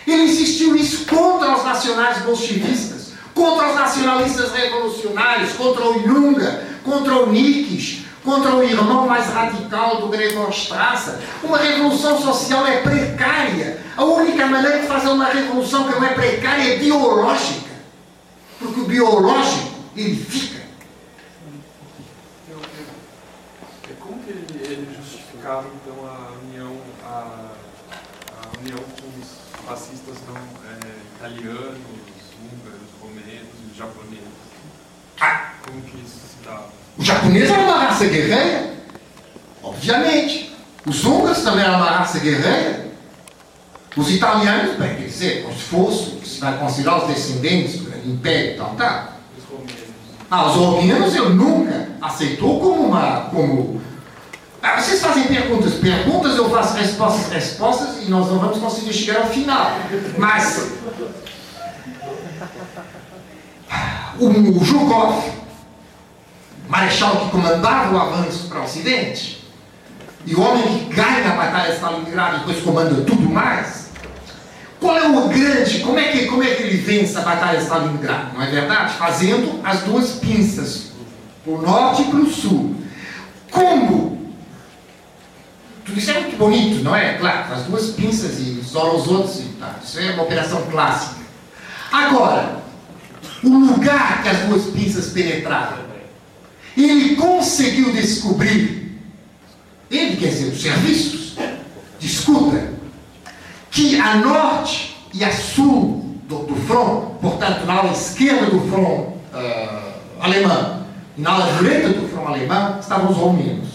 ele 0.08 0.24
insistiu 0.24 0.76
isso 0.76 1.06
contra 1.06 1.56
os 1.56 1.64
nacionais 1.64 2.20
bolchevistas, 2.20 3.05
contra 3.36 3.70
os 3.70 3.76
nacionalistas 3.76 4.52
revolucionários, 4.54 5.54
contra 5.54 5.86
o 5.88 6.02
Junga, 6.02 6.66
contra 6.84 7.18
o 7.18 7.32
Nietzsche, 7.32 8.06
contra 8.26 8.56
o 8.56 8.64
irmão 8.64 9.08
mais 9.08 9.28
radical 9.28 10.02
do 10.02 10.08
Gregor 10.08 10.50
Strasser. 10.50 11.20
Uma 11.44 11.60
revolução 11.60 12.20
social 12.20 12.66
é 12.66 12.82
precária. 12.82 13.80
A 13.96 14.04
única 14.04 14.48
maneira 14.48 14.80
de 14.80 14.88
fazer 14.88 15.10
uma 15.10 15.26
revolução 15.26 15.88
que 15.88 16.00
não 16.00 16.04
é 16.04 16.14
precária 16.14 16.74
é 16.74 16.78
biológica. 16.78 17.76
Porque 18.58 18.80
o 18.80 18.86
biológico, 18.86 19.70
ele 19.96 20.16
fica. 20.16 20.66
Como 24.00 24.20
que 24.24 24.30
ele, 24.32 24.48
ele 24.64 24.96
justificava, 24.96 25.68
então, 25.76 26.06
a 26.06 26.32
união, 26.44 26.78
a, 27.04 27.52
a 28.32 28.60
união 28.60 28.78
com 28.78 29.20
os 29.20 29.66
fascistas 29.66 30.18
não 30.28 30.38
é, 30.38 30.80
italianos, 31.16 31.80
húngaros, 32.42 32.90
romenos 33.02 33.56
e 33.72 33.78
japoneses? 33.78 34.26
Ah. 35.20 35.54
Como 35.66 35.82
que 35.82 35.98
isso 35.98 36.20
se 36.20 36.36
dava? 37.06 37.20
O 37.20 37.22
japonês 37.22 37.50
era 37.50 37.62
uma 37.62 37.78
raça 37.78 38.06
guerreira, 38.06 38.74
obviamente. 39.62 40.56
Os 40.86 41.04
húngaros 41.04 41.42
também 41.42 41.64
eram 41.64 41.78
uma 41.78 41.92
raça 41.92 42.20
guerreira. 42.20 42.86
Os 43.96 44.12
italianos, 44.12 44.78
bem, 44.78 44.96
quer 44.96 45.06
dizer, 45.06 45.48
os 45.48 45.64
que 46.20 46.28
se 46.28 46.40
vai 46.42 46.58
considerar 46.58 46.98
os 46.98 47.08
descendentes 47.08 47.80
do 47.80 48.10
Império 48.10 48.54
e 48.54 48.58
tal? 48.58 48.76
Os. 48.76 49.16
Ah, 50.30 50.48
os 50.48 50.56
romanos 50.56 51.16
eu 51.16 51.30
nunca 51.30 51.90
aceitou 52.02 52.60
como 52.60 52.88
uma. 52.88 53.30
Como... 53.30 53.82
Ah, 54.62 54.82
vocês 54.82 55.00
fazem 55.00 55.26
perguntas, 55.26 55.76
perguntas, 55.76 56.36
eu 56.36 56.50
faço 56.50 56.76
respostas, 56.76 57.32
respostas 57.32 58.04
e 58.04 58.10
nós 58.10 58.28
não 58.28 58.40
vamos 58.40 58.58
conseguir 58.58 58.94
chegar 58.94 59.22
ao 59.22 59.30
final. 59.30 59.78
Mas. 60.18 60.72
O, 64.20 64.28
o 64.28 64.66
Zhukov, 64.66 65.45
marechal 66.68 67.18
que 67.18 67.30
comandava 67.32 67.94
o 67.94 68.00
avanço 68.00 68.48
para 68.48 68.62
o 68.62 68.64
Ocidente, 68.64 69.46
e 70.26 70.34
o 70.34 70.42
homem 70.42 70.64
que 70.64 70.96
ganha 70.96 71.32
a 71.32 71.36
Batalha 71.36 71.70
de 71.70 71.76
Stalingrado 71.76 72.36
e 72.36 72.40
depois 72.40 72.64
comanda 72.64 73.02
tudo 73.02 73.30
mais, 73.30 73.90
qual 74.80 74.98
é 74.98 75.08
o 75.08 75.28
grande, 75.30 75.80
como 75.80 76.00
é 76.00 76.12
que, 76.12 76.26
como 76.26 76.44
é 76.44 76.56
que 76.56 76.64
ele 76.64 76.78
vence 76.78 77.18
a 77.18 77.22
Batalha 77.22 77.58
de 77.58 77.64
Stalingrado, 77.66 78.34
não 78.34 78.42
é 78.42 78.48
verdade? 78.48 78.94
Fazendo 78.96 79.62
as 79.64 79.82
duas 79.82 80.14
pinças, 80.14 80.92
para 81.44 81.54
o 81.54 81.62
norte 81.62 82.02
e 82.02 82.06
para 82.06 82.20
o 82.20 82.30
sul. 82.30 82.76
Como? 83.52 84.34
Tudo 85.86 86.00
isso 86.00 86.10
é 86.10 86.20
muito 86.20 86.38
bonito, 86.38 86.84
não 86.84 86.96
é? 86.96 87.14
Claro, 87.14 87.54
as 87.54 87.64
duas 87.64 87.92
pinças 87.92 88.40
e 88.40 88.60
isolam 88.60 88.96
os 88.96 89.08
outros, 89.08 89.40
e 89.40 89.44
tá. 89.60 89.76
isso 89.84 90.00
é 90.00 90.12
uma 90.14 90.24
operação 90.24 90.64
clássica. 90.72 91.22
Agora, 91.92 92.58
o 93.44 93.50
lugar 93.50 94.24
que 94.24 94.30
as 94.30 94.40
duas 94.40 94.66
pinças 94.66 95.12
penetraram, 95.12 95.85
ele 96.84 97.16
conseguiu 97.16 97.92
descobrir, 97.94 99.00
ele 99.90 100.18
quer 100.18 100.28
dizer, 100.28 100.52
os 100.52 100.62
serviços 100.62 101.36
de 102.00 102.08
escuta, 102.08 102.74
que 103.72 104.00
a 104.00 104.16
norte 104.16 104.96
e 105.14 105.24
a 105.24 105.32
sul 105.32 106.18
do, 106.28 106.40
do 106.40 106.56
front, 106.56 107.16
portanto, 107.22 107.66
na 107.66 107.76
ala 107.76 107.92
esquerda 107.92 108.48
do 108.48 108.60
front 108.70 109.08
uh, 109.34 109.94
alemão 110.20 110.86
e 111.18 111.22
na 111.22 111.32
ala 111.32 111.54
direita 111.58 111.90
do 111.90 112.08
front 112.10 112.28
alemão, 112.28 112.80
estavam 112.80 113.12
os 113.12 113.18
romenos. 113.18 113.70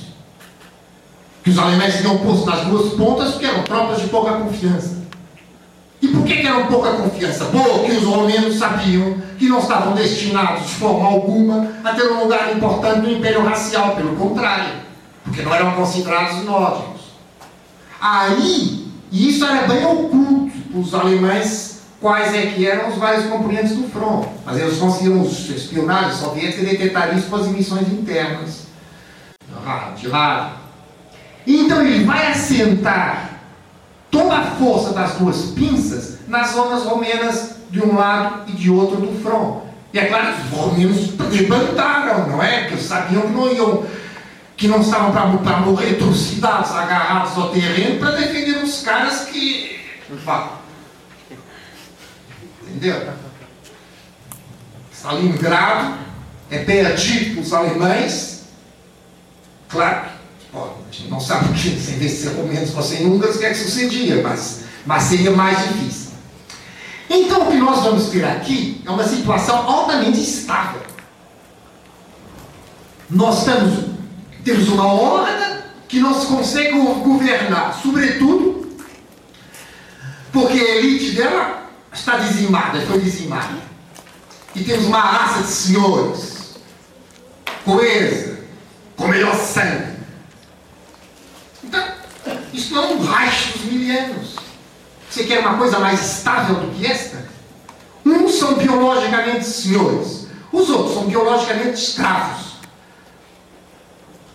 Que 1.43 1.51
os 1.51 1.59
alemães 1.59 1.97
tinham 1.97 2.19
posto 2.19 2.45
nas 2.45 2.67
duas 2.67 2.93
pontas 2.95 3.33
porque 3.33 3.47
eram 3.47 3.63
tropas 3.63 4.03
de 4.03 4.09
pouca 4.09 4.33
confiança. 4.33 5.00
Por 6.13 6.25
que, 6.25 6.37
que 6.37 6.47
eram 6.47 6.67
pouca 6.67 6.93
confiança? 6.93 7.47
Porque 7.47 7.93
os 7.93 8.05
romenos 8.05 8.59
sabiam 8.59 9.17
que 9.39 9.49
não 9.49 9.59
estavam 9.59 9.95
destinados 9.95 10.69
de 10.69 10.75
forma 10.75 11.09
alguma 11.09 11.73
a 11.85 11.93
ter 11.93 12.11
um 12.11 12.23
lugar 12.23 12.55
importante 12.55 13.01
no 13.01 13.11
império 13.11 13.45
racial, 13.45 13.97
pelo 13.97 14.17
contrário, 14.17 14.75
porque 15.25 15.43
não 15.43 15.55
eram 15.55 15.73
considerados 15.73 16.45
nórdicos. 16.45 17.01
Aí, 18.01 18.87
e 19.11 19.29
isso 19.29 19.45
era 19.45 19.67
bem 19.67 19.85
oculto 19.85 20.53
para 20.71 20.81
os 20.81 20.95
alemães, 20.95 21.83
quais 22.01 22.35
é 22.35 22.47
que 22.47 22.67
eram 22.67 22.89
os 22.89 22.97
vários 22.97 23.27
componentes 23.27 23.77
do 23.77 23.89
front. 23.89 24.27
Mas 24.45 24.59
eles 24.59 24.79
conseguiam, 24.79 25.21
os 25.21 25.49
espionagens 25.51 26.17
soviéticos, 26.17 26.67
detectar 26.67 27.17
isso 27.17 27.29
com 27.29 27.37
as 27.37 27.47
emissões 27.47 27.89
internas 27.93 28.67
de 29.97 30.09
rádio. 30.09 30.61
Então 31.47 31.83
ele 31.83 32.05
vai 32.05 32.29
assentar 32.29 33.30
toda 34.11 34.37
a 34.37 34.45
força 34.57 34.93
das 34.93 35.15
duas 35.15 35.53
pinças 35.53 36.19
nas 36.27 36.51
zonas 36.51 36.85
romenas 36.85 37.57
de 37.71 37.81
um 37.83 37.97
lado 37.97 38.51
e 38.51 38.53
de 38.53 38.71
outro 38.71 38.97
do 38.97 39.23
front. 39.23 39.63
E 39.93 39.99
é 39.99 40.07
claro 40.07 40.35
que 40.35 40.43
os 40.43 40.61
romenos 40.61 41.19
levantaram, 41.31 42.29
não 42.29 42.43
é? 42.43 42.69
Porque 42.69 42.83
sabiam 42.83 43.23
que 43.23 43.29
não 43.29 43.53
iam, 43.53 43.87
que 44.57 44.69
não 44.69 44.81
estavam 44.81 45.39
para 45.39 45.57
morrer 45.59 45.95
trucidados, 45.95 46.71
agarrados 46.71 47.37
ao 47.37 47.51
terreno, 47.51 47.99
para 47.99 48.13
defender 48.13 48.63
os 48.63 48.83
caras 48.83 49.23
que. 49.27 49.81
Entendeu? 52.63 53.13
Stalingrado 54.93 55.95
é 56.51 56.59
perdido 56.59 57.35
para 57.35 57.43
os 57.43 57.53
alemães. 57.53 58.45
Claro 59.69 60.20
A 60.53 60.93
gente 60.93 61.09
não 61.09 61.21
sabe 61.21 61.53
que, 61.53 61.81
sem 61.81 61.99
ver 61.99 62.09
se 62.09 62.29
romanos 62.29 62.71
fossem 62.71 63.07
húngaros, 63.07 63.37
o 63.37 63.39
que 63.39 63.45
é 63.45 63.51
que 63.51 63.59
sucedia, 63.59 64.21
mas, 64.23 64.63
mas 64.85 65.05
seria 65.05 65.31
mais 65.31 65.59
difícil. 65.69 66.11
Então, 67.09 67.43
o 67.43 67.51
que 67.51 67.57
nós 67.57 67.83
vamos 67.83 68.09
ter 68.09 68.25
aqui 68.25 68.83
é 68.85 68.91
uma 68.91 69.07
situação 69.07 69.57
altamente 69.57 70.21
estável. 70.21 70.83
Nós 73.09 73.39
estamos, 73.39 73.85
temos 74.45 74.69
uma 74.69 74.87
horda 74.87 75.65
que 75.89 75.99
não 75.99 76.19
se 76.19 76.27
consegue 76.27 76.73
governar, 76.73 77.79
sobretudo 77.83 78.51
porque 80.33 80.59
a 80.59 80.77
elite 80.77 81.17
dela 81.17 81.69
está 81.93 82.17
dizimada, 82.19 82.81
foi 82.83 83.01
dizimada. 83.01 83.59
E 84.55 84.63
temos 84.63 84.87
uma 84.87 85.01
raça 85.01 85.43
de 85.43 85.49
senhores, 85.49 86.57
coesa, 87.65 88.39
com 88.97 89.09
melhor 89.09 89.35
sangue, 89.35 89.90
isso 92.53 92.75
não 92.75 92.85
é 92.85 92.87
um 92.89 93.03
rastro 93.03 93.59
dos 93.59 93.73
milênios. 93.73 94.37
Você 95.09 95.25
quer 95.25 95.41
uma 95.41 95.59
coisa 95.59 95.79
mais 95.79 96.01
estável 96.01 96.57
do 96.57 96.75
que 96.75 96.87
esta? 96.87 97.29
Uns 98.07 98.35
são 98.35 98.55
biologicamente 98.55 99.45
senhores, 99.45 100.27
os 100.53 100.69
outros 100.71 100.95
são 100.95 101.05
biologicamente 101.05 101.75
escravos. 101.75 102.51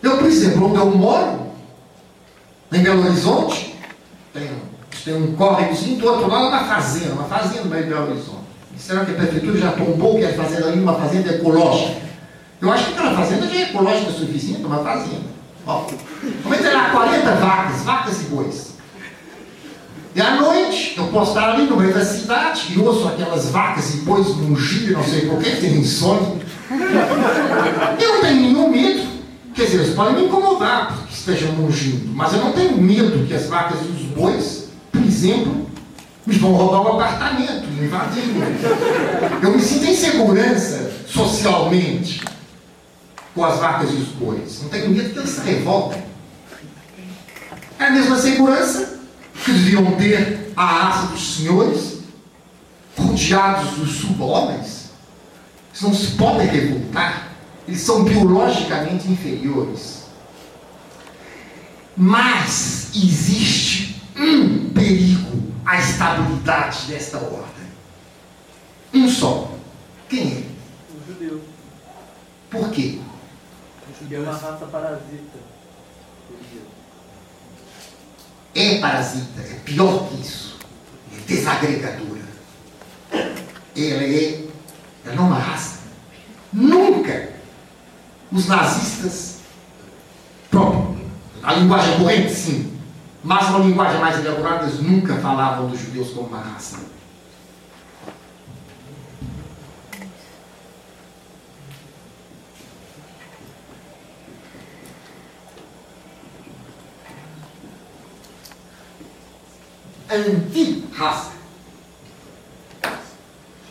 Eu, 0.03 0.17
por 0.17 0.27
exemplo, 0.27 0.67
onde 0.67 0.77
eu 0.77 0.85
moro, 0.91 1.51
em 2.71 2.83
Belo 2.83 3.05
Horizonte, 3.05 3.75
tem, 4.33 4.49
tem 5.03 5.15
um 5.15 5.35
córregozinho 5.35 5.97
do 5.97 6.07
outro 6.07 6.29
lado, 6.29 6.47
uma 6.47 6.65
fazenda, 6.65 7.13
uma 7.13 7.23
fazenda 7.23 7.63
de 7.63 7.83
Belo 7.89 8.11
Horizonte. 8.11 8.45
Será 8.77 9.05
que 9.05 9.11
a 9.11 9.15
prefeitura 9.15 9.57
já 9.57 9.71
tombou 9.71 10.17
que 10.17 10.25
é 10.25 10.33
fazenda 10.33 10.67
ali, 10.67 10.79
uma 10.79 10.95
fazenda 10.95 11.33
ecológica? 11.33 12.01
Eu 12.61 12.71
acho 12.71 12.85
que 12.85 12.91
aquela 12.93 13.15
fazenda 13.15 13.47
já 13.47 13.55
é 13.55 13.61
ecológica 13.63 14.11
suficiente, 14.11 14.63
uma 14.63 14.83
fazenda. 14.83 15.34
Ter 16.61 16.73
lá 16.73 16.89
40 16.91 17.31
vacas, 17.35 17.81
vacas 17.81 18.21
e 18.21 18.23
bois. 18.25 18.75
E 20.15 20.21
à 20.21 20.35
noite, 20.35 20.93
eu 20.97 21.07
posso 21.07 21.31
estar 21.31 21.51
ali 21.51 21.65
no 21.65 21.75
meio 21.75 21.93
da 21.93 22.05
cidade 22.05 22.73
e 22.73 22.79
ouço 22.79 23.07
aquelas 23.07 23.49
vacas 23.49 23.95
e 23.95 23.97
bois 23.97 24.27
mugir, 24.27 24.91
não 24.91 25.03
sei 25.03 25.27
porquê, 25.27 25.51
tem 25.51 25.77
insônia. 25.77 26.37
Eu 27.99 28.13
não 28.13 28.21
tenho 28.21 28.41
nenhum 28.41 28.69
medo. 28.69 29.05
Quer 29.53 29.65
dizer, 29.65 29.77
eles 29.77 29.93
podem 29.95 30.15
me 30.15 30.25
incomodar 30.25 30.95
porque 30.95 31.13
estejam 31.13 31.51
mugindo, 31.53 32.11
mas 32.13 32.33
eu 32.33 32.39
não 32.39 32.51
tenho 32.51 32.77
medo 32.77 33.25
que 33.25 33.33
as 33.33 33.47
vacas 33.47 33.79
e 33.81 33.85
os 33.85 34.01
bois, 34.15 34.69
por 34.91 35.01
exemplo, 35.01 35.65
me 36.25 36.35
vão 36.37 36.53
roubar 36.53 36.81
o 36.81 36.95
apartamento, 36.95 37.67
me 37.67 37.85
invadir. 37.85 38.23
Eu 39.41 39.51
me 39.51 39.61
sinto 39.61 39.85
em 39.85 39.95
segurança 39.95 40.91
socialmente 41.07 42.21
com 43.35 43.43
as 43.43 43.59
vacas 43.59 43.91
e 43.91 43.95
os 43.95 44.07
bois. 44.07 44.61
Não 44.63 44.69
tenho 44.69 44.89
medo 44.89 45.11
que 45.11 45.19
eles 45.19 45.29
se 45.29 45.41
revoltem. 45.41 46.01
É 47.77 47.83
a 47.83 47.91
mesma 47.91 48.17
segurança 48.17 48.97
que 49.43 49.51
deviam 49.51 49.91
ter 49.97 50.53
a 50.55 50.65
raça 50.65 51.07
dos 51.07 51.35
senhores, 51.35 51.99
rodeados 52.97 53.71
dos 53.71 53.91
sub-homens. 53.97 54.85
Eles 55.71 55.81
não 55.81 55.93
se 55.93 56.11
podem 56.11 56.47
revoltar. 56.47 57.33
Eles 57.67 57.81
são 57.81 58.05
biologicamente 58.05 59.11
inferiores. 59.11 60.05
Mas 61.97 62.91
existe 62.95 64.01
um 64.15 64.69
perigo 64.69 65.43
à 65.65 65.77
estabilidade 65.77 66.85
desta 66.87 67.17
ordem. 67.17 67.65
Um 68.93 69.09
só. 69.09 69.51
Quem 70.07 70.21
é? 70.21 70.43
O 70.93 71.13
judeu. 71.13 71.41
Por 72.49 72.69
quê? 72.69 72.99
É 74.11 74.19
uma 74.19 74.31
raça 74.31 74.65
parasita. 74.71 75.39
é 78.53 78.79
parasita, 78.79 79.41
é 79.41 79.59
pior 79.65 80.07
que 80.07 80.21
isso. 80.21 80.57
É 81.13 81.19
desagregadora. 81.27 82.21
Ela 83.11 84.03
é, 84.03 84.47
ela 85.05 85.15
não 85.15 85.23
é 85.23 85.27
uma 85.27 85.39
raça. 85.39 85.79
Nunca 86.53 87.33
os 88.31 88.47
nazistas, 88.47 89.39
próprio, 90.49 90.97
a 91.43 91.53
linguagem 91.53 91.97
corrente, 91.97 92.33
sim, 92.33 92.77
mas 93.23 93.49
uma 93.49 93.59
linguagem 93.59 93.99
mais 93.99 94.23
elaborada, 94.23 94.65
eles 94.65 94.79
nunca 94.79 95.15
falavam 95.17 95.67
dos 95.67 95.79
judeus 95.79 96.11
como 96.11 96.27
uma 96.27 96.39
raça. 96.39 96.94
Anti-raça. 110.15 111.31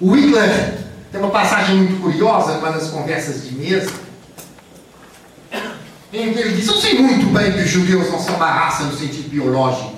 O 0.00 0.12
Hitler 0.12 0.78
tem 1.10 1.20
uma 1.20 1.30
passagem 1.30 1.76
muito 1.76 2.02
curiosa 2.02 2.58
quando 2.58 2.76
as 2.76 2.90
conversas 2.90 3.44
de 3.44 3.54
mesa, 3.54 3.92
em 6.12 6.32
que 6.32 6.38
ele 6.38 6.56
diz: 6.56 6.66
Eu 6.66 6.74
sei 6.74 6.98
muito 7.00 7.26
bem 7.32 7.52
que 7.52 7.60
os 7.60 7.70
judeus 7.70 8.10
não 8.10 8.18
são 8.18 8.34
uma 8.36 8.50
raça 8.50 8.84
no 8.84 8.96
sentido 8.96 9.28
biológico. 9.28 9.94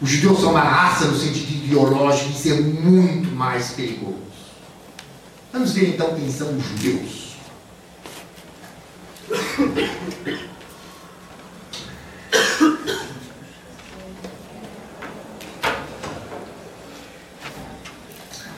Os 0.00 0.10
judeus 0.10 0.40
são 0.40 0.50
uma 0.50 0.60
raça 0.60 1.06
no 1.06 1.18
sentido 1.18 1.64
ideológico, 1.64 2.30
isso 2.30 2.48
é 2.48 2.60
muito 2.60 3.30
mais 3.34 3.70
perigoso. 3.70 4.28
Vamos 5.52 5.72
ver 5.72 5.88
então 5.94 6.14
quem 6.14 6.30
são 6.30 6.56
os 6.56 6.64
judeus. 6.64 7.28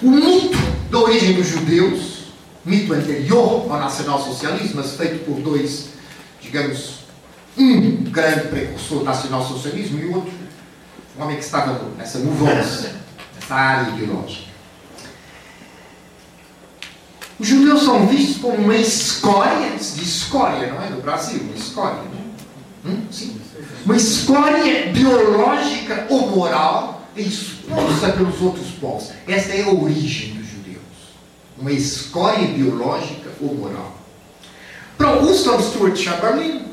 O 0.02 0.10
mito 0.10 0.56
da 0.90 0.98
origem 0.98 1.35
dos 1.35 1.47
judeus, 1.47 2.24
mito 2.64 2.94
anterior 2.94 3.70
ao 3.70 3.78
nacionalsocialismo, 3.78 4.77
mas 4.77 4.97
feito 4.97 5.24
por 5.27 5.40
dois, 5.40 5.90
digamos, 6.40 7.01
um 7.59 7.97
grande 8.05 8.48
precursor 8.48 9.01
do 9.01 9.05
nacionalsocialismo 9.05 9.98
e 9.98 10.06
o 10.06 10.14
outro, 10.16 10.32
um 11.18 11.22
homem 11.22 11.36
que 11.36 11.44
estava 11.44 11.78
nessa 11.98 12.18
mudança, 12.18 12.97
nessa 13.36 13.55
área 13.55 13.90
ideológica. 13.90 14.51
Os 17.39 17.48
judeus 17.48 17.82
são 17.82 18.06
vistos 18.06 18.39
como 18.39 18.56
uma 18.56 18.77
escória, 18.77 19.70
de 19.70 20.02
escória, 20.02 20.72
não 20.72 20.82
é? 20.82 20.89
Do 20.89 21.02
Brasil, 21.02 21.40
uma 21.43 21.56
escória. 21.56 22.02
Não? 22.85 22.93
Hum? 22.93 23.02
Sim. 23.10 23.40
Uma 23.85 23.97
escória 23.97 24.90
biológica 24.93 26.06
ou 26.09 26.28
moral 26.28 26.99
expulsa 27.16 28.12
pelos 28.12 28.41
outros 28.41 28.70
povos. 28.73 29.12
Essa 29.27 29.53
é 29.53 29.62
a 29.62 29.70
origem 29.70 30.35
dos 30.35 30.47
judeus. 30.47 30.81
Uma 31.59 31.73
escória 31.73 32.49
biológica 32.49 33.31
ou 33.41 33.55
moral. 33.55 33.97
Para 34.97 35.19
Winston 35.20 35.61
Stuart 35.62 35.97
Chamberlain, 35.97 36.66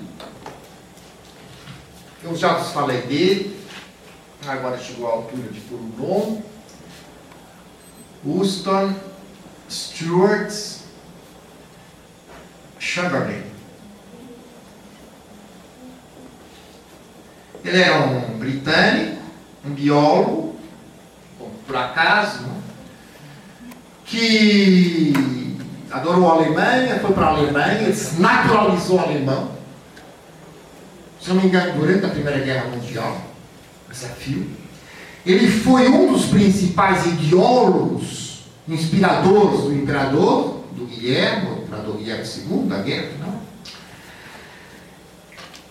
eu 2.24 2.36
já 2.36 2.58
vos 2.58 2.74
falei 2.74 3.02
dele, 3.04 3.58
agora 4.46 4.78
chegou 4.78 5.08
a 5.08 5.12
altura 5.12 5.50
de 5.50 5.60
pôr 5.62 5.80
o 5.80 5.94
nome. 5.98 6.44
Winston 8.26 8.94
Stuart 9.70 10.54
Chamberlain. 12.80 13.44
Ele 17.64 17.82
era 17.82 18.06
um 18.06 18.38
britânico 18.38 19.17
um 19.68 19.74
biólogo, 19.74 20.56
por 21.66 21.76
acaso, 21.76 22.44
né, 22.44 22.62
que 24.06 25.14
adorou 25.92 26.32
a 26.32 26.36
Alemanha, 26.36 27.00
foi 27.00 27.12
para 27.12 27.26
a 27.26 27.30
Alemanha, 27.30 27.94
se 27.94 28.22
naturalizou 28.22 29.00
alemão. 29.00 29.52
Se 31.22 31.30
não 31.30 31.42
me 31.42 31.48
engano, 31.48 31.74
durante 31.74 32.06
a 32.06 32.10
Primeira 32.10 32.40
Guerra 32.40 32.68
Mundial, 32.68 33.18
desafio. 33.90 34.50
Ele 35.26 35.50
foi 35.50 35.90
um 35.90 36.14
dos 36.14 36.28
principais 36.28 37.06
ideólogos, 37.06 38.46
inspiradores 38.68 39.62
do 39.62 39.74
imperador, 39.74 40.64
do 40.72 40.86
Guilherme, 40.86 41.50
o 41.50 41.64
imperador 41.64 41.98
Guilherme 41.98 42.24
II, 42.24 42.70
da 42.70 42.78
guerra, 42.78 43.12
não? 43.20 43.38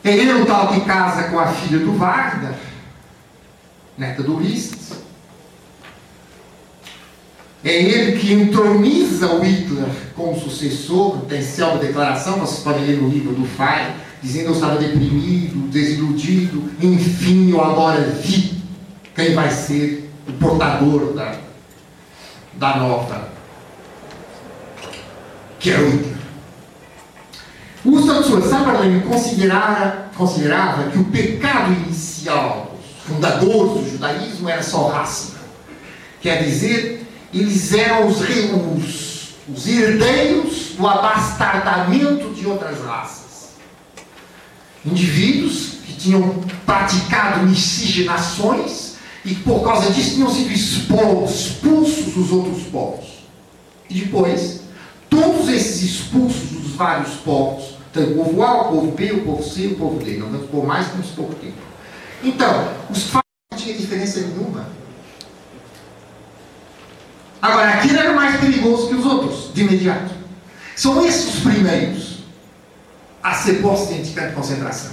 É 0.05 0.14
ele 0.14 0.35
o 0.35 0.47
tal 0.47 0.68
que 0.68 0.81
casa 0.81 1.24
com 1.24 1.39
a 1.39 1.47
filha 1.47 1.78
do 1.78 1.93
Wagner, 1.93 2.55
neta 3.97 4.23
do 4.23 4.36
Ulisses. 4.36 4.93
É 7.64 7.82
ele 7.82 8.18
que 8.18 8.32
entroniza 8.32 9.32
o 9.32 9.43
Hitler 9.43 9.89
como 10.14 10.39
sucessor, 10.39 11.18
tem 11.23 11.43
uma 11.59 11.78
declaração, 11.78 12.39
vocês 12.39 12.60
podem 12.60 12.85
ler 12.85 13.02
no 13.02 13.09
livro 13.09 13.35
do 13.35 13.44
Fai, 13.44 13.97
dizendo 14.23 14.51
eu 14.51 14.52
estava 14.52 14.78
deprimido, 14.78 15.68
desiludido, 15.68 16.70
enfim, 16.81 17.51
eu 17.51 17.60
agora 17.60 18.02
vi 18.02 18.62
quem 19.14 19.35
vai 19.35 19.51
ser 19.51 20.09
o 20.28 20.32
portador 20.35 21.12
da, 21.12 21.39
da 22.55 22.77
nova, 22.77 23.28
que 25.59 25.70
é 25.70 25.78
o 25.78 25.90
Hitler. 25.90 26.16
O 27.85 27.98
Sutherland 28.01 29.06
considerava, 29.06 30.09
considerava 30.16 30.90
que 30.90 30.98
o 30.98 31.05
pecado 31.05 31.73
inicial 31.73 32.65
fundadores 33.06 33.84
do 33.84 33.90
judaísmo 33.90 34.48
era 34.48 34.62
só 34.62 34.88
raça. 34.88 35.36
Quer 36.20 36.42
dizer, 36.42 37.06
eles 37.32 37.72
eram 37.72 38.08
os, 38.08 38.20
os, 38.20 39.34
os 39.48 39.66
herdeiros 39.66 40.72
do 40.76 40.86
abastardamento 40.86 42.34
de 42.34 42.46
outras 42.46 42.82
raças. 42.84 43.50
Indivíduos 44.84 45.76
que 45.86 45.92
tinham 45.94 46.40
praticado 46.64 47.46
miscigenações 47.46 48.96
e 49.24 49.34
que 49.34 49.42
por 49.42 49.62
causa 49.62 49.92
disso 49.92 50.14
tinham 50.14 50.30
sido 50.30 50.52
expulsos, 50.52 51.56
dos 52.14 52.32
outros 52.32 52.64
povos. 52.64 53.06
E 53.88 54.00
depois, 54.00 54.62
todos 55.08 55.48
esses 55.48 55.82
expulsos 55.82 56.50
dos 56.50 56.72
vários 56.72 57.14
povos, 57.16 57.76
tanto 57.92 58.12
o 58.12 58.24
povo 58.24 58.42
A, 58.42 58.62
o 58.62 58.64
povo 58.72 58.92
B, 58.92 59.12
o 59.12 59.24
povo 59.24 59.42
C, 59.42 59.66
o 59.68 59.76
povo 59.76 60.04
D, 60.04 60.16
não 60.16 60.30
por 60.46 60.66
mais, 60.66 60.88
temos 60.88 61.08
pouco 61.08 61.34
tempo 61.36 61.65
então, 62.22 62.72
os 62.90 63.05
fatos 63.05 63.30
não 63.51 63.59
tinham 63.59 63.78
diferença 63.78 64.20
nenhuma. 64.20 64.66
Agora, 67.40 67.70
aquele 67.74 67.98
era 67.98 68.12
mais 68.12 68.40
perigoso 68.40 68.88
que 68.88 68.94
os 68.94 69.05
outros, 69.05 69.52
de 69.55 69.62
imediato. 69.62 70.14
São 70.74 71.05
esses 71.05 71.34
os 71.34 71.40
primeiros 71.40 72.24
a 73.22 73.34
ser 73.34 73.60
postos 73.62 73.97
em 73.97 74.12
campo 74.12 74.28
de 74.28 74.34
concentração. 74.34 74.93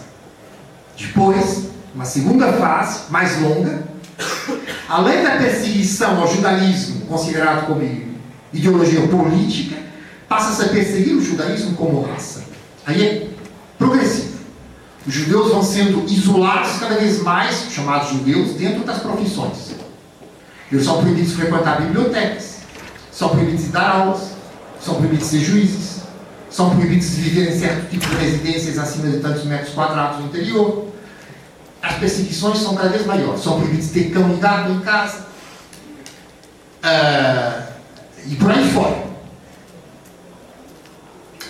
Depois, 0.98 1.70
uma 1.94 2.06
segunda 2.06 2.54
fase, 2.54 3.12
mais 3.12 3.40
longa, 3.42 3.84
além 4.88 5.24
da 5.24 5.38
perseguição 5.38 6.20
ao 6.20 6.28
judaísmo, 6.28 7.06
considerado 7.06 7.68
como 7.68 7.82
ideologia 8.52 9.08
política, 9.08 9.78
passa-se 10.28 10.70
a 10.70 10.74
perseguir 10.74 11.16
o 11.16 11.22
judaísmo 11.22 11.76
como 11.76 12.02
raça. 12.02 12.44
Aí 12.86 13.06
é 13.06 13.28
progressivo. 13.78 14.33
Os 15.06 15.14
judeus 15.14 15.52
vão 15.52 15.62
sendo 15.62 16.06
isolados 16.06 16.80
cada 16.80 16.96
vez 16.96 17.22
mais, 17.22 17.68
chamados 17.72 18.10
judeus, 18.10 18.52
dentro 18.52 18.84
das 18.86 19.00
profissões. 19.00 19.76
Eles 20.72 20.86
são 20.86 21.02
proibidos 21.02 21.32
de 21.32 21.36
frequentar 21.38 21.82
bibliotecas, 21.82 22.60
são 23.12 23.30
proibidos 23.30 23.66
de 23.66 23.70
dar 23.70 23.90
aulas, 23.90 24.30
são 24.80 24.96
proibidos 24.96 25.30
de 25.30 25.38
ser 25.38 25.46
juízes, 25.46 26.02
são 26.50 26.70
proibidos 26.70 27.10
de 27.10 27.22
viver 27.22 27.52
em 27.52 27.60
certo 27.60 27.90
tipo 27.90 28.08
de 28.08 28.16
residências 28.16 28.78
acima 28.78 29.10
de 29.10 29.20
tantos 29.20 29.44
metros 29.44 29.74
quadrados 29.74 30.20
no 30.20 30.28
interior. 30.28 30.88
As 31.82 31.96
perseguições 31.96 32.60
são 32.60 32.76
cada 32.76 32.90
vez 32.90 33.06
maiores. 33.06 33.44
São 33.44 33.60
proibidos 33.60 33.88
de 33.88 34.04
ter 34.04 34.12
cão 34.12 34.34
e 34.34 34.38
gato 34.38 34.72
em 34.72 34.80
casa. 34.80 35.26
Uh, 36.84 37.64
e 38.26 38.36
por 38.36 38.52
aí 38.52 38.72
fora. 38.72 39.04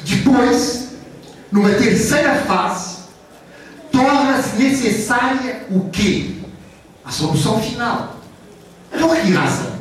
Depois, 0.04 0.90
numa 1.52 1.70
terceira 1.70 2.36
fase, 2.36 3.03
torna-se 3.94 4.57
necessária 4.57 5.68
o 5.70 5.88
quê? 5.90 6.36
A 7.06 7.11
solução 7.11 7.61
final. 7.61 8.18
Por 8.90 9.15
que 9.15 9.32
razão? 9.32 9.74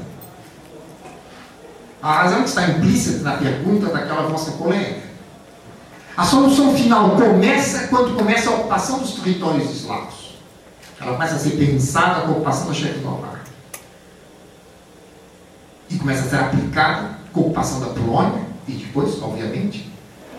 A 2.02 2.22
razão 2.22 2.42
que 2.42 2.48
está 2.48 2.68
implícita 2.68 3.22
na 3.22 3.36
pergunta 3.36 3.86
daquela 3.86 4.28
vossa 4.28 4.52
colega. 4.52 5.00
A 6.14 6.24
solução 6.24 6.76
final 6.76 7.16
começa 7.16 7.88
quando 7.88 8.14
começa 8.14 8.50
a 8.50 8.54
ocupação 8.54 8.98
dos 8.98 9.12
territórios 9.14 9.70
eslavos. 9.70 10.36
Ela 11.00 11.12
começa 11.12 11.36
a 11.36 11.38
ser 11.38 11.52
pensada 11.52 12.20
com 12.22 12.28
a 12.28 12.32
ocupação 12.32 12.68
da 12.68 12.74
Checoslováquia. 12.74 13.40
E 15.88 15.98
começa 15.98 16.26
a 16.26 16.28
ser 16.28 16.36
aplicada 16.36 17.18
com 17.32 17.40
a 17.40 17.44
ocupação 17.44 17.80
da 17.80 17.86
Polônia 17.86 18.46
e 18.68 18.72
depois, 18.72 19.22
obviamente, 19.22 19.90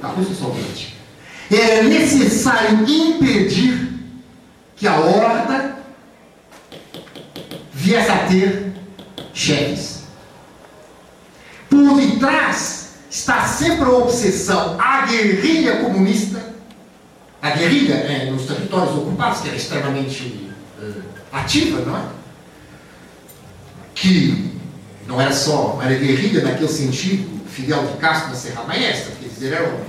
da 0.01 0.09
Rússia 0.09 0.35
Soviética 0.35 1.02
era 1.51 1.83
necessário 1.83 2.83
impedir 2.87 3.93
que 4.75 4.87
a 4.87 4.99
horda 4.99 5.77
viesse 7.73 8.11
a 8.11 8.17
ter 8.27 8.73
chefes. 9.33 10.03
Por 11.69 11.95
detrás 11.99 12.93
está 13.09 13.45
sempre 13.45 13.85
a 13.85 13.89
obsessão, 13.89 14.79
a 14.79 15.05
guerrilha 15.05 15.77
comunista, 15.77 16.53
a 17.41 17.51
guerrilha 17.51 17.93
é, 17.95 18.31
nos 18.31 18.45
territórios 18.45 18.95
ocupados, 18.95 19.41
que 19.41 19.49
era 19.49 19.57
extremamente 19.57 20.49
uh, 20.79 21.03
ativa, 21.31 21.81
não 21.81 21.97
é? 21.97 22.03
Que 23.93 24.53
não 25.07 25.19
era 25.19 25.33
só, 25.33 25.79
era 25.83 25.93
guerrilha 25.95 26.43
naquele 26.43 26.69
sentido, 26.69 27.41
Fidel 27.49 27.85
de 27.85 27.97
Castro 27.97 28.29
na 28.29 28.35
Serra 28.35 28.63
Maestra, 28.63 29.13
quer 29.19 29.27
dizer, 29.27 29.53
eram 29.53 29.79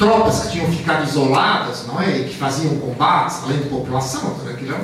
tropas 0.00 0.40
que 0.40 0.52
tinham 0.52 0.72
ficado 0.72 1.06
isoladas, 1.06 1.86
não 1.86 2.00
é? 2.00 2.20
E 2.20 2.24
que 2.24 2.34
faziam 2.34 2.74
combates, 2.76 3.44
além 3.44 3.58
de 3.58 3.68
população, 3.68 4.34
aquilo 4.48 4.74
era 4.74 4.82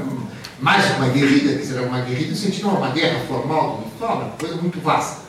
mais 0.61 0.95
uma 0.97 1.09
guerrilha, 1.09 1.57
dizer, 1.57 1.79
era 1.79 1.87
uma 1.87 2.01
guerrilha 2.01 2.33
no 2.33 2.37
sentido, 2.37 2.67
não 2.67 2.77
uma 2.77 2.91
guerra 2.91 3.21
formal, 3.27 3.83
uma 3.99 4.31
coisa 4.39 4.57
muito 4.57 4.79
vasta. 4.79 5.23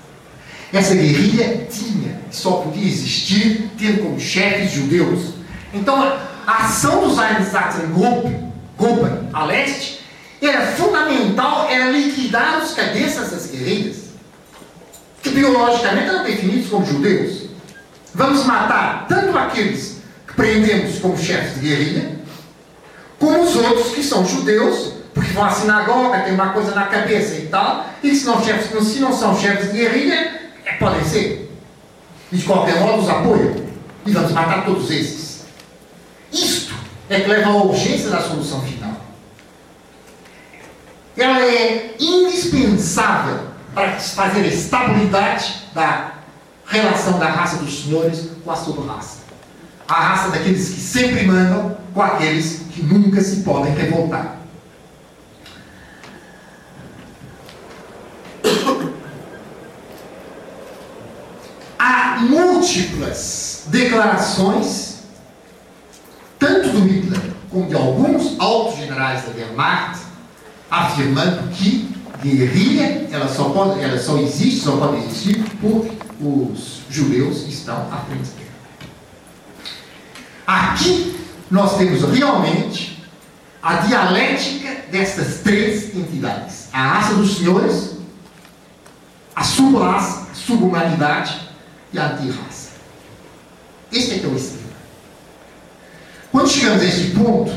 Essa 0.73 0.93
guerrilha 0.93 1.67
tinha, 1.71 2.19
só 2.29 2.57
podia 2.57 2.85
existir 2.85 3.71
tendo 3.77 4.03
como 4.03 4.19
chefes 4.19 4.73
judeus. 4.73 5.35
Então, 5.73 5.95
a 6.45 6.65
ação 6.65 7.07
dos 7.07 7.17
Einsatzgruppen 7.17 8.51
a 9.31 9.45
leste 9.45 10.01
era 10.41 10.67
fundamental, 10.67 11.65
era 11.69 11.89
liquidar 11.91 12.61
os 12.61 12.73
cabeças 12.73 13.31
das 13.31 13.47
guerrilhas, 13.49 14.07
que 15.23 15.29
biologicamente 15.29 16.09
eram 16.09 16.25
definidos 16.25 16.69
como 16.69 16.85
judeus. 16.85 17.46
Vamos 18.17 18.45
matar 18.45 19.05
tanto 19.07 19.37
aqueles 19.37 20.01
que 20.25 20.33
prendemos 20.33 20.97
como 20.97 21.15
chefes 21.15 21.53
de 21.53 21.67
guerrilha, 21.67 22.19
como 23.19 23.43
os 23.43 23.55
outros 23.55 23.93
que 23.93 24.01
são 24.01 24.25
judeus, 24.25 24.93
porque 25.13 25.33
vão 25.33 25.45
à 25.45 25.51
sinagoga, 25.51 26.21
tem 26.21 26.33
uma 26.33 26.49
coisa 26.49 26.73
na 26.73 26.87
cabeça 26.87 27.35
e 27.35 27.45
tal, 27.45 27.85
e 28.01 28.15
se 28.15 28.25
não, 28.25 28.43
chefes, 28.43 28.87
se 28.87 28.99
não 28.99 29.13
são 29.13 29.39
chefes 29.39 29.71
de 29.71 29.77
guerrilha, 29.77 30.49
é, 30.65 30.73
podem 30.79 31.03
ser. 31.05 31.55
E 32.31 32.37
de 32.37 32.43
qualquer 32.43 32.79
modo 32.79 33.03
os 33.03 33.09
apoiam. 33.09 33.55
E 34.03 34.11
vamos 34.11 34.31
matar 34.31 34.65
todos 34.65 34.89
esses. 34.89 35.45
Isto 36.33 36.73
é 37.11 37.19
que 37.19 37.29
leva 37.29 37.51
à 37.51 37.55
urgência 37.55 38.09
da 38.09 38.19
solução 38.19 38.63
final. 38.63 38.99
Ela 41.15 41.39
é 41.45 41.95
indispensável 41.99 43.41
para 43.75 43.91
fazer 43.99 44.41
a 44.41 44.47
estabilidade 44.47 45.53
da 45.75 46.16
relação 46.67 47.17
da 47.17 47.29
raça 47.29 47.57
dos 47.57 47.83
senhores 47.83 48.29
com 48.43 48.51
a 48.51 48.55
sua 48.55 48.85
raça. 48.85 49.19
A 49.87 49.93
raça 49.93 50.29
daqueles 50.29 50.69
que 50.69 50.79
sempre 50.81 51.25
mandam 51.25 51.77
com 51.93 52.01
aqueles 52.01 52.63
que 52.71 52.83
nunca 52.83 53.21
se 53.21 53.37
podem 53.37 53.73
revoltar. 53.73 54.37
Há 61.79 62.17
múltiplas 62.19 63.63
declarações, 63.67 64.97
tanto 66.37 66.69
do 66.69 66.79
Hitler 66.85 67.21
como 67.49 67.67
de 67.67 67.75
alguns 67.75 68.37
altos 68.39 68.77
generais 68.77 69.23
da 69.23 69.31
Wehrmacht, 69.31 70.01
afirmando 70.69 71.47
que 71.49 71.95
guerrilha 72.21 73.07
ela 73.11 73.27
só, 73.27 73.49
pode, 73.49 73.81
ela 73.81 73.97
só 73.97 74.17
existe, 74.17 74.61
só 74.61 74.75
pode 74.77 74.97
existir 74.97 75.43
porque 75.61 75.96
os 76.19 76.81
judeus 76.89 77.47
estão 77.47 77.91
à 77.91 77.97
frente 77.97 78.29
dela. 78.31 78.47
Aqui 80.45 81.19
nós 81.51 81.77
temos 81.77 82.01
realmente 82.11 83.03
a 83.61 83.75
dialética 83.77 84.85
dessas 84.91 85.41
três 85.41 85.95
entidades: 85.95 86.69
a 86.73 86.87
raça 86.87 87.15
dos 87.15 87.37
senhores, 87.37 87.97
a 89.35 89.43
subraça, 89.43 90.27
a 90.31 90.35
subhumanidade 90.35 91.39
e 91.93 91.99
a 91.99 92.13
antirraça. 92.13 92.69
Este 93.91 94.15
é 94.15 94.19
que 94.19 94.25
é 94.25 94.29
o 94.29 94.35
esquema. 94.35 94.67
Quando 96.31 96.49
chegamos 96.49 96.81
a 96.81 96.85
este 96.85 97.11
ponto, 97.11 97.51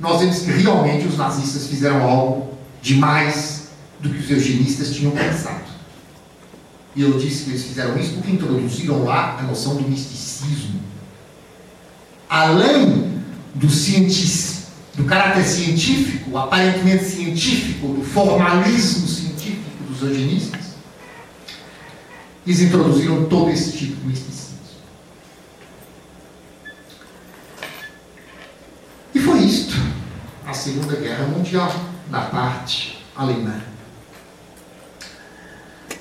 nós 0.00 0.20
vemos 0.20 0.40
que 0.40 0.50
realmente 0.50 1.06
os 1.06 1.16
nazistas 1.16 1.66
fizeram 1.66 2.02
algo 2.02 2.56
demais 2.82 3.68
do 4.00 4.10
que 4.10 4.18
os 4.18 4.30
eugenistas 4.30 4.94
tinham 4.94 5.12
pensado. 5.12 5.65
E 6.96 7.02
eu 7.02 7.18
disse 7.18 7.44
que 7.44 7.50
eles 7.50 7.64
fizeram 7.64 7.98
isso 7.98 8.14
porque 8.14 8.32
introduziram 8.32 9.04
lá 9.04 9.38
a 9.38 9.42
noção 9.42 9.76
do 9.76 9.86
misticismo. 9.86 10.80
Além 12.26 13.20
do 13.54 13.66
do 14.94 15.04
caráter 15.04 15.44
científico, 15.44 16.38
aparentemente 16.38 17.04
científico, 17.04 17.88
do 17.88 18.02
formalismo 18.02 19.06
científico 19.06 19.84
dos 19.90 20.00
eugenistas, 20.00 20.74
eles 22.46 22.60
introduziram 22.60 23.26
todo 23.26 23.50
esse 23.50 23.76
tipo 23.76 23.96
de 23.96 24.06
misticismo. 24.06 24.56
E 29.14 29.20
foi 29.20 29.40
isto 29.40 29.76
a 30.46 30.54
Segunda 30.54 30.96
Guerra 30.96 31.26
Mundial, 31.26 31.74
da 32.10 32.22
parte 32.22 33.04
alemã. 33.14 33.75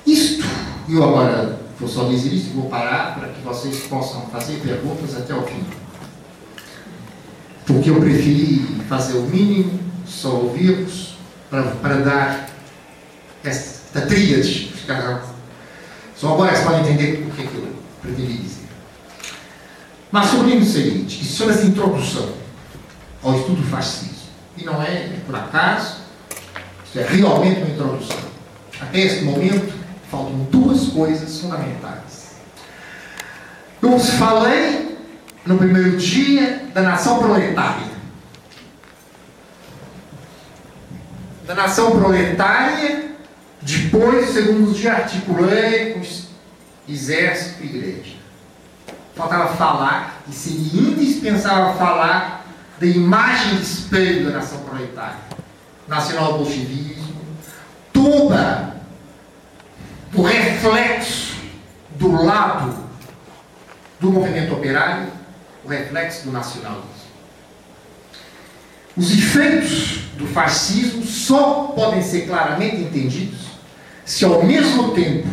Isto, 0.05 0.45
eu 0.87 1.03
agora 1.03 1.59
vou 1.79 1.89
só 1.89 2.05
dizer 2.05 2.33
isso 2.33 2.51
e 2.51 2.53
vou 2.53 2.69
parar 2.69 3.15
para 3.15 3.29
que 3.29 3.41
vocês 3.41 3.79
possam 3.87 4.21
fazer 4.27 4.59
perguntas 4.59 5.15
até 5.17 5.33
o 5.33 5.41
final. 5.41 5.85
Porque 7.65 7.89
eu 7.89 7.99
preferi 7.99 8.59
fazer 8.87 9.17
o 9.17 9.23
mínimo, 9.23 9.79
só 10.05 10.29
ouvir-vos, 10.29 11.15
para, 11.49 11.63
para 11.63 11.95
dar 11.97 12.49
esta 13.43 14.01
tríade. 14.01 14.71
Só 16.15 16.33
agora 16.33 16.51
vocês 16.51 16.63
podem 16.65 16.81
entender 16.81 17.27
o 17.27 17.31
que, 17.31 17.41
é 17.41 17.45
que 17.45 17.55
eu 17.55 17.75
pretendi 18.01 18.37
dizer. 18.37 18.65
Mas 20.11 20.27
sobre 20.27 20.55
o 20.55 20.65
seguinte, 20.65 21.17
que 21.17 21.25
sobre 21.25 21.53
essa 21.53 21.65
introdução 21.65 22.29
ao 23.23 23.37
estudo 23.37 23.63
fascismo, 23.63 24.15
e 24.57 24.63
não 24.63 24.81
é, 24.81 25.17
por 25.25 25.35
acaso, 25.35 25.97
isso 26.85 26.99
é 26.99 27.03
realmente 27.03 27.61
uma 27.61 27.69
introdução. 27.69 28.17
Até 28.79 28.99
este 28.99 29.25
momento, 29.25 29.73
faltam 30.09 30.47
duas 30.51 30.89
coisas 30.89 31.39
fundamentais. 31.39 32.35
Eu 33.81 33.91
vos 33.91 34.09
falei 34.11 34.97
no 35.45 35.57
primeiro 35.57 35.97
dia 35.97 36.67
da 36.73 36.81
nação 36.81 37.19
proletária. 37.19 37.95
Da 41.45 41.53
nação 41.53 41.91
proletária, 41.91 43.11
depois, 43.61 44.29
segundo 44.29 44.71
os 44.71 44.77
dias, 44.77 44.95
articulei 44.95 45.93
com 45.93 46.01
exército 46.91 47.63
e 47.63 47.65
igreja. 47.67 48.15
Faltava 49.15 49.55
falar, 49.55 50.23
e 50.27 50.33
seria 50.33 50.81
indispensável 50.81 51.75
falar 51.75 52.45
da 52.79 52.85
imagem 52.85 53.57
de 53.57 53.61
espelho 53.61 54.25
da 54.25 54.37
nação 54.37 54.59
proletária. 54.59 55.19
Nacional 55.87 56.39
bolchevismo, 56.39 57.15
toda 57.93 58.74
o 60.15 60.21
reflexo 60.21 61.35
do 61.97 62.11
lado 62.23 62.75
do 63.99 64.11
movimento 64.11 64.53
operário, 64.53 65.07
o 65.63 65.67
reflexo 65.67 66.25
do 66.25 66.31
nacionalismo. 66.31 66.95
Os 68.95 69.11
efeitos 69.11 70.03
do 70.17 70.25
fascismo 70.27 71.03
só 71.03 71.73
podem 71.75 72.01
ser 72.01 72.27
claramente 72.27 72.77
entendidos 72.77 73.55
se 74.05 74.23
ao 74.23 74.43
mesmo 74.43 74.93
tempo 74.93 75.27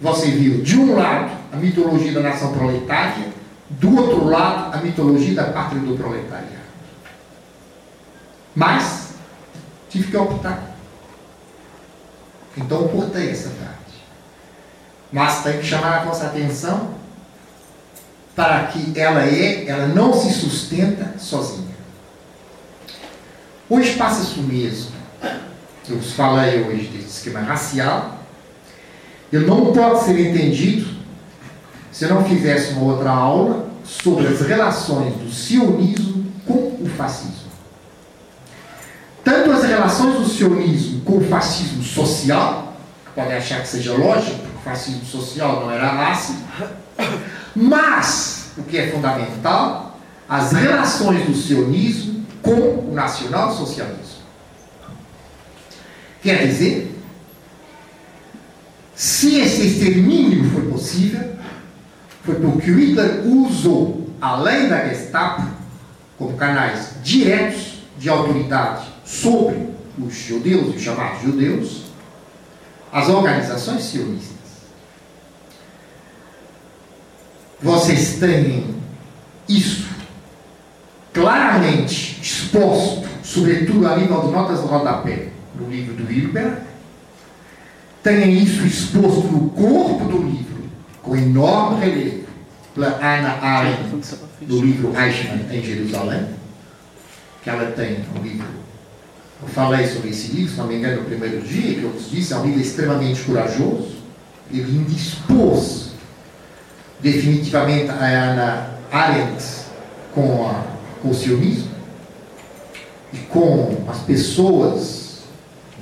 você 0.00 0.30
viu 0.30 0.62
de 0.62 0.78
um 0.78 0.96
lado 0.96 1.36
a 1.52 1.56
mitologia 1.56 2.12
da 2.12 2.20
nação 2.20 2.52
proletária, 2.52 3.28
do 3.68 3.96
outro 3.96 4.24
lado 4.24 4.74
a 4.74 4.80
mitologia 4.80 5.34
da 5.34 5.44
pátria 5.44 5.80
do 5.80 5.96
proletariado. 5.96 6.64
Mas 8.54 9.14
tive 9.90 10.10
que 10.10 10.16
optar. 10.16 10.74
Então 12.56 12.88
cortei 12.88 13.30
essa 13.30 13.50
parte. 13.50 13.83
Mas 15.14 15.44
tem 15.44 15.58
que 15.58 15.64
chamar 15.64 16.00
a 16.00 16.04
vossa 16.04 16.26
atenção 16.26 16.90
para 18.34 18.64
que 18.64 18.98
ela 18.98 19.24
é, 19.24 19.64
ela 19.68 19.86
não 19.86 20.12
se 20.12 20.32
sustenta 20.32 21.14
sozinha. 21.20 21.72
Hoje 23.70 23.94
passa-se 23.94 24.40
o 24.40 24.42
mesmo. 24.42 24.90
Eu 25.88 25.98
vos 25.98 26.14
falei 26.14 26.64
hoje 26.64 26.88
desse 26.88 27.18
esquema 27.18 27.38
racial. 27.38 28.18
Ele 29.32 29.46
não 29.46 29.72
pode 29.72 30.02
ser 30.02 30.18
entendido 30.18 30.92
se 31.92 32.06
eu 32.06 32.10
não 32.12 32.24
fizesse 32.24 32.72
uma 32.72 32.92
outra 32.92 33.10
aula 33.10 33.68
sobre 33.84 34.26
as 34.26 34.40
relações 34.40 35.14
do 35.14 35.30
sionismo 35.30 36.26
com 36.44 36.76
o 36.82 36.90
fascismo. 36.96 37.52
Tanto 39.22 39.52
as 39.52 39.62
relações 39.62 40.18
do 40.18 40.26
sionismo 40.26 41.02
com 41.02 41.18
o 41.18 41.24
fascismo 41.24 41.84
social, 41.84 42.76
pode 43.14 43.32
achar 43.32 43.62
que 43.62 43.68
seja 43.68 43.96
lógico, 43.96 44.53
fascismo 44.64 45.04
social 45.04 45.60
não 45.60 45.70
era 45.70 46.10
ácido, 46.10 46.42
mas, 47.54 48.52
o 48.56 48.62
que 48.62 48.78
é 48.78 48.90
fundamental, 48.90 49.98
as 50.28 50.52
relações 50.52 51.26
do 51.26 51.34
sionismo 51.34 52.24
com 52.42 52.90
o 52.90 52.92
nacionalsocialismo. 52.94 54.24
Quer 56.22 56.46
dizer, 56.46 56.98
esse 58.96 59.66
extermínio 59.66 60.50
foi 60.50 60.62
possível 60.70 61.34
foi 62.24 62.36
porque 62.36 62.70
o 62.70 62.78
Hitler 62.78 63.26
usou, 63.26 64.08
além 64.18 64.68
da 64.68 64.88
Gestapo, 64.88 65.46
como 66.16 66.36
canais 66.36 66.94
diretos 67.02 67.82
de 67.98 68.08
autoridade 68.08 68.86
sobre 69.04 69.68
os 69.98 70.14
judeus, 70.14 70.74
os 70.74 70.80
chamados 70.80 71.22
judeus, 71.22 71.82
as 72.90 73.08
organizações 73.10 73.82
sionistas. 73.82 74.33
Vocês 77.64 78.16
têm 78.16 78.74
isso 79.48 79.88
claramente 81.14 82.20
exposto, 82.20 83.08
sobretudo 83.22 83.88
a 83.88 83.96
nível 83.96 84.30
notas 84.30 84.60
de 84.60 84.66
rodapé, 84.66 85.28
no 85.58 85.70
livro 85.70 85.94
do 85.94 86.12
Hilberg, 86.12 86.58
têm 88.02 88.42
isso 88.42 88.66
exposto 88.66 89.28
no 89.28 89.48
corpo 89.48 90.04
do 90.04 90.18
livro, 90.18 90.64
com 91.02 91.16
enorme 91.16 91.86
relevo, 91.86 92.24
pela 92.74 92.88
Ana 92.98 93.30
Arendt, 93.40 94.14
do 94.42 94.60
livro 94.60 94.92
Eichmann 94.94 95.46
em 95.50 95.62
Jerusalém, 95.62 96.26
que 97.42 97.48
ela 97.48 97.70
tem 97.70 98.04
um 98.14 98.22
livro. 98.22 98.46
Eu 99.40 99.48
falei 99.48 99.86
sobre 99.86 100.10
esse 100.10 100.32
livro, 100.32 100.52
se 100.52 100.58
não 100.58 100.66
me 100.66 100.76
engano, 100.76 101.00
no 101.00 101.04
primeiro 101.06 101.40
dia, 101.40 101.76
que 101.76 101.82
eu 101.82 101.94
disse, 102.10 102.34
é 102.34 102.36
um 102.36 102.44
livro 102.44 102.60
extremamente 102.60 103.22
corajoso. 103.22 103.94
Ele 104.52 104.70
indispôs 104.70 105.93
definitivamente 107.04 107.90
a 107.90 108.06
Ana 108.06 108.70
Arendt 108.90 109.44
com, 110.14 110.48
a, 110.48 110.64
o 111.06 111.12
sionismo 111.12 111.70
e 113.12 113.18
com 113.18 113.84
as 113.86 113.98
pessoas 113.98 115.18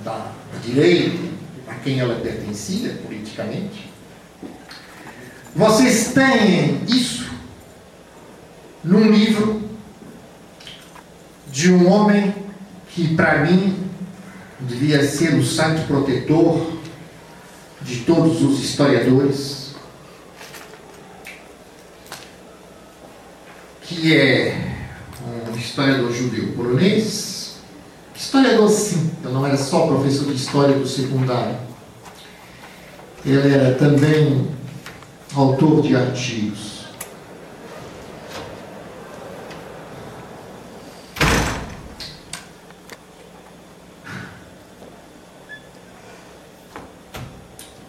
da 0.05 0.33
direita 0.65 1.23
a 1.69 1.75
quem 1.75 2.01
ela 2.01 2.17
pertencia 2.17 2.99
politicamente. 3.07 3.89
Vocês 5.55 6.13
têm 6.13 6.81
isso 6.89 7.31
num 8.83 9.09
livro 9.09 9.63
de 11.53 11.73
um 11.73 11.89
homem 11.89 12.35
que, 12.89 13.15
para 13.15 13.45
mim, 13.45 13.77
devia 14.59 15.07
ser 15.07 15.35
o 15.35 15.45
santo 15.45 15.87
protetor 15.87 16.73
de 17.81 18.01
todos 18.01 18.43
os 18.43 18.59
historiadores, 18.59 19.62
que 23.93 24.17
é 24.17 24.73
um 25.25 25.57
historiador 25.57 26.13
judeu 26.13 26.53
polonês, 26.55 27.57
historiador 28.15 28.69
sim, 28.69 29.11
eu 29.23 29.31
não 29.31 29.47
era 29.47 29.57
só 29.57 29.87
professor 29.87 30.27
de 30.27 30.35
história 30.35 30.77
do 30.77 30.87
secundário, 30.87 31.57
ele 33.25 33.55
era 33.55 33.75
também 33.75 34.49
autor 35.35 35.83
de 35.83 35.95
artigos. 35.95 36.73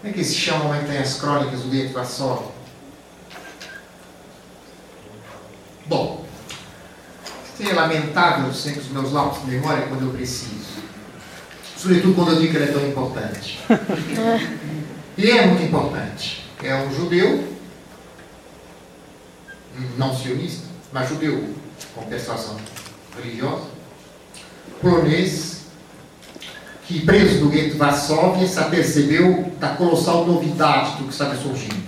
Como 0.01 0.11
é 0.13 0.17
que 0.17 0.23
se 0.23 0.35
chama 0.35 0.77
que 0.79 0.85
tem 0.85 0.97
as 0.97 1.15
crônicas 1.15 1.61
do 1.61 1.69
Dieto 1.69 1.93
Vassov? 1.93 2.62
Bom, 5.85 6.25
é 7.59 7.73
lamentável 7.73 8.53
sempre 8.53 8.81
os 8.81 8.89
meus 8.89 9.11
lápis 9.11 9.41
de 9.41 9.51
memória 9.51 9.87
quando 9.87 10.05
eu 10.05 10.11
preciso. 10.11 10.81
Sobretudo 11.77 12.15
quando 12.15 12.31
eu 12.31 12.39
digo 12.39 12.51
que 12.51 12.57
ele 12.57 12.69
é 12.69 12.73
tão 12.73 12.87
importante. 12.87 13.59
e 15.17 15.29
é 15.29 15.47
muito 15.47 15.63
importante. 15.63 16.45
É 16.63 16.75
um 16.75 16.93
judeu, 16.93 17.53
não 19.97 20.15
sionista, 20.15 20.67
mas 20.93 21.09
judeu 21.09 21.53
com 21.93 22.05
persuasão 22.05 22.57
religiosa, 23.17 23.65
polonês, 24.81 25.63
que 26.87 27.05
preso 27.05 27.39
do 27.39 27.49
gueto 27.49 27.71
de 27.71 27.77
Varsóvia 27.77 28.47
se 28.47 28.59
apercebeu 28.59 29.51
da 29.59 29.69
colossal 29.69 30.25
novidade 30.25 30.97
do 30.97 31.05
que 31.05 31.11
estava 31.13 31.35
surgindo. 31.35 31.83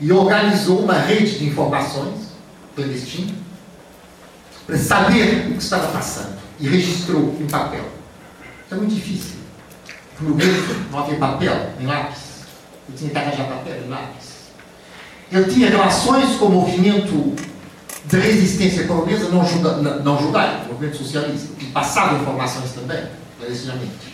E 0.00 0.10
organizou 0.10 0.80
uma 0.80 0.94
rede 0.94 1.38
de 1.38 1.46
informações 1.46 2.29
clandestina 2.80 3.32
para 4.66 4.78
saber 4.78 5.48
o 5.50 5.52
que 5.52 5.62
estava 5.62 5.88
passando. 5.88 6.38
E 6.58 6.68
registrou 6.68 7.36
em 7.40 7.46
papel. 7.46 7.84
Isso 8.64 8.74
é 8.74 8.76
muito 8.76 8.94
difícil. 8.94 9.36
No 10.20 10.34
gueto 10.34 10.76
não 10.90 10.98
havia 10.98 11.16
papel, 11.16 11.70
em 11.80 11.86
lápis. 11.86 12.18
Eu 12.88 12.96
tinha 12.96 13.10
que 13.10 13.18
arranjar 13.18 13.46
papel 13.48 13.82
e 13.84 13.88
lápis. 13.88 14.30
Ele 15.32 15.52
tinha 15.52 15.70
relações 15.70 16.36
com 16.36 16.46
o 16.46 16.50
movimento 16.50 17.34
de 18.04 18.18
resistência 18.18 18.86
polonesa 18.86 19.28
não, 19.28 19.46
juda, 19.46 19.76
não 19.76 20.20
judaico, 20.20 20.68
movimento 20.68 20.96
socialista, 20.96 21.54
que 21.58 21.66
passava 21.66 22.20
informações 22.20 22.72
também, 22.72 23.04
clarecidamente. 23.38 24.10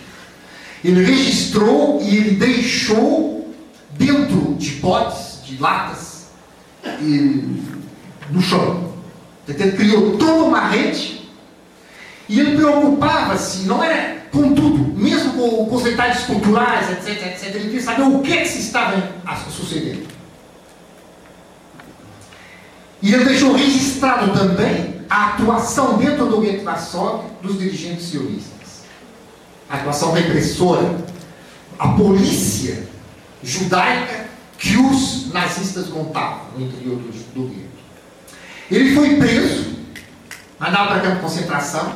Ele 0.85 1.05
registrou 1.05 2.01
e 2.03 2.17
ele 2.17 2.31
deixou 2.37 3.55
dentro 3.93 4.55
de 4.57 4.73
potes, 4.73 5.43
de 5.45 5.61
latas, 5.61 6.27
e, 7.01 7.63
no 8.31 8.41
chão. 8.41 8.93
Ele 9.49 9.73
criou 9.73 10.17
toda 10.17 10.45
uma 10.45 10.69
rede 10.69 11.31
e 12.29 12.41
ele 12.41 12.57
preocupava-se, 12.57 13.67
não 13.67 13.83
era 13.83 14.17
com 14.33 14.53
tudo, 14.55 14.79
mesmo 14.99 15.33
com, 15.35 15.75
os 15.75 15.83
detalhes 15.83 16.25
culturais, 16.25 16.91
etc, 16.91 17.27
etc. 17.27 17.55
Ele 17.55 17.65
queria 17.65 17.83
saber 17.83 18.03
o 18.03 18.21
que, 18.21 18.33
é 18.33 18.43
que 18.43 18.49
se 18.49 18.59
estava 18.59 19.01
sucedendo. 19.51 20.07
E 23.01 23.15
ele 23.15 23.25
deixou 23.25 23.53
registrado 23.53 24.33
também 24.33 24.97
a 25.09 25.27
atuação 25.27 25.97
dentro 25.97 26.27
do 26.27 26.41
gueto 26.41 26.65
Varsóvia 26.65 27.31
dos 27.41 27.59
dirigentes 27.59 28.07
sionistas. 28.07 28.83
A 29.69 29.77
atuação 29.77 30.13
repressora, 30.13 30.97
a 31.79 31.89
polícia 31.89 32.89
judaica 33.43 34.27
que 34.59 34.77
os 34.77 35.33
nazistas 35.33 35.89
montavam 35.89 36.47
no 36.57 36.67
interior 36.67 36.97
do, 36.97 37.13
do. 37.35 37.76
Ele 38.71 38.95
foi 38.95 39.17
preso, 39.17 39.77
mandado 40.59 40.89
para 40.89 41.01
campo 41.01 41.17
de 41.17 41.21
concentração, 41.23 41.93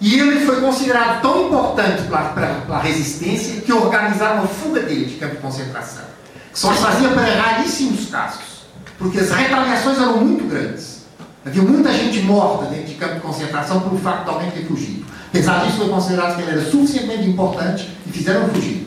e 0.00 0.18
ele 0.18 0.44
foi 0.44 0.60
considerado 0.60 1.22
tão 1.22 1.46
importante 1.46 2.02
para 2.08 2.64
a 2.68 2.78
resistência 2.80 3.60
que 3.60 3.72
organizaram 3.72 4.42
a 4.42 4.46
fuga 4.46 4.80
dele 4.80 5.04
de 5.04 5.14
campo 5.14 5.36
de 5.36 5.42
concentração. 5.42 6.04
Só 6.52 6.72
se 6.72 6.82
fazia 6.82 7.08
para 7.10 7.22
raríssimos 7.22 8.10
casos, 8.10 8.66
porque 8.98 9.20
as 9.20 9.30
retaliações 9.30 9.98
eram 9.98 10.18
muito 10.18 10.48
grandes. 10.48 11.02
Havia 11.44 11.62
muita 11.62 11.92
gente 11.92 12.20
morta 12.20 12.66
dentro 12.66 12.86
de 12.86 12.94
campo 12.94 13.14
de 13.14 13.20
concentração 13.20 13.80
por 13.80 13.98
facto 13.98 14.24
de 14.24 14.30
alguém 14.30 14.50
ter 14.50 14.64
fugido. 14.66 15.04
Apesar 15.28 15.64
disso, 15.64 15.78
foi 15.78 15.88
considerado 15.88 16.36
que 16.36 16.42
ele 16.42 16.50
era 16.50 16.70
suficientemente 16.70 17.28
importante 17.28 17.90
e 18.06 18.12
fizeram 18.12 18.48
fugir, 18.48 18.86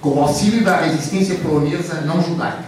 com 0.00 0.10
o 0.10 0.22
auxílio 0.22 0.64
da 0.64 0.76
resistência 0.78 1.36
polonesa 1.36 2.02
não 2.02 2.22
judaica. 2.22 2.64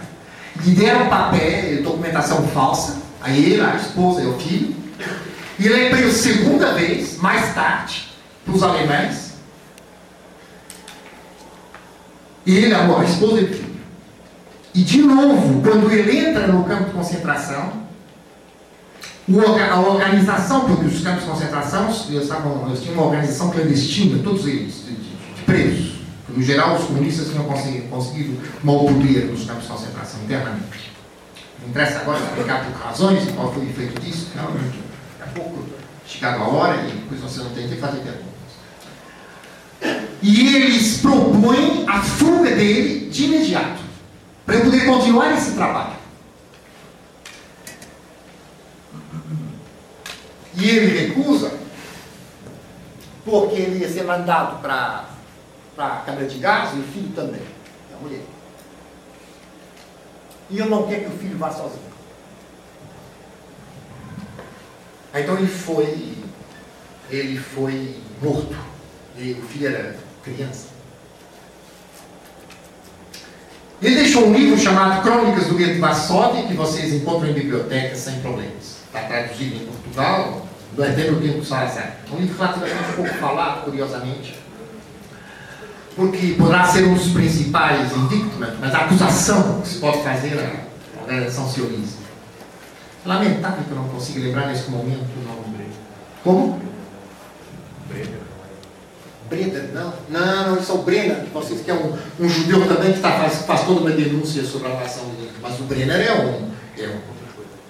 Lhe 0.63 0.75
deram 0.75 1.07
papel, 1.07 1.83
documentação 1.83 2.47
falsa, 2.47 2.97
a 3.21 3.29
ele, 3.31 3.61
a 3.61 3.75
esposa 3.75 4.21
e 4.21 4.27
o 4.27 4.33
filho, 4.39 4.75
e 5.59 5.65
ele 5.65 5.85
é 5.85 5.89
preso 5.89 6.17
segunda 6.17 6.73
vez, 6.73 7.17
mais 7.17 7.53
tarde, 7.53 8.09
para 8.45 8.53
os 8.53 8.63
alemães. 8.63 9.33
E 12.45 12.55
ele 12.55 12.73
a 12.73 13.03
esposa 13.03 13.41
e 13.41 13.43
o 13.43 13.47
filho. 13.47 13.69
E 14.73 14.81
de 14.81 15.01
novo, 15.01 15.61
quando 15.61 15.91
ele 15.91 16.17
entra 16.17 16.47
no 16.47 16.63
campo 16.63 16.85
de 16.85 16.91
concentração, 16.91 17.79
a 19.69 19.79
organização, 19.79 20.65
porque 20.65 20.85
os 20.85 21.01
campos 21.01 21.23
de 21.23 21.29
concentração, 21.29 21.89
eles, 22.09 22.81
tinham 22.81 22.93
uma 22.93 23.05
organização 23.05 23.51
clandestina, 23.51 24.23
todos 24.23 24.47
eles, 24.47 24.85
de, 24.85 24.95
de, 24.95 25.43
presos. 25.45 25.99
No 26.29 26.41
geral, 26.41 26.77
os 26.77 26.85
comunistas 26.85 27.29
tinham 27.29 27.43
conseguido, 27.43 28.37
uma 28.63 28.79
poder 28.79 29.25
nos 29.25 29.45
campos 29.45 29.63
de 29.63 29.69
concentração 29.69 30.21
internamente. 30.23 30.88
Não 31.61 31.69
interessa 31.69 31.99
agora 31.99 32.19
explicar 32.19 32.65
por 32.65 32.73
razões 32.73 33.31
qual 33.31 33.53
foi 33.53 33.65
o 33.65 33.69
efeito 33.69 33.99
disso, 34.01 34.31
realmente 34.33 34.79
a 35.21 35.27
pouco, 35.27 35.65
chegado 36.07 36.41
a 36.41 36.47
hora, 36.47 36.81
e 36.87 36.91
depois 36.91 37.21
você 37.21 37.41
não 37.41 37.51
tem 37.51 37.67
que 37.67 37.75
fazer 37.75 37.99
perguntas. 37.99 38.29
E 40.21 40.55
eles 40.55 40.97
propõem 40.97 41.85
a 41.87 42.01
fuga 42.01 42.55
dele 42.55 43.09
de 43.09 43.25
imediato, 43.25 43.81
para 44.45 44.55
ele 44.55 44.65
poder 44.65 44.85
continuar 44.85 45.33
esse 45.37 45.53
trabalho. 45.53 45.99
E 50.55 50.69
ele 50.69 51.07
recusa, 51.07 51.53
porque 53.23 53.55
ele 53.55 53.79
ia 53.79 53.89
ser 53.89 54.03
mandado 54.03 54.61
para 54.61 55.05
a 55.77 56.01
câmara 56.05 56.25
de 56.25 56.37
gás 56.39 56.75
e 56.75 56.79
o 56.79 56.83
filho 56.83 57.09
também, 57.15 57.41
a 57.93 58.03
mulher. 58.03 58.23
E 60.49 60.59
ele 60.59 60.69
não 60.69 60.87
quer 60.87 61.01
que 61.01 61.07
o 61.07 61.17
filho 61.17 61.37
vá 61.37 61.51
sozinho. 61.51 61.89
Então 65.13 65.37
ele 65.37 65.47
foi, 65.47 66.17
ele 67.09 67.37
foi 67.37 67.95
morto. 68.21 68.55
E 69.17 69.33
o 69.33 69.41
filho 69.43 69.67
era 69.67 69.97
criança. 70.23 70.69
um 74.19 74.33
livro 74.33 74.57
chamado 74.57 75.01
Crônicas 75.01 75.47
do 75.47 75.55
Gueto 75.55 75.79
Varsóvia, 75.79 76.47
que 76.47 76.53
vocês 76.53 76.93
encontram 76.93 77.29
em 77.29 77.33
bibliotecas 77.33 77.99
sem 77.99 78.19
problemas. 78.19 78.79
Está 78.87 79.01
traduzido 79.03 79.55
em 79.55 79.65
Portugal, 79.65 80.45
do 80.73 80.83
Tempo 80.95 81.19
do 81.19 81.45
Salazar. 81.45 81.97
Um 82.11 82.17
livro 82.17 82.37
relativamente 82.37 82.93
pouco 82.95 83.13
falado, 83.15 83.63
curiosamente, 83.65 84.35
porque 85.99 86.35
poderá 86.37 86.65
ser 86.65 86.85
um 86.85 86.93
dos 86.93 87.09
principais 87.09 87.91
indictments, 87.91 88.55
mas 88.57 88.73
a 88.73 88.77
acusação 88.85 89.59
que 89.59 89.67
se 89.67 89.77
pode 89.79 90.01
fazer 90.01 90.39
à 90.39 91.01
organização 91.01 91.49
sionista. 91.49 91.99
Lamentável 93.05 93.65
que 93.65 93.71
eu 93.71 93.75
não 93.75 93.89
consiga 93.89 94.21
lembrar 94.21 94.47
nesse 94.47 94.71
momento 94.71 95.03
o 95.17 95.27
nome 95.27 95.57
dele. 95.57 95.73
Como? 96.23 96.61
Breda. 97.89 98.17
Breda, 99.29 99.69
não. 99.73 99.93
Não, 100.09 100.51
não, 100.51 100.57
isso 100.57 100.71
é 100.71 100.75
o 100.75 100.77
Brenner, 100.83 101.17
que 101.25 101.31
vocês 101.31 101.61
que 101.61 101.69
é 101.69 101.73
um, 101.73 101.97
um 102.17 102.29
judeu 102.29 102.65
também 102.65 102.93
que 102.93 102.99
tá, 103.01 103.11
faz, 103.19 103.41
faz 103.41 103.65
toda 103.65 103.81
uma 103.81 103.91
denúncia 103.91 104.41
sobre 104.45 104.69
a 104.69 104.75
relação 104.77 105.03
dele. 105.09 105.31
Mas 105.41 105.59
o 105.59 105.63
Brenner 105.63 105.99
é 105.99 106.13
um, 106.13 106.49
é 106.81 106.87
um, 106.87 106.99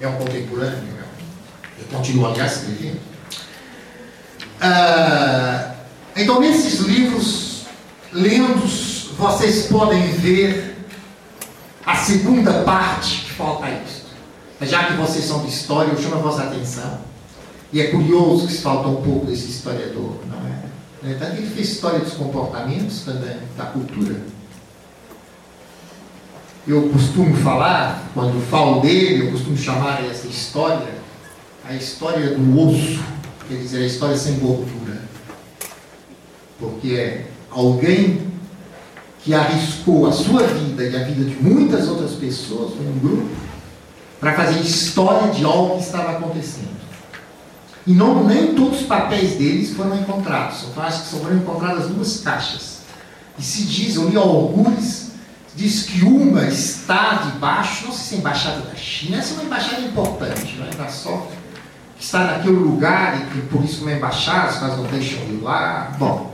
é 0.02 0.08
um 0.08 0.18
contemporâneo. 0.18 0.78
É 0.78 0.82
um, 0.82 1.80
ele 1.80 1.88
continua, 1.92 2.30
aliás, 2.30 2.58
escrevendo. 2.58 3.00
Ah, 4.62 5.74
então, 6.16 6.40
nesses 6.40 6.80
livros, 6.82 7.49
lendos, 8.14 9.10
vocês 9.18 9.68
podem 9.68 10.12
ver 10.12 10.78
a 11.86 11.96
segunda 11.96 12.64
parte 12.64 13.26
que 13.26 13.32
falta 13.32 13.70
isso. 13.70 14.08
Mas 14.60 14.70
já 14.70 14.86
que 14.86 14.94
vocês 14.94 15.26
são 15.26 15.44
de 15.44 15.50
história, 15.50 15.92
eu 15.92 16.02
chamo 16.02 16.16
a 16.16 16.20
vossa 16.20 16.44
atenção. 16.44 17.00
E 17.72 17.82
é 17.82 17.88
curioso 17.88 18.48
que 18.48 18.54
se 18.54 18.62
falta 18.62 18.88
um 18.88 19.02
pouco 19.02 19.26
desse 19.26 19.50
historiador, 19.50 20.20
não 20.28 20.38
é? 20.48 20.64
No 21.02 21.12
entanto, 21.12 21.38
ele 21.38 21.50
fez 21.50 21.70
história 21.70 22.00
dos 22.00 22.14
comportamentos 22.14 23.02
também, 23.02 23.38
da 23.56 23.66
cultura. 23.66 24.20
Eu 26.68 26.90
costumo 26.90 27.36
falar, 27.38 28.10
quando 28.14 28.42
falo 28.50 28.82
dele, 28.82 29.28
eu 29.28 29.32
costumo 29.32 29.58
chamar 29.58 30.04
essa 30.06 30.28
história 30.28 31.00
a 31.70 31.76
história 31.76 32.32
do 32.32 32.60
osso, 32.60 33.00
quer 33.48 33.58
dizer, 33.58 33.84
a 33.84 33.86
história 33.86 34.18
sem 34.18 34.40
gordura. 34.40 35.04
Porque 36.60 36.94
é 36.94 37.29
alguém 37.52 38.30
que 39.24 39.34
arriscou 39.34 40.08
a 40.08 40.12
sua 40.12 40.44
vida 40.44 40.84
e 40.84 40.96
a 40.96 41.04
vida 41.04 41.24
de 41.24 41.36
muitas 41.42 41.88
outras 41.88 42.12
pessoas, 42.12 42.74
um 42.74 43.00
grupo, 43.00 43.30
para 44.20 44.34
fazer 44.34 44.60
história 44.62 45.32
de 45.32 45.44
algo 45.44 45.78
que 45.78 45.84
estava 45.84 46.12
acontecendo. 46.12 46.80
E 47.86 47.94
não, 47.94 48.24
nem 48.24 48.54
todos 48.54 48.82
os 48.82 48.88
papéis 48.88 49.36
deles 49.36 49.72
foram 49.74 49.98
encontrados. 49.98 50.66
Eu 50.76 50.84
acho 50.84 51.04
que 51.04 51.10
foram 51.20 51.38
encontradas 51.38 51.88
duas 51.88 52.22
caixas. 52.22 52.80
E 53.38 53.42
se 53.42 53.64
diz, 53.64 53.96
eu 53.96 54.10
li 54.10 54.18
alguns, 54.18 55.12
diz 55.56 55.84
que 55.84 56.04
uma 56.04 56.44
está 56.44 57.14
debaixo, 57.16 57.88
não 57.88 57.94
sei 57.94 58.06
se 58.06 58.16
é 58.16 58.18
embaixada 58.20 58.62
da 58.62 58.76
China, 58.76 59.18
essa 59.18 59.32
é 59.32 59.34
uma 59.36 59.44
embaixada 59.44 59.82
importante, 59.82 60.56
não 60.58 60.68
é? 60.68 60.70
Da 60.72 60.88
sorte. 60.88 61.40
Está 62.00 62.26
naquele 62.26 62.58
lugar 62.58 63.20
e 63.20 63.26
que 63.32 63.42
por 63.48 63.64
isso 63.64 63.82
uma 63.82 63.92
embaixada, 63.92 64.52
os 64.52 64.60
caras 64.60 64.78
não 64.78 64.86
deixam 64.86 65.20
ir 65.24 65.42
lá. 65.42 65.92
Bom, 65.98 66.29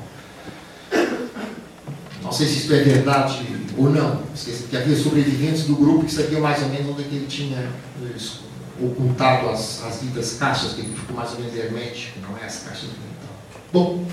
não 2.26 2.31
sei 2.31 2.47
se 2.47 2.57
isso 2.57 2.73
é 2.73 2.81
verdade 2.81 3.45
ou 3.77 3.89
não. 3.89 4.23
Que 4.69 4.76
havia 4.76 4.95
sobreviventes 4.95 5.65
do 5.65 5.76
grupo 5.76 6.06
que 6.06 6.11
sabiam 6.11 6.41
mais 6.41 6.61
ou 6.64 6.69
menos 6.69 6.89
onde 6.91 7.03
é 7.03 7.06
ele 7.06 7.27
tinha 7.27 7.69
ocultado 8.81 9.49
as, 9.49 9.84
as 9.85 10.02
ditas 10.02 10.38
caixas, 10.38 10.73
que 10.73 10.81
ficou 10.81 11.15
mais 11.15 11.31
ou 11.34 11.39
menos 11.39 11.56
hermético, 11.56 12.19
não 12.19 12.38
é? 12.38 12.45
As 12.45 12.64
caixas 12.64 12.89
do 12.89 12.97
metal. 12.97 13.35
Bom, 13.72 14.06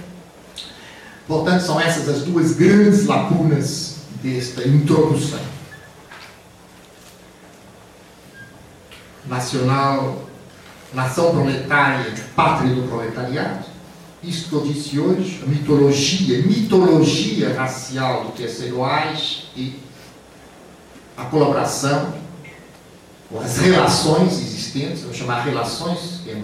portanto, 1.26 1.62
são 1.62 1.80
essas 1.80 2.08
as 2.08 2.22
duas 2.22 2.52
grandes 2.52 3.06
lacunas 3.06 3.96
desta 4.22 4.68
introdução. 4.68 5.40
Nacional, 9.26 10.28
nação 10.92 11.30
proletária, 11.32 12.12
pátria 12.36 12.74
do 12.74 12.86
proletariado. 12.88 13.71
Isto 14.22 14.48
que 14.48 14.54
eu 14.54 14.60
disse 14.72 14.98
hoje, 15.00 15.42
mitologia, 15.46 16.42
mitologia 16.42 17.54
racial 17.54 18.24
do 18.24 18.32
terceiro 18.32 18.82
Reich 18.82 19.48
e 19.56 19.80
a 21.16 21.24
colaboração 21.24 22.22
as 23.40 23.58
relações 23.58 24.32
existentes, 24.32 25.02
vou 25.02 25.14
chamar 25.14 25.42
relações, 25.42 26.20
que 26.22 26.30
é 26.30 26.42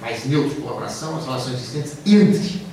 mais 0.00 0.24
neutro 0.26 0.60
colaboração, 0.60 1.16
as 1.16 1.24
relações 1.24 1.54
existentes 1.54 1.96
entre 2.06 2.66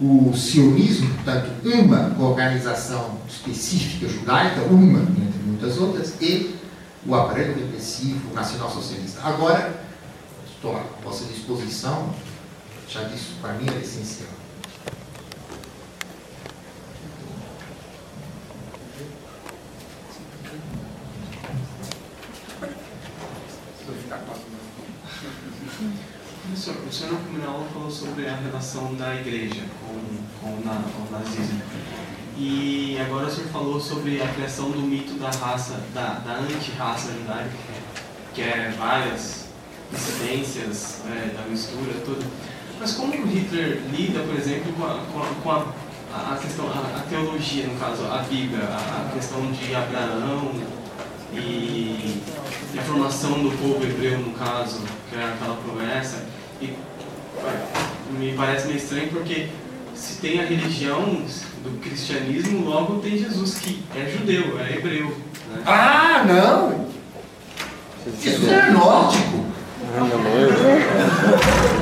o 0.00 0.32
sionismo, 0.36 1.12
portanto, 1.14 1.50
uma 1.64 2.28
organização 2.28 3.18
específica 3.28 4.08
judaica, 4.08 4.62
uma 4.62 5.00
entre 5.00 5.42
muitas 5.44 5.78
outras, 5.78 6.14
e 6.20 6.54
o 7.06 7.14
aparelho 7.14 7.54
repressivo 7.54 8.32
nacional-socialista. 8.34 9.20
Agora, 9.22 9.84
estou 10.54 10.76
à 10.76 10.82
vossa 11.04 11.24
disposição, 11.24 12.14
já 12.92 13.04
disse, 13.04 13.32
para 13.40 13.54
mim 13.54 13.66
é 13.74 13.80
essencial. 13.80 14.28
O 26.86 26.94
senhor 26.94 27.14
na 27.14 27.20
primeira 27.20 27.48
aula 27.48 27.66
falou 27.72 27.90
sobre 27.90 28.28
a 28.28 28.36
relação 28.36 28.94
da 28.94 29.14
igreja 29.14 29.62
com, 29.80 29.96
com, 30.40 30.60
na, 30.60 30.74
com 30.74 31.08
o 31.08 31.10
nazismo. 31.10 31.62
E 32.36 32.98
agora 33.00 33.26
o 33.26 33.30
senhor 33.30 33.48
falou 33.48 33.80
sobre 33.80 34.20
a 34.20 34.28
criação 34.28 34.70
do 34.70 34.82
mito 34.82 35.14
da 35.14 35.30
raça, 35.30 35.82
da, 35.94 36.18
da 36.18 36.34
anti-raça 36.34 37.10
judaica, 37.12 37.56
que 38.34 38.42
é 38.42 38.74
várias 38.78 39.46
incidências 39.90 41.00
é, 41.06 41.34
da 41.34 41.48
mistura, 41.48 41.94
tudo. 42.04 42.22
Mas 42.82 42.94
como 42.94 43.14
o 43.14 43.26
Hitler 43.28 43.80
lida, 43.96 44.18
por 44.24 44.34
exemplo, 44.34 44.72
com 44.72 44.84
a, 44.84 44.98
com 45.12 45.20
a, 45.20 45.26
com 45.40 45.50
a, 45.52 46.32
a 46.32 46.36
questão, 46.36 46.66
a, 46.66 46.98
a, 46.98 47.00
teologia, 47.08 47.64
no 47.68 47.78
caso, 47.78 48.04
a 48.06 48.24
Bíblia, 48.28 48.64
a, 48.64 49.06
a 49.06 49.14
questão 49.14 49.40
de 49.52 49.72
Abraão 49.72 50.50
e, 51.32 51.38
e 51.38 52.22
a 52.76 52.82
formação 52.82 53.34
do 53.34 53.56
povo 53.56 53.84
hebreu, 53.84 54.18
no 54.18 54.32
caso, 54.32 54.80
que 55.08 55.14
é 55.14 55.22
aquela 55.22 55.54
promessa, 55.64 56.24
e 56.60 56.76
me 58.18 58.32
parece 58.36 58.66
meio 58.66 58.78
estranho 58.78 59.10
porque 59.10 59.46
se 59.94 60.16
tem 60.16 60.40
a 60.40 60.44
religião 60.44 61.22
do 61.62 61.80
cristianismo, 61.80 62.68
logo 62.68 62.98
tem 62.98 63.16
Jesus 63.16 63.60
que 63.60 63.80
é 63.94 64.10
judeu, 64.10 64.58
é 64.58 64.76
hebreu. 64.76 65.06
Né? 65.06 65.62
Ah, 65.66 66.24
não! 66.26 66.88
Jesus 68.20 68.50
era 68.50 68.72
nórdico. 68.72 69.46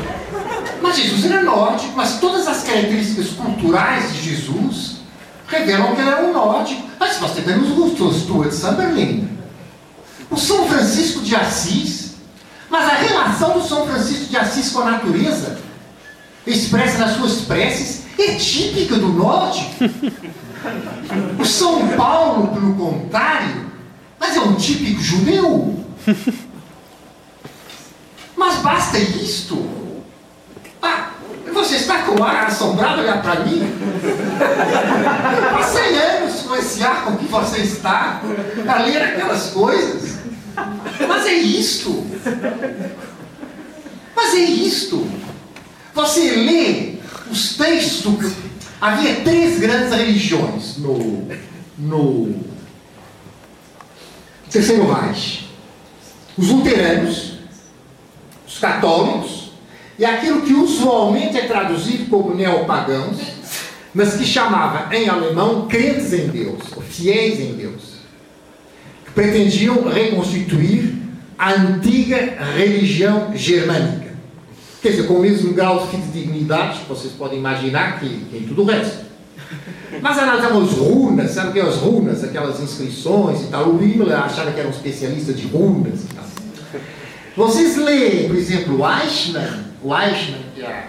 Mas 0.91 0.99
Jesus 0.99 1.25
era 1.25 1.43
nórdico, 1.45 1.93
mas 1.95 2.19
todas 2.19 2.49
as 2.49 2.65
características 2.65 3.29
culturais 3.29 4.12
de 4.12 4.23
Jesus 4.29 4.97
revelam 5.47 5.95
que 5.95 6.01
ele 6.01 6.11
era 6.11 6.25
um 6.25 6.33
nórdico. 6.33 6.83
Mas 6.99 7.12
se 7.12 7.21
você 7.21 7.41
vê 7.43 7.55
nos 7.55 8.23
Stuart 8.23 8.51
Sunderland, 8.51 9.29
o 10.29 10.37
São 10.37 10.67
Francisco 10.67 11.21
de 11.21 11.37
Assis, 11.37 12.15
mas 12.69 12.91
a 12.91 12.95
relação 12.95 13.57
do 13.57 13.65
São 13.65 13.87
Francisco 13.87 14.25
de 14.25 14.37
Assis 14.37 14.71
com 14.71 14.81
a 14.81 14.91
natureza, 14.91 15.61
expressa 16.45 16.99
nas 16.99 17.17
suas 17.17 17.43
preces, 17.43 18.03
é 18.19 18.35
típica 18.35 18.97
do 18.97 19.11
norte. 19.11 19.71
O 21.39 21.45
São 21.45 21.87
Paulo, 21.91 22.49
pelo 22.49 22.75
contrário, 22.75 23.71
mas 24.19 24.37
é 24.37 24.41
um 24.41 24.57
típico 24.57 25.01
judeu. 25.01 25.85
Mas 28.37 28.57
basta 28.57 28.99
isto? 28.99 29.90
Ah, 30.82 31.11
você 31.52 31.77
está 31.77 32.02
com 32.02 32.23
ar 32.23 32.47
assombrado 32.47 33.02
olhar 33.02 33.23
para 33.23 33.40
mim? 33.40 33.62
Passei 35.52 35.97
anos 35.98 36.43
com 36.43 36.57
esse 36.57 36.82
ar 36.82 37.05
com 37.05 37.16
que 37.16 37.27
você 37.27 37.59
está 37.59 38.23
a 38.66 38.82
ler 38.82 39.02
aquelas 39.02 39.51
coisas. 39.51 40.19
Mas 41.07 41.27
é 41.27 41.35
isto. 41.35 42.07
Mas 44.15 44.35
é 44.35 44.39
isto. 44.39 45.07
Você 45.94 46.31
lê 46.36 46.94
os 47.31 47.57
textos. 47.57 48.32
Havia 48.81 49.16
três 49.16 49.59
grandes 49.59 49.93
religiões 49.93 50.78
no, 50.78 51.28
no 51.78 52.35
Terceiro 54.51 54.90
Reich: 54.90 55.51
os 56.36 56.48
luteranos, 56.48 57.35
os 58.47 58.59
católicos 58.59 59.40
e 60.01 60.05
aquilo 60.05 60.40
que 60.40 60.55
usualmente 60.55 61.36
é 61.36 61.47
traduzido 61.47 62.06
como 62.06 62.35
neopagãos, 62.35 63.18
mas 63.94 64.14
que 64.14 64.24
chamava 64.24 64.93
em 64.97 65.09
alemão 65.09 65.68
crentes 65.68 66.12
em 66.12 66.27
Deus, 66.28 66.62
fiéis 66.89 67.39
em 67.39 67.52
Deus 67.52 67.90
pretendiam 69.14 69.89
reconstituir 69.89 70.94
a 71.39 71.52
antiga 71.52 72.39
religião 72.56 73.32
germânica. 73.35 74.10
Quer 74.82 74.90
dizer, 74.90 75.06
com 75.06 75.14
o 75.14 75.20
mesmo 75.20 75.52
grau 75.52 75.86
de 75.86 75.97
dignidade 75.98 76.81
que 76.81 76.89
vocês 76.89 77.12
podem 77.12 77.39
imaginar 77.39 78.01
que, 78.01 78.09
que 78.09 78.36
em 78.39 78.43
tudo 78.43 78.62
o 78.62 78.64
resto. 78.64 79.10
Nós 80.01 80.18
analisamos 80.18 80.72
runas, 80.72 81.32
sabe 81.32 81.51
o 81.51 81.52
que 81.52 81.60
é 81.60 81.62
as 81.62 81.77
runas? 81.77 82.24
Aquelas 82.24 82.60
inscrições 82.60 83.43
e 83.43 83.47
tal. 83.47 83.68
O 83.68 83.82
Himmler 83.82 84.18
achava 84.18 84.52
que 84.52 84.60
era 84.60 84.68
um 84.68 84.72
especialista 84.72 85.32
de 85.32 85.47
runas 85.47 86.05
e 86.05 86.14
tal. 86.14 86.24
Vocês 87.36 87.77
leem, 87.77 88.28
por 88.28 88.36
exemplo, 88.36 88.81
Eichmann, 88.86 89.70
o 89.82 89.94
Eichmann 89.94 90.43
que 90.55 90.65
a 90.65 90.89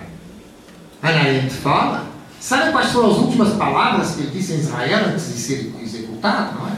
Hannah 1.01 1.22
Arendt 1.22 1.53
fala, 1.55 2.07
sabe 2.39 2.72
quais 2.72 2.91
foram 2.91 3.11
as 3.11 3.18
últimas 3.18 3.53
palavras 3.53 4.15
que 4.15 4.22
ele 4.22 4.31
disse 4.31 4.53
em 4.53 4.59
Israel 4.59 5.05
antes 5.09 5.27
de 5.27 5.39
ser 5.39 5.73
executado, 5.81 6.59
não 6.59 6.68
é? 6.68 6.72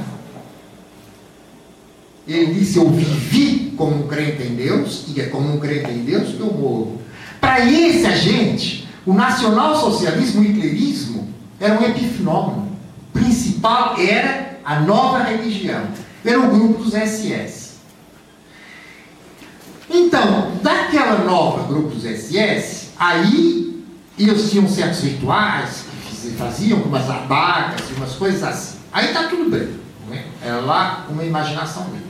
Ele 2.25 2.53
disse, 2.53 2.77
eu 2.77 2.89
vivi 2.89 3.73
como 3.75 4.05
um 4.05 4.07
crente 4.07 4.43
em 4.43 4.55
Deus, 4.55 5.05
e 5.09 5.19
é 5.19 5.25
como 5.25 5.53
um 5.53 5.59
crente 5.59 5.91
em 5.91 6.05
Deus 6.05 6.29
que 6.29 6.39
eu 6.39 6.53
morro. 6.53 7.01
Para 7.41 7.69
esse 7.69 8.05
agente, 8.05 8.87
o 9.05 9.13
nacionalsocialismo 9.13 10.41
e 10.43 10.47
o 10.47 10.49
hitlerismo 10.51 11.27
era 11.59 11.79
um 11.79 11.83
epifenômeno. 11.83 12.71
O 13.09 13.19
principal 13.19 13.99
era 13.99 14.59
a 14.63 14.79
nova 14.79 15.23
religião. 15.23 15.83
Era 16.23 16.39
o 16.39 16.49
grupo 16.49 16.83
dos 16.83 16.93
SS. 16.93 17.62
Então, 19.93 20.53
daquela 20.63 21.23
nova 21.23 21.67
grupo 21.67 21.89
dos 21.89 22.03
SS, 22.03 22.89
aí 22.97 23.83
eles 24.17 24.49
tinham 24.49 24.67
certos 24.67 25.01
rituais 25.01 25.85
que 26.09 26.31
faziam, 26.31 26.79
umas 26.81 27.07
abacas 27.09 27.81
umas 27.95 28.13
coisas 28.13 28.43
assim. 28.43 28.77
Aí 28.91 29.07
está 29.07 29.27
tudo 29.27 29.49
bem. 29.49 29.69
Né? 30.09 30.25
Era 30.43 30.59
lá 30.61 31.05
uma 31.09 31.23
imaginação 31.23 31.83
deles. 31.85 32.03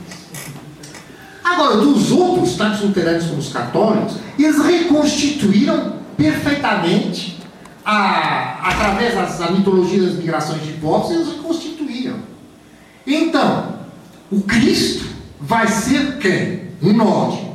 Agora, 1.44 1.76
dos 1.76 2.10
outros, 2.10 2.56
tanto 2.56 2.76
os 2.76 2.80
luteranos 2.80 3.26
como 3.26 3.38
os 3.38 3.52
católicos, 3.52 4.16
eles 4.38 4.58
reconstituíram 4.64 5.96
perfeitamente, 6.16 7.38
a, 7.84 8.70
através 8.70 9.14
das, 9.14 9.38
da 9.38 9.50
mitologia 9.50 10.02
das 10.02 10.14
migrações 10.14 10.64
de 10.64 10.72
povos, 10.74 11.10
eles 11.10 11.28
reconstituíram. 11.28 12.16
Então, 13.06 13.74
o 14.30 14.40
Cristo 14.40 15.04
vai 15.38 15.68
ser 15.68 16.16
quem? 16.16 16.64
Um 16.82 16.94
nórdico, 16.94 17.53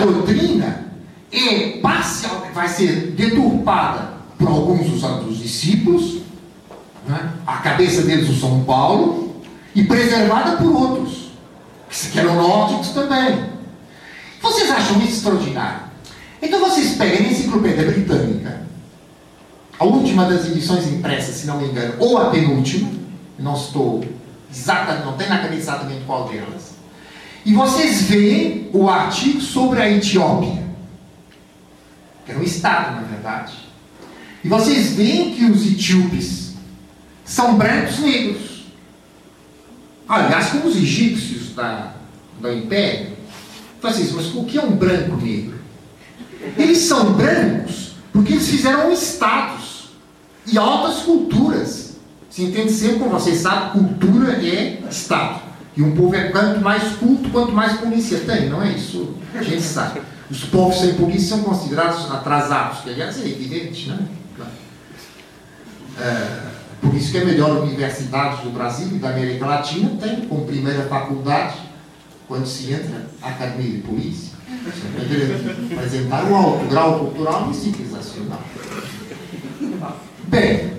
cuja 0.00 0.12
doutrina 0.12 0.86
é 1.30 1.78
parcial, 1.78 2.46
vai 2.54 2.68
ser 2.68 3.12
deturpada 3.12 4.12
por 4.38 4.48
alguns 4.48 4.88
dos, 4.88 5.38
discípulos, 5.38 6.20
né? 7.06 7.32
a 7.46 7.58
cabeça 7.58 8.02
deles 8.02 8.28
o 8.28 8.38
São 8.38 8.64
Paulo, 8.64 9.36
e 9.74 9.84
preservada 9.84 10.56
por 10.56 10.70
outros, 10.70 11.30
que 12.12 12.18
eram 12.18 12.34
nórdicos 12.34 12.90
também. 12.90 13.50
Vocês 14.40 14.70
acham 14.70 14.98
isso 14.98 15.18
extraordinário? 15.18 15.80
Então 16.42 16.60
vocês 16.60 16.96
pegam 16.96 17.26
a 17.26 17.30
enciclopédia 17.30 17.90
britânica, 17.90 18.62
a 19.78 19.84
última 19.84 20.26
das 20.26 20.46
edições 20.46 20.86
impressas, 20.86 21.36
se 21.36 21.46
não 21.46 21.58
me 21.58 21.68
engano, 21.68 21.94
ou 21.98 22.18
a 22.18 22.30
penúltima, 22.30 22.90
não 23.38 23.54
estou 23.54 24.04
exatamente, 24.50 25.06
não 25.06 25.16
tenho 25.16 25.30
na 25.30 25.38
cabeça 25.38 25.62
exatamente 25.62 26.04
qual 26.04 26.28
delas, 26.28 26.71
e 27.44 27.52
vocês 27.52 28.02
veem 28.02 28.70
o 28.72 28.88
artigo 28.88 29.40
sobre 29.40 29.80
a 29.80 29.90
Etiópia, 29.90 30.62
que 32.24 32.30
era 32.30 32.40
um 32.40 32.44
estado, 32.44 32.96
na 32.96 33.02
verdade, 33.02 33.54
e 34.44 34.48
vocês 34.48 34.94
veem 34.94 35.34
que 35.34 35.44
os 35.44 35.66
etíopes 35.66 36.54
são 37.24 37.56
brancos 37.56 37.98
negros. 38.00 38.64
Aliás, 40.08 40.50
como 40.50 40.66
os 40.66 40.76
egípcios 40.76 41.54
da, 41.54 41.94
do 42.40 42.52
Império, 42.52 43.16
vocês, 43.80 44.12
mas 44.12 44.34
o 44.34 44.44
que 44.44 44.58
é 44.58 44.62
um 44.62 44.72
branco 44.72 45.16
negro? 45.16 45.58
Eles 46.56 46.78
são 46.78 47.12
brancos 47.12 47.92
porque 48.12 48.34
eles 48.34 48.48
fizeram 48.48 48.92
estados 48.92 49.90
e 50.46 50.58
altas 50.58 51.02
culturas. 51.02 51.96
Se 52.28 52.44
entende 52.44 52.72
sempre, 52.72 52.98
como 52.98 53.10
vocês 53.10 53.38
sabem, 53.38 53.84
cultura 53.84 54.32
é 54.44 54.82
estado. 54.90 55.51
E 55.76 55.82
um 55.82 55.96
povo 55.96 56.14
é 56.14 56.28
quanto 56.28 56.60
mais 56.60 56.96
culto, 56.96 57.30
quanto 57.30 57.52
mais 57.52 57.78
polícia 57.78 58.20
tem, 58.20 58.48
não 58.48 58.62
é 58.62 58.72
isso? 58.72 59.14
A 59.34 59.42
gente 59.42 59.62
sabe. 59.62 60.02
Os 60.30 60.44
povos 60.44 60.80
sem 60.80 60.94
polícia 60.94 61.36
são 61.36 61.42
considerados 61.42 62.10
atrasados, 62.10 62.80
que 62.80 62.90
aliás 62.90 63.18
é 63.18 63.28
evidente, 63.28 63.88
né? 63.88 63.98
É, 65.98 66.52
por 66.80 66.94
isso 66.94 67.12
que 67.12 67.18
a 67.18 67.24
melhor 67.24 67.62
universidade 67.62 68.42
do 68.42 68.50
Brasil 68.50 68.88
e 68.92 68.98
da 68.98 69.10
América 69.10 69.46
Latina 69.46 69.90
tem 70.00 70.22
como 70.22 70.46
primeira 70.46 70.82
faculdade, 70.84 71.56
quando 72.26 72.46
se 72.46 72.72
entra, 72.72 73.06
a 73.22 73.28
Academia 73.28 73.72
de 73.72 73.78
Polícia 73.78 74.32
apresentar 75.76 76.24
um 76.24 76.34
alto 76.34 76.66
grau 76.66 76.98
cultural 76.98 77.50
e 77.50 77.54
civilizacional. 77.54 78.42
Bem, 80.28 80.72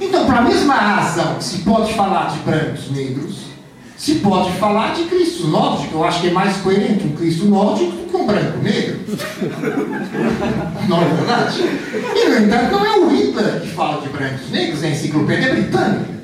então, 0.00 0.26
para 0.26 0.38
a 0.38 0.42
mesma 0.42 0.74
razão 0.74 1.34
que 1.36 1.44
se 1.44 1.58
pode 1.58 1.94
falar 1.94 2.30
de 2.30 2.38
brancos 2.40 2.90
negros, 2.90 3.46
se 3.96 4.16
pode 4.16 4.52
falar 4.58 4.94
de 4.94 5.04
Cristo 5.04 5.46
nórdico. 5.48 5.96
Eu 5.96 6.04
acho 6.04 6.20
que 6.20 6.28
é 6.28 6.32
mais 6.32 6.56
coerente 6.58 7.06
um 7.06 7.16
Cristo 7.16 7.46
nórdico 7.46 7.92
do 7.92 8.10
que 8.10 8.16
um 8.16 8.26
branco 8.26 8.58
negro. 8.58 9.00
Não 10.88 11.02
é 11.02 11.08
verdade? 11.08 11.62
E, 12.14 12.28
no 12.28 12.44
entanto, 12.44 12.72
não 12.72 12.84
é 12.84 12.98
o 12.98 13.08
Hitler 13.08 13.60
que 13.60 13.68
fala 13.68 14.02
de 14.02 14.08
brancos 14.08 14.50
negros, 14.50 14.82
é 14.82 14.88
a 14.88 14.90
enciclopédia 14.90 15.54
britânica. 15.54 16.16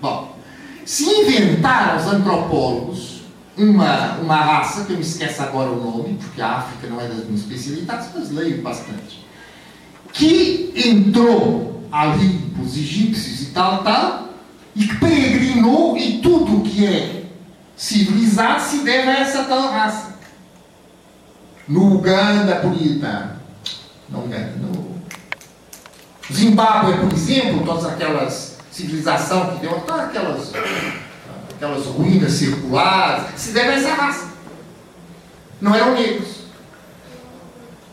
Bom, 0.00 0.36
se 0.84 1.04
inventaram 1.04 1.98
os 1.98 2.06
antropólogos 2.06 3.18
uma, 3.56 4.18
uma 4.18 4.36
raça, 4.36 4.84
que 4.84 4.92
eu 4.92 4.96
me 4.96 5.02
esqueço 5.02 5.42
agora 5.42 5.70
o 5.70 5.84
nome, 5.84 6.14
porque 6.14 6.40
a 6.40 6.58
África 6.58 6.86
não 6.86 7.00
é 7.00 7.08
das 7.08 7.24
minhas 7.24 7.40
especialidades, 7.40 8.08
mas 8.14 8.30
leio 8.30 8.62
bastante, 8.62 9.26
que 10.12 10.72
entrou 10.76 11.82
ali 11.90 12.40
os 12.62 12.76
egípcios 12.76 13.42
e 13.42 13.46
tal, 13.46 13.82
tal, 13.82 14.27
e 14.74 14.86
que 14.86 14.96
peregrinou 14.96 15.96
e 15.96 16.18
tudo 16.18 16.68
que 16.68 16.86
é 16.86 17.24
civilizado 17.76 18.60
se 18.62 18.78
deve 18.78 19.08
a 19.08 19.20
essa 19.20 19.44
tal 19.44 19.70
raça. 19.70 20.16
No 21.66 21.96
Uganda, 21.96 22.56
por 22.56 22.72
não 24.08 24.24
Uganda, 24.24 24.54
no 24.56 24.98
Zimbábue, 26.32 26.98
por 26.98 27.12
exemplo, 27.12 27.64
todas 27.64 27.86
aquelas 27.86 28.58
civilização 28.70 29.54
que 29.54 29.60
deu, 29.60 29.80
todas 29.80 30.06
aquelas 30.06 30.52
aquelas 31.54 31.86
ruínas 31.86 32.32
circulares, 32.32 33.24
se 33.36 33.50
deve 33.50 33.70
a 33.70 33.74
essa 33.74 33.94
raça. 33.94 34.28
Não 35.60 35.74
eram 35.74 35.94
negros. 35.94 36.38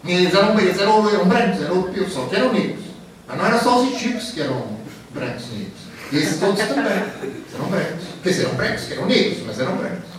Eles 0.05 0.33
eram, 0.35 0.59
eles 0.59 0.79
eram, 0.79 1.09
eram 1.09 1.25
brancos, 1.25 1.61
eram 1.61 1.75
europeus, 1.75 2.13
só 2.13 2.25
que 2.25 2.35
eram 2.35 2.53
negros. 2.53 2.85
Mas 3.27 3.37
não 3.37 3.45
eram 3.45 3.59
só 3.59 3.81
os 3.81 3.93
egípcios 3.93 4.31
que 4.31 4.41
eram 4.41 4.67
brancos 5.11 5.49
negros. 5.49 5.84
E 6.11 6.17
esses 6.17 6.39
todos 6.39 6.59
também 6.59 6.85
eram 6.85 7.69
brancos. 7.69 8.05
Quer 8.23 8.29
dizer, 8.29 8.43
eram 8.45 8.55
brancos, 8.55 8.83
que 8.83 8.93
eram 8.93 9.05
negros, 9.05 9.37
mas 9.45 9.59
eram 9.59 9.75
brancos. 9.77 10.09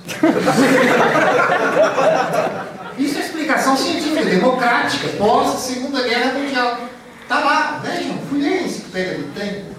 Isso 2.99 3.19
é 3.19 3.21
explicação 3.21 3.77
científica, 3.77 4.25
democrática, 4.25 5.09
pós-segunda 5.19 6.03
guerra 6.03 6.33
mundial. 6.33 6.79
Está 7.23 7.41
lá, 7.41 7.83
vejam, 7.85 8.19
ler 8.33 8.59
a 8.59 8.63
enciclopédia 8.63 9.19
do 9.19 9.35
tempo 9.35 9.77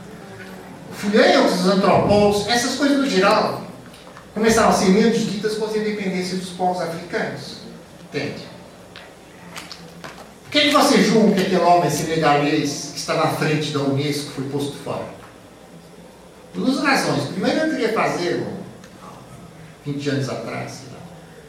Fulhei 0.98 1.38
os 1.38 1.68
antropólogos, 1.68 2.48
essas 2.48 2.76
coisas 2.76 2.98
no 2.98 3.08
geral 3.08 3.62
começaram 4.34 4.70
a 4.70 4.74
ser 4.74 4.90
menos 4.90 5.20
ditas 5.20 5.54
com 5.54 5.66
a 5.66 5.70
independência 5.70 6.38
dos 6.38 6.50
povos 6.50 6.82
africanos. 6.82 7.58
Entende? 8.06 8.42
Por 10.44 10.52
que, 10.52 10.72
você 10.72 11.04
julga 11.04 11.36
que 11.36 11.42
aquele 11.42 11.62
homem 11.62 11.90
senegalês 11.90 12.92
que 12.94 13.00
está 13.00 13.14
na 13.14 13.28
frente 13.28 13.72
da 13.72 13.82
Unesco 13.82 14.32
foi 14.32 14.46
posto 14.46 14.76
fora? 14.84 15.17
Duas 16.58 16.80
razões. 16.80 17.24
Primeiro, 17.30 17.60
eu 17.60 17.70
queria 17.70 17.94
fazer, 17.94 18.46
20 19.86 20.10
anos 20.10 20.30
atrás, 20.30 20.72
sei 20.72 20.90
lá, 20.92 21.00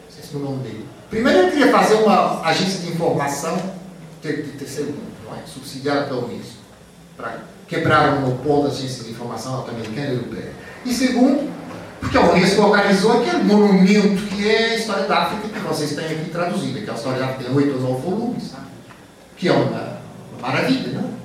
não 0.05 0.15
sei 0.15 0.23
se 0.23 0.35
o 0.35 0.39
nome 0.39 0.63
dele. 0.63 0.85
Primeiro, 1.09 1.39
eu 1.39 1.49
queria 1.49 1.71
fazer 1.71 1.95
uma 1.95 2.41
agência 2.47 2.81
de 2.81 2.93
informação 2.93 3.57
de 4.21 4.33
terceiro 4.33 4.91
mundo, 4.91 5.11
não 5.25 5.35
é? 5.35 5.41
subsidiada 5.45 6.05
da 6.05 6.15
Unesco, 6.15 6.59
para 7.17 7.39
quebraram 7.67 8.17
o 8.17 8.21
monopólio 8.21 8.63
da 8.63 8.75
ciência 8.75 9.03
de 9.03 9.11
informação 9.11 9.53
norte-americana 9.53 10.07
e 10.07 10.13
europeia. 10.13 10.51
E 10.85 10.93
segundo, 10.93 11.51
porque 11.99 12.17
a 12.17 12.21
Unesco 12.21 12.61
organizou 12.63 13.21
aquele 13.21 13.43
monumento 13.43 14.25
que 14.27 14.49
é 14.49 14.71
a 14.71 14.75
História 14.75 15.05
da 15.05 15.23
África, 15.23 15.47
que 15.47 15.59
vocês 15.59 15.95
têm 15.95 16.05
aqui 16.05 16.29
traduzida, 16.31 16.81
que 16.81 16.89
é 16.89 16.93
a 16.93 16.95
História 16.95 17.19
da 17.19 17.25
África 17.25 17.43
tem 17.43 17.55
oito 17.55 17.75
ou 17.75 17.81
nove 17.81 18.01
volumes, 18.01 18.43
sabe? 18.43 18.65
que 19.37 19.47
é 19.47 19.53
uma, 19.53 19.99
uma 20.33 20.41
maravilha, 20.41 20.91
não? 20.93 21.18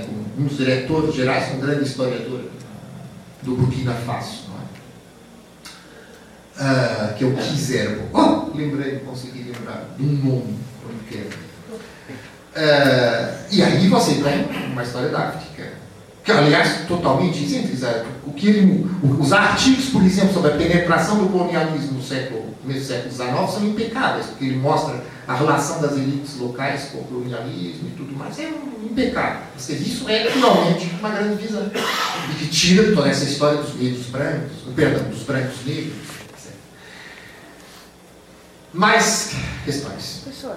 Tem 0.00 0.08
um 0.38 0.44
dos 0.44 0.56
diretores 0.56 1.14
gerais, 1.14 1.54
um 1.54 1.60
grande 1.60 1.84
historiador 1.84 2.40
do 3.42 3.56
Burkina 3.56 3.92
Faso, 3.92 4.44
não 4.48 4.56
é? 4.56 4.62
Uh, 6.54 7.14
que 7.14 7.24
é 7.24 7.26
o 7.26 7.36
Kizerbo. 7.36 8.08
Oh, 8.12 8.56
lembrei, 8.56 9.00
consegui 9.00 9.42
lembrar 9.44 9.84
de 9.98 10.04
um 10.04 10.12
nome, 10.12 10.58
quando 10.80 11.08
quero. 11.08 11.28
Uh, 12.54 13.44
e 13.50 13.62
aí 13.62 13.88
você 13.88 14.14
tem 14.14 14.66
uma 14.70 14.82
história 14.82 15.08
da 15.08 15.28
África, 15.28 15.72
que 16.22 16.30
aliás 16.30 16.86
totalmente 16.86 17.46
simples. 17.48 17.82
O 18.26 18.32
que 18.32 18.48
ele, 18.48 18.86
os 19.02 19.32
artigos, 19.32 19.86
por 19.86 20.02
exemplo, 20.02 20.34
sobre 20.34 20.52
a 20.52 20.56
penetração 20.56 21.18
do 21.18 21.28
colonialismo 21.30 21.94
no 21.94 22.02
século, 22.02 22.54
no 22.64 22.80
século 22.80 23.10
XIX 23.10 23.50
são 23.50 23.66
impecáveis, 23.66 24.26
porque 24.26 24.44
ele 24.44 24.56
mostra 24.56 25.02
a 25.26 25.34
relação 25.34 25.80
das 25.80 25.92
elites 25.92 26.36
locais 26.36 26.90
com 26.90 26.98
o 26.98 27.04
colonialismo 27.04 27.88
e 27.88 27.96
tudo 27.96 28.16
mais, 28.16 28.38
é 28.38 28.48
um 28.48 28.86
impecável. 28.90 29.42
Isso 29.56 30.08
é 30.08 30.28
realmente 30.28 30.90
uma 30.98 31.10
grande 31.10 31.42
visão. 31.42 31.70
E 32.30 32.34
que 32.34 32.48
tira 32.48 32.92
toda 32.94 33.08
essa 33.08 33.24
história 33.24 33.62
dos 33.62 33.74
negros 33.76 34.06
brancos, 34.06 34.52
perdão, 34.74 35.08
dos 35.08 35.22
brancos 35.22 35.64
negros, 35.64 35.94
etc. 36.34 36.52
Mais 38.72 39.32
questões. 39.64 40.20
Professor, 40.24 40.56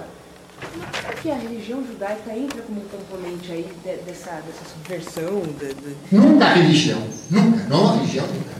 como 0.60 0.84
é 0.84 1.14
que 1.14 1.30
a 1.30 1.36
religião 1.36 1.86
judaica 1.86 2.32
entra 2.32 2.60
como 2.62 2.80
componente 2.82 3.52
aí 3.52 3.70
dessa, 3.84 4.30
dessa 4.30 4.64
subversão? 4.72 5.42
De, 5.42 5.74
de... 5.74 5.96
Nunca 6.10 6.44
a 6.46 6.54
religião, 6.54 7.06
nunca, 7.30 7.64
não 7.64 7.88
a 7.88 7.96
religião, 7.96 8.26
nunca. 8.26 8.56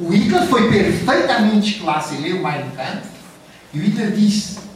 O 0.00 0.10
Hitler 0.10 0.46
foi 0.46 0.70
perfeitamente 0.70 1.80
claro, 1.80 2.08
se 2.08 2.16
lê 2.16 2.32
o 2.32 2.42
Mein 2.42 2.70
Kampf, 2.70 3.08
e 3.74 3.80
o 3.80 3.82
Hitler 3.82 4.12
diz 4.12 4.67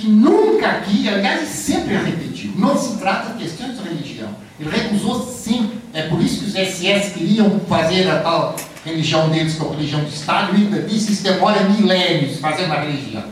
que 0.00 0.08
nunca 0.08 0.66
aqui, 0.66 1.06
aliás, 1.08 1.46
sempre 1.46 1.94
repetiu, 1.94 2.52
não 2.56 2.76
se 2.76 2.96
trata 2.96 3.34
de 3.34 3.44
questões 3.44 3.76
de 3.76 3.86
religião. 3.86 4.30
Ele 4.58 4.70
recusou 4.70 5.22
sim. 5.22 5.70
É 5.92 6.02
por 6.02 6.20
isso 6.22 6.40
que 6.40 6.46
os 6.46 6.52
SS 6.52 7.10
queriam 7.12 7.60
fazer 7.68 8.08
a 8.08 8.20
tal 8.20 8.56
religião 8.84 9.28
deles, 9.28 9.60
é 9.60 9.64
a 9.64 9.70
religião 9.70 10.00
do 10.00 10.08
Estado. 10.08 10.52
O 10.52 10.56
Hitler 10.56 10.86
disse 10.86 11.12
isso 11.12 11.22
demora 11.22 11.64
milênios 11.64 12.38
fazer 12.38 12.64
uma 12.64 12.76
religião. 12.76 13.24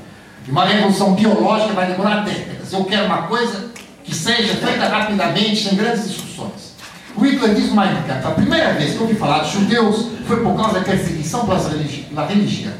E 0.46 0.50
uma 0.50 0.66
revolução 0.66 1.14
biológica 1.14 1.72
vai 1.72 1.86
demorar 1.86 2.24
décadas. 2.24 2.72
Eu 2.72 2.84
quero 2.84 3.06
uma 3.06 3.22
coisa 3.22 3.70
que 4.04 4.14
seja 4.14 4.54
feita 4.54 4.88
rapidamente, 4.88 5.68
sem 5.68 5.76
grandes 5.76 6.08
discussões. 6.08 6.74
O 7.16 7.24
Hitler 7.24 7.54
diz 7.54 7.70
mais 7.72 7.96
a 8.08 8.30
primeira 8.30 8.74
vez 8.74 8.92
que 8.92 8.96
eu 8.96 9.02
ouvi 9.02 9.14
falar 9.14 9.40
de 9.40 9.52
judeus 9.52 10.06
foi 10.26 10.42
por 10.42 10.54
causa 10.56 10.74
da 10.74 10.80
perseguição 10.80 11.46
pela 11.46 12.26
religião. 12.26 12.72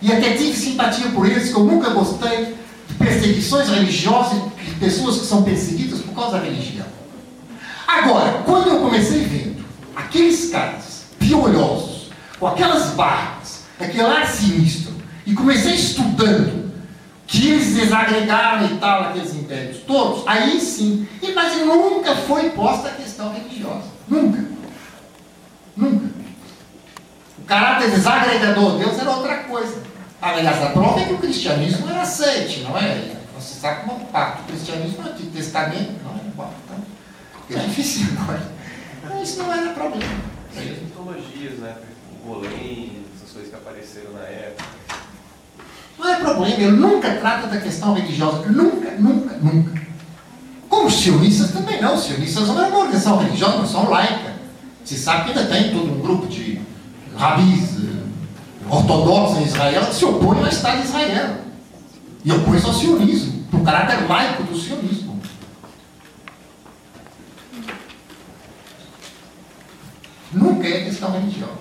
E 0.00 0.12
até 0.12 0.30
tive 0.32 0.54
simpatia 0.54 1.08
por 1.08 1.26
eles, 1.26 1.50
que 1.50 1.54
eu 1.54 1.64
nunca 1.64 1.90
gostei 1.90 2.54
perseguições 3.04 3.68
religiosas, 3.68 4.42
de 4.64 4.74
pessoas 4.76 5.18
que 5.18 5.26
são 5.26 5.42
perseguidas 5.42 6.00
por 6.00 6.14
causa 6.14 6.38
da 6.38 6.44
religião. 6.44 6.86
Agora, 7.86 8.42
quando 8.44 8.68
eu 8.68 8.80
comecei 8.80 9.20
vendo 9.20 9.64
aqueles 9.94 10.50
caras 10.50 11.04
piolhosos, 11.18 12.10
com 12.38 12.46
aquelas 12.46 12.90
barbas, 12.90 13.64
aquele 13.78 14.02
ar 14.02 14.26
sinistro, 14.26 14.92
e 15.26 15.34
comecei 15.34 15.74
estudando 15.74 16.72
que 17.26 17.48
eles 17.48 17.74
desagregaram 17.74 18.66
e 18.66 18.78
tal, 18.78 19.04
aqueles 19.04 19.34
impérios 19.34 19.78
todos, 19.86 20.22
aí 20.26 20.60
sim. 20.60 21.06
E, 21.22 21.32
mas 21.32 21.56
nunca 21.58 22.14
foi 22.16 22.50
posta 22.50 22.88
a 22.88 22.92
questão 22.92 23.32
religiosa. 23.32 23.84
Nunca. 24.08 24.44
Nunca. 25.76 26.06
O 27.38 27.42
caráter 27.46 27.90
desagregador 27.90 28.72
de 28.72 28.84
Deus 28.84 28.98
era 28.98 29.10
outra 29.10 29.36
coisa. 29.44 29.82
Aliás, 30.24 30.62
a 30.62 30.70
prova 30.70 30.98
é 31.00 31.04
que 31.04 31.12
o 31.12 31.18
cristianismo 31.18 31.86
era 31.86 32.00
aceite, 32.00 32.60
não 32.60 32.78
é? 32.78 33.14
Você 33.38 33.60
sabe 33.60 33.82
como 33.82 34.00
é 34.00 34.04
o 34.04 34.06
pacto. 34.06 34.40
O 34.40 34.46
cristianismo 34.46 35.02
no 35.02 35.10
Antigo 35.10 35.30
Testamento 35.30 35.92
não 36.02 36.12
é 36.12 36.28
igual. 36.28 36.54
Então, 36.64 37.62
é 37.62 37.66
difícil 37.66 38.06
agora. 38.18 38.42
Mas 39.02 39.28
isso 39.28 39.42
não 39.42 39.52
era 39.52 39.74
problema. 39.74 40.14
Tem 40.54 40.70
as 40.70 40.78
mitologias, 40.78 41.58
né? 41.58 41.74
O 42.10 42.26
golem, 42.26 43.04
essas 43.14 43.32
coisas 43.34 43.50
que 43.50 43.56
apareceram 43.56 44.14
na 44.14 44.22
época. 44.22 44.64
Não 45.98 46.08
é 46.08 46.16
problema, 46.16 46.54
ele 46.54 46.70
nunca 46.70 47.16
trata 47.16 47.46
da 47.46 47.60
questão 47.60 47.92
religiosa. 47.92 48.48
Nunca, 48.48 48.92
nunca, 48.92 49.36
nunca. 49.36 49.82
Como 50.70 50.86
os 50.86 50.94
sionistas 50.94 51.50
também 51.50 51.82
não. 51.82 51.96
Os 51.96 52.04
sionistas 52.04 52.48
não 52.48 52.64
é 52.64 52.68
uma 52.68 52.78
organização 52.78 53.18
religiosa, 53.18 53.58
não 53.58 53.66
são 53.66 53.90
laica. 53.90 54.32
Você 54.82 54.96
sabe 54.96 55.24
que 55.24 55.38
ainda 55.38 55.52
tem 55.52 55.70
todo 55.70 55.92
um 55.92 56.00
grupo 56.00 56.26
de 56.26 56.62
rabis 57.14 57.74
ortodoxos 58.70 59.38
em 59.38 59.44
Israel 59.44 59.92
se 59.92 60.04
opõem 60.04 60.40
ao 60.40 60.48
Estado 60.48 60.80
de 60.80 60.86
Israel. 60.86 61.44
E 62.24 62.32
opõem-se 62.32 62.66
ao 62.66 62.72
sionismo, 62.72 63.44
o 63.52 63.62
caráter 63.62 64.08
laico 64.08 64.44
do 64.44 64.58
sionismo. 64.58 65.20
Nunca 70.32 70.66
é 70.66 70.84
questão 70.84 71.12
religiosa. 71.12 71.52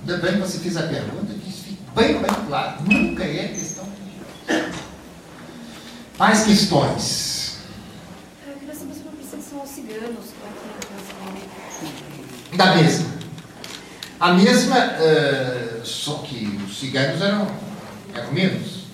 Ainda 0.00 0.18
bem 0.18 0.34
que 0.34 0.38
você 0.38 0.58
fez 0.58 0.76
a 0.76 0.82
pergunta, 0.84 1.34
que 1.34 1.48
isso 1.50 1.64
fique 1.64 1.82
bem, 1.94 2.22
bem 2.22 2.46
claro. 2.46 2.82
Nunca 2.82 3.24
é 3.24 3.48
questão 3.48 3.84
religiosa. 3.84 4.72
Mais 6.16 6.44
questões? 6.44 7.58
Eu 8.46 8.54
queria 8.54 8.74
saber 8.74 8.94
sobre 8.94 9.08
a 9.08 9.12
perseguição 9.12 9.60
aos 9.60 9.70
ciganos. 9.70 10.26
Da 12.56 12.76
mesma. 12.76 13.15
A 14.18 14.32
mesma, 14.32 14.76
uh, 14.76 15.84
só 15.84 16.14
que 16.18 16.58
os 16.66 16.78
ciganos 16.78 17.20
eram, 17.20 17.46
eram 18.14 18.32
menos. 18.32 18.86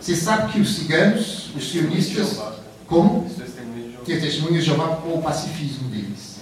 Você 0.00 0.16
sabe 0.16 0.52
que 0.52 0.60
os 0.60 0.74
ciganos, 0.74 1.50
os 1.56 1.70
sionistas, 1.70 2.38
como? 2.86 3.30
Testemunhas 4.04 4.64
de 4.64 4.70
Jeová 4.70 4.96
com 4.96 5.18
o 5.18 5.22
pacifismo 5.22 5.88
deles. 5.88 6.40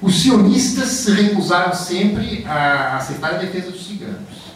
Os 0.00 0.14
sionistas 0.14 0.88
se 0.88 1.10
recusaram 1.12 1.74
sempre 1.74 2.44
a 2.46 2.96
aceitar 2.96 3.34
a 3.34 3.38
defesa 3.38 3.70
dos 3.70 3.86
ciganos. 3.86 4.46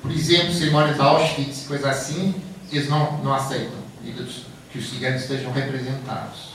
Por 0.00 0.10
exemplo, 0.10 0.52
cerimônias 0.52 0.96
de 0.96 1.00
Auschwitz, 1.00 1.66
coisa 1.66 1.90
assim, 1.90 2.34
eles 2.70 2.88
não, 2.88 3.18
não 3.24 3.34
aceitam 3.34 3.82
que 4.72 4.78
os 4.78 4.88
ciganos 4.88 5.22
estejam 5.22 5.52
representados. 5.52 6.51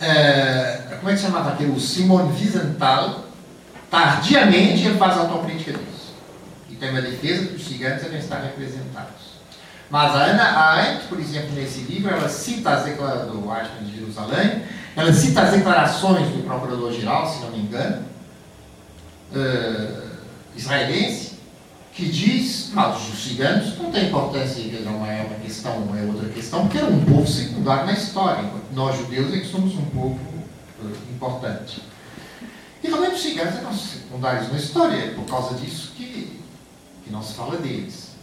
É, 0.00 0.96
como 0.98 1.10
é 1.10 1.12
que 1.12 1.20
se 1.20 1.26
chamava 1.26 1.50
aquele? 1.50 1.72
O 1.72 1.80
Simon 1.80 2.28
Wiesenthal, 2.32 3.24
tardiamente 3.90 4.84
ele 4.84 4.98
faz 4.98 5.16
autocrítica 5.16 5.72
disso. 5.72 6.14
E 6.68 6.74
tem 6.74 6.90
uma 6.90 7.02
defesa 7.02 7.46
que 7.46 7.56
os 7.56 7.66
ciganos 7.66 8.02
devem 8.02 8.18
estar 8.18 8.38
representados. 8.38 9.34
Mas 9.90 10.14
a 10.14 10.24
Ana 10.24 10.42
Arendt, 10.42 11.06
por 11.06 11.20
exemplo, 11.20 11.52
nesse 11.54 11.80
livro, 11.80 12.12
ela 12.12 12.28
cita 12.28 12.70
as 12.70 12.84
declarações 12.84 13.30
do 13.30 13.38
Eichmann 13.38 13.84
de 13.84 13.96
Jerusalém, 13.96 14.62
ela 14.96 15.12
cita 15.12 15.42
as 15.42 15.52
declarações 15.52 16.28
do 16.28 16.42
Procurador-Geral, 16.44 17.28
se 17.28 17.40
não 17.40 17.50
me 17.50 17.58
engano, 17.58 18.04
uh, 19.32 20.16
israelense, 20.56 21.33
que 21.94 22.06
diz, 22.06 22.70
mas 22.72 23.08
os 23.08 23.22
ciganos 23.22 23.78
não 23.78 23.90
tem 23.92 24.08
importância, 24.08 24.64
não 24.80 25.06
é 25.06 25.22
uma 25.22 25.36
questão, 25.36 25.94
é 25.96 26.02
outra 26.02 26.28
questão, 26.28 26.62
porque 26.62 26.78
era 26.78 26.88
um 26.88 27.04
povo 27.04 27.26
secundário 27.26 27.86
na 27.86 27.92
história, 27.92 28.50
nós 28.72 28.98
judeus 28.98 29.32
é 29.32 29.38
que 29.38 29.46
somos 29.46 29.74
um 29.74 29.84
povo 29.86 30.18
uh, 30.82 30.92
importante. 31.14 31.80
E 32.82 32.88
realmente 32.88 33.14
os 33.14 33.22
ciganos 33.22 33.54
eram 33.54 33.72
secundários 33.72 34.50
na 34.50 34.58
história, 34.58 34.96
é 34.96 35.14
por 35.14 35.24
causa 35.24 35.54
disso 35.54 35.92
que, 35.96 36.40
que 37.04 37.10
não 37.10 37.22
se 37.22 37.34
fala 37.34 37.56
deles. 37.58 38.14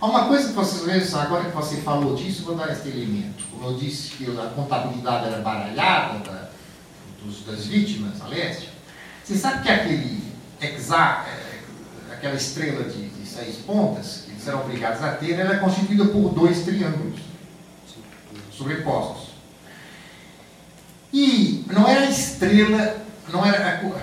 Há 0.00 0.06
uma 0.06 0.26
coisa 0.26 0.48
que 0.48 0.54
vocês 0.54 0.84
veem, 0.84 1.20
agora 1.20 1.44
que 1.46 1.56
você 1.56 1.78
falou 1.78 2.14
disso, 2.14 2.44
vou 2.44 2.54
dar 2.54 2.70
este 2.70 2.88
elemento. 2.88 3.42
Como 3.50 3.72
eu 3.72 3.76
disse 3.76 4.10
que 4.10 4.26
a 4.26 4.46
contabilidade 4.50 5.26
era 5.26 5.42
baralhada 5.42 6.20
da, 6.20 6.48
dos, 7.22 7.44
das 7.44 7.66
vítimas 7.66 8.22
a 8.22 8.28
leste, 8.28 8.68
você 9.24 9.36
sabe 9.36 9.64
que 9.64 9.68
aquele 9.68 10.22
exa, 10.60 11.26
é, 11.26 12.14
aquela 12.14 12.36
estrela 12.36 12.84
de, 12.84 13.07
seis 13.38 13.56
pontas, 13.56 14.22
que 14.24 14.32
eles 14.32 14.48
eram 14.48 14.60
obrigados 14.60 15.02
a 15.02 15.12
ter, 15.12 15.38
ela 15.38 15.54
é 15.54 15.58
constituída 15.58 16.04
por 16.06 16.30
dois 16.30 16.64
triângulos 16.64 17.20
sobrepostos. 18.50 19.28
E 21.12 21.64
não 21.70 21.86
era 21.86 22.00
a 22.00 22.10
estrela, 22.10 22.96
não 23.32 23.46
era 23.46 23.68
a, 23.68 23.78
como 23.78 23.94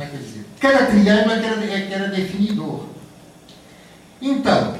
é 0.00 0.06
que 0.06 0.14
eu 0.14 0.20
dizer? 0.20 0.44
Cada 0.58 0.86
triângulo 0.86 1.32
é 1.32 1.38
que 1.38 1.46
era, 1.46 1.64
é 1.64 1.86
que 1.86 1.94
era 1.94 2.08
definidor. 2.08 2.86
Então, 4.20 4.76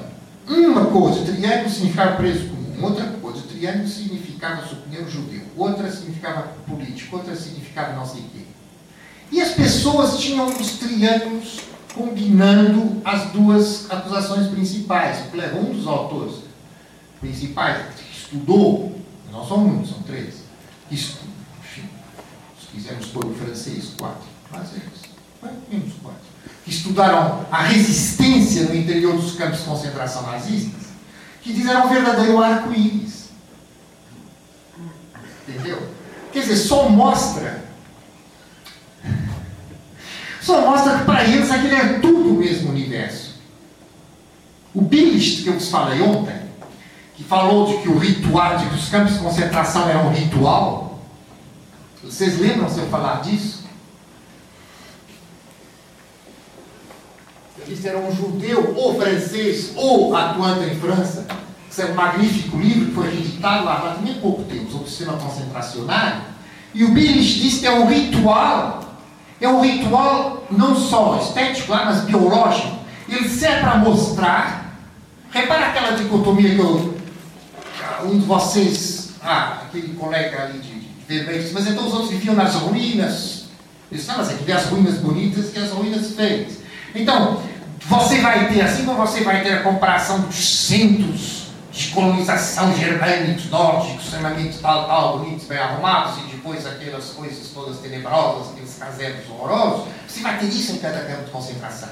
uma 0.49 0.87
cor 0.87 1.13
de 1.13 1.33
triângulo 1.33 1.71
significava 1.71 2.17
preso 2.17 2.49
comum, 2.49 2.85
outra 2.85 3.07
cor 3.21 3.33
de 3.33 3.43
triângulo 3.43 3.89
significava 3.89 4.67
superior 4.67 5.09
judeu, 5.09 5.43
outra 5.57 5.91
significava 5.91 6.49
político, 6.69 7.17
outra 7.17 7.37
significava 7.37 7.95
não 7.95 8.05
sei 8.05 8.21
o 8.23 8.25
quê. 8.25 8.41
E 9.33 9.41
as 9.41 9.53
pessoas 9.53 10.19
tinham 10.19 10.49
os 10.49 10.73
triângulos 10.73 11.70
combinando 11.95 13.01
as 13.05 13.31
duas 13.31 13.91
acusações 13.91 14.49
principais. 14.49 15.19
Um 15.55 15.73
dos 15.73 15.87
autores 15.87 16.37
principais 17.21 17.95
que 17.97 18.13
estudou, 18.13 18.99
não 19.31 19.47
são 19.47 19.59
muitos, 19.59 19.91
são 19.91 20.03
três, 20.03 20.43
estudo, 20.91 21.31
enfim, 21.61 21.89
se 22.61 22.67
quisermos 22.69 23.07
pôr 23.07 23.27
o 23.27 23.35
francês, 23.35 23.95
quatro, 23.99 24.27
mas 24.51 24.75
é 24.75 24.79
isso, 24.79 25.11
menos 25.71 25.93
quatro 26.03 26.31
que 26.65 26.71
estudaram 26.71 27.47
a 27.51 27.63
resistência 27.63 28.65
no 28.65 28.75
interior 28.77 29.17
dos 29.17 29.35
campos 29.35 29.59
de 29.59 29.65
concentração 29.65 30.23
nazistas, 30.23 30.83
que 31.43 31.53
dizem 31.53 31.71
era 31.71 31.85
um 31.85 31.89
verdadeiro 31.89 32.43
arco-íris. 32.43 33.31
Entendeu? 35.49 35.83
Quer 36.33 36.41
dizer, 36.43 36.57
só 36.57 36.89
mostra. 36.89 37.70
Só 40.51 40.63
mostra 40.63 40.99
que 40.99 41.05
para 41.05 41.23
eles 41.23 41.49
aquilo 41.49 41.75
é 41.75 41.99
tudo 42.01 42.31
o 42.31 42.39
mesmo 42.39 42.71
universo. 42.71 43.37
O 44.75 44.81
Bilist, 44.81 45.45
que 45.45 45.49
eu 45.49 45.55
vos 45.55 45.69
falei 45.69 46.03
ontem, 46.03 46.35
que 47.15 47.23
falou 47.23 47.69
de 47.69 47.81
que 47.81 47.89
o 47.89 47.97
ritual, 47.97 48.57
de 48.57 48.67
que 48.67 48.75
os 48.75 48.89
campos 48.89 49.13
de 49.13 49.21
concentração 49.21 49.89
eram 49.89 50.09
um 50.09 50.13
ritual, 50.13 50.99
vocês 52.03 52.41
lembram 52.41 52.69
se 52.69 52.81
eu 52.81 52.87
falar 52.89 53.21
disso? 53.21 53.61
artista 57.61 57.91
era 57.91 57.99
um 57.99 58.13
judeu, 58.13 58.75
ou 58.77 59.01
francês, 59.01 59.73
ou 59.77 60.17
atuante 60.17 60.65
em 60.65 60.81
França. 60.81 61.27
Isso 61.71 61.83
é 61.83 61.85
um 61.87 61.95
magnífico 61.95 62.59
livro 62.59 62.87
que 62.87 62.95
foi 62.95 63.07
editado 63.07 63.67
lá 63.67 63.75
há 63.77 63.95
também 63.95 64.15
pouco 64.15 64.43
tempo, 64.43 64.69
sobre 64.69 64.87
o 64.87 64.89
sistema 64.89 65.13
concentracionário. 65.13 66.23
E 66.75 66.83
o 66.83 66.89
Billich 66.89 67.41
diz 67.41 67.61
que 67.61 67.67
é 67.67 67.71
um 67.71 67.87
ritual, 67.87 68.90
é 69.41 69.49
um 69.49 69.61
ritual 69.61 70.47
não 70.51 70.77
só 70.77 71.19
estético, 71.23 71.73
mas 71.73 72.03
biológico. 72.03 72.79
Ele 73.09 73.29
serve 73.29 73.61
para 73.61 73.77
mostrar, 73.77 74.77
repara 75.31 75.67
aquela 75.67 75.93
dicotomia 75.93 76.55
que 76.55 76.59
eu, 76.59 76.97
um 78.05 78.19
de 78.19 78.27
vocês, 78.27 79.11
ah, 79.23 79.63
aquele 79.65 79.95
colega 79.95 80.45
ali 80.45 80.59
de, 80.59 80.81
de 80.81 81.05
vermelho, 81.07 81.51
mas 81.53 81.67
então 81.67 81.87
os 81.87 81.93
outros 81.93 82.11
viviam 82.11 82.35
nas 82.35 82.55
ruínas. 82.55 83.45
Eles 83.91 84.07
não, 84.07 84.19
mas 84.19 84.31
aqui 84.31 84.45
tem 84.45 84.55
as 84.55 84.67
ruínas 84.67 84.99
bonitas 84.99 85.55
e 85.55 85.59
as 85.59 85.71
ruínas 85.71 86.13
feias. 86.15 86.59
Então, 86.95 87.43
você 87.87 88.21
vai 88.21 88.49
ter, 88.49 88.61
assim 88.61 88.85
como 88.85 88.99
você 88.99 89.23
vai 89.23 89.43
ter 89.43 89.55
a 89.55 89.63
comparação 89.63 90.21
dos 90.21 90.37
centros 90.37 91.40
de 91.73 91.89
colonização 91.89 92.75
germânicos, 92.77 93.49
nórdicos, 93.49 94.05
extremamente 94.05 94.59
tal, 94.59 94.87
tal, 94.87 95.19
bonitos, 95.19 95.47
bem 95.47 95.59
arrumados, 95.59 96.19
e 96.19 96.27
depois 96.35 96.67
aquelas 96.67 97.11
coisas 97.11 97.49
todas 97.49 97.79
tenebrosas, 97.79 98.53
aqueles 98.53 98.77
casebres 98.77 99.29
horrorosos, 99.31 99.89
você 100.09 100.21
vai 100.21 100.39
ter 100.39 100.47
isso 100.47 100.73
em 100.73 100.79
cada 100.79 101.01
campo 101.01 101.25
de 101.25 101.31
concentração. 101.31 101.89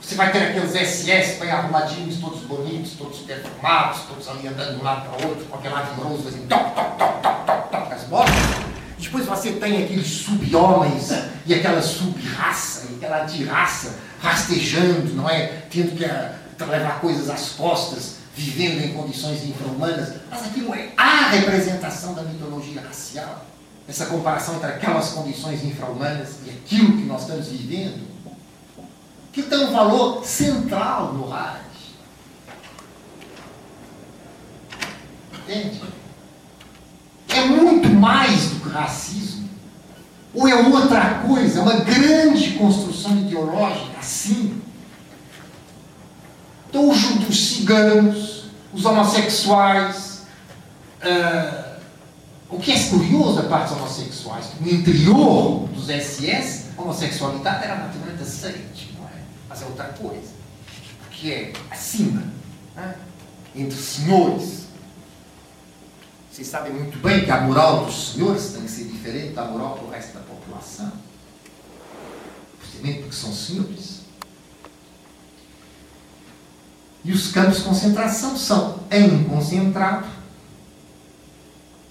Você 0.00 0.16
vai 0.16 0.30
ter 0.32 0.48
aqueles 0.48 0.72
SS 0.72 1.40
bem 1.40 1.50
arrumadinhos, 1.50 2.18
todos 2.18 2.40
bonitos, 2.40 2.92
todos 2.92 3.20
perfumados, 3.20 4.02
todos 4.02 4.28
ali 4.28 4.48
andando 4.48 4.74
de 4.74 4.80
um 4.80 4.84
lado 4.84 5.08
para 5.08 5.24
o 5.24 5.30
outro, 5.30 5.46
com 5.46 5.56
aquele 5.56 5.72
lado 5.72 5.94
grosso, 5.96 6.28
assim, 6.28 6.46
toc, 6.46 6.74
toc, 6.74 6.98
toc, 6.98 7.22
toc, 7.22 7.46
toc, 7.46 7.70
toc, 7.70 7.92
as 7.92 8.02
botas. 8.04 8.34
Depois 8.98 9.26
você 9.26 9.52
tem 9.52 9.84
aqueles 9.84 10.06
sub-homens 10.06 11.10
e 11.46 11.54
aquela 11.54 11.80
sub-raça, 11.80 12.88
aquela 12.96 13.22
anti-raça 13.22 13.98
rastejando, 14.20 15.14
não 15.14 15.28
é? 15.28 15.62
Tendo 15.70 15.96
que 15.96 16.04
uh, 16.04 16.70
levar 16.70 17.00
coisas 17.00 17.30
às 17.30 17.50
costas, 17.50 18.16
vivendo 18.36 18.84
em 18.84 18.92
condições 18.92 19.44
infra-humanas. 19.44 20.14
Mas 20.30 20.46
aquilo 20.46 20.74
é 20.74 20.92
a 20.96 21.28
representação 21.28 22.14
da 22.14 22.22
mitologia 22.22 22.80
racial. 22.80 23.46
Essa 23.86 24.06
comparação 24.06 24.56
entre 24.56 24.68
aquelas 24.68 25.10
condições 25.10 25.62
infra-humanas 25.62 26.36
e 26.46 26.50
aquilo 26.50 26.96
que 26.96 27.04
nós 27.04 27.22
estamos 27.22 27.48
vivendo 27.48 28.14
que 29.34 29.42
tem 29.42 29.66
um 29.66 29.72
valor 29.72 30.24
central 30.24 31.12
no 31.12 31.28
Reich. 31.28 31.64
Entende? 35.32 35.82
É 37.28 37.44
muito 37.44 37.88
mais 37.88 38.50
do 38.50 38.60
que 38.60 38.68
racismo. 38.68 39.48
Ou 40.32 40.46
é 40.46 40.54
outra 40.54 41.22
coisa, 41.26 41.58
é 41.58 41.62
uma 41.62 41.80
grande 41.80 42.52
construção 42.52 43.18
ideológica, 43.18 43.98
assim. 43.98 44.62
Então, 46.74 46.90
os, 46.90 47.28
os 47.28 47.54
ciganos, 47.54 48.46
os 48.72 48.84
homossexuais, 48.84 50.22
uh, 51.04 51.78
o 52.50 52.58
que 52.58 52.72
é 52.72 52.88
curioso 52.88 53.40
da 53.40 53.48
parte 53.48 53.68
dos 53.68 53.78
homossexuais, 53.78 54.46
no 54.60 54.68
interior 54.68 55.68
dos 55.68 55.84
SS, 55.86 56.70
a 56.76 56.82
homossexualidade 56.82 57.62
era 57.62 57.76
naturalmente 57.76 58.24
aceite 58.24 58.92
mas 59.48 59.62
é 59.62 59.66
outra 59.66 59.84
coisa, 59.84 60.32
que 61.12 61.32
é 61.32 61.52
acima, 61.70 62.24
né? 62.74 62.96
entre 63.54 63.78
senhores. 63.78 64.64
Vocês 66.28 66.48
sabem 66.48 66.72
muito 66.72 66.98
bem 66.98 67.24
que 67.24 67.30
a 67.30 67.42
moral 67.42 67.84
dos 67.84 68.14
senhores 68.14 68.48
tem 68.48 68.62
que 68.62 68.68
ser 68.68 68.86
diferente 68.86 69.32
da 69.32 69.44
moral 69.44 69.78
do 69.78 69.88
resto 69.92 70.14
da 70.14 70.20
população, 70.24 70.92
justamente 72.60 72.98
porque 73.02 73.14
são 73.14 73.32
senhores. 73.32 73.93
E 77.04 77.12
os 77.12 77.30
campos 77.30 77.58
de 77.58 77.64
concentração 77.64 78.36
são, 78.36 78.80
em 78.90 79.24
concentrado, 79.24 80.06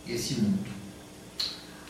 esse 0.08 0.36
mundo. 0.36 0.60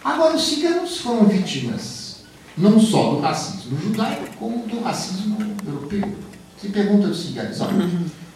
Agora, 0.03 0.35
os 0.35 0.43
ciganos 0.43 0.97
foram 0.97 1.25
vítimas 1.25 2.17
não 2.57 2.79
só 2.79 3.15
do 3.15 3.21
racismo 3.21 3.79
judaico, 3.79 4.37
como 4.37 4.67
do 4.67 4.81
racismo 4.81 5.37
europeu. 5.65 6.15
Você 6.57 6.69
pergunta 6.69 7.07
aos 7.07 7.25
ciganos, 7.25 7.59
olha, 7.61 7.89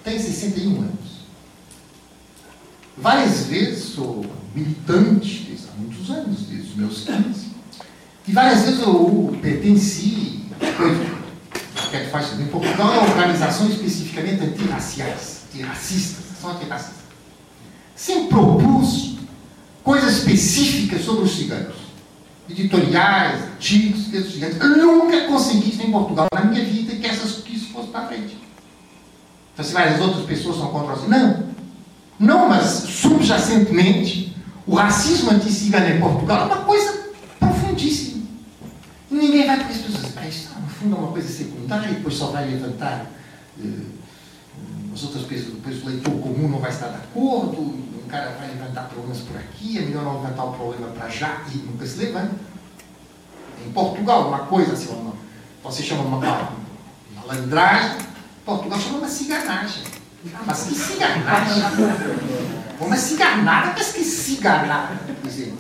tem 0.04 0.20
61 0.20 0.78
anos. 0.78 1.18
Várias 2.98 3.46
vezes 3.46 3.84
sou 3.86 4.26
militante 4.56 5.46
desde 5.48 5.68
há 5.68 5.80
muitos 5.80 6.10
anos, 6.10 6.40
desde 6.48 6.70
os 6.70 6.76
meus 6.76 7.04
15. 7.04 7.48
E 8.28 8.32
várias 8.32 8.64
vezes 8.64 8.80
eu 8.82 9.38
pertenci, 9.42 10.46
que 11.90 11.98
é 11.98 12.06
faz 12.06 12.40
em 12.40 12.46
Portugal, 12.48 12.92
a 12.92 13.04
organizações 13.04 13.74
especificamente 13.74 14.44
antirraciais, 14.44 15.42
antirracistas, 15.50 16.26
são 16.42 16.52
antirracistas. 16.52 16.98
Sempre 17.96 18.28
propus 18.30 19.18
coisas 19.84 20.18
específicas 20.18 21.04
sobre 21.04 21.26
os 21.26 21.36
ciganos 21.36 21.88
editoriais, 22.50 23.44
artigos, 23.44 24.06
textos 24.08 24.34
gigantes. 24.34 24.60
Eu 24.60 24.78
nunca 24.78 25.28
consegui 25.28 25.70
isso 25.70 25.82
em 25.82 25.92
Portugal 25.92 26.28
na 26.34 26.46
minha 26.46 26.64
vida 26.64 26.96
que, 26.96 27.06
essas, 27.06 27.44
que 27.44 27.56
isso 27.56 27.72
fosse 27.74 27.90
para 27.90 28.08
frente. 28.08 28.38
Então, 29.54 29.66
se 29.66 29.74
vai, 29.74 29.94
as 29.94 30.00
outras 30.00 30.26
pessoas 30.26 30.58
são 30.58 30.68
contra 30.68 30.96
você. 30.96 31.08
Não. 31.08 31.48
Não, 32.20 32.50
mas 32.50 32.66
subjacentemente, 32.66 34.36
o 34.66 34.76
racismo 34.76 35.32
anti-cigano 35.32 35.88
em 35.90 36.00
Portugal 36.00 36.44
é 36.44 36.46
uma 36.46 36.64
coisa 36.64 37.08
profundíssima. 37.40 38.24
Ninguém 39.12 39.46
vai 39.46 39.58
para 39.58 39.72
isso. 39.72 39.97
Fundo 40.80 40.96
é 40.96 41.00
uma 41.00 41.12
coisa 41.12 41.28
secundária 41.28 41.90
e 41.90 41.96
depois 41.96 42.16
só 42.16 42.28
vai 42.28 42.50
levantar. 42.50 43.06
Uh, 43.58 43.98
as 44.94 45.04
outras 45.04 45.24
pessoas, 45.26 45.54
depois 45.54 45.84
o 45.84 45.88
leitor 45.88 46.14
comum 46.14 46.48
não 46.48 46.60
vai 46.60 46.72
estar 46.72 46.88
de 46.88 46.96
acordo, 46.96 47.62
o 47.62 48.06
cara 48.08 48.36
vai 48.40 48.48
levantar 48.48 48.90
problemas 48.90 49.20
por 49.20 49.38
aqui, 49.38 49.78
é 49.78 49.82
melhor 49.82 50.04
não 50.04 50.22
levantar 50.22 50.44
o 50.46 50.54
problema 50.54 50.88
para 50.88 51.08
já 51.08 51.44
e 51.54 51.58
nunca 51.58 51.86
se 51.86 51.98
levanta. 52.00 52.34
Em 53.64 53.72
Portugal, 53.72 54.28
uma 54.28 54.40
coisa 54.40 54.74
assim, 54.74 54.90
uma, 54.90 55.14
você 55.64 55.84
chama 55.84 56.04
uma, 56.04 56.52
malandragem, 57.16 57.98
Portugal 58.44 58.80
chama 58.80 59.00
uma 59.00 59.10
ciganagem. 59.10 59.84
Ah, 60.34 60.44
mas 60.46 60.64
que 60.64 60.76
ciganagem? 60.76 61.64
Uma 62.80 62.98
ciganada, 62.98 63.74
mas 63.78 63.92
que 63.92 64.04
ciganada? 64.04 64.96
Quer 65.06 65.28
dizer, 65.28 65.54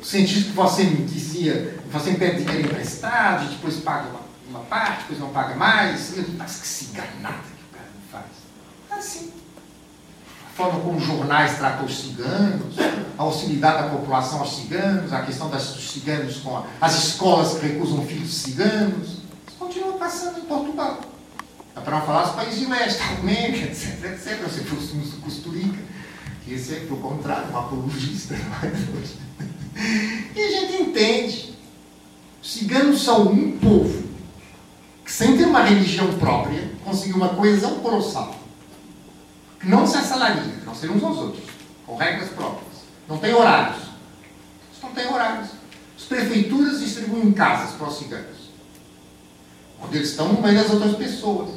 o 0.00 0.04
cientista 0.04 0.50
que 0.50 0.56
você 0.56 0.84
me 0.84 1.04
dizia, 1.04 1.78
você 1.92 2.14
pede 2.14 2.44
dinheiro 2.44 2.68
emprestado, 2.68 3.48
depois 3.50 3.76
paga 3.76 4.08
uma, 4.08 4.20
uma 4.54 4.64
parte, 4.64 5.00
depois 5.02 5.20
não 5.20 5.30
paga 5.30 5.54
mais. 5.54 6.14
Mas 6.38 6.60
que 6.60 6.66
ciganada 6.66 7.42
que 7.42 7.64
o 7.64 7.76
cara 7.76 7.88
me 7.94 8.10
faz. 8.10 8.24
Assim 8.90 9.34
forma 10.54 10.80
como 10.80 10.98
os 10.98 11.04
jornais 11.04 11.56
tratam 11.56 11.84
os 11.84 12.00
ciganos, 12.00 12.76
a 13.18 13.24
hostilidade 13.24 13.82
da 13.82 13.88
população 13.88 14.38
aos 14.38 14.56
ciganos, 14.56 15.12
a 15.12 15.22
questão 15.22 15.50
das, 15.50 15.72
dos 15.72 15.90
ciganos 15.90 16.36
com 16.38 16.56
a, 16.56 16.64
as 16.80 16.96
escolas 16.96 17.58
que 17.58 17.66
recusam 17.66 18.06
filhos 18.06 18.32
ciganos. 18.32 19.08
Isso 19.48 19.56
continua 19.58 19.94
passando 19.94 20.38
em 20.38 20.42
Portugal. 20.42 21.00
É 21.76 21.80
para 21.80 21.98
não 21.98 22.06
falar 22.06 22.22
dos 22.22 22.36
países 22.36 22.60
de 22.60 22.66
leste, 22.66 23.02
Romênia, 23.02 23.64
etc, 23.64 24.04
etc. 24.04 24.42
Você 24.44 24.62
fosse 24.62 24.94
no 24.94 25.04
Costurica, 25.22 25.78
que 26.44 26.54
esse 26.54 26.74
é, 26.74 26.80
pelo 26.80 26.98
contrário, 26.98 27.50
um 27.52 27.58
apologista. 27.58 28.36
e 30.36 30.40
a 30.40 30.50
gente 30.50 30.82
entende. 30.82 31.54
Os 32.40 32.52
ciganos 32.52 33.02
são 33.02 33.26
um 33.26 33.58
povo 33.58 34.04
que, 35.04 35.12
sem 35.12 35.36
ter 35.36 35.44
uma 35.46 35.62
religião 35.62 36.12
própria, 36.14 36.70
conseguiu 36.84 37.16
uma 37.16 37.30
coesão 37.30 37.80
colossal 37.80 38.34
que 39.64 39.70
não 39.70 39.86
se 39.86 39.96
assalaria, 39.96 40.54
não 40.64 40.74
ser 40.74 40.90
uns 40.90 41.02
aos 41.02 41.16
outros, 41.16 41.44
com 41.86 41.96
regras 41.96 42.28
próprias. 42.30 42.84
Não 43.08 43.18
tem 43.18 43.34
horários. 43.34 43.82
Não 44.82 44.90
tem 44.90 45.06
horários. 45.10 45.48
As 45.96 46.04
prefeituras 46.04 46.80
distribuem 46.80 47.32
casas 47.32 47.74
para 47.76 47.88
os 47.88 47.98
ciganos. 47.98 48.50
Onde 49.82 49.96
eles 49.96 50.10
estão 50.10 50.28
no 50.28 50.42
meio 50.42 50.54
das 50.54 50.70
outras 50.70 50.96
pessoas. 50.96 51.50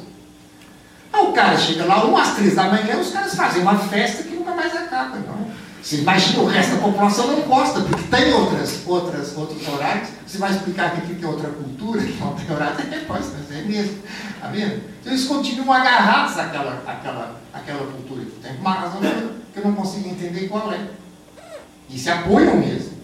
Aí 1.12 1.26
o 1.26 1.32
cara 1.32 1.56
chega 1.56 1.84
lá, 1.84 2.04
umas 2.04 2.34
três 2.34 2.54
da 2.54 2.64
manhã, 2.64 2.98
os 2.98 3.10
caras 3.10 3.34
fazem 3.34 3.62
uma 3.62 3.78
festa 3.78 4.22
que 4.22 4.34
nunca 4.34 4.54
mais 4.54 4.74
acaba, 4.74 5.16
não 5.18 5.34
é? 5.34 5.47
Você 5.88 6.02
imagina 6.02 6.40
o 6.40 6.46
resto 6.46 6.74
da 6.74 6.82
população 6.82 7.28
não 7.28 7.40
gosta, 7.44 7.80
porque 7.80 8.02
tem 8.14 8.34
outras, 8.34 8.82
outras, 8.86 9.34
outros 9.34 9.66
horários. 9.66 10.10
Você 10.26 10.36
vai 10.36 10.50
explicar 10.50 10.90
que 10.90 10.98
aqui 10.98 11.14
tem 11.14 11.26
outra 11.26 11.48
cultura, 11.48 12.02
que 12.02 12.12
não 12.20 12.34
tem 12.34 12.54
horário, 12.54 12.74
até 12.74 12.98
pode, 13.06 13.26
mas 13.28 13.58
é 13.58 13.62
mesmo. 13.62 14.02
Está 14.34 14.48
vendo? 14.48 14.82
Então 15.00 15.12
eles 15.14 15.24
continuam 15.24 15.72
agarrados 15.72 16.36
àquela, 16.36 16.82
àquela, 16.86 17.40
àquela 17.54 17.90
cultura. 17.90 18.22
Tem 18.42 18.58
uma 18.58 18.74
razão 18.74 19.00
que 19.00 19.58
eu 19.58 19.64
não 19.64 19.72
consigo 19.72 20.10
entender 20.10 20.48
qual 20.48 20.70
é. 20.70 20.88
E 21.88 21.98
se 21.98 22.10
apoiam 22.10 22.58
mesmo. 22.58 22.98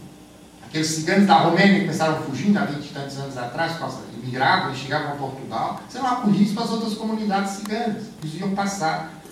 Aqueles 0.66 0.88
ciganos 0.88 1.26
da 1.26 1.38
Romênia 1.38 1.76
que 1.76 1.86
começaram 1.86 2.20
fugindo 2.24 2.58
há 2.58 2.66
20 2.66 2.84
e 2.84 2.88
tantos 2.88 3.16
anos 3.18 3.38
atrás, 3.38 3.78
migravam 4.22 4.74
e 4.74 4.76
chegavam 4.76 5.12
a 5.12 5.16
Portugal, 5.16 5.80
serão 5.88 6.06
acolhidos 6.06 6.52
para 6.52 6.64
as 6.64 6.70
outras 6.70 6.92
comunidades 6.92 7.52
ciganas. 7.52 8.02
Eles 8.22 8.38
iam 8.38 8.50
passar 8.50 9.23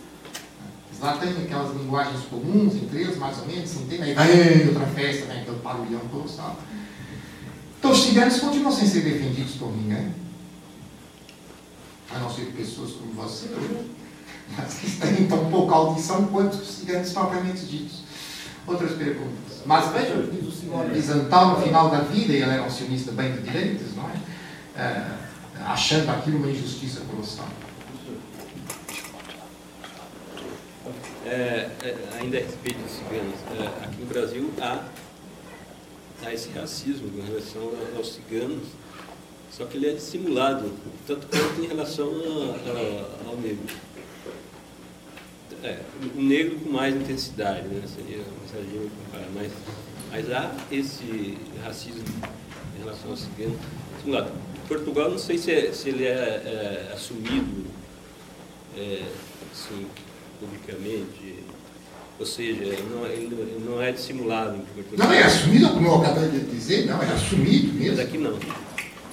Lá 1.02 1.16
tem 1.16 1.30
aquelas 1.30 1.76
linguagens 1.76 2.22
comuns 2.30 2.76
entre 2.76 3.00
eles, 3.00 3.16
mais 3.18 3.36
ou 3.40 3.46
menos, 3.46 3.74
entende? 3.74 4.14
Aí 4.16 4.36
vem 4.36 4.68
outra 4.68 4.86
festa, 4.86 5.26
vem 5.26 5.40
aquele 5.40 5.56
barulhão 5.56 6.00
colossal. 6.12 6.56
Então 7.76 7.90
os 7.90 8.04
ciganos 8.04 8.38
continuam 8.38 8.70
sem 8.70 8.86
ser 8.86 9.00
defendidos 9.00 9.56
por 9.56 9.76
ninguém. 9.76 10.14
a 12.14 12.18
não 12.20 12.30
ser 12.30 12.52
pessoas 12.56 12.92
como 12.92 13.12
você, 13.14 13.48
mas 14.56 14.74
que 14.74 14.90
têm 14.92 15.26
tão 15.26 15.50
pouca 15.50 15.74
audição 15.74 16.26
quanto 16.26 16.54
os 16.54 16.68
ciganos 16.68 17.10
propriamente 17.12 17.66
ditos. 17.66 18.02
Outras 18.64 18.92
perguntas. 18.92 19.62
Mas 19.66 19.90
veja, 19.92 20.28
diz 20.30 20.46
o 20.46 20.52
senhor 20.52 20.86
Bizantal 20.88 21.58
no 21.58 21.62
final 21.64 21.90
da 21.90 22.02
vida, 22.02 22.32
e 22.32 22.36
ele 22.36 22.50
era 22.50 22.62
um 22.62 22.70
sionista 22.70 23.10
bem 23.10 23.32
de 23.32 23.42
direitos, 23.42 23.96
não 23.96 24.08
é? 24.08 24.80
é 24.80 25.06
achando 25.64 26.10
aquilo 26.10 26.38
uma 26.38 26.48
injustiça 26.48 27.00
colossal. 27.10 27.48
É, 31.24 31.70
é, 31.84 31.96
ainda 32.20 32.36
a 32.36 32.40
respeito 32.40 32.78
dos 32.78 32.92
ciganos, 32.92 33.34
é, 33.56 33.84
aqui 33.84 34.00
no 34.00 34.06
Brasil 34.06 34.50
há, 34.60 34.84
há 36.24 36.34
esse 36.34 36.50
racismo 36.50 37.08
em 37.16 37.24
relação 37.24 37.72
aos 37.96 38.14
ciganos, 38.14 38.64
só 39.50 39.64
que 39.66 39.76
ele 39.76 39.88
é 39.88 39.92
dissimulado, 39.92 40.72
tanto 41.06 41.26
quanto 41.28 41.60
em 41.62 41.66
relação 41.68 42.08
a, 42.08 43.26
a, 43.26 43.28
ao 43.28 43.36
negro. 43.36 43.64
É, 45.62 45.78
o 46.16 46.20
negro 46.20 46.58
com 46.58 46.70
mais 46.70 46.94
intensidade, 46.94 47.68
né? 47.68 47.82
seria 47.86 48.16
uma 48.16 48.90
comparar, 48.90 49.28
mas, 49.32 49.52
mas 50.10 50.32
há 50.32 50.52
esse 50.72 51.38
racismo 51.62 52.02
em 52.74 52.78
relação 52.80 53.10
ao 53.10 53.16
cigano 53.16 53.56
dissimulado. 53.94 54.32
Portugal, 54.66 55.10
não 55.10 55.18
sei 55.18 55.38
se, 55.38 55.52
é, 55.52 55.72
se 55.72 55.90
ele 55.90 56.04
é, 56.04 56.10
é 56.10 56.92
assumido 56.92 57.64
é, 58.76 59.02
assim, 59.52 59.86
publicamente, 60.42 61.44
ou 62.18 62.26
seja, 62.26 62.76
não, 62.90 63.06
ele 63.06 63.62
não 63.64 63.80
é 63.80 63.92
dissimulado. 63.92 64.58
Não 64.96 65.12
é 65.12 65.22
assumido, 65.22 65.70
como 65.70 65.86
eu 65.86 65.94
acabei 66.02 66.28
de 66.30 66.40
dizer, 66.40 66.86
não, 66.86 67.00
é 67.02 67.06
assumido 67.06 67.72
mesmo. 67.74 67.96
Mas 67.96 68.06
aqui 68.06 68.18
não. 68.18 68.38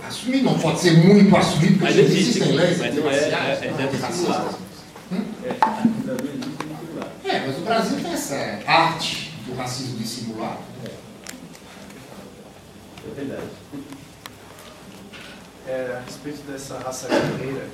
Assumido 0.07 0.43
não 0.45 0.57
pode 0.57 0.79
ser 0.79 0.97
muito 0.97 1.35
assumido, 1.35 1.77
porque 1.77 1.85
mas 1.85 1.97
existe, 1.97 2.39
existem 2.39 2.51
leis. 2.53 2.79
Mas 2.79 2.95
não 2.95 3.09
é, 3.09 3.15
é, 3.15 3.73
é, 3.77 3.83
é 3.83 3.87
dissimulado. 3.87 4.57
Hum? 5.11 5.23
É, 7.25 7.45
mas 7.45 7.57
o 7.57 7.61
Brasil 7.61 7.97
tem 8.01 8.11
essa 8.11 8.35
arte 8.65 9.33
do 9.45 9.55
racismo 9.55 9.97
dissimulado. 9.97 10.59
É 13.05 13.15
verdade. 13.15 13.47
É, 15.67 15.97
a 15.97 16.03
respeito 16.03 16.41
dessa 16.51 16.79
raça 16.79 17.07
guerreira, 17.07 17.67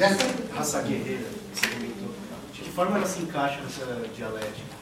essa 0.00 0.52
raça 0.52 0.82
guerreira 0.82 1.26
que 1.52 1.60
você 1.60 1.68
comentou, 1.68 2.14
de 2.52 2.60
que 2.60 2.65
forma 2.76 2.98
ela 2.98 3.06
se 3.06 3.22
encaixa 3.22 3.58
nessa 3.62 3.86
dialética? 4.14 4.76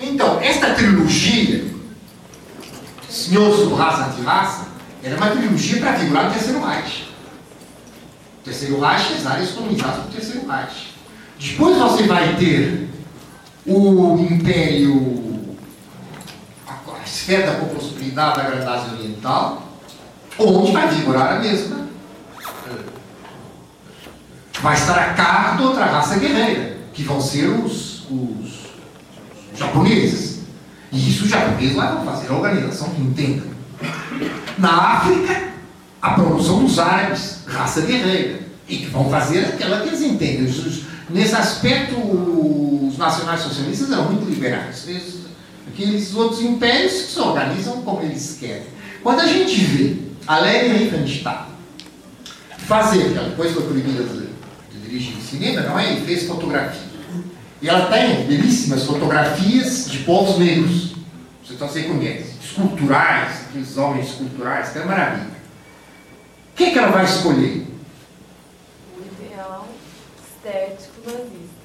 Então, 0.00 0.40
esta 0.40 0.72
trilogia, 0.72 1.66
Senhores 3.06 3.68
do 3.68 3.74
Raça 3.74 4.06
Anti-Raça, 4.06 4.68
era 5.02 5.16
uma 5.18 5.30
trilogia 5.30 5.78
para 5.78 5.98
figurar 5.98 6.30
o 6.30 6.32
Terceiro 6.32 6.64
Reich. 6.64 7.12
O 8.40 8.44
Terceiro 8.44 8.80
Reich 8.80 9.12
as 9.12 9.26
áreas 9.26 9.50
colonizadas 9.50 10.04
do 10.04 10.10
Terceiro 10.10 10.48
Reich. 10.48 10.94
Depois 11.38 11.76
você 11.76 12.04
vai 12.04 12.34
ter 12.36 12.88
o 13.66 14.18
Império, 14.18 15.56
a 16.66 17.04
esfera 17.04 17.52
da 17.52 17.66
prosperidade 17.66 18.38
da 18.38 18.50
Grande 18.50 18.66
Ásia 18.66 18.94
Oriental, 18.94 19.68
onde 20.38 20.72
vai 20.72 20.88
vigorar 20.88 21.36
a 21.36 21.38
mesma. 21.40 21.83
Estar 24.72 24.98
a 24.98 25.12
cargo 25.14 25.58
de 25.58 25.62
outra 25.64 25.84
raça 25.84 26.18
guerreira, 26.18 26.78
que 26.92 27.02
vão 27.02 27.20
ser 27.20 27.48
os, 27.48 28.06
os 28.10 28.70
japoneses. 29.56 30.40
E 30.90 31.10
isso 31.10 31.24
os 31.24 31.30
japoneses 31.30 31.76
lá 31.76 31.92
vão 31.92 32.04
fazer 32.04 32.28
a 32.30 32.34
organização 32.34 32.88
que 32.90 33.02
entendam. 33.02 33.46
Na 34.58 34.94
África, 34.94 35.52
a 36.00 36.10
produção 36.10 36.64
dos 36.64 36.78
árabes, 36.78 37.40
raça 37.46 37.82
guerreira. 37.82 38.40
E 38.66 38.78
que 38.78 38.86
vão 38.86 39.10
fazer 39.10 39.40
aquela 39.44 39.80
que 39.80 39.88
eles 39.88 40.00
entendem. 40.00 40.50
Nesse 41.10 41.34
aspecto, 41.34 41.96
os 41.96 42.96
nacionais 42.96 43.40
socialistas 43.40 43.90
eram 43.90 44.04
muito 44.04 44.24
liberais. 44.24 44.88
Eles, 44.88 45.20
aqueles 45.68 46.14
outros 46.14 46.40
impérios 46.40 46.92
que 46.92 47.12
se 47.12 47.20
organizam 47.20 47.82
como 47.82 48.00
eles 48.02 48.38
querem. 48.40 48.66
Quando 49.02 49.20
a 49.20 49.26
gente 49.26 49.60
vê 49.60 49.96
a 50.26 50.38
Leni 50.38 50.78
Riefenstahl 50.78 51.48
fazer, 52.56 53.12
que 53.12 53.18
depois 53.18 53.52
foi 53.52 53.62
proibida 53.64 54.02
de, 54.98 55.22
cinema, 55.22 55.62
não 55.62 55.78
é? 55.78 55.94
E 55.94 56.04
fez 56.04 56.26
fotografia. 56.26 56.94
E 57.60 57.68
ela 57.68 57.86
tem 57.86 58.26
belíssimas 58.26 58.84
fotografias 58.84 59.90
de 59.90 59.98
povos 59.98 60.38
negros. 60.38 60.94
Você, 61.42 61.54
então, 61.54 61.68
você 61.68 61.82
conhece. 61.84 62.34
Esculturais, 62.42 63.46
aqueles 63.48 63.76
homens 63.76 64.08
esculturais, 64.08 64.70
que 64.70 64.78
é 64.78 64.84
maravilha. 64.84 65.34
O 66.52 66.56
que, 66.56 66.64
é 66.64 66.70
que 66.70 66.78
ela 66.78 66.92
vai 66.92 67.04
escolher? 67.04 67.66
O 68.96 69.24
ideal 69.24 69.68
estético 70.22 71.00
nazista. 71.06 71.64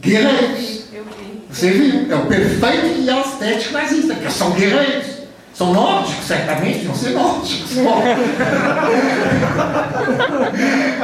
Guerreiros. 0.00 0.84
Eu 0.92 1.04
vi. 1.04 1.42
Você 1.48 1.70
viu? 1.70 2.12
É 2.12 2.16
o 2.16 2.26
perfeito 2.26 3.00
ideal 3.00 3.20
estético 3.20 3.72
nazista, 3.72 4.14
porque 4.14 4.30
são 4.30 4.50
guerreiros. 4.52 5.19
São 5.60 5.74
nórdicos, 5.74 6.24
certamente, 6.24 6.86
não 6.86 6.94
ser 6.94 7.10
nórdicos. 7.10 7.72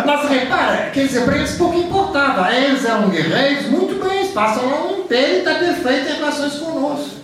Mas 0.06 0.30
repara, 0.30 0.86
aqueles 0.86 1.14
hebreus 1.14 1.50
pouco 1.56 1.76
importava. 1.78 2.50
Eles 2.54 2.82
eram 2.86 3.10
guerreiros, 3.10 3.66
muito 3.66 4.02
bem, 4.02 4.28
passam 4.28 4.64
lá 4.64 4.86
um 4.86 5.00
império 5.00 5.34
e 5.34 5.38
está 5.40 5.56
perfeito 5.56 6.08
em 6.08 6.14
relações 6.14 6.54
conosco. 6.54 7.16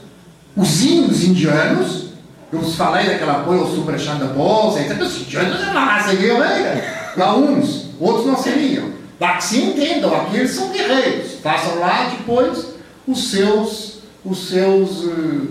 Os 0.55 0.85
índios 0.85 1.25
indianos, 1.25 2.09
eu 2.53 2.59
vos 2.61 2.75
falei 2.75 3.07
daquela 3.07 3.45
coisa, 3.45 3.65
o 3.65 3.77
Suprachanda 3.77 4.27
Bolsa, 4.27 4.81
etc. 4.81 5.01
Os 5.01 5.23
indianos 5.23 5.59
eram 5.59 5.71
uma 5.71 5.87
raça 5.87 6.15
guerreira. 6.15 6.85
Lá 7.17 7.35
uns, 7.35 7.87
outros 7.99 8.27
não 8.27 8.37
seriam. 8.37 8.91
Lá 9.19 9.39
que 9.39 9.45
se 9.45 9.59
entendam, 9.59 10.15
aqui 10.15 10.37
eles 10.37 10.51
são 10.51 10.69
guerreiros. 10.69 11.39
Façam 11.43 11.79
lá 11.79 12.11
depois 12.11 12.75
os 13.09 13.31
seus, 13.31 14.01
os 14.23 14.51
seus, 14.51 15.05
uh, 15.05 15.49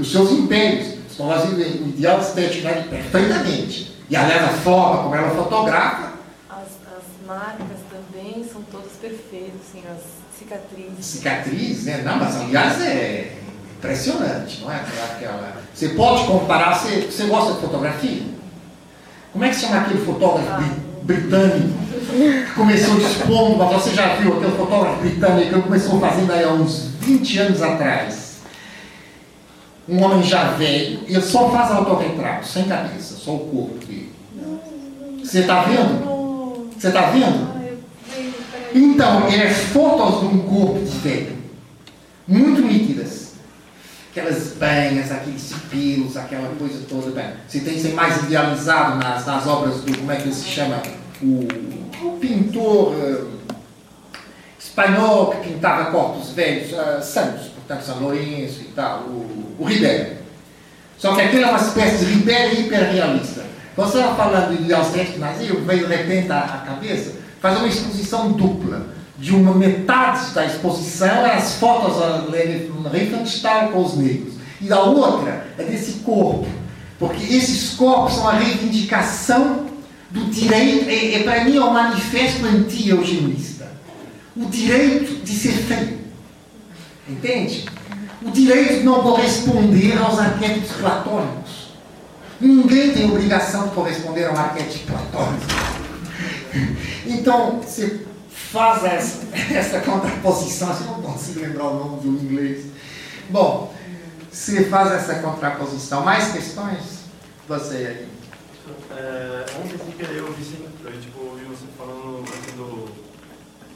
os 0.00 0.10
seus 0.10 0.32
impérios. 0.32 0.96
Estão 1.18 1.28
fazendo 1.28 1.56
o 1.56 1.88
ideal 1.88 2.20
estético 2.20 2.68
perfeitamente. 2.88 3.92
E 4.08 4.14
a 4.14 4.24
leva 4.24 4.48
forma 4.58 5.02
como 5.02 5.16
ela 5.16 5.30
fotografa. 5.30 6.12
As, 6.48 6.58
as 6.96 7.26
marcas 7.26 7.78
também 7.90 8.44
são 8.44 8.62
todas 8.70 8.92
perfeitas, 8.92 9.60
assim, 9.68 9.82
as 9.90 10.00
cicatrizes. 10.38 11.04
Cicatriz, 11.04 11.84
né? 11.86 12.02
Não, 12.04 12.18
mas 12.18 12.36
aliás 12.36 12.80
é 12.82 13.36
impressionante, 13.76 14.60
não 14.60 14.70
é? 14.70 14.76
Aquela... 14.76 15.56
Você 15.74 15.88
pode 15.88 16.24
comparar, 16.24 16.78
você, 16.78 17.00
você 17.10 17.24
gosta 17.24 17.54
de 17.54 17.60
fotografia? 17.62 18.22
Como 19.32 19.44
é 19.44 19.48
que 19.48 19.56
se 19.56 19.62
chama 19.62 19.80
aquele 19.80 20.04
fotógrafo 20.04 20.48
ah. 20.52 20.74
britânico 21.02 21.88
começou 22.54 22.94
mas 23.58 23.72
você 23.72 23.90
já 23.90 24.14
viu 24.14 24.36
aquele 24.36 24.52
fotógrafo 24.52 25.00
britânico 25.00 25.54
que 25.54 25.62
começou 25.62 26.00
fazendo 26.00 26.32
aí 26.32 26.44
há 26.44 26.52
uns 26.52 26.90
20 27.00 27.38
anos 27.38 27.60
atrás? 27.62 28.27
Um 29.88 30.02
homem 30.02 30.22
já 30.22 30.50
velho, 30.50 31.00
ele 31.06 31.22
só 31.22 31.50
faz 31.50 31.70
autorretrato, 31.70 32.46
sem 32.46 32.64
cabeça, 32.64 33.16
só 33.16 33.34
o 33.34 33.38
corpo 33.38 33.86
dele. 33.86 34.12
Você 35.24 35.40
está 35.40 35.62
vendo? 35.62 36.70
Você 36.76 36.88
está 36.88 37.10
vendo? 37.10 37.58
Então, 38.74 39.26
é 39.28 39.48
fotos 39.48 40.20
de 40.20 40.26
um 40.26 40.38
corpo 40.40 40.78
de 40.78 40.98
velho, 40.98 41.36
muito 42.26 42.60
nítidas. 42.60 43.28
Aquelas 44.10 44.54
banhas, 44.54 45.10
aqueles 45.10 45.54
pelos, 45.70 46.16
aquela 46.16 46.48
coisa 46.56 46.84
toda. 46.88 47.10
Bem, 47.10 47.30
você 47.46 47.60
tem 47.60 47.74
que 47.74 47.80
ser 47.80 47.94
mais 47.94 48.22
idealizado 48.24 48.96
nas, 48.96 49.24
nas 49.24 49.46
obras 49.46 49.80
do, 49.82 49.96
como 49.96 50.12
é 50.12 50.16
que 50.16 50.24
ele 50.24 50.34
se 50.34 50.48
chama? 50.48 50.82
O, 51.22 51.46
o 52.04 52.18
pintor 52.18 52.94
uh, 52.94 53.28
espanhol 54.58 55.30
que 55.30 55.48
pintava 55.48 55.90
corpos 55.90 56.30
velhos, 56.30 56.72
uh, 56.72 57.02
Santos, 57.02 57.48
portanto, 57.48 57.82
São 57.82 58.00
Lourenço 58.00 58.60
e 58.60 58.72
tal, 58.74 59.00
o, 59.02 59.47
o 59.58 59.64
Ribeiro. 59.64 60.18
Só 60.96 61.14
que 61.14 61.22
aquilo 61.22 61.44
é 61.44 61.48
uma 61.48 61.58
espécie 61.58 62.04
de 62.04 62.12
Ribeiro 62.12 62.60
hiperrealista. 62.60 63.46
Você 63.76 63.98
estava 63.98 64.16
falando 64.16 64.56
de 64.56 64.72
estético 64.72 65.18
nazismo, 65.20 65.60
veio 65.60 65.86
repente 65.86 66.32
à 66.32 66.64
cabeça, 66.66 67.12
faz 67.40 67.58
uma 67.58 67.68
exposição 67.68 68.32
dupla 68.32 68.86
de 69.18 69.34
uma 69.34 69.54
metade 69.54 70.30
da 70.32 70.46
exposição 70.46 71.26
é 71.26 71.34
as 71.34 71.54
fotos 71.54 71.98
da 71.98 72.90
Riefenstahl 72.90 73.68
com 73.70 73.84
os 73.84 73.96
negros. 73.96 74.34
E 74.60 74.66
da 74.66 74.80
outra 74.80 75.46
é 75.58 75.62
desse 75.62 76.00
corpo. 76.00 76.46
Porque 76.98 77.22
esses 77.32 77.74
corpos 77.74 78.14
são 78.14 78.28
a 78.28 78.32
reivindicação 78.32 79.66
do 80.10 80.24
direito, 80.26 80.88
é, 80.88 81.14
é 81.14 81.22
para 81.22 81.44
mim 81.44 81.56
é 81.56 81.64
um 81.64 81.72
manifesto 81.72 82.44
anti-eugenista. 82.46 83.70
O 84.36 84.46
direito 84.46 85.22
de 85.24 85.32
ser 85.32 85.52
feio. 85.52 85.98
Entende? 87.08 87.66
O 88.20 88.30
direito 88.30 88.78
de 88.78 88.84
não 88.84 89.02
corresponder 89.02 89.96
aos 89.98 90.18
arquétipos 90.18 90.72
platônicos. 90.72 91.68
Ninguém 92.40 92.92
tem 92.92 93.10
obrigação 93.10 93.68
de 93.68 93.74
corresponder 93.74 94.26
a 94.26 94.32
um 94.32 94.36
arquétipo 94.36 94.92
platônico. 94.92 95.46
Então, 97.06 97.60
você 97.60 98.06
faz 98.28 98.84
essa, 98.84 99.26
essa 99.54 99.80
contraposição, 99.80 100.68
eu 100.68 100.86
não 100.86 101.02
consigo 101.02 101.40
lembrar 101.40 101.64
o 101.64 101.78
nome 101.78 102.00
do 102.00 102.24
inglês. 102.24 102.66
Bom, 103.28 103.74
se 104.30 104.64
faz 104.64 104.92
essa 104.92 105.16
contraposição, 105.16 106.04
mais 106.04 106.32
questões? 106.32 106.98
Você 107.48 107.76
aí. 107.76 108.08
É, 108.90 109.44
ontem 109.58 109.78
eu 110.16 110.32
vi, 110.32 110.66
a 110.86 110.90
gente 110.90 111.08
ouviu 111.18 111.48
você 111.48 111.64
falando 111.76 111.97
do, 111.97 111.97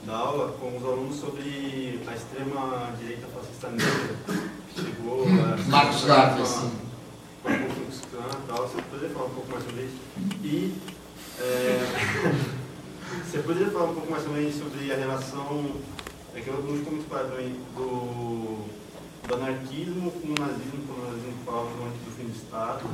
da 0.05 0.17
aula 0.17 0.53
com 0.59 0.77
os 0.77 0.85
alunos 0.85 1.17
sobre 1.17 2.01
a 2.07 2.15
extrema 2.15 2.93
direita 2.99 3.27
fascista 3.29 3.69
negra 3.71 4.17
que 4.75 4.81
chegou 4.81 5.25
a. 5.25 5.57
Marcos 5.69 6.05
Garvey, 6.05 6.47
sim. 6.47 6.73
Com 7.43 7.49
a 7.49 7.59
Ku 7.59 7.75
Klux 7.75 8.03
tal. 8.49 8.69
Você 8.69 8.83
poderia 8.83 9.11
falar 9.11 9.27
um 9.27 9.35
pouco 9.35 9.53
mais 9.53 9.65
sobre 9.65 9.83
isso? 9.83 9.99
E. 10.43 10.75
É, 11.39 12.33
você 13.25 13.39
poderia 13.39 13.71
falar 13.71 13.85
um 13.91 13.95
pouco 13.95 14.11
mais 14.11 14.25
também 14.25 14.53
sobre 14.53 14.93
a 14.93 14.97
relação. 14.97 15.71
É 16.35 16.41
que 16.41 16.49
eu 16.49 16.63
não 16.63 16.79
ficou 16.79 16.95
muito 16.95 17.09
claro 17.11 17.29
também 17.29 17.61
do, 17.77 18.65
do 19.29 19.35
anarquismo 19.35 20.11
com 20.11 20.29
o 20.29 20.41
nazismo, 20.41 20.83
quando 20.87 21.03
o 21.03 21.11
nazismo 21.13 21.35
falava 21.45 21.69
antes 21.87 22.01
do 22.01 22.17
fim 22.17 22.25
do 22.25 22.35
Estado. 22.35 22.85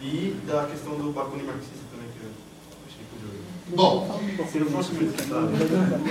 E 0.00 0.36
da 0.46 0.66
questão 0.66 0.94
do 0.96 1.12
Bakunin 1.12 1.44
marxista 1.44 1.86
também, 1.90 2.08
que 2.12 2.24
eu 2.24 2.30
achei 2.86 3.04
curioso. 3.08 3.61
Bom, 3.74 4.20
Se 4.50 4.58
não 4.58 4.66
fosse 4.66 4.92
muito 4.92 5.20
Estado. 5.20 5.50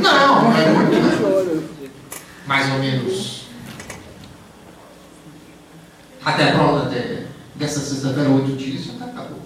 não, 0.02 0.52
é 0.58 0.70
muito, 0.74 1.72
mais 2.48 2.72
ou 2.72 2.80
menos. 2.80 3.42
Até 6.24 6.50
a 6.50 6.54
prova 6.54 6.90
de, 6.90 7.28
dessa 7.56 7.80
sexta-feira, 7.80 8.30
oito 8.30 8.56
dias, 8.56 8.86
já 8.86 9.06
acabou. 9.06 9.42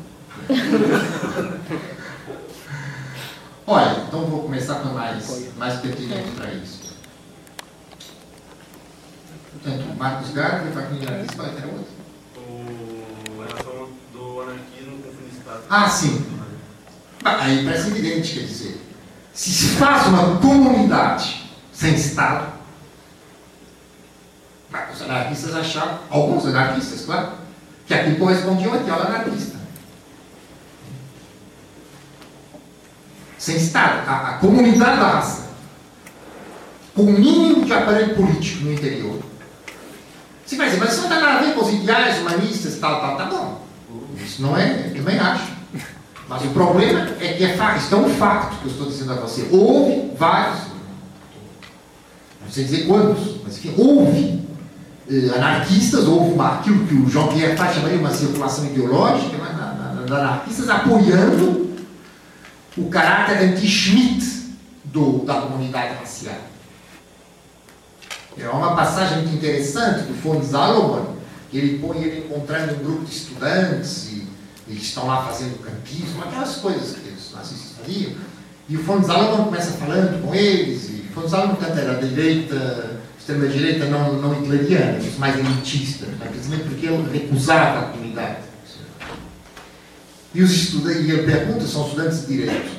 Olha, 3.68 4.04
então 4.08 4.26
vou 4.26 4.44
começar 4.44 4.76
com 4.76 4.90
mais, 4.90 5.54
mais 5.58 5.80
pertinente 5.80 6.32
para 6.32 6.54
isso. 6.54 6.96
Portanto, 9.52 9.98
Marcos 9.98 10.32
Garvey, 10.32 10.74
Marxista, 10.74 11.36
qual 11.36 11.48
era 11.48 11.68
o 11.68 11.72
outro? 11.74 11.94
O, 12.38 13.42
a 13.42 13.46
relação 13.48 13.90
do 14.14 14.42
anarquismo 14.42 14.98
com 15.02 15.10
o 15.10 15.12
fim 15.14 15.24
do 15.24 15.38
Estado. 15.38 15.64
Ah, 15.70 15.90
sim. 15.90 16.35
Aí 17.26 17.66
parece 17.66 17.88
evidente, 17.88 18.34
quer 18.36 18.46
dizer, 18.46 18.80
se 19.34 19.52
se 19.52 19.68
faz 19.78 20.06
uma 20.06 20.38
comunidade 20.38 21.50
sem 21.74 21.96
Estado, 21.96 22.54
os 24.94 25.02
anarquistas 25.02 25.56
achavam, 25.56 26.00
alguns 26.10 26.46
anarquistas, 26.46 27.02
claro, 27.02 27.32
que 27.88 27.94
aquilo 27.96 28.18
correspondia 28.18 28.68
ao 28.68 28.76
ideal 28.76 29.02
anarquista. 29.02 29.58
Sem 33.40 33.58
Estado, 33.58 34.08
a, 34.08 34.30
a 34.30 34.34
comunidade 34.38 35.00
da 35.00 35.08
raça, 35.08 35.48
com 36.94 37.02
o 37.02 37.12
mínimo 37.12 37.66
de 37.66 37.74
aparelho 37.74 38.16
político 38.16 38.66
no 38.66 38.74
interior. 38.74 39.20
Você 40.46 40.56
vai 40.58 40.68
dizer, 40.68 40.80
mas 40.80 40.94
isso 40.94 41.02
não 41.02 41.10
tem 41.10 41.20
nada 41.20 41.40
a 41.40 41.42
ver 41.42 41.56
com 41.56 41.66
os 41.66 41.74
ideais 41.74 42.20
humanistas, 42.20 42.78
tal, 42.80 43.02
tal, 43.02 43.18
tá 43.18 43.26
bom. 43.26 43.66
Isso 44.16 44.44
não 44.44 44.56
é, 44.56 44.88
eu 44.88 44.96
também 44.96 45.18
acho. 45.18 45.55
Mas 46.28 46.44
o 46.44 46.50
problema 46.50 47.02
é 47.20 47.34
que 47.34 47.44
é 47.44 47.78
isso 47.78 47.94
é 47.94 47.98
um 47.98 48.10
facto 48.10 48.60
que 48.60 48.66
eu 48.66 48.72
estou 48.72 48.88
dizendo 48.88 49.14
a 49.14 49.16
você. 49.16 49.48
Houve 49.52 50.12
vários, 50.18 50.60
não 52.42 52.50
sei 52.50 52.64
dizer 52.64 52.88
quantos, 52.88 53.42
mas 53.44 53.58
enfim, 53.58 53.76
houve 53.78 54.42
eh, 55.10 55.36
anarquistas, 55.36 56.08
houve 56.08 56.34
uma, 56.34 56.56
aquilo 56.56 56.86
que 56.88 56.96
o 56.96 57.08
João 57.08 57.28
Pierre 57.28 57.56
faz 57.56 57.76
chamaria 57.76 58.00
uma 58.00 58.12
circulação 58.12 58.66
ideológica, 58.66 59.38
mas 59.38 59.56
na, 59.56 59.74
na, 59.74 59.94
na, 59.94 60.18
anarquistas 60.18 60.68
apoiando 60.68 61.76
o 62.76 62.90
caráter 62.90 63.38
anti-Schmidt 63.38 64.36
da 65.26 65.42
comunidade 65.42 65.96
racial. 65.96 66.36
É 68.38 68.50
uma 68.50 68.76
passagem 68.76 69.20
muito 69.20 69.36
interessante 69.36 70.04
do 70.04 70.44
Salomon, 70.44 71.16
que 71.50 71.58
ele 71.58 71.80
põe 71.80 72.02
ele 72.02 72.26
encontrando 72.26 72.74
um 72.76 72.84
grupo 72.84 73.06
de 73.06 73.12
estudantes 73.12 74.10
e 74.12 74.28
eles 74.68 74.84
estão 74.84 75.08
lá 75.08 75.26
fazendo 75.26 75.62
campismo, 75.62 76.24
aquelas 76.24 76.56
coisas 76.58 76.98
que 76.98 77.10
os 77.10 77.34
nazistas 77.34 77.78
faziam. 77.78 78.14
E 78.68 78.76
o 78.76 78.84
von 78.84 79.04
Salomon 79.04 79.46
começa 79.46 79.72
falando 79.74 80.22
com 80.24 80.34
eles, 80.34 80.90
e 80.90 81.06
o 81.10 81.14
von 81.14 81.28
Salomon 81.28 81.56
tanto 81.56 81.78
era 81.78 82.02
direita, 82.02 83.00
extrema-direita 83.20 83.86
não, 83.86 84.14
não 84.14 84.42
hitleriana, 84.42 85.00
mais 85.20 85.38
elitista, 85.38 86.08
né? 86.08 86.28
precisamente 86.28 86.70
porque 86.70 86.88
ele 86.88 87.20
recusava 87.20 87.80
a 87.80 87.84
comunidade. 87.90 88.38
E, 90.34 90.42
os 90.42 90.52
estudantes, 90.52 91.06
e 91.06 91.12
ele 91.12 91.24
pergunta, 91.24 91.66
são 91.66 91.86
estudantes 91.86 92.28
de 92.28 92.38
direito. 92.38 92.72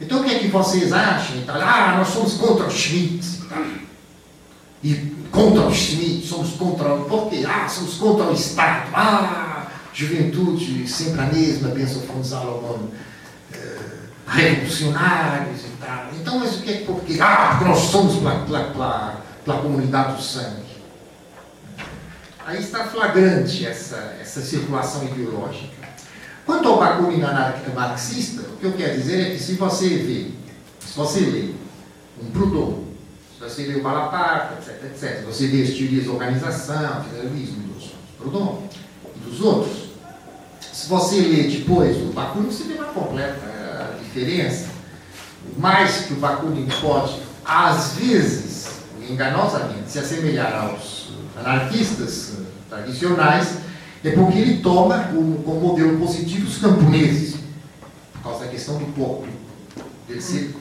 Então 0.00 0.20
o 0.20 0.24
que 0.24 0.34
é 0.34 0.38
que 0.38 0.48
vocês 0.48 0.92
acham? 0.92 1.36
Ah, 1.48 1.96
nós 1.98 2.08
somos 2.08 2.34
contra 2.34 2.66
o 2.66 2.70
Schmidt. 2.70 3.26
E 4.82 4.94
contra 5.30 5.66
o 5.66 5.74
Schmidt, 5.74 6.26
somos 6.26 6.52
contra 6.52 6.94
o. 6.94 7.04
Por 7.04 7.28
quê? 7.28 7.44
Ah, 7.46 7.68
somos 7.68 7.94
contra 7.94 8.26
o 8.26 8.32
Estado. 8.32 8.90
Ah, 8.94 9.57
juventude 9.98 10.86
sempre 10.86 11.20
a 11.20 11.26
mesma, 11.26 11.70
pensa 11.70 11.98
o 11.98 12.02
von 12.02 12.22
Salomon. 12.22 12.88
eh, 13.52 13.98
revolucionários 14.28 15.60
e 15.62 15.70
tal. 15.80 16.10
Então, 16.14 16.38
mas 16.38 16.56
o 16.56 16.62
que 16.62 16.70
é 16.70 16.76
que 16.76 16.84
por 16.84 17.00
quê? 17.02 17.16
Ah, 17.20 17.48
porque 17.52 17.64
nós 17.64 17.78
somos 17.78 18.16
pela, 18.16 19.22
comunidade 19.62 20.16
do 20.16 20.22
sangue. 20.22 20.68
Aí 22.46 22.60
está 22.60 22.84
flagrante 22.84 23.66
essa, 23.66 24.16
essa 24.20 24.40
circulação 24.40 25.04
ideológica. 25.04 25.76
Quanto 26.46 26.68
ao 26.68 26.78
Bakunin 26.78 27.22
anarquista 27.22 27.70
marxista, 27.74 28.42
o 28.42 28.56
que 28.58 28.66
eu 28.66 28.72
quero 28.72 28.96
dizer 28.96 29.28
é 29.28 29.30
que 29.30 29.42
se 29.42 29.54
você 29.54 29.88
vê, 29.88 30.30
se 30.78 30.96
você 30.96 31.20
lê 31.20 31.54
um 32.22 32.30
Proudhon, 32.30 32.84
se 33.34 33.44
você 33.44 33.62
lê 33.66 33.80
o 33.80 33.82
Malaparte, 33.82 34.54
etc, 34.54 34.84
etc, 34.84 35.24
você 35.24 35.46
vê 35.48 35.62
as 35.62 35.70
teorias 35.70 36.06
organização, 36.06 37.02
federalismo 37.04 37.72
dos 37.74 37.90
Proudhon 38.18 38.68
e 39.16 39.30
dos 39.30 39.40
outros, 39.40 39.87
se 40.88 40.94
você 40.94 41.20
lê 41.20 41.42
depois 41.42 41.98
o 41.98 42.14
Bakunin, 42.14 42.46
você 42.46 42.64
vê 42.64 42.72
uma 42.72 42.86
completa 42.86 43.94
diferença. 44.02 44.68
Mais 45.58 46.06
que 46.06 46.14
o 46.14 46.16
Bakunin 46.16 46.66
pode, 46.80 47.20
às 47.44 47.92
vezes, 47.92 48.68
enganosamente, 49.06 49.90
se 49.90 49.98
assemelhar 49.98 50.50
aos 50.64 51.10
anarquistas 51.36 52.36
tradicionais, 52.70 53.58
é 54.02 54.12
porque 54.12 54.38
ele 54.38 54.62
toma 54.62 55.10
como, 55.12 55.42
como 55.42 55.60
modelo 55.60 55.98
positivo 55.98 56.46
os 56.46 56.56
camponeses, 56.56 57.36
por 58.14 58.22
causa 58.22 58.46
da 58.46 58.50
questão 58.50 58.78
do 58.78 58.86
povo, 58.94 59.26
dele 60.08 60.22
ser 60.22 60.54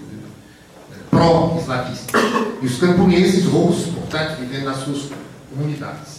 eh, 0.91 0.95
pró-eslavista. 1.09 2.17
E 2.61 2.65
os 2.65 2.77
camponeses 2.77 3.45
russos, 3.45 3.93
portanto, 3.93 4.39
vivendo 4.41 4.65
nas 4.65 4.83
suas 4.83 5.09
comunidades. 5.49 6.17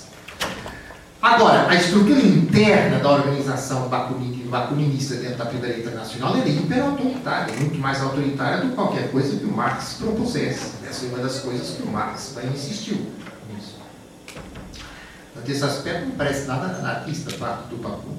Agora, 1.20 1.68
a 1.68 1.74
estrutura 1.74 2.20
interna 2.20 3.00
da 3.00 3.10
organização 3.10 3.88
bakunin- 3.88 4.46
bakuninista 4.48 5.16
dentro 5.16 5.38
da 5.38 5.46
Primeira 5.46 5.76
Internacional 5.78 6.36
é 6.36 6.48
hiper-autoritária, 6.48 7.54
muito 7.56 7.76
mais 7.78 8.00
autoritária 8.00 8.60
do 8.62 8.68
que 8.68 8.74
qualquer 8.76 9.10
coisa 9.10 9.36
que 9.36 9.44
o 9.44 9.50
Marx 9.50 9.94
propusesse. 9.98 10.74
Essa 10.88 11.06
é 11.06 11.08
uma 11.08 11.18
das 11.18 11.40
coisas 11.40 11.76
que 11.76 11.82
o 11.82 11.86
Marx 11.90 12.34
insistiu 12.54 12.98
nisso. 13.52 13.78
Portanto, 15.34 15.50
esse 15.50 15.64
aspecto 15.64 16.06
não 16.06 16.12
parece 16.12 16.46
nada 16.46 16.66
anarquista 16.78 17.32
do 17.32 17.76
Bakunin. 17.82 18.18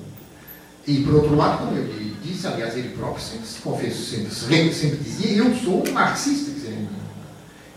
E, 0.85 1.03
por 1.03 1.15
outro 1.15 1.35
lado, 1.35 1.59
como 1.59 1.77
ele 1.77 2.17
disse, 2.21 2.47
aliás, 2.47 2.75
ele 2.75 2.89
próprio 2.89 3.23
sempre 3.23 3.47
se 3.47 3.61
confessou, 3.61 4.03
sempre, 4.03 4.73
sempre, 4.73 4.97
dizia, 4.97 5.37
eu 5.37 5.55
sou 5.55 5.87
um 5.87 5.91
marxista. 5.93 6.51
Dizer, 6.51 6.85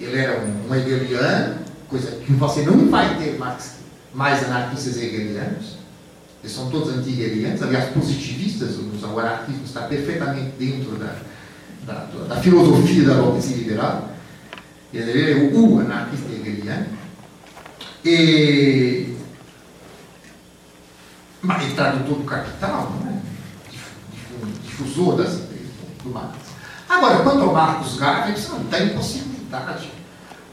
ele 0.01 0.18
era 0.18 0.41
um, 0.41 0.75
hegeliano, 0.75 1.59
coisa 1.89 2.10
que 2.10 2.33
você 2.33 2.62
não 2.62 2.89
vai 2.89 3.17
ter 3.18 3.39
Marx, 3.39 3.82
mais 4.15 4.42
anarquistas 4.44 4.97
hegelianos. 4.97 5.76
Eles 6.42 6.55
são 6.57 6.70
todos 6.70 6.89
anti-hegelianos, 6.94 7.62
aliás, 7.62 7.92
positivistas, 7.92 8.76
o 8.76 9.18
anarquismo 9.18 9.65
está 9.65 9.82
perfeitamente 9.82 10.52
dentro 10.58 10.97
da, 10.97 11.15
da, 11.86 12.05
da 12.26 12.36
filosofia 12.41 13.05
da 13.07 13.15
burguesia 13.15 13.57
liberal. 13.58 14.10
Ele 14.92 15.32
é 15.32 15.36
o, 15.55 15.78
anarquista 15.81 16.31
hegeliano. 16.32 16.86
E, 18.05 19.15
mas 21.41 21.62
ele 21.65 21.74
tradutor 21.74 22.18
do 22.18 22.24
capital, 22.24 22.92
é? 23.07 23.20
Difu- 23.70 24.47
difusor 24.65 25.16
das 25.16 25.34
ideias 25.34 25.68
do 26.02 26.10
Marx. 26.10 26.36
Agora, 26.89 27.23
quanto 27.23 27.41
ao 27.42 27.52
Marcos 27.52 27.97
Garvey, 27.97 28.34
isso 28.34 28.50
não 28.52 28.65
tem 28.65 28.89
possibilidade. 28.91 29.91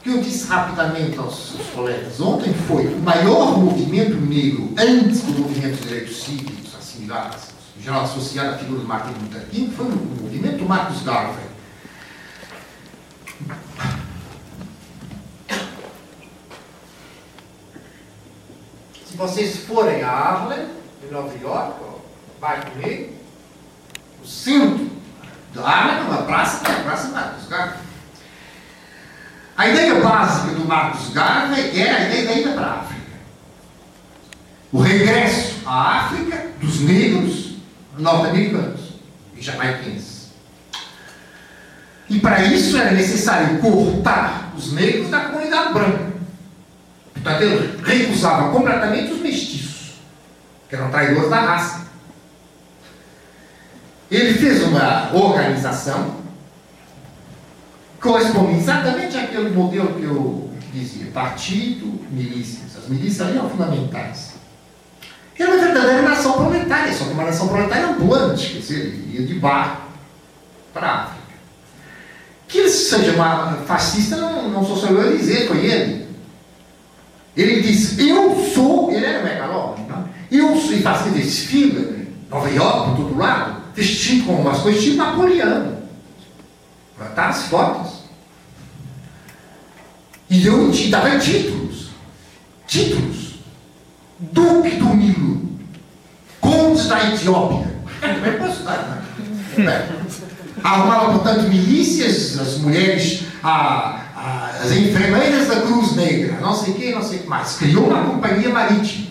O 0.00 0.02
que 0.02 0.08
eu 0.08 0.22
disse 0.22 0.48
rapidamente 0.48 1.18
aos, 1.18 1.54
aos 1.58 1.66
colegas 1.74 2.18
ontem 2.22 2.54
foi 2.54 2.86
o 2.86 2.98
maior 3.00 3.58
movimento 3.58 4.16
negro 4.16 4.72
antes 4.78 5.20
do 5.20 5.32
movimento 5.40 5.76
de 5.76 5.88
direitos 5.88 6.22
cívicos 6.22 6.74
assimilados, 6.74 7.48
em 7.78 7.82
geral 7.82 8.04
associado 8.04 8.54
à 8.54 8.58
figura 8.58 8.80
do 8.80 8.88
Martin 8.88 9.12
Luther 9.22 9.46
King, 9.50 9.70
foi 9.76 9.84
o 9.84 9.90
movimento 9.90 10.64
Marcos 10.64 11.02
Garvey. 11.02 11.44
Se 19.04 19.16
vocês 19.18 19.58
forem 19.66 20.02
a 20.02 20.10
Harlem, 20.10 20.66
em 21.06 21.12
Nova 21.12 21.36
York, 21.42 21.74
ó, 21.82 21.98
vai 22.40 22.64
comigo, 22.70 23.12
o 24.24 24.26
centro 24.26 24.88
da 25.52 25.60
Harlem 25.60 25.98
é 25.98 26.08
uma 26.08 26.22
praça 26.22 26.66
é 26.66 26.72
a 26.72 26.84
Praça 26.84 27.08
Marcos 27.08 27.46
Garvey. 27.46 27.89
A 29.60 29.68
ideia 29.68 30.00
básica 30.00 30.54
do 30.54 30.64
Marcos 30.66 31.10
Garvey 31.10 31.78
era 31.78 31.96
a 31.98 32.04
ideia 32.06 32.24
da 32.24 32.32
ida 32.32 32.50
para 32.52 32.66
a 32.66 32.80
África. 32.80 33.12
O 34.72 34.80
regresso 34.80 35.56
à 35.66 35.98
África 35.98 36.46
dos 36.58 36.80
negros 36.80 37.56
norte-americanos 37.98 38.80
e 39.36 39.42
jamaiquenses. 39.42 40.30
E 42.08 42.18
para 42.20 42.42
isso 42.42 42.78
era 42.78 42.92
necessário 42.92 43.58
cortar 43.58 44.50
os 44.56 44.72
negros 44.72 45.10
da 45.10 45.26
comunidade 45.26 45.74
branca. 45.74 46.10
Portanto, 47.12 47.42
ele 47.42 47.82
recusava 47.84 48.50
completamente 48.52 49.12
os 49.12 49.20
mestiços, 49.20 50.00
que 50.70 50.74
eram 50.74 50.90
traidores 50.90 51.28
da 51.28 51.38
raça. 51.38 51.86
Ele 54.10 54.32
fez 54.38 54.62
uma 54.62 55.14
organização 55.14 56.19
corresponde 58.00 58.58
exatamente 58.58 59.16
àquele 59.16 59.50
modelo 59.50 59.94
que 59.94 60.04
eu 60.04 60.50
dizia: 60.72 61.10
partido, 61.12 62.00
milícias. 62.10 62.76
As 62.76 62.88
milícias 62.88 63.28
ali 63.28 63.38
eram 63.38 63.50
fundamentais. 63.50 64.34
Era 65.38 65.52
uma 65.52 65.64
verdadeira 65.64 66.02
nação 66.02 66.32
proletária, 66.34 66.92
só 66.92 67.04
que 67.04 67.12
uma 67.12 67.24
nação 67.24 67.48
proletária 67.48 67.88
ambulante, 67.88 68.52
quer 68.52 68.58
dizer, 68.58 69.04
ia 69.10 69.26
de 69.26 69.34
bar 69.34 69.88
para 70.72 70.86
a 70.86 71.02
África. 71.04 71.20
Que 72.46 72.58
ele 72.58 72.68
seja 72.68 73.14
fascista, 73.66 74.16
não, 74.16 74.50
não 74.50 74.66
sou 74.66 74.76
só 74.76 74.88
eu 74.88 75.00
a 75.00 75.16
dizer, 75.16 75.48
foi 75.48 75.64
ele. 75.64 76.08
Ele 77.34 77.62
disse, 77.62 78.06
eu 78.06 78.34
sou, 78.54 78.90
ele 78.90 79.06
era 79.06 79.24
megalómano, 79.24 79.86
não? 79.88 80.08
eu 80.30 80.56
sou, 80.56 80.72
e 80.72 80.82
fazia 80.82 81.12
desfile 81.12 81.78
em 81.78 82.28
Nova 82.28 82.50
York, 82.50 82.90
por 82.90 82.96
todo 82.96 83.16
lado, 83.16 83.62
vestido 83.74 84.26
com 84.26 84.34
umas 84.34 84.58
coisas 84.58 84.82
tipo 84.82 84.96
Napoleão. 84.96 85.79
Tá 87.08 87.28
as 87.28 87.44
fotos. 87.44 88.00
E 90.28 90.46
eu 90.46 90.70
te 90.70 90.88
dava 90.88 91.18
títulos. 91.18 91.90
Títulos. 92.66 93.36
Duque 94.18 94.76
do 94.76 94.94
Nilo. 94.94 95.50
Conde 96.40 96.88
da 96.88 97.12
Etiópia. 97.12 97.74
É 98.02 98.30
que 98.30 98.38
posso 98.38 98.62
dar? 98.62 99.02
Né? 99.56 99.88
Arrumava, 100.62 101.12
portanto, 101.12 101.48
milícias, 101.48 102.38
as 102.38 102.58
mulheres, 102.58 103.24
a, 103.42 104.02
a, 104.14 104.46
as 104.62 104.72
enfermeiras 104.72 105.48
da 105.48 105.62
Cruz 105.62 105.96
Negra, 105.96 106.38
não 106.40 106.54
sei 106.54 106.74
o 106.74 106.76
que, 106.76 106.92
não 106.92 107.02
sei 107.02 107.18
o 107.18 107.22
que 107.22 107.28
mais. 107.28 107.56
Criou 107.56 107.88
uma 107.88 108.04
companhia 108.04 108.50
marítima. 108.50 109.08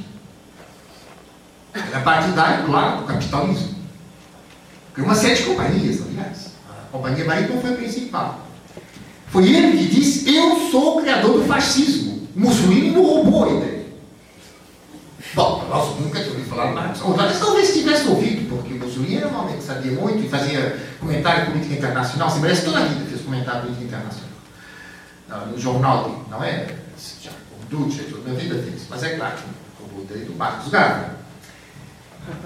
Era 1.74 2.00
partidário, 2.02 2.66
claro, 2.66 2.98
do 2.98 3.04
capitalismo. 3.06 3.76
Criou 4.94 5.08
uma 5.08 5.16
série 5.16 5.36
de 5.36 5.44
companhias, 5.44 6.02
aliás. 6.02 6.49
Companhia 6.92 7.26
marítima 7.26 7.62
foi 7.62 7.72
a 7.72 7.76
principal. 7.76 8.48
Foi 9.28 9.48
ele 9.48 9.78
que 9.78 9.96
disse: 9.96 10.36
Eu 10.36 10.70
sou 10.72 10.98
o 10.98 11.02
criador 11.02 11.40
do 11.40 11.46
fascismo. 11.46 12.28
Mussolini 12.36 12.92
não 12.92 13.06
roubou 13.06 13.46
a 13.46 13.54
ideia. 13.54 13.86
Bom, 15.34 15.66
nós 15.70 16.00
nunca 16.00 16.22
tínhamos 16.24 16.48
falar 16.48 16.72
mais. 16.72 17.02
Ou 17.02 17.14
talvez 17.14 17.74
tivesse 17.74 18.08
ouvido, 18.08 18.50
porque 18.50 18.74
o 18.74 18.78
Mussolini 18.78 19.18
era 19.18 19.28
um 19.28 19.40
homem 19.40 19.58
que 19.58 19.64
sabia 19.64 19.92
muito 19.92 20.26
e 20.26 20.30
fazia 20.30 20.80
comentário 21.00 21.46
de 21.46 21.52
política 21.52 21.76
internacional. 21.76 22.30
Se 22.30 22.40
merece 22.40 22.66
toda 22.66 22.80
a 22.80 22.86
vida 22.86 23.06
fez 23.06 23.22
comentário 23.22 23.62
de 23.62 23.68
política 23.68 23.98
internacional. 23.98 24.30
No 25.52 25.60
jornal, 25.60 26.26
não 26.30 26.44
é? 26.44 26.68
O 27.62 27.66
Duce, 27.70 28.04
toda 28.04 28.32
a 28.32 28.34
vida 28.34 28.56
fez. 28.56 28.82
Mas 28.90 29.04
é 29.04 29.16
claro, 29.16 29.38
como 29.78 30.02
o 30.02 30.06
do 30.06 30.36
Marcos 30.36 30.70
Gávea. 30.70 31.12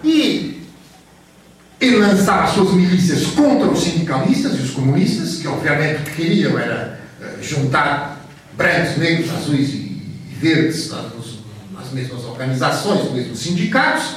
E 0.03 0.62
ele 1.83 1.97
lançava 1.97 2.47
suas 2.47 2.73
milícias 2.73 3.27
contra 3.27 3.67
os 3.67 3.83
sindicalistas 3.83 4.57
e 4.57 4.61
os 4.61 4.71
comunistas, 4.71 5.35
que 5.35 5.47
obviamente 5.47 6.11
queriam 6.11 6.57
era 6.57 7.01
eh, 7.21 7.35
juntar 7.41 8.25
brancos, 8.55 8.97
negros, 8.97 9.29
azuis 9.31 9.73
e 9.73 10.01
verdes 10.39 10.89
nas 11.73 11.91
mesmas 11.91 12.23
organizações, 12.23 13.03
nos 13.03 13.13
mesmos 13.13 13.39
sindicatos, 13.39 14.15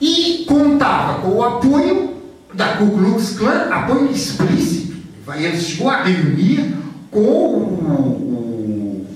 e 0.00 0.44
contava 0.48 1.20
com 1.20 1.36
o 1.36 1.44
apoio 1.44 2.16
da 2.52 2.76
Ku 2.76 2.90
Klux 2.90 3.36
Klan, 3.36 3.68
apoio 3.70 4.10
explícito. 4.10 4.96
Ele 5.36 5.60
chegou 5.60 5.88
a 5.88 6.02
reunir 6.02 6.74
com 7.12 7.20
o, 7.20 9.06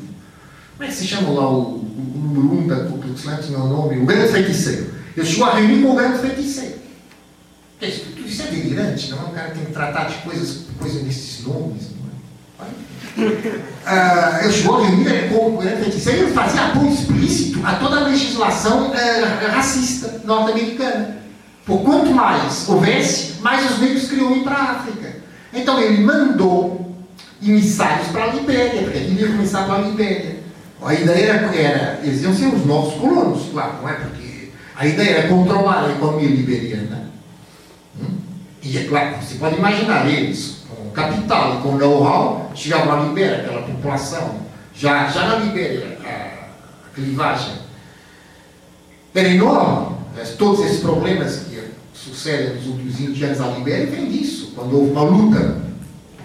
como 0.77 0.85
é 0.85 0.87
que 0.87 0.95
se 0.95 1.05
chama 1.05 1.31
lá 1.31 1.51
o, 1.51 1.79
o 1.81 2.33
número 2.33 2.55
um 2.55 2.67
da 2.69 2.77
Ku 2.85 2.99
Klux 2.99 3.23
Klan, 3.23 3.39
tinha 3.39 3.59
o 3.59 3.69
nome, 3.69 3.99
o 3.99 4.07
grande 4.07 4.31
feiticeiro. 4.31 4.87
Ele 5.17 5.27
chegou 5.27 5.47
a 5.47 5.57
reunir 5.57 5.83
com 5.83 5.91
o 5.91 5.97
grande 5.97 6.19
feiticeiro. 6.19 6.76
Tudo 7.79 8.27
isso 8.27 8.43
é 8.43 8.47
delirante, 8.47 9.11
não 9.11 9.19
é? 9.19 9.23
Um 9.23 9.33
cara 9.33 9.51
que 9.51 9.57
tem 9.57 9.67
que 9.67 9.73
tratar 9.73 10.05
de 10.05 10.15
coisas, 10.17 10.65
coisas 10.79 11.03
desses 11.03 11.45
nomes. 11.47 11.83
É? 12.59 12.87
uh, 13.19 14.45
eu 14.45 14.53
chegou 14.53 14.77
a 14.77 14.87
reunir 14.87 15.29
com 15.29 15.57
o 15.57 15.63
ele 15.63 16.33
fazia 16.33 16.67
apoio 16.67 16.91
explícito 16.91 17.61
a 17.65 17.75
toda 17.75 18.01
a 18.01 18.05
legislação 18.05 18.91
uh, 18.91 19.51
racista 19.51 20.21
norte-americana. 20.25 21.17
Por 21.65 21.83
quanto 21.83 22.11
mais 22.11 22.69
houvesse, 22.69 23.41
mais 23.41 23.71
os 23.71 23.79
negros 23.81 24.09
queriam 24.09 24.37
ir 24.37 24.43
para 24.45 24.55
a 24.55 24.71
África. 24.73 25.17
Então 25.53 25.81
ele 25.81 26.03
mandou 26.03 26.95
emissários 27.43 28.09
para 28.09 28.25
a 28.25 28.27
Libéria, 28.29 28.83
porque 28.83 28.99
ele 28.99 29.21
ia 29.21 29.29
começar 29.29 29.65
para 29.65 29.77
a 29.77 29.89
Libéria. 29.89 30.37
A 30.83 30.95
ideia 30.95 31.33
era, 31.33 31.57
era, 31.57 32.01
eles 32.03 32.23
iam 32.23 32.35
ser 32.35 32.47
os 32.47 32.65
novos 32.65 32.95
colonos, 32.95 33.51
claro, 33.51 33.83
não 33.83 33.89
é? 33.89 33.95
Porque 33.95 34.51
a 34.77 34.87
ideia 34.87 35.11
era 35.11 35.29
controlar 35.29 35.87
a 35.87 35.93
economia 35.93 36.29
liberiana. 36.29 37.06
E 38.69 38.79
é 38.79 38.85
claro, 38.85 39.15
você 39.23 39.37
pode 39.37 39.57
imaginar 39.57 40.11
eles, 40.11 40.65
com 40.69 40.91
capital 40.91 41.59
e 41.59 41.63
com 41.63 41.77
know-how, 41.77 42.51
na 42.85 42.97
Libéria, 43.05 43.39
aquela 43.39 43.63
população, 43.63 44.41
já, 44.75 45.09
já 45.09 45.25
na 45.25 45.37
Libéria, 45.37 45.97
a, 46.05 46.89
a 46.89 46.91
clivagem 46.93 47.55
enorme. 49.15 49.97
Todos 50.37 50.67
esses 50.67 50.81
problemas 50.81 51.45
que 51.49 51.63
sucedem 51.95 52.57
nos 52.57 52.67
últimos 52.67 52.97
20 52.97 53.25
anos 53.25 53.41
à 53.41 53.47
Libéria 53.51 53.87
vêm 53.87 54.11
disso. 54.11 54.53
Quando 54.57 54.77
houve 54.77 54.91
uma 54.91 55.03
luta 55.03 55.59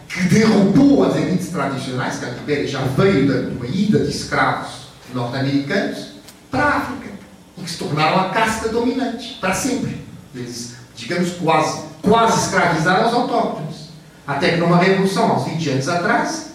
que 0.09 0.23
derrubou 0.23 1.03
as 1.03 1.15
elites 1.17 1.49
tradicionais, 1.49 2.17
que 2.17 2.25
a 2.25 2.29
Libéria 2.29 2.67
já 2.67 2.81
veio 2.81 3.27
de 3.27 3.55
uma 3.55 3.67
ida 3.67 3.99
de 3.99 4.09
escravos 4.09 4.87
norte-americanos 5.13 6.13
para 6.49 6.63
a 6.63 6.77
África, 6.77 7.09
e 7.55 7.61
que 7.61 7.69
se 7.69 7.77
tornaram 7.77 8.19
a 8.19 8.29
casta 8.29 8.69
dominante, 8.69 9.37
para 9.39 9.53
sempre. 9.53 10.01
Eles, 10.33 10.73
digamos, 10.95 11.33
quase, 11.33 11.90
quase 12.01 12.45
escravizaram 12.45 13.07
os 13.07 13.13
autóctones. 13.13 13.89
Até 14.25 14.51
que 14.51 14.57
numa 14.57 14.77
revolução, 14.77 15.31
aos 15.31 15.45
20 15.45 15.69
anos 15.69 15.89
atrás, 15.89 16.51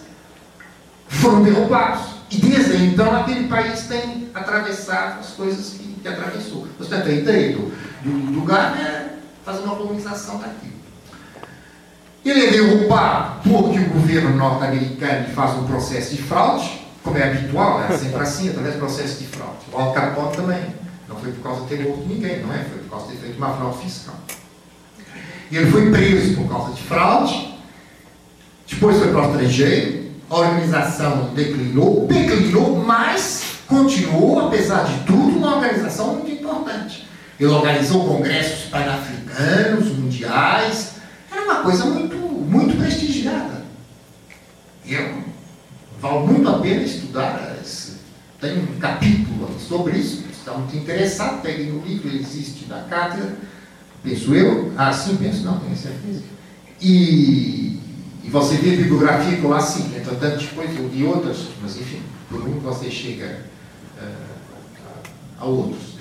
foram 1.07 1.43
derrubados. 1.43 2.17
E 2.29 2.37
desde 2.37 2.85
então 2.85 3.15
aquele 3.15 3.47
país 3.47 3.83
tem 3.87 4.29
atravessado 4.33 5.19
as 5.19 5.29
coisas 5.29 5.73
que, 5.73 5.93
que 6.01 6.07
atravessou. 6.07 6.67
Portanto, 6.77 7.07
a 7.07 7.11
ideia 7.11 7.57
do, 7.57 8.41
Gardner 8.41 8.85
é 8.85 9.09
fazer 9.45 9.63
uma 9.63 9.75
colonização 9.75 10.39
daqui. 10.39 10.73
Ele 12.25 12.45
é 12.47 12.51
derrubado 12.51 13.41
porque 13.43 13.79
o 13.79 13.89
governo 13.89 14.35
norte-americano 14.35 15.29
faz 15.29 15.53
um 15.57 15.65
processo 15.65 16.15
de 16.15 16.21
fraude, 16.21 16.85
como 17.01 17.17
é 17.17 17.23
habitual, 17.23 17.81
é 17.83 17.97
sempre 17.97 18.21
assim, 18.21 18.49
através 18.49 18.75
do 18.75 18.79
processo 18.79 19.19
de 19.19 19.27
fraude. 19.27 19.59
O 19.71 19.77
Al 19.77 19.93
Capone 19.93 20.35
também. 20.35 20.77
Não 21.07 21.15
foi 21.15 21.31
por 21.31 21.43
causa 21.43 21.61
de 21.61 21.67
ter 21.67 21.83
morto 21.87 22.05
ninguém, 22.05 22.43
não 22.43 22.53
é? 22.53 22.65
Foi 22.65 22.79
por 22.79 22.89
causa 22.89 23.07
de 23.07 23.13
ter 23.13 23.21
feito 23.21 23.37
uma 23.37 23.53
fraude 23.53 23.77
fiscal. 23.77 24.15
E 25.49 25.57
ele 25.57 25.71
foi 25.71 25.89
preso 25.91 26.35
por 26.35 26.49
causa 26.49 26.73
de 26.73 26.81
fraude, 26.81 27.55
depois 28.69 28.97
foi 28.97 29.11
para 29.11 29.21
o 29.21 29.31
estrangeiro, 29.31 30.11
a 30.29 30.35
organização 30.35 31.33
declinou, 31.33 32.05
declinou, 32.05 32.83
mas 32.85 33.43
continuou, 33.65 34.47
apesar 34.47 34.83
de 34.83 35.05
tudo, 35.05 35.37
uma 35.37 35.55
organização 35.55 36.15
muito 36.15 36.31
importante. 36.31 37.07
Ele 37.39 37.49
organizou 37.49 38.05
congressos 38.05 38.69
pan-africanos, 38.69 39.87
mundiais, 39.97 40.95
era 41.31 41.43
uma 41.43 41.61
coisa 41.61 41.85
muito, 41.85 42.17
muito 42.17 42.77
prestigiada. 42.77 43.63
Eu, 44.85 45.23
vale 46.01 46.19
muito 46.27 46.49
a 46.49 46.59
pena 46.59 46.81
estudar, 46.83 47.55
tem 48.39 48.59
um 48.59 48.79
capítulo 48.79 49.49
sobre 49.59 49.97
isso, 49.97 50.23
está 50.31 50.53
muito 50.53 50.75
interessado, 50.77 51.41
pegue 51.41 51.63
no 51.63 51.83
livro, 51.83 52.07
ele 52.07 52.19
existe 52.19 52.67
na 52.69 52.81
cátedra, 52.83 53.35
penso 54.03 54.33
eu, 54.33 54.71
ah, 54.77 54.91
sim, 54.91 55.15
penso, 55.17 55.43
não, 55.43 55.59
tenho 55.59 55.75
certeza. 55.75 56.23
E, 56.81 57.79
e 58.23 58.29
você 58.29 58.55
vê 58.55 58.73
a 58.73 58.77
bibliografia 58.77 59.37
que 59.37 59.43
eu 59.43 59.49
lá 59.49 59.59
sim, 59.59 59.95
entretanto 59.95 60.39
depois 60.39 60.77
eu 60.77 60.87
li 60.87 61.03
outras, 61.03 61.37
mas 61.61 61.77
enfim, 61.77 62.01
por 62.29 62.41
um 62.41 62.59
você 62.59 62.89
chega 62.91 63.45
uh, 64.01 65.07
a, 65.39 65.45
outros 65.45 65.97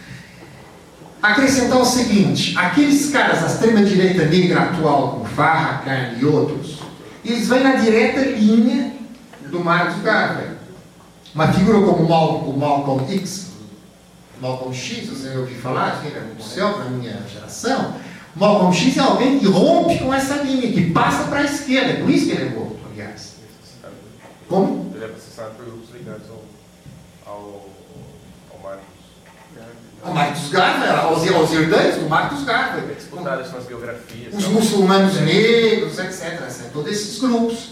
acrescentar 1.23 1.79
o 1.79 1.85
seguinte: 1.85 2.57
aqueles 2.57 3.11
caras, 3.11 3.43
a 3.43 3.47
extrema-direita 3.47 4.27
negra 4.27 4.63
atual, 4.63 5.13
como 5.13 5.25
Farrakhan 5.25 6.15
e 6.19 6.25
outros, 6.25 6.79
eles 7.25 7.49
vêm 7.49 7.63
na 7.63 7.77
direta 7.77 8.21
linha 8.21 8.93
do 9.51 9.61
Marcos 9.61 10.03
Garvey. 10.03 10.57
Uma 11.35 11.53
figura 11.53 11.81
como 11.81 12.09
Malcolm 12.59 13.07
X, 13.13 13.46
Malcolm 14.41 14.75
X, 14.75 15.09
você 15.09 15.37
ouviu 15.37 15.59
falar, 15.59 16.03
que 16.03 16.09
era 16.09 16.21
no 16.21 16.43
céu 16.43 16.79
na 16.79 16.85
minha 16.87 17.23
geração. 17.33 17.95
Malcolm 18.35 18.73
X 18.73 18.97
é 18.97 19.01
alguém 19.01 19.39
que 19.39 19.47
rompe 19.47 19.99
com 19.99 20.13
essa 20.13 20.37
linha, 20.43 20.71
que 20.73 20.91
passa 20.91 21.25
para 21.25 21.41
a 21.41 21.45
esquerda, 21.45 21.93
é 21.93 21.97
por 22.01 22.11
isso 22.11 22.27
que 22.27 22.33
ele 22.33 22.49
é 22.49 22.51
morto, 22.51 22.79
aliás. 22.93 23.37
Como? 24.49 24.93
Ele 24.95 25.05
é 25.05 25.09
processado 25.09 25.55
por 25.55 25.65
grupos 25.65 25.89
ligados 25.95 26.27
ao, 26.29 27.33
ao, 27.33 27.69
ao 28.53 28.61
Marcos. 28.63 28.85
O 30.05 30.11
Marcos 30.13 30.51
Garvey, 30.51 31.13
os, 31.13 31.51
os 31.51 31.53
herdeiros 31.57 31.97
do 31.97 32.09
Marcos 32.09 32.45
Garvey. 32.45 32.95
Disputadas 32.95 33.53
nas 33.53 33.65
biografias. 33.65 34.35
Os 34.35 34.47
muçulmanos 34.49 35.19
negros, 35.21 35.99
etc, 35.99 36.43
etc. 36.43 36.71
Todos 36.73 36.93
esses 36.93 37.19
grupos. 37.19 37.71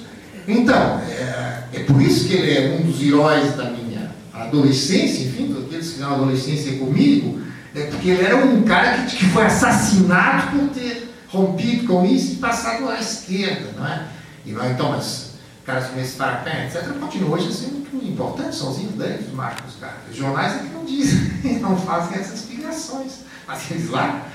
Então, 0.48 0.98
é, 1.00 1.64
é 1.72 1.84
por 1.84 2.00
isso 2.02 2.26
que 2.26 2.34
ele 2.34 2.56
é 2.56 2.76
um 2.76 2.82
dos 2.82 3.00
heróis 3.00 3.54
da 3.54 3.64
minha 3.64 4.13
adolescência, 4.34 5.26
enfim, 5.28 5.52
daqueles 5.52 5.86
que 5.86 5.92
fizeram 5.94 6.14
adolescência 6.14 6.78
comigo, 6.78 7.40
é 7.74 7.86
porque 7.86 8.10
ele 8.10 8.22
era 8.22 8.36
um 8.36 8.62
cara 8.62 9.04
que, 9.04 9.16
que 9.16 9.26
foi 9.26 9.44
assassinado 9.44 10.58
por 10.58 10.68
ter 10.68 11.14
rompido 11.28 11.86
com 11.86 12.04
isso 12.04 12.34
e 12.34 12.36
passado 12.36 12.88
à 12.88 12.98
esquerda, 12.98 13.72
não 13.76 13.86
é? 13.86 14.08
E, 14.44 14.52
então, 14.52 14.90
mas 14.90 15.34
caras 15.64 15.86
como 15.88 16.00
esse 16.00 16.16
Parapé, 16.16 16.66
etc., 16.66 16.92
continuam 17.00 17.32
hoje 17.32 17.52
sendo 17.52 17.72
muito 17.72 18.06
importantes, 18.06 18.58
são 18.58 18.70
os 18.70 18.76
do 18.76 19.34
Marcos. 19.34 19.76
Os 20.10 20.16
jornais 20.16 20.56
é 20.56 20.58
que 20.58 20.74
não 20.74 20.84
dizem, 20.84 21.58
não 21.60 21.76
fazem 21.76 22.18
essas 22.18 22.48
ligações, 22.50 23.20
mas 23.46 23.70
eles 23.70 23.88
lá, 23.90 24.26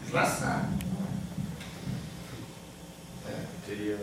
eles 0.00 0.12
lá 0.12 0.24
sabem. 0.24 0.80
É, 3.28 3.34
teria 3.66 3.98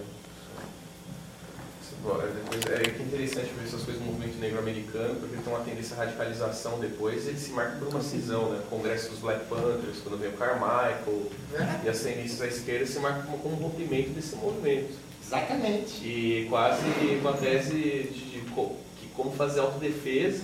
é, 2.11 3.01
interessante 3.01 3.51
ver 3.53 3.65
essas 3.65 3.83
coisas 3.83 4.01
do 4.01 4.05
movimento 4.05 4.37
negro 4.39 4.59
americano, 4.59 5.15
porque 5.19 5.37
tem 5.37 5.53
uma 5.53 5.63
tendência 5.63 5.95
à 5.95 5.99
radicalização 5.99 6.79
depois, 6.79 7.27
ele 7.27 7.37
se 7.37 7.51
marca 7.51 7.77
por 7.77 7.89
uma 7.89 8.01
cisão, 8.01 8.49
né? 8.49 8.59
O 8.65 8.69
Congresso 8.69 9.09
dos 9.09 9.19
Black 9.19 9.45
Panthers, 9.45 9.97
quando 10.03 10.19
vem 10.19 10.29
o 10.29 10.33
Carmichael, 10.33 11.31
é. 11.53 11.85
e 11.85 11.89
as 11.89 11.99
tendências 11.99 12.41
à 12.41 12.47
esquerda 12.47 12.85
se 12.85 12.99
marcam 12.99 13.23
como, 13.23 13.37
como 13.39 13.55
um 13.55 13.59
rompimento 13.67 14.11
desse 14.11 14.35
movimento. 14.35 14.93
Exatamente. 15.25 16.05
E 16.05 16.47
quase 16.49 16.81
uma 17.19 17.33
tese 17.33 17.73
de, 17.73 18.03
de, 18.03 18.41
de 18.41 19.07
como 19.13 19.31
fazer 19.31 19.59
autodefesa 19.59 20.43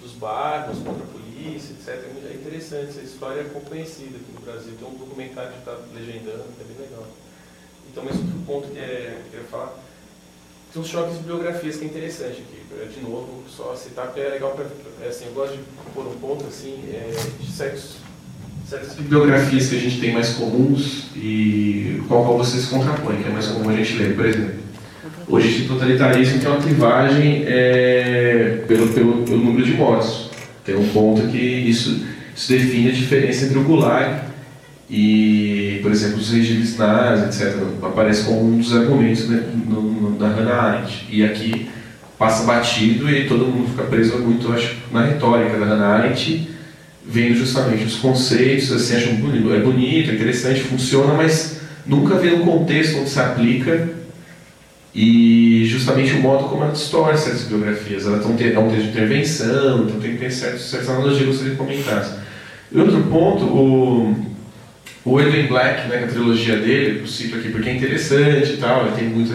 dos 0.00 0.12
bairros 0.12 0.78
contra 0.78 1.04
a 1.04 1.06
polícia, 1.06 1.72
etc. 1.72 2.04
É 2.30 2.34
interessante, 2.34 2.90
essa 2.90 3.00
história 3.00 3.40
é 3.40 3.44
pouco 3.44 3.68
conhecida 3.68 4.16
aqui 4.16 4.32
no 4.32 4.40
Brasil. 4.40 4.74
Tem 4.78 4.88
um 4.88 4.94
documentário 4.94 5.52
que 5.52 5.58
está 5.58 5.76
legendando, 5.94 6.44
que 6.56 6.62
é 6.62 6.64
bem 6.64 6.88
legal. 6.88 7.06
Então, 7.90 8.04
mesmo 8.04 8.22
outro 8.22 8.40
ponto 8.46 8.68
que, 8.68 8.78
é, 8.78 9.18
que 9.20 9.26
eu 9.26 9.30
queria 9.30 9.46
falar, 9.46 9.74
tem 10.72 10.82
uns 10.82 10.88
choques 10.88 11.18
de 11.18 11.24
biografias 11.24 11.76
que 11.76 11.84
é 11.84 11.88
interessante 11.88 12.42
aqui. 12.42 12.60
De 12.94 13.02
novo, 13.02 13.42
só 13.48 13.74
citar, 13.74 14.06
porque 14.06 14.20
é 14.20 14.28
legal 14.28 14.52
para. 14.52 14.66
É, 15.04 15.08
assim, 15.08 15.26
eu 15.26 15.32
gosto 15.32 15.56
de 15.56 15.62
pôr 15.92 16.06
um 16.06 16.18
ponto 16.18 16.46
assim, 16.46 16.78
é, 16.92 17.10
de 17.40 17.50
certos, 17.50 17.96
certas 18.68 18.94
biografias 18.94 19.68
que 19.68 19.76
a 19.76 19.80
gente 19.80 20.00
tem 20.00 20.12
mais 20.12 20.30
comuns 20.30 21.06
e 21.16 22.00
a 22.04 22.08
qual 22.08 22.38
vocês 22.38 22.66
contrapõem, 22.66 23.22
que 23.22 23.28
é 23.28 23.32
mais 23.32 23.48
comum 23.48 23.70
a 23.70 23.76
gente 23.76 23.94
ler. 23.94 24.14
Por 24.14 24.24
exemplo, 24.24 24.60
o 25.28 25.38
de 25.38 25.68
totalitarismo 25.68 26.40
tem 26.40 26.48
uma 26.48 26.60
clivagem 26.60 27.44
é, 27.46 28.64
pelo, 28.66 28.88
pelo, 28.88 29.22
pelo, 29.24 29.38
número 29.38 29.64
de 29.64 29.72
mortos. 29.72 30.30
Tem 30.64 30.76
um 30.76 30.88
ponto 30.88 31.28
que 31.28 31.38
isso, 31.38 32.04
isso 32.34 32.52
define 32.52 32.90
a 32.90 32.92
diferença 32.92 33.46
entre 33.46 33.58
o 33.58 33.64
Gulag 33.64 34.22
e, 34.88 35.59
por 35.82 35.90
exemplo, 35.90 36.18
os 36.18 36.30
regimes 36.30 36.76
nazis, 36.76 37.40
etc., 37.40 37.56
aparece 37.82 38.24
como 38.24 38.44
um 38.44 38.58
dos 38.58 38.74
argumentos 38.74 39.28
né, 39.28 39.44
no, 39.66 40.12
da 40.18 40.28
Hannah 40.28 40.62
Arendt. 40.62 41.06
E 41.10 41.24
aqui 41.24 41.68
passa 42.18 42.44
batido 42.44 43.10
e 43.10 43.26
todo 43.26 43.46
mundo 43.46 43.70
fica 43.70 43.84
preso 43.84 44.18
muito, 44.18 44.52
acho, 44.52 44.76
na 44.92 45.04
retórica 45.04 45.58
da 45.58 45.64
Hannah 45.64 45.88
Arendt, 45.88 46.50
vendo 47.06 47.34
justamente 47.34 47.84
os 47.84 47.96
conceitos, 47.96 48.70
assim, 48.70 48.96
acham 48.96 49.14
bonito, 49.16 49.52
é 49.52 49.60
bonito, 49.60 50.10
é 50.10 50.14
interessante, 50.14 50.60
funciona, 50.60 51.14
mas 51.14 51.60
nunca 51.86 52.16
vê 52.16 52.34
um 52.34 52.44
contexto 52.44 52.98
onde 52.98 53.08
se 53.08 53.18
aplica 53.18 53.88
e 54.94 55.64
justamente 55.66 56.12
o 56.12 56.20
modo 56.20 56.44
como 56.48 56.64
ela 56.64 56.72
distorce 56.72 57.30
essas 57.30 57.44
biografias. 57.44 58.06
Ela 58.06 58.18
tem, 58.18 58.52
é 58.52 58.58
um 58.58 58.68
texto 58.68 58.82
de 58.82 58.88
intervenção, 58.88 59.84
então 59.84 60.00
tem 60.00 60.12
que 60.12 60.18
ter 60.18 60.30
certas, 60.30 60.88
analogias 60.88 61.38
que 61.38 61.50
de 61.50 61.56
comentar. 61.56 62.18
E 62.72 62.78
outro 62.78 63.02
ponto, 63.04 63.44
o 63.44 64.29
o 65.10 65.20
Edwin 65.20 65.48
Black, 65.48 65.88
né, 65.88 66.04
a 66.04 66.06
trilogia 66.06 66.56
dele, 66.56 67.00
eu 67.00 67.06
cito 67.06 67.36
aqui 67.36 67.48
porque 67.48 67.68
é 67.68 67.74
interessante 67.74 68.52
e 68.52 68.56
tal, 68.58 68.86
ele, 68.86 68.94
tem 68.94 69.08
muita, 69.08 69.34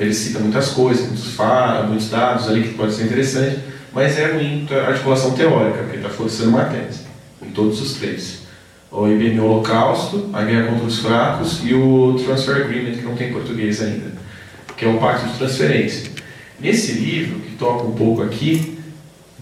ele 0.00 0.12
cita 0.12 0.40
muitas 0.40 0.70
coisas, 0.70 1.06
muitos, 1.06 1.34
fatos, 1.34 1.88
muitos 1.88 2.10
dados 2.10 2.48
ali 2.48 2.64
que 2.64 2.74
pode 2.74 2.92
ser 2.92 3.04
interessante, 3.04 3.60
mas 3.92 4.18
é 4.18 4.32
muita 4.32 4.82
articulação 4.82 5.30
teórica, 5.32 5.78
porque 5.78 5.98
está 5.98 6.08
forçando 6.08 6.50
uma 6.50 6.64
tese, 6.64 7.02
em 7.40 7.50
todos 7.50 7.80
os 7.80 7.94
três. 7.94 8.42
O 8.90 9.06
IBM 9.06 9.38
Holocausto, 9.38 10.28
a 10.32 10.42
Guerra 10.42 10.66
contra 10.66 10.86
os 10.86 10.98
Fracos 10.98 11.60
e 11.62 11.72
o 11.72 12.16
Transfer 12.24 12.56
Agreement, 12.56 12.96
que 12.96 13.04
não 13.04 13.14
tem 13.14 13.32
português 13.32 13.80
ainda, 13.80 14.10
que 14.76 14.84
é 14.84 14.88
o 14.88 14.98
Pacto 14.98 15.28
de 15.28 15.38
Transferência. 15.38 16.10
Nesse 16.58 16.92
livro, 16.92 17.38
que 17.38 17.52
toca 17.52 17.84
um 17.84 17.92
pouco 17.92 18.22
aqui, 18.22 18.71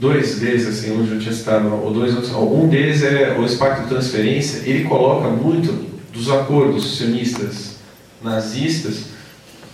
dois 0.00 0.40
deles, 0.40 0.66
assim, 0.66 0.98
onde 0.98 1.12
eu 1.12 1.20
tinha 1.20 1.32
citado, 1.32 1.68
ou 1.68 1.92
dois 1.92 2.14
outros, 2.14 2.32
um 2.32 2.66
deles 2.68 3.02
é 3.02 3.36
o 3.38 3.58
Pacto 3.58 3.82
de 3.82 3.88
Transferência, 3.88 4.62
ele 4.64 4.84
coloca 4.84 5.28
muito 5.28 5.90
dos 6.10 6.30
acordos 6.30 6.96
sionistas 6.96 7.76
nazistas 8.22 9.10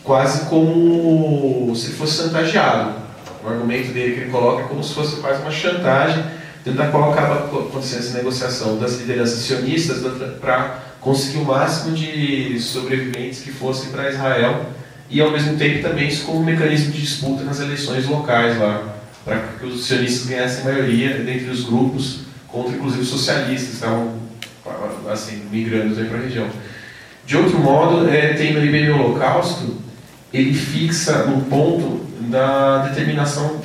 quase 0.02 0.46
como 0.46 1.74
se 1.74 1.92
fosse 1.92 2.24
chantageado. 2.24 2.94
O 3.44 3.48
argumento 3.48 3.92
dele 3.92 4.14
que 4.14 4.20
ele 4.22 4.30
coloca 4.30 4.62
é 4.62 4.64
como 4.66 4.82
se 4.82 4.92
fosse 4.94 5.16
quase 5.16 5.40
uma 5.42 5.50
chantagem, 5.50 6.24
dentro 6.64 6.80
da 6.80 6.88
qual 6.88 7.12
acaba 7.12 7.44
acontecendo 7.44 8.00
essa 8.00 8.16
negociação 8.18 8.78
das 8.78 8.98
lideranças 8.98 9.38
sionistas 9.38 10.02
para 10.40 10.80
conseguir 11.00 11.38
o 11.38 11.44
máximo 11.44 11.94
de 11.94 12.58
sobreviventes 12.58 13.40
que 13.40 13.52
fossem 13.52 13.90
para 13.90 14.10
Israel 14.10 14.66
e 15.08 15.20
ao 15.20 15.30
mesmo 15.30 15.56
tempo 15.56 15.82
também 15.82 16.08
isso 16.08 16.24
como 16.24 16.40
um 16.40 16.44
mecanismo 16.44 16.90
de 16.90 17.00
disputa 17.00 17.44
nas 17.44 17.60
eleições 17.60 18.06
locais 18.06 18.58
lá 18.58 18.95
para 19.26 19.40
que 19.58 19.66
os 19.66 19.84
sionistas 19.84 20.28
ganhassem 20.28 20.64
maioria 20.64 21.18
dentre 21.18 21.50
os 21.50 21.64
grupos, 21.64 22.20
contra 22.46 22.76
inclusive 22.76 23.02
os 23.02 23.08
socialistas 23.08 23.68
que 23.70 23.74
estavam 23.74 24.14
assim, 25.10 25.42
migrando 25.50 25.96
para 26.06 26.18
a 26.18 26.22
região. 26.22 26.48
De 27.26 27.36
outro 27.36 27.58
modo, 27.58 28.08
é, 28.08 28.34
tem 28.34 28.54
no 28.54 28.64
IBM 28.64 28.92
Holocausto, 28.92 29.78
ele 30.32 30.54
fixa 30.54 31.24
um 31.24 31.40
ponto 31.40 32.06
da 32.20 32.86
determinação 32.86 33.60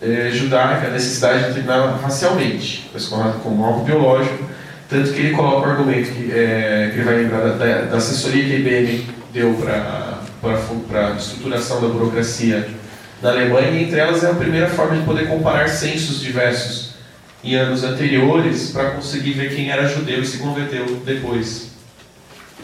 é, 0.00 0.30
judaica, 0.32 0.86
a 0.86 0.90
necessidade 0.90 1.40
de 1.40 1.46
determinar 1.48 1.98
racialmente, 2.00 2.88
como 3.42 3.64
algo 3.64 3.84
biológico, 3.84 4.48
tanto 4.88 5.12
que 5.12 5.20
ele 5.20 5.34
coloca 5.34 5.68
o 5.68 5.70
argumento 5.72 6.12
que, 6.12 6.30
é, 6.32 6.90
que 6.92 6.98
ele 7.00 7.04
vai 7.04 7.16
lembrar 7.16 7.40
da, 7.40 7.82
da 7.82 7.96
assessoria 7.96 8.44
que 8.44 8.52
a 8.52 8.58
IBM 8.58 9.06
deu 9.32 9.54
para 9.54 11.08
a 11.10 11.16
estruturação 11.16 11.80
da 11.80 11.88
burocracia 11.88 12.68
da 13.20 13.30
Alemanha, 13.30 13.70
e 13.70 13.84
entre 13.84 13.98
elas 13.98 14.24
é 14.24 14.30
a 14.30 14.34
primeira 14.34 14.68
forma 14.68 14.96
de 14.96 15.04
poder 15.04 15.28
comparar 15.28 15.68
censos 15.68 16.20
diversos 16.20 16.90
em 17.42 17.54
anos 17.54 17.84
anteriores 17.84 18.70
para 18.70 18.90
conseguir 18.90 19.32
ver 19.32 19.54
quem 19.54 19.70
era 19.70 19.88
judeu 19.88 20.22
e 20.22 20.26
se 20.26 20.38
converteu 20.38 21.02
depois. 21.04 21.70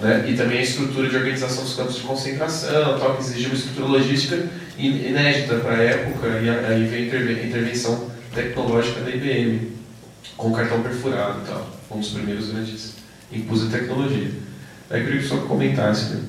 Né? 0.01 0.27
E 0.29 0.35
também 0.35 0.59
a 0.59 0.63
estrutura 0.63 1.09
de 1.09 1.17
organização 1.17 1.65
dos 1.65 1.75
campos 1.75 1.97
de 1.97 2.03
concentração, 2.03 2.99
tal, 2.99 3.17
que 3.17 3.23
exigia 3.23 3.49
uma 3.49 3.55
estrutura 3.55 3.87
logística 3.87 4.39
inédita 4.79 5.57
para 5.57 5.77
a 5.77 5.83
época, 5.83 6.27
e 6.43 6.51
aí 6.51 6.85
vem 6.85 7.11
a 7.11 7.47
intervenção 7.47 8.11
tecnológica 8.35 9.01
da 9.01 9.11
IBM, 9.11 9.73
com 10.37 10.53
cartão 10.53 10.83
perfurado 10.83 11.41
e 11.43 11.49
tal, 11.49 11.71
um 11.91 12.01
dos 12.01 12.11
primeiros 12.11 12.51
grandes 12.51 12.95
impus 13.33 13.63
de 13.63 13.79
tecnologia. 13.79 14.31
Aí 14.91 15.01
eu 15.01 15.07
queria 15.07 15.23
só 15.23 15.39
comentar 15.39 15.93
isso. 15.93 16.15
Né? 16.15 16.23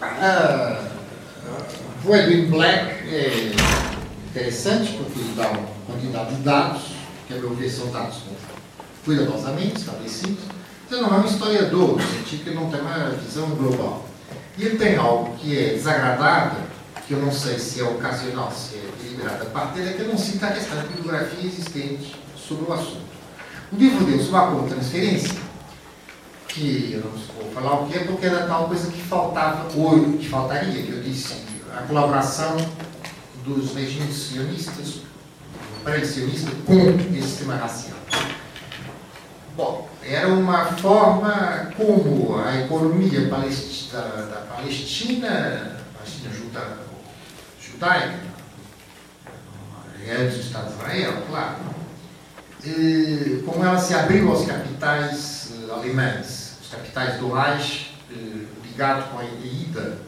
Ah, 0.00 0.78
o 2.04 2.14
Edwin 2.14 2.50
Black 2.50 3.14
é 3.14 3.52
interessante 4.28 4.92
porque 4.92 5.20
dá 5.34 5.48
uma 5.48 5.66
quantidade 5.86 6.34
de 6.34 6.42
dados, 6.42 6.82
que 7.26 7.34
a 7.34 7.38
meu 7.38 7.54
ver 7.54 7.70
são 7.70 7.90
dados 7.90 8.16
cuidadosamente 9.04 9.78
estabelecidos. 9.78 10.44
Ele 10.90 11.00
não 11.00 11.14
é 11.14 11.20
um 11.20 11.24
historiador, 11.24 11.96
no 11.96 12.02
sentido 12.02 12.44
que 12.44 12.50
ele 12.50 12.56
não 12.56 12.70
tem 12.70 12.80
uma 12.80 13.10
visão 13.10 13.48
global. 13.50 14.06
E 14.58 14.64
ele 14.64 14.76
tem 14.76 14.96
algo 14.96 15.34
que 15.36 15.58
é 15.58 15.74
desagradável, 15.74 16.62
que 17.06 17.14
eu 17.14 17.18
não 17.20 17.32
sei 17.32 17.58
se 17.58 17.80
é 17.80 17.84
ocasional, 17.84 18.52
se 18.52 18.76
é 18.76 18.90
deliberado 19.02 19.46
parte 19.46 19.76
dele, 19.76 19.90
é 19.90 19.92
que 19.94 20.02
ele 20.02 20.12
não 20.12 20.18
cita 20.18 20.46
a 20.46 20.52
questão 20.52 20.78
de 20.80 20.88
bibliografia 20.88 21.46
existente 21.46 22.16
sobre 22.36 22.70
o 22.70 22.72
assunto. 22.72 23.06
O 23.72 23.76
livro 23.76 24.04
dele 24.04 24.22
sobre 24.22 24.38
a 24.38 24.68
transferência 24.68 25.45
que 26.56 26.94
eu 26.94 27.00
não 27.00 27.10
vou 27.10 27.52
falar 27.52 27.82
o 27.82 27.86
que, 27.86 27.98
porque 28.00 28.24
era 28.24 28.46
tal 28.46 28.66
coisa 28.66 28.90
que 28.90 29.02
faltava, 29.02 29.68
ou 29.76 30.14
que 30.14 30.26
faltaria, 30.26 30.82
que 30.82 30.90
eu 30.90 31.02
disse, 31.02 31.42
a 31.76 31.82
colaboração 31.82 32.56
dos 33.44 33.74
regimes 33.74 34.14
sionistas, 34.14 35.02
pré-sionistas, 35.84 36.54
com 36.64 36.74
esse 37.14 37.28
sistema 37.28 37.56
racial. 37.56 37.98
Bom, 39.54 39.88
era 40.02 40.28
uma 40.28 40.64
forma 40.64 41.70
como 41.76 42.38
a 42.38 42.62
economia 42.62 43.28
palestina, 43.28 44.00
da 44.00 44.46
Palestina, 44.48 45.76
Palestina 45.94 46.32
juda, 46.32 46.78
judaica, 47.60 48.18
antes 50.08 50.36
do 50.36 50.40
Estado 50.40 50.68
de 50.68 50.74
Israel, 50.74 51.22
claro, 51.28 51.56
como 53.44 53.64
ela 53.64 53.78
se 53.78 53.92
abriu 53.92 54.30
aos 54.30 54.46
capitais 54.46 55.50
eh, 55.52 55.72
alemães 55.72 56.45
os 56.66 56.70
capitais 56.70 57.20
do 57.20 57.36
eh, 57.36 58.46
ligado 58.64 59.10
com 59.10 59.18
a 59.18 59.24
ida 59.24 59.98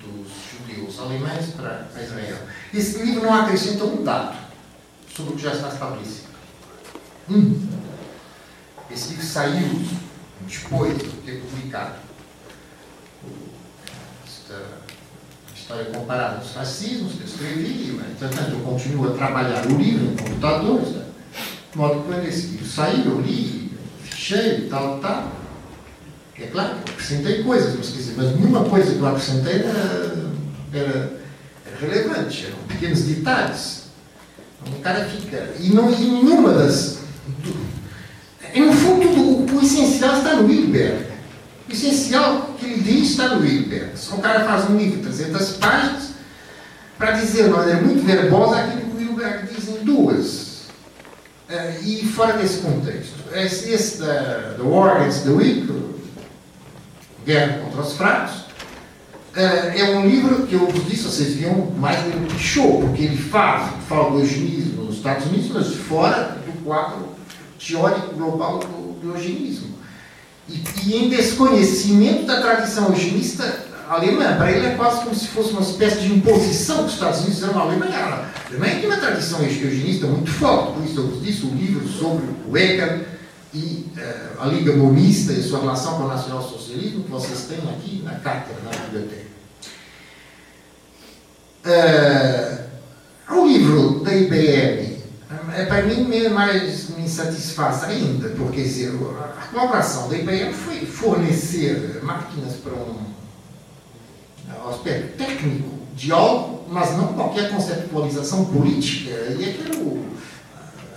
dos 0.00 0.28
judeus 0.52 0.98
alemães 0.98 1.50
para 1.50 1.86
Israel. 2.02 2.38
Esse 2.74 3.02
livro 3.02 3.22
não 3.22 3.34
acrescenta 3.34 3.84
um 3.84 4.02
dado 4.02 4.36
sobre 5.14 5.32
o 5.32 5.36
que 5.36 5.42
já 5.42 5.52
está 5.52 5.68
estabelecido. 5.68 6.28
Um, 7.30 7.68
esse 8.90 9.10
livro 9.10 9.24
saiu 9.24 9.86
depois 10.46 10.98
de 10.98 11.08
ter 11.24 11.40
publicado 11.40 11.96
esta 14.26 14.62
história 15.54 15.84
comparada 15.86 16.38
dos 16.38 16.50
fascismos 16.50 17.12
que 17.12 17.20
eu 17.20 17.26
escrevi, 17.26 17.92
mas, 17.92 18.10
entretanto 18.12 18.52
eu 18.52 18.60
continuo 18.60 19.12
a 19.12 19.14
trabalhar 19.14 19.66
o 19.66 19.76
livro 19.76 20.06
em 20.06 20.16
computadores, 20.16 20.88
né? 20.88 21.04
de 21.70 21.78
modo 21.78 22.00
que 22.00 22.08
quando 22.08 22.24
esse 22.24 22.46
livro 22.48 22.66
saiu, 22.66 23.04
eu 23.04 23.20
li, 23.20 23.72
fechei 24.02 24.66
e 24.66 24.68
tal, 24.68 24.98
tal. 25.00 25.47
É 26.40 26.46
claro 26.46 26.76
que 26.84 26.92
acrescentei 26.92 27.42
coisas, 27.42 27.74
mas, 27.76 27.90
quer 27.90 27.96
dizer, 27.96 28.14
mas 28.16 28.36
nenhuma 28.36 28.64
coisa 28.64 28.92
que 28.92 29.00
eu 29.00 29.06
acrescentei 29.06 29.54
era, 29.54 30.30
era, 30.72 31.12
relevante, 31.80 32.46
eram 32.46 32.58
pequenos 32.68 33.02
detalhes. 33.02 33.82
Então, 34.62 34.78
o 34.78 34.82
cara 34.82 35.04
fica. 35.04 35.54
E, 35.58 35.70
não, 35.70 35.90
e 35.90 35.96
nenhuma 35.96 36.52
das. 36.52 36.98
Do, 37.42 37.68
no 38.56 38.72
fundo, 38.72 39.08
o, 39.08 39.56
o 39.56 39.62
essencial 39.62 40.18
está 40.18 40.36
no 40.36 40.46
Wilberg. 40.46 41.06
O 41.68 41.72
essencial 41.72 42.54
que 42.58 42.66
ele 42.66 42.82
diz 42.82 43.10
está 43.10 43.34
no 43.34 43.42
Wilberg. 43.42 43.90
Só 43.96 44.16
o 44.16 44.20
cara 44.20 44.44
faz 44.44 44.70
um 44.70 44.76
livro 44.76 44.96
de 44.98 45.02
300 45.02 45.50
páginas 45.56 46.08
para 46.96 47.12
dizer 47.12 47.44
de 47.44 47.50
maneira 47.50 47.80
muito 47.80 48.04
verbosa 48.04 48.58
aquilo 48.58 48.80
que 48.82 49.04
o 49.04 49.08
Wilberg 49.08 49.46
diz 49.46 49.68
em 49.68 49.84
duas. 49.84 50.48
Uh, 51.48 51.82
e 51.82 52.04
fora 52.04 52.36
desse 52.36 52.58
contexto, 52.58 53.14
esse, 53.34 53.70
esse 53.70 53.98
da, 54.00 54.56
War 54.60 54.98
Against 54.98 55.24
the 55.24 55.30
Weak, 55.30 55.66
Guerra 57.28 57.58
contra 57.62 57.82
os 57.82 57.92
Fracos, 57.92 58.36
uh, 58.36 59.38
é 59.76 59.98
um 59.98 60.08
livro 60.08 60.46
que 60.46 60.54
eu 60.54 60.66
vos 60.66 60.86
disse, 60.86 61.02
vocês 61.02 61.34
viam 61.34 61.70
mais 61.76 61.98
um 62.06 62.38
show, 62.38 62.80
porque 62.80 63.02
ele 63.02 63.18
fala, 63.18 63.68
fala 63.86 64.12
do 64.12 64.20
eugenismo 64.20 64.84
nos 64.84 64.96
Estados 64.96 65.26
Unidos, 65.26 65.50
mas 65.52 65.74
fora 65.74 66.38
do 66.46 66.64
quadro 66.64 67.10
teórico 67.58 68.14
global 68.14 68.60
do, 68.60 68.98
do 68.98 69.14
eugenismo. 69.14 69.76
E, 70.48 70.64
e, 70.86 70.96
em 70.96 71.10
desconhecimento 71.10 72.24
da 72.24 72.40
tradição 72.40 72.88
eugenista 72.88 73.66
alemã. 73.90 74.34
Para 74.38 74.50
ele 74.50 74.66
é 74.66 74.70
quase 74.70 75.02
como 75.02 75.14
se 75.14 75.28
fosse 75.28 75.50
uma 75.50 75.60
espécie 75.60 76.00
de 76.00 76.14
imposição 76.14 76.78
que 76.78 76.84
os 76.84 76.94
Estados 76.94 77.20
Unidos 77.20 77.40
na 77.42 77.60
Alemanha. 77.60 77.98
A 77.98 78.48
Alemanha 78.48 78.76
tem 78.76 78.86
uma 78.86 78.96
tradição 78.96 79.42
eugenista 79.42 80.06
muito 80.06 80.30
forte, 80.30 80.72
por 80.72 80.82
isso 80.82 80.98
eu 80.98 81.08
vos 81.08 81.22
disse 81.22 81.44
o 81.44 81.50
livro 81.50 81.86
sobre 81.86 82.24
o 82.24 82.52
Wecker 82.52 83.17
e 83.54 83.90
uh, 83.96 84.42
a 84.42 84.46
Liga 84.46 84.74
Monista 84.76 85.32
e 85.32 85.42
sua 85.42 85.60
relação 85.60 85.96
com 85.96 86.04
o 86.04 86.08
nacionalsocialismo 86.08 87.04
que 87.04 87.10
vocês 87.10 87.46
têm 87.48 87.70
aqui 87.70 88.02
na 88.04 88.16
cátedra, 88.16 88.62
na 88.62 88.70
biblioteca. 88.70 89.28
Uh, 91.66 93.34
o 93.34 93.46
livro 93.46 94.00
da 94.04 94.14
IBM 94.14 94.98
é, 95.54 95.64
para 95.64 95.82
mim 95.82 96.28
mais 96.28 96.90
me 96.90 97.08
satisfaz 97.08 97.84
ainda, 97.84 98.28
porque 98.30 98.62
dizer, 98.62 98.92
a 99.20 99.46
colaboração 99.46 100.08
da 100.08 100.16
IBM 100.16 100.52
foi 100.52 100.86
fornecer 100.86 102.00
máquinas 102.02 102.54
para 102.54 102.72
um 102.74 102.96
aspecto 104.70 105.16
técnico 105.18 105.68
de 105.94 106.12
algo, 106.12 106.64
mas 106.70 106.96
não 106.96 107.14
qualquer 107.14 107.50
conceptualização 107.50 108.44
política. 108.46 109.10
E 109.38 109.50
aquilo, 109.50 110.04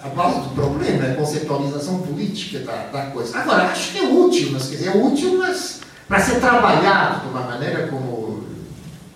a 0.04 0.10
base 0.10 0.42
do 0.42 0.56
problema 0.56 1.06
é 1.06 1.12
a 1.12 1.16
conceptualização 1.16 2.02
política 2.02 2.60
da, 2.60 2.88
da 2.88 3.12
coisa. 3.12 3.38
Agora, 3.38 3.66
acho 3.66 3.92
que 3.92 4.00
é 4.00 4.04
útil, 4.04 4.50
mas 4.52 4.68
quer 4.68 4.78
dizer, 4.78 4.90
é 4.90 4.98
útil, 4.98 5.38
mas 5.38 5.82
para 6.08 6.20
ser 6.20 6.40
trabalhado 6.40 7.22
de 7.22 7.28
uma 7.28 7.42
maneira 7.42 7.88
como, 7.88 8.46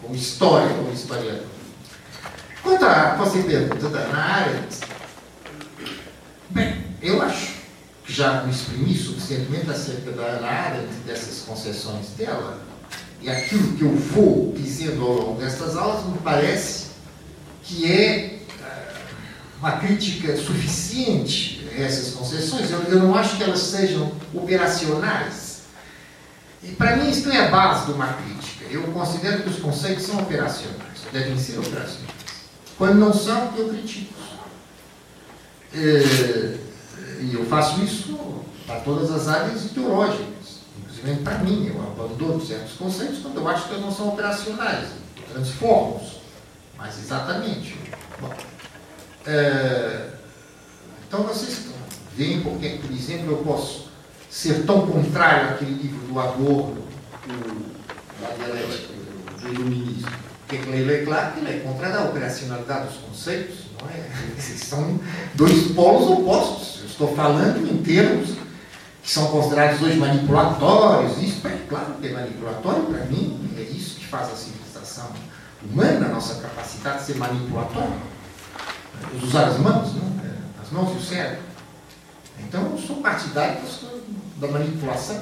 como 0.02 0.16
história, 0.16 0.70
como 0.76 0.92
historiador. 0.92 1.44
Quanto 2.62 2.86
a 2.86 3.16
você 3.16 3.44
pergunta 3.44 3.90
da 3.90 4.08
área 4.16 4.64
Bem, 6.50 6.76
eu 7.02 7.22
acho 7.22 7.54
que 8.06 8.14
já 8.14 8.44
me 8.44 8.52
exprimi 8.52 8.96
suficientemente 8.96 9.70
acerca 9.70 10.12
da 10.12 10.24
Ana 10.24 10.48
Arendt, 10.48 10.94
dessas 11.06 11.42
concessões 11.42 12.10
dela, 12.18 12.60
e 13.22 13.30
aquilo 13.30 13.74
que 13.74 13.82
eu 13.84 13.96
vou 13.96 14.54
dizendo 14.56 15.04
ao 15.04 15.14
longo 15.14 15.42
destas 15.42 15.76
aulas 15.76 16.06
me 16.06 16.18
parece 16.20 16.86
que 17.64 17.92
é 17.92 18.35
uma 19.60 19.74
crítica 19.74 20.36
suficiente 20.36 21.68
a 21.72 21.82
essas 21.82 22.14
concessões. 22.14 22.72
Eu, 22.72 22.82
eu 22.84 23.00
não 23.00 23.16
acho 23.16 23.38
que 23.38 23.44
elas 23.44 23.60
sejam 23.60 24.12
operacionais. 24.34 25.64
E 26.64 26.72
para 26.72 26.96
mim 26.98 27.10
isso 27.10 27.30
é 27.30 27.48
a 27.48 27.52
base 27.52 27.86
de 27.86 27.92
uma 27.92 28.14
crítica. 28.14 28.66
Eu 28.70 28.84
considero 28.92 29.44
que 29.44 29.50
os 29.50 29.60
conceitos 29.60 30.06
são 30.06 30.20
operacionais, 30.20 31.00
devem 31.12 31.38
ser 31.38 31.60
operacionais. 31.60 32.16
Quando 32.78 32.96
não 32.96 33.14
são, 33.14 33.54
eu 33.56 33.70
critico. 33.70 34.14
É, 35.74 36.58
e 37.22 37.34
eu 37.34 37.46
faço 37.46 37.82
isso 37.84 38.44
para 38.66 38.80
todas 38.80 39.12
as 39.12 39.28
áreas 39.28 39.66
ideológicas, 39.66 40.62
inclusive 40.80 41.22
para 41.22 41.38
mim. 41.40 41.68
Eu 41.68 41.82
abandono 41.82 42.46
certos 42.46 42.74
conceitos 42.74 43.20
quando 43.20 43.38
eu 43.38 43.48
acho 43.48 43.68
que 43.68 43.74
eles 43.74 43.86
não 43.86 43.92
são 43.92 44.10
operacionais, 44.10 44.90
transformo-os. 45.32 46.20
Mas 46.78 46.98
exatamente. 47.00 47.78
Bom, 48.20 48.34
é, 49.28 50.10
então 51.08 51.24
vocês 51.24 51.68
veem 52.16 52.42
porque, 52.42 52.80
por 52.82 52.92
exemplo, 52.92 53.32
eu 53.32 53.38
posso 53.38 53.90
ser 54.30 54.66
tão 54.66 54.86
contrário 54.86 55.52
àquele 55.52 55.74
livro 55.82 56.08
do 56.08 56.20
Adorno, 56.20 56.86
da 58.22 58.36
dialética, 58.36 58.94
do 59.42 59.54
iluminismo. 59.54 60.10
Porque 60.48 60.70
ele 60.70 60.94
é 60.94 61.06
claro 61.06 61.34
que 61.34 61.40
ele 61.40 61.50
é 61.50 61.60
contra 61.60 61.98
a 61.98 62.04
operacionalidade 62.04 62.88
dos 62.88 62.98
conceitos, 62.98 63.56
não 63.82 63.90
é? 63.90 64.40
São 64.40 65.00
dois 65.34 65.72
polos 65.72 66.10
opostos. 66.20 66.82
Eu 66.82 66.88
estou 66.88 67.16
falando 67.16 67.68
em 67.68 67.78
termos 67.82 68.38
que 69.02 69.12
são 69.12 69.28
considerados 69.28 69.82
hoje 69.82 69.98
manipulatórios. 69.98 71.18
Isso 71.22 71.48
é 71.48 71.58
claro 71.68 71.96
que 72.00 72.08
é 72.08 72.12
manipulatório 72.12 72.84
para 72.84 73.06
mim, 73.06 73.50
é 73.58 73.62
isso 73.62 73.96
que 73.96 74.06
faz 74.06 74.32
a 74.32 74.36
civilização 74.36 75.10
humana, 75.64 76.08
a 76.08 76.10
nossa 76.10 76.42
capacidade 76.42 77.00
de 77.00 77.06
ser 77.06 77.18
manipulatória. 79.02 79.28
Usar 79.28 79.48
as 79.48 79.58
mãos, 79.60 79.94
não? 79.96 80.26
É, 80.26 80.34
as 80.64 80.72
mãos 80.72 80.94
e 80.94 80.98
o 80.98 81.02
cérebro. 81.02 81.44
Então 82.40 82.72
eu 82.72 82.78
sou 82.78 82.98
partidário 82.98 83.60
da 84.38 84.48
manipulação. 84.48 85.22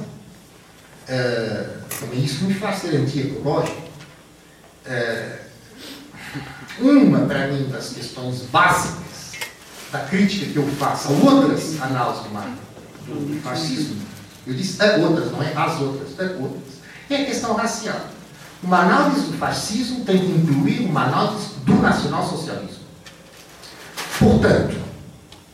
É, 1.08 1.78
também 2.00 2.24
isso 2.24 2.46
me 2.46 2.54
faz 2.54 2.80
ser 2.80 2.96
antiecológico. 2.96 3.84
É, 4.86 5.40
uma, 6.80 7.20
para 7.20 7.48
mim, 7.48 7.70
das 7.70 7.90
questões 7.90 8.44
básicas 8.44 9.04
da 9.92 10.00
crítica 10.00 10.52
que 10.52 10.58
eu 10.58 10.68
faço 10.74 11.10
a 11.10 11.12
outras 11.12 11.80
análises 11.82 12.24
do, 13.06 13.42
fascismo, 13.44 14.02
eu 14.48 14.54
disse 14.54 14.82
é 14.82 14.98
outras, 14.98 15.32
não 15.32 15.44
é 15.44 15.54
as 15.56 15.80
outras, 15.80 16.20
é 16.20 16.36
outras, 16.42 16.74
é 17.10 17.16
a 17.16 17.26
questão 17.26 17.54
racial. 17.54 18.08
Uma 18.64 18.80
análise 18.80 19.28
do 19.28 19.38
fascismo 19.38 20.04
tem 20.04 20.18
que 20.18 20.32
incluir 20.32 20.86
uma 20.86 21.04
análise 21.04 21.56
do 21.64 21.76
nacionalsocialismo. 21.76 22.83
Portanto, 24.24 24.76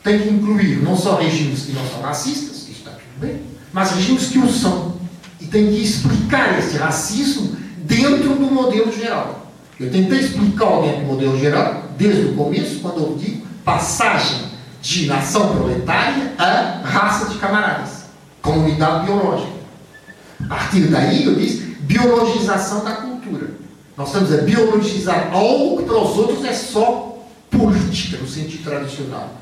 tem 0.02 0.20
que 0.20 0.28
incluir 0.28 0.82
não 0.82 0.96
só 0.96 1.16
regimes 1.16 1.64
que 1.64 1.72
não 1.72 1.84
são 1.86 2.00
racistas, 2.00 2.68
isso 2.68 2.78
está 2.78 2.92
tudo 2.92 3.20
bem, 3.20 3.40
mas 3.72 3.90
regimes 3.92 4.28
que 4.28 4.38
o 4.38 4.48
são. 4.48 4.94
E 5.40 5.46
tem 5.46 5.66
que 5.68 5.82
explicar 5.82 6.58
esse 6.58 6.76
racismo 6.76 7.56
dentro 7.78 8.34
do 8.34 8.50
modelo 8.50 8.92
geral. 8.92 9.50
Eu 9.78 9.90
tentei 9.90 10.20
explicar 10.20 10.66
o 10.66 11.04
modelo 11.04 11.38
geral 11.38 11.86
desde 11.98 12.26
o 12.26 12.34
começo, 12.34 12.80
quando 12.80 13.00
eu 13.00 13.16
digo 13.18 13.46
passagem 13.64 14.50
de 14.80 15.06
nação 15.06 15.54
proletária 15.54 16.32
a 16.38 16.80
raça 16.84 17.26
de 17.26 17.38
camaradas, 17.38 18.04
comunidade 18.40 19.06
biológica. 19.06 19.52
A 20.44 20.48
partir 20.48 20.82
daí, 20.82 21.24
eu 21.24 21.34
disse, 21.34 21.76
biologização 21.80 22.84
da 22.84 22.92
cultura. 22.92 23.48
Nós 23.96 24.08
estamos 24.08 24.32
a 24.32 24.38
biologizar 24.42 25.30
algo 25.32 25.78
que 25.78 25.84
para 25.84 25.98
os 25.98 26.16
outros 26.16 26.44
é 26.44 26.52
só 26.54 27.09
política, 27.60 28.16
no 28.16 28.26
sentido 28.26 28.64
tradicional. 28.64 29.34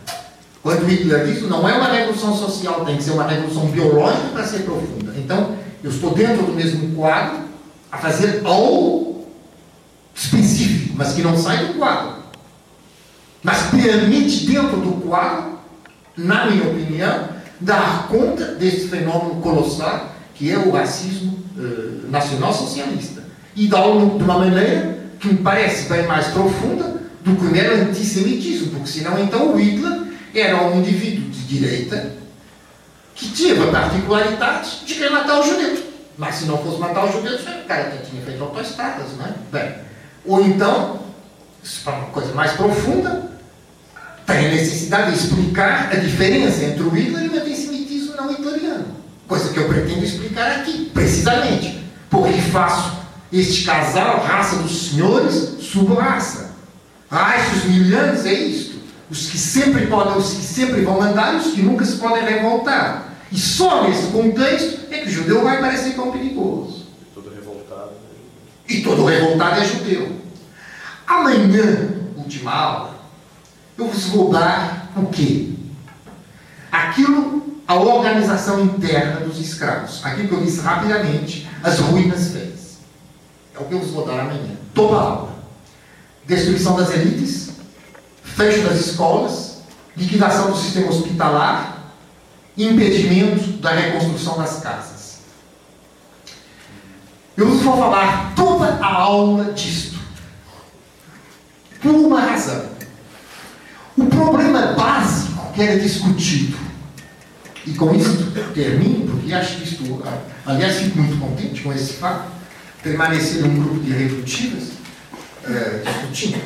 Quando 0.62 0.86
Hitler 0.86 1.26
diz, 1.26 1.42
não 1.48 1.68
é 1.68 1.74
uma 1.74 1.92
revolução 1.92 2.36
social, 2.36 2.84
tem 2.84 2.96
que 2.96 3.04
ser 3.04 3.12
uma 3.12 3.26
revolução 3.26 3.66
biológica 3.66 4.28
para 4.32 4.44
ser 4.44 4.60
profunda. 4.60 5.14
Então, 5.16 5.56
eu 5.82 5.90
estou 5.90 6.12
dentro 6.12 6.44
do 6.44 6.52
mesmo 6.52 6.94
quadro 6.96 7.38
a 7.90 7.98
fazer 7.98 8.42
algo 8.44 9.26
específico, 10.14 10.94
mas 10.96 11.12
que 11.12 11.22
não 11.22 11.38
sai 11.38 11.66
do 11.66 11.74
quadro. 11.74 12.18
Mas 13.42 13.70
permite, 13.70 14.46
dentro 14.46 14.78
do 14.78 15.00
quadro, 15.06 15.58
na 16.16 16.46
minha 16.46 16.68
opinião, 16.68 17.28
dar 17.60 18.08
conta 18.08 18.54
desse 18.56 18.88
fenômeno 18.88 19.40
colossal 19.40 20.12
que 20.34 20.50
é 20.50 20.58
o 20.58 20.70
racismo 20.70 21.38
eh, 21.58 22.08
nacional-socialista. 22.08 23.24
E 23.56 23.66
dá-lo 23.66 24.18
de 24.18 24.24
uma 24.24 24.38
maneira 24.38 24.98
que 25.18 25.28
me 25.28 25.38
parece 25.38 25.88
bem 25.88 26.06
mais 26.06 26.28
profunda 26.28 26.97
do 27.22 27.36
que 27.36 27.44
mero 27.44 27.82
antissemitismo, 27.82 28.70
porque 28.70 28.88
senão 28.88 29.18
então 29.18 29.52
o 29.52 29.56
Hitler 29.56 30.02
era 30.34 30.62
um 30.62 30.80
indivíduo 30.80 31.30
de 31.30 31.40
direita 31.44 32.12
que 33.14 33.30
tinha 33.30 33.62
a 33.62 33.72
particularidade 33.72 34.84
de 34.86 34.94
querer 34.94 35.10
matar 35.10 35.40
os 35.40 35.46
judeus. 35.46 35.80
Mas 36.16 36.36
se 36.36 36.44
não 36.46 36.58
fosse 36.58 36.78
matar 36.78 37.04
os 37.04 37.12
judeus, 37.12 37.40
o 37.42 37.66
cara 37.66 37.92
tinha 38.08 38.22
feito 38.22 38.42
autoestradas, 38.42 39.06
não 39.16 39.26
é? 39.26 39.34
Bem, 39.52 39.74
ou 40.24 40.44
então, 40.44 41.00
para 41.84 41.94
uma 41.94 42.06
coisa 42.06 42.32
mais 42.34 42.52
profunda, 42.52 43.30
tem 44.26 44.38
tem 44.38 44.46
a 44.46 44.50
necessidade 44.50 45.12
de 45.12 45.18
explicar 45.18 45.90
a 45.90 45.96
diferença 45.96 46.64
entre 46.64 46.82
o 46.82 46.90
Hitler 46.90 47.24
e 47.24 47.28
o 47.28 47.40
antissemitismo 47.40 48.14
não 48.16 48.30
hitleriano. 48.30 48.86
Coisa 49.26 49.52
que 49.52 49.58
eu 49.58 49.68
pretendo 49.68 50.04
explicar 50.04 50.60
aqui, 50.60 50.90
precisamente. 50.94 51.82
Porque 52.08 52.40
faço 52.40 52.98
este 53.32 53.64
casal, 53.64 54.24
raça 54.24 54.56
dos 54.56 54.90
senhores, 54.90 55.56
sub-raça. 55.60 56.47
Ah, 57.10 57.36
os 57.56 57.64
milhares 57.64 58.26
é 58.26 58.32
isto. 58.32 58.78
Os 59.10 59.30
que 59.30 59.38
sempre 59.38 59.86
podem, 59.86 60.16
os 60.18 60.34
que 60.34 60.42
sempre 60.42 60.82
vão 60.82 61.00
mandar 61.00 61.34
e 61.34 61.36
os 61.38 61.54
que 61.54 61.62
nunca 61.62 61.84
se 61.84 61.96
podem 61.96 62.24
revoltar. 62.24 63.14
E 63.32 63.38
só 63.38 63.88
nesse 63.88 64.08
contexto 64.08 64.80
é 64.90 64.98
que 64.98 65.08
o 65.08 65.10
judeu 65.10 65.44
vai 65.44 65.60
parecer 65.60 65.94
tão 65.94 66.10
perigoso. 66.10 66.86
Todo 67.14 67.30
revoltado. 67.30 67.92
E 68.68 68.82
todo 68.82 69.04
revoltado 69.06 69.60
é 69.60 69.64
judeu. 69.64 70.12
Amanhã, 71.06 71.88
última 72.16 72.52
aula, 72.52 73.00
eu 73.78 73.88
vos 73.88 74.04
vou 74.06 74.30
dar 74.30 74.90
o 74.94 75.06
quê? 75.06 75.50
Aquilo, 76.70 77.62
a 77.66 77.76
organização 77.76 78.62
interna 78.62 79.20
dos 79.20 79.38
escravos. 79.38 80.04
Aquilo 80.04 80.28
que 80.28 80.34
eu 80.34 80.40
disse 80.42 80.60
rapidamente, 80.60 81.48
as 81.62 81.78
ruínas 81.78 82.32
fez. 82.32 82.78
É 83.54 83.58
o 83.58 83.64
que 83.64 83.74
eu 83.74 83.80
vos 83.80 83.90
vou 83.90 84.06
dar 84.06 84.20
amanhã. 84.20 84.56
Toda 84.74 84.96
aula. 84.96 85.27
Destruição 86.28 86.76
das 86.76 86.90
elites, 86.90 87.48
fecho 88.22 88.62
das 88.68 88.78
escolas, 88.78 89.62
liquidação 89.96 90.50
do 90.50 90.56
sistema 90.58 90.90
hospitalar, 90.90 91.94
impedimento 92.54 93.52
da 93.52 93.70
reconstrução 93.70 94.36
das 94.36 94.60
casas. 94.60 95.20
Eu 97.34 97.48
vos 97.48 97.62
vou 97.62 97.78
falar 97.78 98.34
toda 98.36 98.66
a 98.66 98.86
aula 98.86 99.52
disto. 99.52 99.98
Por 101.80 101.92
uma 101.92 102.20
razão. 102.20 102.66
O 103.96 104.04
problema 104.04 104.74
básico 104.74 105.52
que 105.54 105.62
era 105.62 105.80
discutido, 105.80 106.58
e 107.66 107.72
com 107.72 107.94
isso 107.94 108.30
termino, 108.52 109.12
porque 109.12 109.32
acho 109.32 109.56
que 109.56 109.64
isto, 109.64 110.02
aliás, 110.44 110.76
fico 110.76 110.98
muito 110.98 111.18
contente 111.18 111.62
com 111.62 111.72
esse 111.72 111.94
fato, 111.94 112.30
permanecer 112.82 113.42
num 113.42 113.62
grupo 113.62 113.80
de 113.80 113.92
refutivas, 113.92 114.77
é, 115.56 115.82
discutindo. 115.84 116.42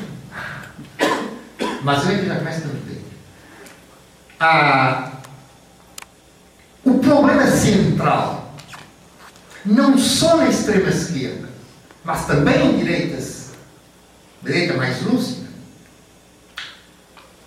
Mas 1.83 2.09
ele 2.09 2.27
já 2.27 2.37
começa 2.37 2.61
tanto 2.61 2.85
bem. 2.87 3.03
Ah, 4.39 5.13
o 6.85 6.99
problema 6.99 7.47
central, 7.47 8.55
não 9.65 9.97
só 9.99 10.37
na 10.37 10.49
extrema 10.49 10.89
esquerda, 10.89 11.49
mas 12.05 12.27
também 12.27 12.73
em 12.73 12.79
direitas, 12.79 13.51
direita 14.43 14.75
mais 14.75 15.03
lúcida, 15.03 15.49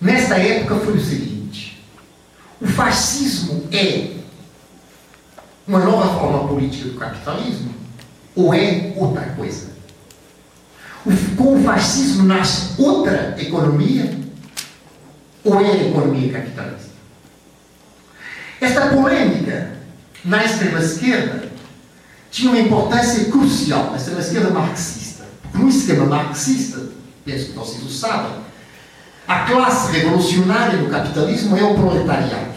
nesta 0.00 0.36
época 0.36 0.76
foi 0.76 0.94
o 0.94 1.04
seguinte: 1.04 1.82
o 2.60 2.66
fascismo 2.66 3.68
é 3.72 4.16
uma 5.66 5.80
nova 5.80 6.18
forma 6.18 6.48
política 6.48 6.88
do 6.88 6.98
capitalismo 6.98 7.74
ou 8.34 8.54
é 8.54 8.92
outra 8.96 9.24
coisa? 9.30 9.75
Com 11.36 11.56
o 11.56 11.62
fascismo 11.62 12.24
nasce 12.24 12.80
outra 12.80 13.36
economia 13.38 14.12
ou 15.44 15.60
é 15.60 15.70
a 15.70 15.88
economia 15.88 16.32
capitalista? 16.32 16.90
Esta 18.60 18.88
polêmica 18.88 19.72
na 20.24 20.44
extrema-esquerda 20.44 21.48
tinha 22.30 22.50
uma 22.50 22.60
importância 22.60 23.24
crucial, 23.26 23.90
na 23.90 23.96
extrema-esquerda 23.96 24.50
marxista. 24.50 25.24
No 25.54 25.68
esquema 25.68 26.06
marxista, 26.06 26.80
penso 27.24 27.46
que 27.46 27.52
vocês 27.52 27.82
o 27.82 27.88
sabem, 27.88 28.32
a 29.26 29.40
classe 29.46 29.92
revolucionária 29.92 30.78
do 30.78 30.88
capitalismo 30.88 31.56
é 31.56 31.62
o 31.62 31.74
proletariado. 31.74 32.56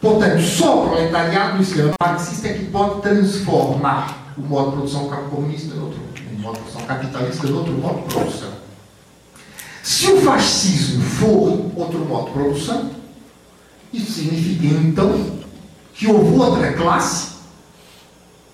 Portanto, 0.00 0.42
só 0.42 0.84
o 0.84 0.88
proletariado 0.90 1.56
no 1.56 1.62
esquema 1.62 1.92
marxista 2.00 2.48
é 2.48 2.52
que 2.54 2.66
pode 2.66 3.02
transformar 3.02 4.34
o 4.36 4.42
modo 4.42 4.70
de 4.70 4.76
produção 4.76 5.08
comunista 5.30 5.74
em 5.74 5.80
outro 5.80 6.05
modo 6.46 6.58
de 6.58 6.60
produção 6.60 6.86
capitalista, 6.86 7.46
outro 7.48 7.72
modo 7.72 8.02
de 8.02 8.14
produção. 8.14 8.52
Se 9.82 10.10
o 10.10 10.20
fascismo 10.20 11.02
for 11.02 11.72
outro 11.76 11.98
modo 12.04 12.26
de 12.26 12.32
produção, 12.32 12.90
isso 13.92 14.12
significa 14.12 14.66
então 14.66 15.38
que 15.94 16.06
houve 16.06 16.38
outra 16.38 16.72
classe 16.72 17.36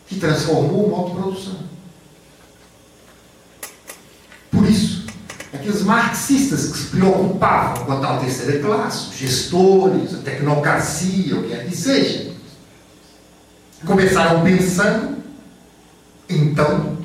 que 0.06 0.18
transformou 0.18 0.86
o 0.86 0.90
modo 0.90 1.10
de 1.10 1.16
produção. 1.16 1.72
Por 4.50 4.68
isso, 4.68 5.06
aqueles 5.52 5.82
marxistas 5.82 6.70
que 6.70 6.78
se 6.78 6.86
preocupavam 6.88 7.86
com 7.86 7.92
a 7.92 8.00
tal 8.00 8.20
terceira 8.20 8.60
classe, 8.60 9.08
os 9.08 9.16
gestores, 9.16 10.14
a 10.14 10.18
tecnocracia, 10.18 11.36
o 11.36 11.42
que 11.42 11.48
quer 11.48 11.66
que 11.66 11.76
seja, 11.76 12.32
começaram 13.84 14.42
pensando, 14.42 15.16
então, 16.28 17.01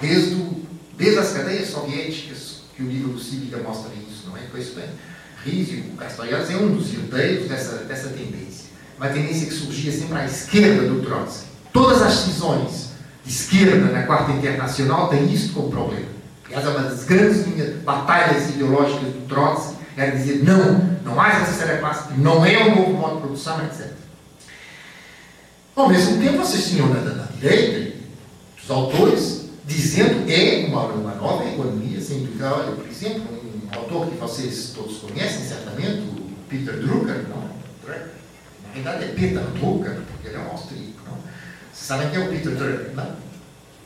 desde, 0.00 0.34
o, 0.34 0.62
desde 0.96 1.18
as 1.18 1.32
cadeias 1.32 1.68
soviéticas, 1.68 2.62
que 2.76 2.82
o 2.82 2.86
livro 2.86 3.12
do 3.12 3.20
Cívica 3.20 3.58
mostra 3.58 3.90
isso, 3.94 4.28
não 4.28 4.36
é? 4.36 4.40
Com 4.50 4.58
isso 4.58 4.74
bem. 4.74 4.88
Rizio, 5.44 5.84
Castoriadis 5.98 6.50
é 6.50 6.56
um 6.56 6.74
dos 6.74 6.92
herdeiros 6.92 7.48
dessa, 7.48 7.76
dessa 7.84 8.08
tendência. 8.08 8.64
Uma 8.96 9.08
tendência 9.08 9.46
que 9.46 9.54
surgia 9.54 9.92
sempre 9.92 10.18
à 10.18 10.24
esquerda 10.24 10.88
do 10.88 11.02
Trotsky. 11.02 11.46
Todas 11.72 12.02
as 12.02 12.14
cisões 12.14 12.90
de 13.24 13.30
esquerda 13.30 13.92
na 13.92 14.04
Quarta 14.04 14.32
Internacional 14.32 15.08
têm 15.08 15.32
isso 15.32 15.52
como 15.52 15.70
problema. 15.70 16.06
Aliás, 16.46 16.64
é 16.64 16.68
uma 16.68 16.88
das 16.88 17.04
grandes 17.04 17.44
batalhas 17.82 18.50
ideológicas 18.50 19.12
do 19.12 19.26
Trotsky 19.28 19.74
era 19.96 20.10
dizer 20.10 20.42
não, 20.44 20.98
não 21.04 21.20
há 21.20 21.28
essa 21.28 21.46
terceira 21.46 21.78
classe, 21.78 22.12
não 22.18 22.44
é 22.44 22.64
um 22.64 22.76
novo 22.76 22.92
modo 22.94 23.14
de 23.16 23.20
produção, 23.22 23.64
etc. 23.64 23.92
Ao 25.74 25.88
mesmo 25.88 26.20
tempo, 26.20 26.38
vocês 26.38 26.68
tinham 26.68 26.88
na, 26.88 27.00
na 27.00 27.24
direita, 27.40 27.96
os 28.62 28.70
autores, 28.70 29.43
dizendo 29.66 30.30
é 30.30 30.66
uma, 30.66 30.84
uma 30.86 31.14
nova 31.14 31.44
economia, 31.44 32.00
sem 32.00 32.20
dúvida. 32.20 32.52
Olha, 32.52 32.72
por 32.72 32.86
exemplo, 32.86 33.22
um 33.22 33.76
autor 33.76 34.08
que 34.08 34.16
vocês 34.16 34.72
todos 34.74 34.98
conhecem, 34.98 35.46
certamente, 35.46 36.00
o 36.00 36.30
Peter 36.48 36.76
Drucker, 36.78 37.26
não? 37.28 37.54
na 37.86 38.72
verdade 38.74 39.04
é 39.04 39.08
Peter 39.08 39.40
Drucker, 39.40 40.00
porque 40.10 40.28
ele 40.28 40.36
é 40.36 40.40
um 40.40 40.50
austríaco. 40.50 41.00
Não? 41.06 41.18
Vocês 41.72 41.86
sabem 41.86 42.10
quem 42.10 42.22
é 42.22 42.24
o 42.24 42.28
Peter 42.28 42.54
Drucker, 42.54 42.90
não? 42.94 43.24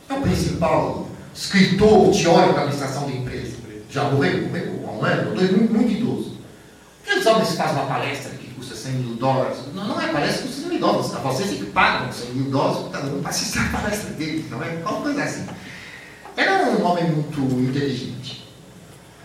É 0.09 0.13
o 0.13 0.21
principal 0.21 1.09
escritor 1.33 2.11
teórico 2.11 2.53
da 2.53 2.61
administração 2.61 3.05
de 3.09 3.17
empresa. 3.17 3.57
Já 3.89 4.03
morreu, 4.05 4.47
morreu 4.47 4.85
há 4.87 4.91
um 4.91 5.03
ano, 5.03 5.35
dois, 5.35 5.51
muito, 5.51 5.73
muito 5.73 5.91
idoso. 5.91 6.37
Aqueles 7.03 7.25
homens 7.25 7.55
fazem 7.55 7.75
uma 7.75 7.85
palestra 7.85 8.31
que 8.31 8.53
custa 8.53 8.75
100 8.75 8.91
mil 8.93 9.15
dólares. 9.15 9.57
Não, 9.73 9.87
não 9.87 10.01
é 10.01 10.07
palestra 10.07 10.43
que 10.43 10.47
custa 10.47 10.61
100 10.61 10.69
mil 10.69 10.79
dólares. 10.79 11.11
Vocês 11.11 11.51
é 11.51 11.55
que 11.55 11.65
pagam 11.71 12.11
100 12.11 12.29
mil 12.31 12.51
dólares 12.51 12.91
cada 12.91 13.07
um 13.07 13.21
para 13.21 13.29
assistir 13.29 13.59
a 13.59 13.69
palestra 13.69 14.11
dele, 14.11 14.45
não 14.49 14.63
é? 14.63 14.75
Qualquer 14.77 15.01
coisa 15.01 15.23
assim. 15.23 15.45
Era 16.39 16.69
um 16.69 16.85
homem 16.85 17.03
muito 17.11 17.41
inteligente. 17.69 18.47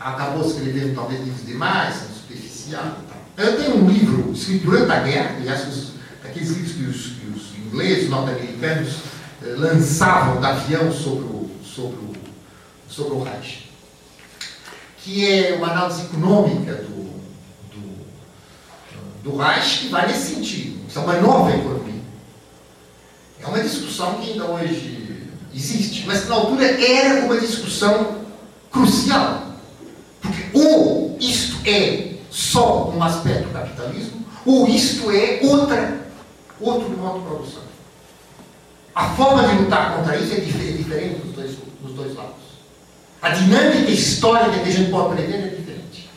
Acabou 0.01 0.45
escrevendo 0.45 0.97
talvez 0.97 1.21
livros 1.21 1.47
demais, 1.47 1.95
superficial 1.95 2.99
e. 3.09 3.15
Eu 3.37 3.57
tenho 3.57 3.77
um 3.77 3.89
livro 3.89 4.33
escrito 4.33 4.65
durante 4.65 4.91
a 4.91 4.99
guerra, 5.01 5.37
aliás, 5.37 5.69
os, 5.69 5.93
aqueles 6.25 6.51
livros 6.51 6.73
que 6.73 6.83
os, 6.83 7.07
que 7.07 7.27
os 7.29 7.67
ingleses, 7.67 8.11
norte-americanos, 8.11 8.97
eh, 9.45 9.55
lançavam 9.57 10.41
da 10.41 10.51
avião 10.51 10.93
sobre 10.93 11.25
o, 11.25 11.51
sobre 11.65 11.97
o, 11.97 12.13
sobre 12.89 13.15
o 13.15 13.23
Reich, 13.23 13.71
que 14.99 15.25
é 15.25 15.55
uma 15.55 15.71
análise 15.71 16.03
econômica 16.03 16.75
do, 16.75 17.15
do, 17.71 19.23
do 19.23 19.37
Reich 19.37 19.81
que 19.81 19.89
vai 19.89 20.09
nesse 20.09 20.35
sentido. 20.35 20.85
Isso 20.89 20.99
é 20.99 21.03
uma 21.03 21.21
nova 21.21 21.55
economia. 21.55 22.03
É 23.41 23.47
uma 23.47 23.61
discussão 23.61 24.15
que 24.15 24.33
ainda 24.33 24.47
hoje 24.47 25.04
existe, 25.55 26.05
mas 26.07 26.23
que 26.23 26.29
na 26.29 26.35
altura 26.35 26.65
era 26.65 27.25
uma 27.25 27.39
discussão 27.39 28.19
crucial. 28.71 29.43
Porque 30.21 30.43
ou 30.53 31.17
isto 31.21 31.57
é 31.69 32.15
só 32.31 32.91
um 32.91 33.03
aspecto 33.03 33.49
do 33.49 33.53
capitalismo, 33.53 34.25
ou 34.45 34.67
isto 34.69 35.11
é 35.11 35.41
outra, 35.43 36.07
outro 36.61 36.91
modo 36.91 37.21
de 37.21 37.27
produção. 37.27 37.63
A 38.95 39.09
forma 39.11 39.47
de 39.49 39.55
lutar 39.57 39.97
contra 39.97 40.17
isso 40.17 40.33
é 40.35 40.41
diferente 40.41 41.21
dos 41.21 41.35
dois, 41.35 41.57
dos 41.83 41.95
dois 41.95 42.15
lados. 42.15 42.33
A 43.21 43.31
dinâmica 43.31 43.91
histórica 43.91 44.59
que 44.59 44.69
a 44.69 44.73
gente 44.73 44.91
pode 44.91 45.13
aprender 45.13 45.35
é 45.35 45.49
diferente. 45.49 46.11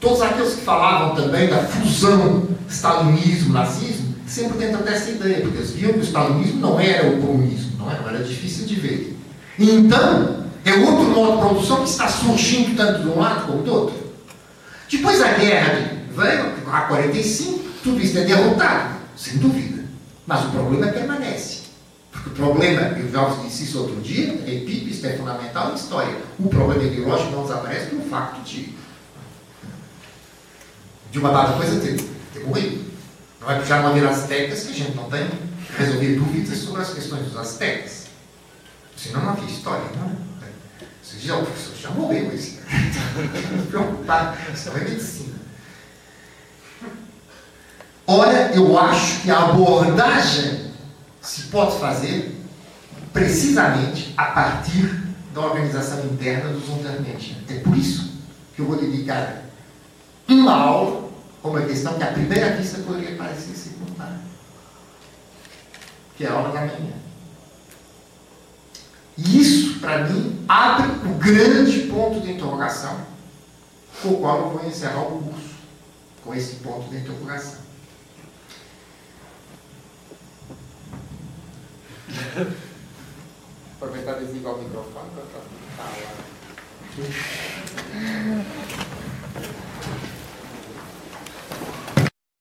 Todos 0.00 0.20
aqueles 0.22 0.54
que 0.54 0.60
falavam 0.60 1.14
também 1.14 1.48
da 1.48 1.58
fusão 1.64 2.48
stalinismo-nazismo 2.68 4.07
sempre 4.28 4.58
tentam 4.58 4.82
dessa 4.82 5.10
ideia, 5.10 5.40
porque 5.40 5.58
eles 5.58 5.70
viam 5.70 5.92
que 5.94 6.00
o 6.00 6.02
stalinismo 6.02 6.60
não 6.60 6.78
era 6.78 7.08
o 7.08 7.20
comunismo, 7.20 7.72
não 7.78 7.90
era, 7.90 8.02
não 8.02 8.08
era 8.10 8.22
difícil 8.22 8.66
de 8.66 8.74
ver. 8.76 9.16
Então, 9.58 10.44
é 10.64 10.72
outro 10.74 11.06
modo 11.06 11.32
de 11.32 11.48
produção 11.48 11.82
que 11.82 11.90
está 11.90 12.08
surgindo 12.08 12.76
tanto 12.76 13.02
de 13.02 13.08
um 13.08 13.18
lado 13.18 13.46
como 13.46 13.62
do 13.62 13.72
outro. 13.72 13.96
Depois 14.90 15.18
da 15.18 15.32
guerra 15.32 15.98
veio, 16.10 16.52
a 16.70 16.80
45, 16.82 17.58
tudo 17.82 18.00
isso 18.00 18.18
é 18.18 18.24
derrotado, 18.24 18.96
sem 19.16 19.38
dúvida. 19.38 19.84
Mas 20.26 20.44
o 20.44 20.50
problema 20.50 20.88
permanece. 20.88 21.58
Porque 22.12 22.30
o 22.30 22.32
problema, 22.32 22.98
eu 22.98 23.10
já 23.10 23.28
disse 23.42 23.64
isso 23.64 23.80
outro 23.80 24.00
dia, 24.00 24.32
repito, 24.44 24.88
isso 24.88 25.06
é 25.06 25.16
fundamental 25.16 25.68
na 25.68 25.74
história. 25.74 26.14
O 26.38 26.48
problema 26.48 26.84
ideológico 26.84 27.30
não 27.32 27.42
desaparece 27.42 27.86
pelo 27.86 28.02
facto 28.02 28.42
de. 28.42 28.74
De 31.10 31.18
uma 31.18 31.30
dada 31.30 31.54
coisa 31.54 31.80
ter, 31.80 31.96
ter 32.34 32.44
morrido. 32.44 32.84
Não 33.40 33.50
é 33.50 33.64
já 33.64 33.82
não 33.82 33.90
haver 33.90 34.06
aztecas 34.06 34.64
que 34.64 34.70
a 34.72 34.74
gente 34.74 34.96
não 34.96 35.08
tem 35.08 35.28
resolver 35.76 36.14
dúvidas 36.16 36.58
sobre 36.58 36.82
as 36.82 36.92
questões 36.92 37.24
dos 37.26 37.36
aztecas. 37.36 38.06
Senão 38.96 39.22
não 39.22 39.30
havia 39.30 39.44
história, 39.44 39.84
não 39.96 40.06
é? 40.08 40.28
Você 41.02 41.18
já, 41.20 41.36
o 41.36 41.44
professor 41.44 41.74
já 41.76 41.90
morreu 41.90 42.32
esse. 42.34 42.58
Preocupado. 43.70 44.36
Isso 44.52 44.68
não 44.68 44.76
é 44.76 44.80
medicina. 44.80 45.38
Ora, 48.06 48.52
eu 48.54 48.78
acho 48.78 49.20
que 49.20 49.30
a 49.30 49.50
abordagem 49.50 50.72
se 51.20 51.42
pode 51.42 51.78
fazer 51.78 52.34
precisamente 53.12 54.12
a 54.16 54.24
partir 54.26 55.02
da 55.34 55.40
organização 55.40 56.04
interna 56.06 56.50
dos 56.50 56.68
Untermenschen. 56.68 57.36
É 57.48 57.54
por 57.60 57.76
isso 57.76 58.12
que 58.54 58.62
eu 58.62 58.66
vou 58.66 58.76
dedicar 58.76 59.42
uma 60.26 60.52
aula 60.52 61.07
uma 61.42 61.62
questão 61.62 61.96
que 61.96 62.02
à 62.02 62.12
primeira 62.12 62.56
vista 62.56 62.78
poderia 62.82 63.16
parecer 63.16 63.54
secundária, 63.54 64.18
que 66.16 66.24
é 66.24 66.28
a 66.28 66.32
aula 66.32 66.52
da 66.52 66.60
manhã. 66.60 66.92
E 69.16 69.40
isso, 69.40 69.80
para 69.80 70.04
mim, 70.04 70.44
abre 70.48 71.08
o 71.08 71.14
grande 71.14 71.80
ponto 71.88 72.20
de 72.20 72.32
interrogação 72.32 73.06
com 74.02 74.10
o 74.10 74.18
qual 74.18 74.38
eu 74.38 74.50
vou 74.50 74.64
encerrar 74.64 75.02
o 75.02 75.22
curso, 75.22 75.56
com 76.24 76.34
esse 76.34 76.56
ponto 76.56 76.88
de 76.88 76.98
interrogação. 76.98 77.60
Aproveitar 83.76 84.22
e 84.22 84.24
desligar 84.24 84.54
o 84.54 84.62
microfone 84.62 85.10
para 85.10 85.24
falar. 85.76 86.14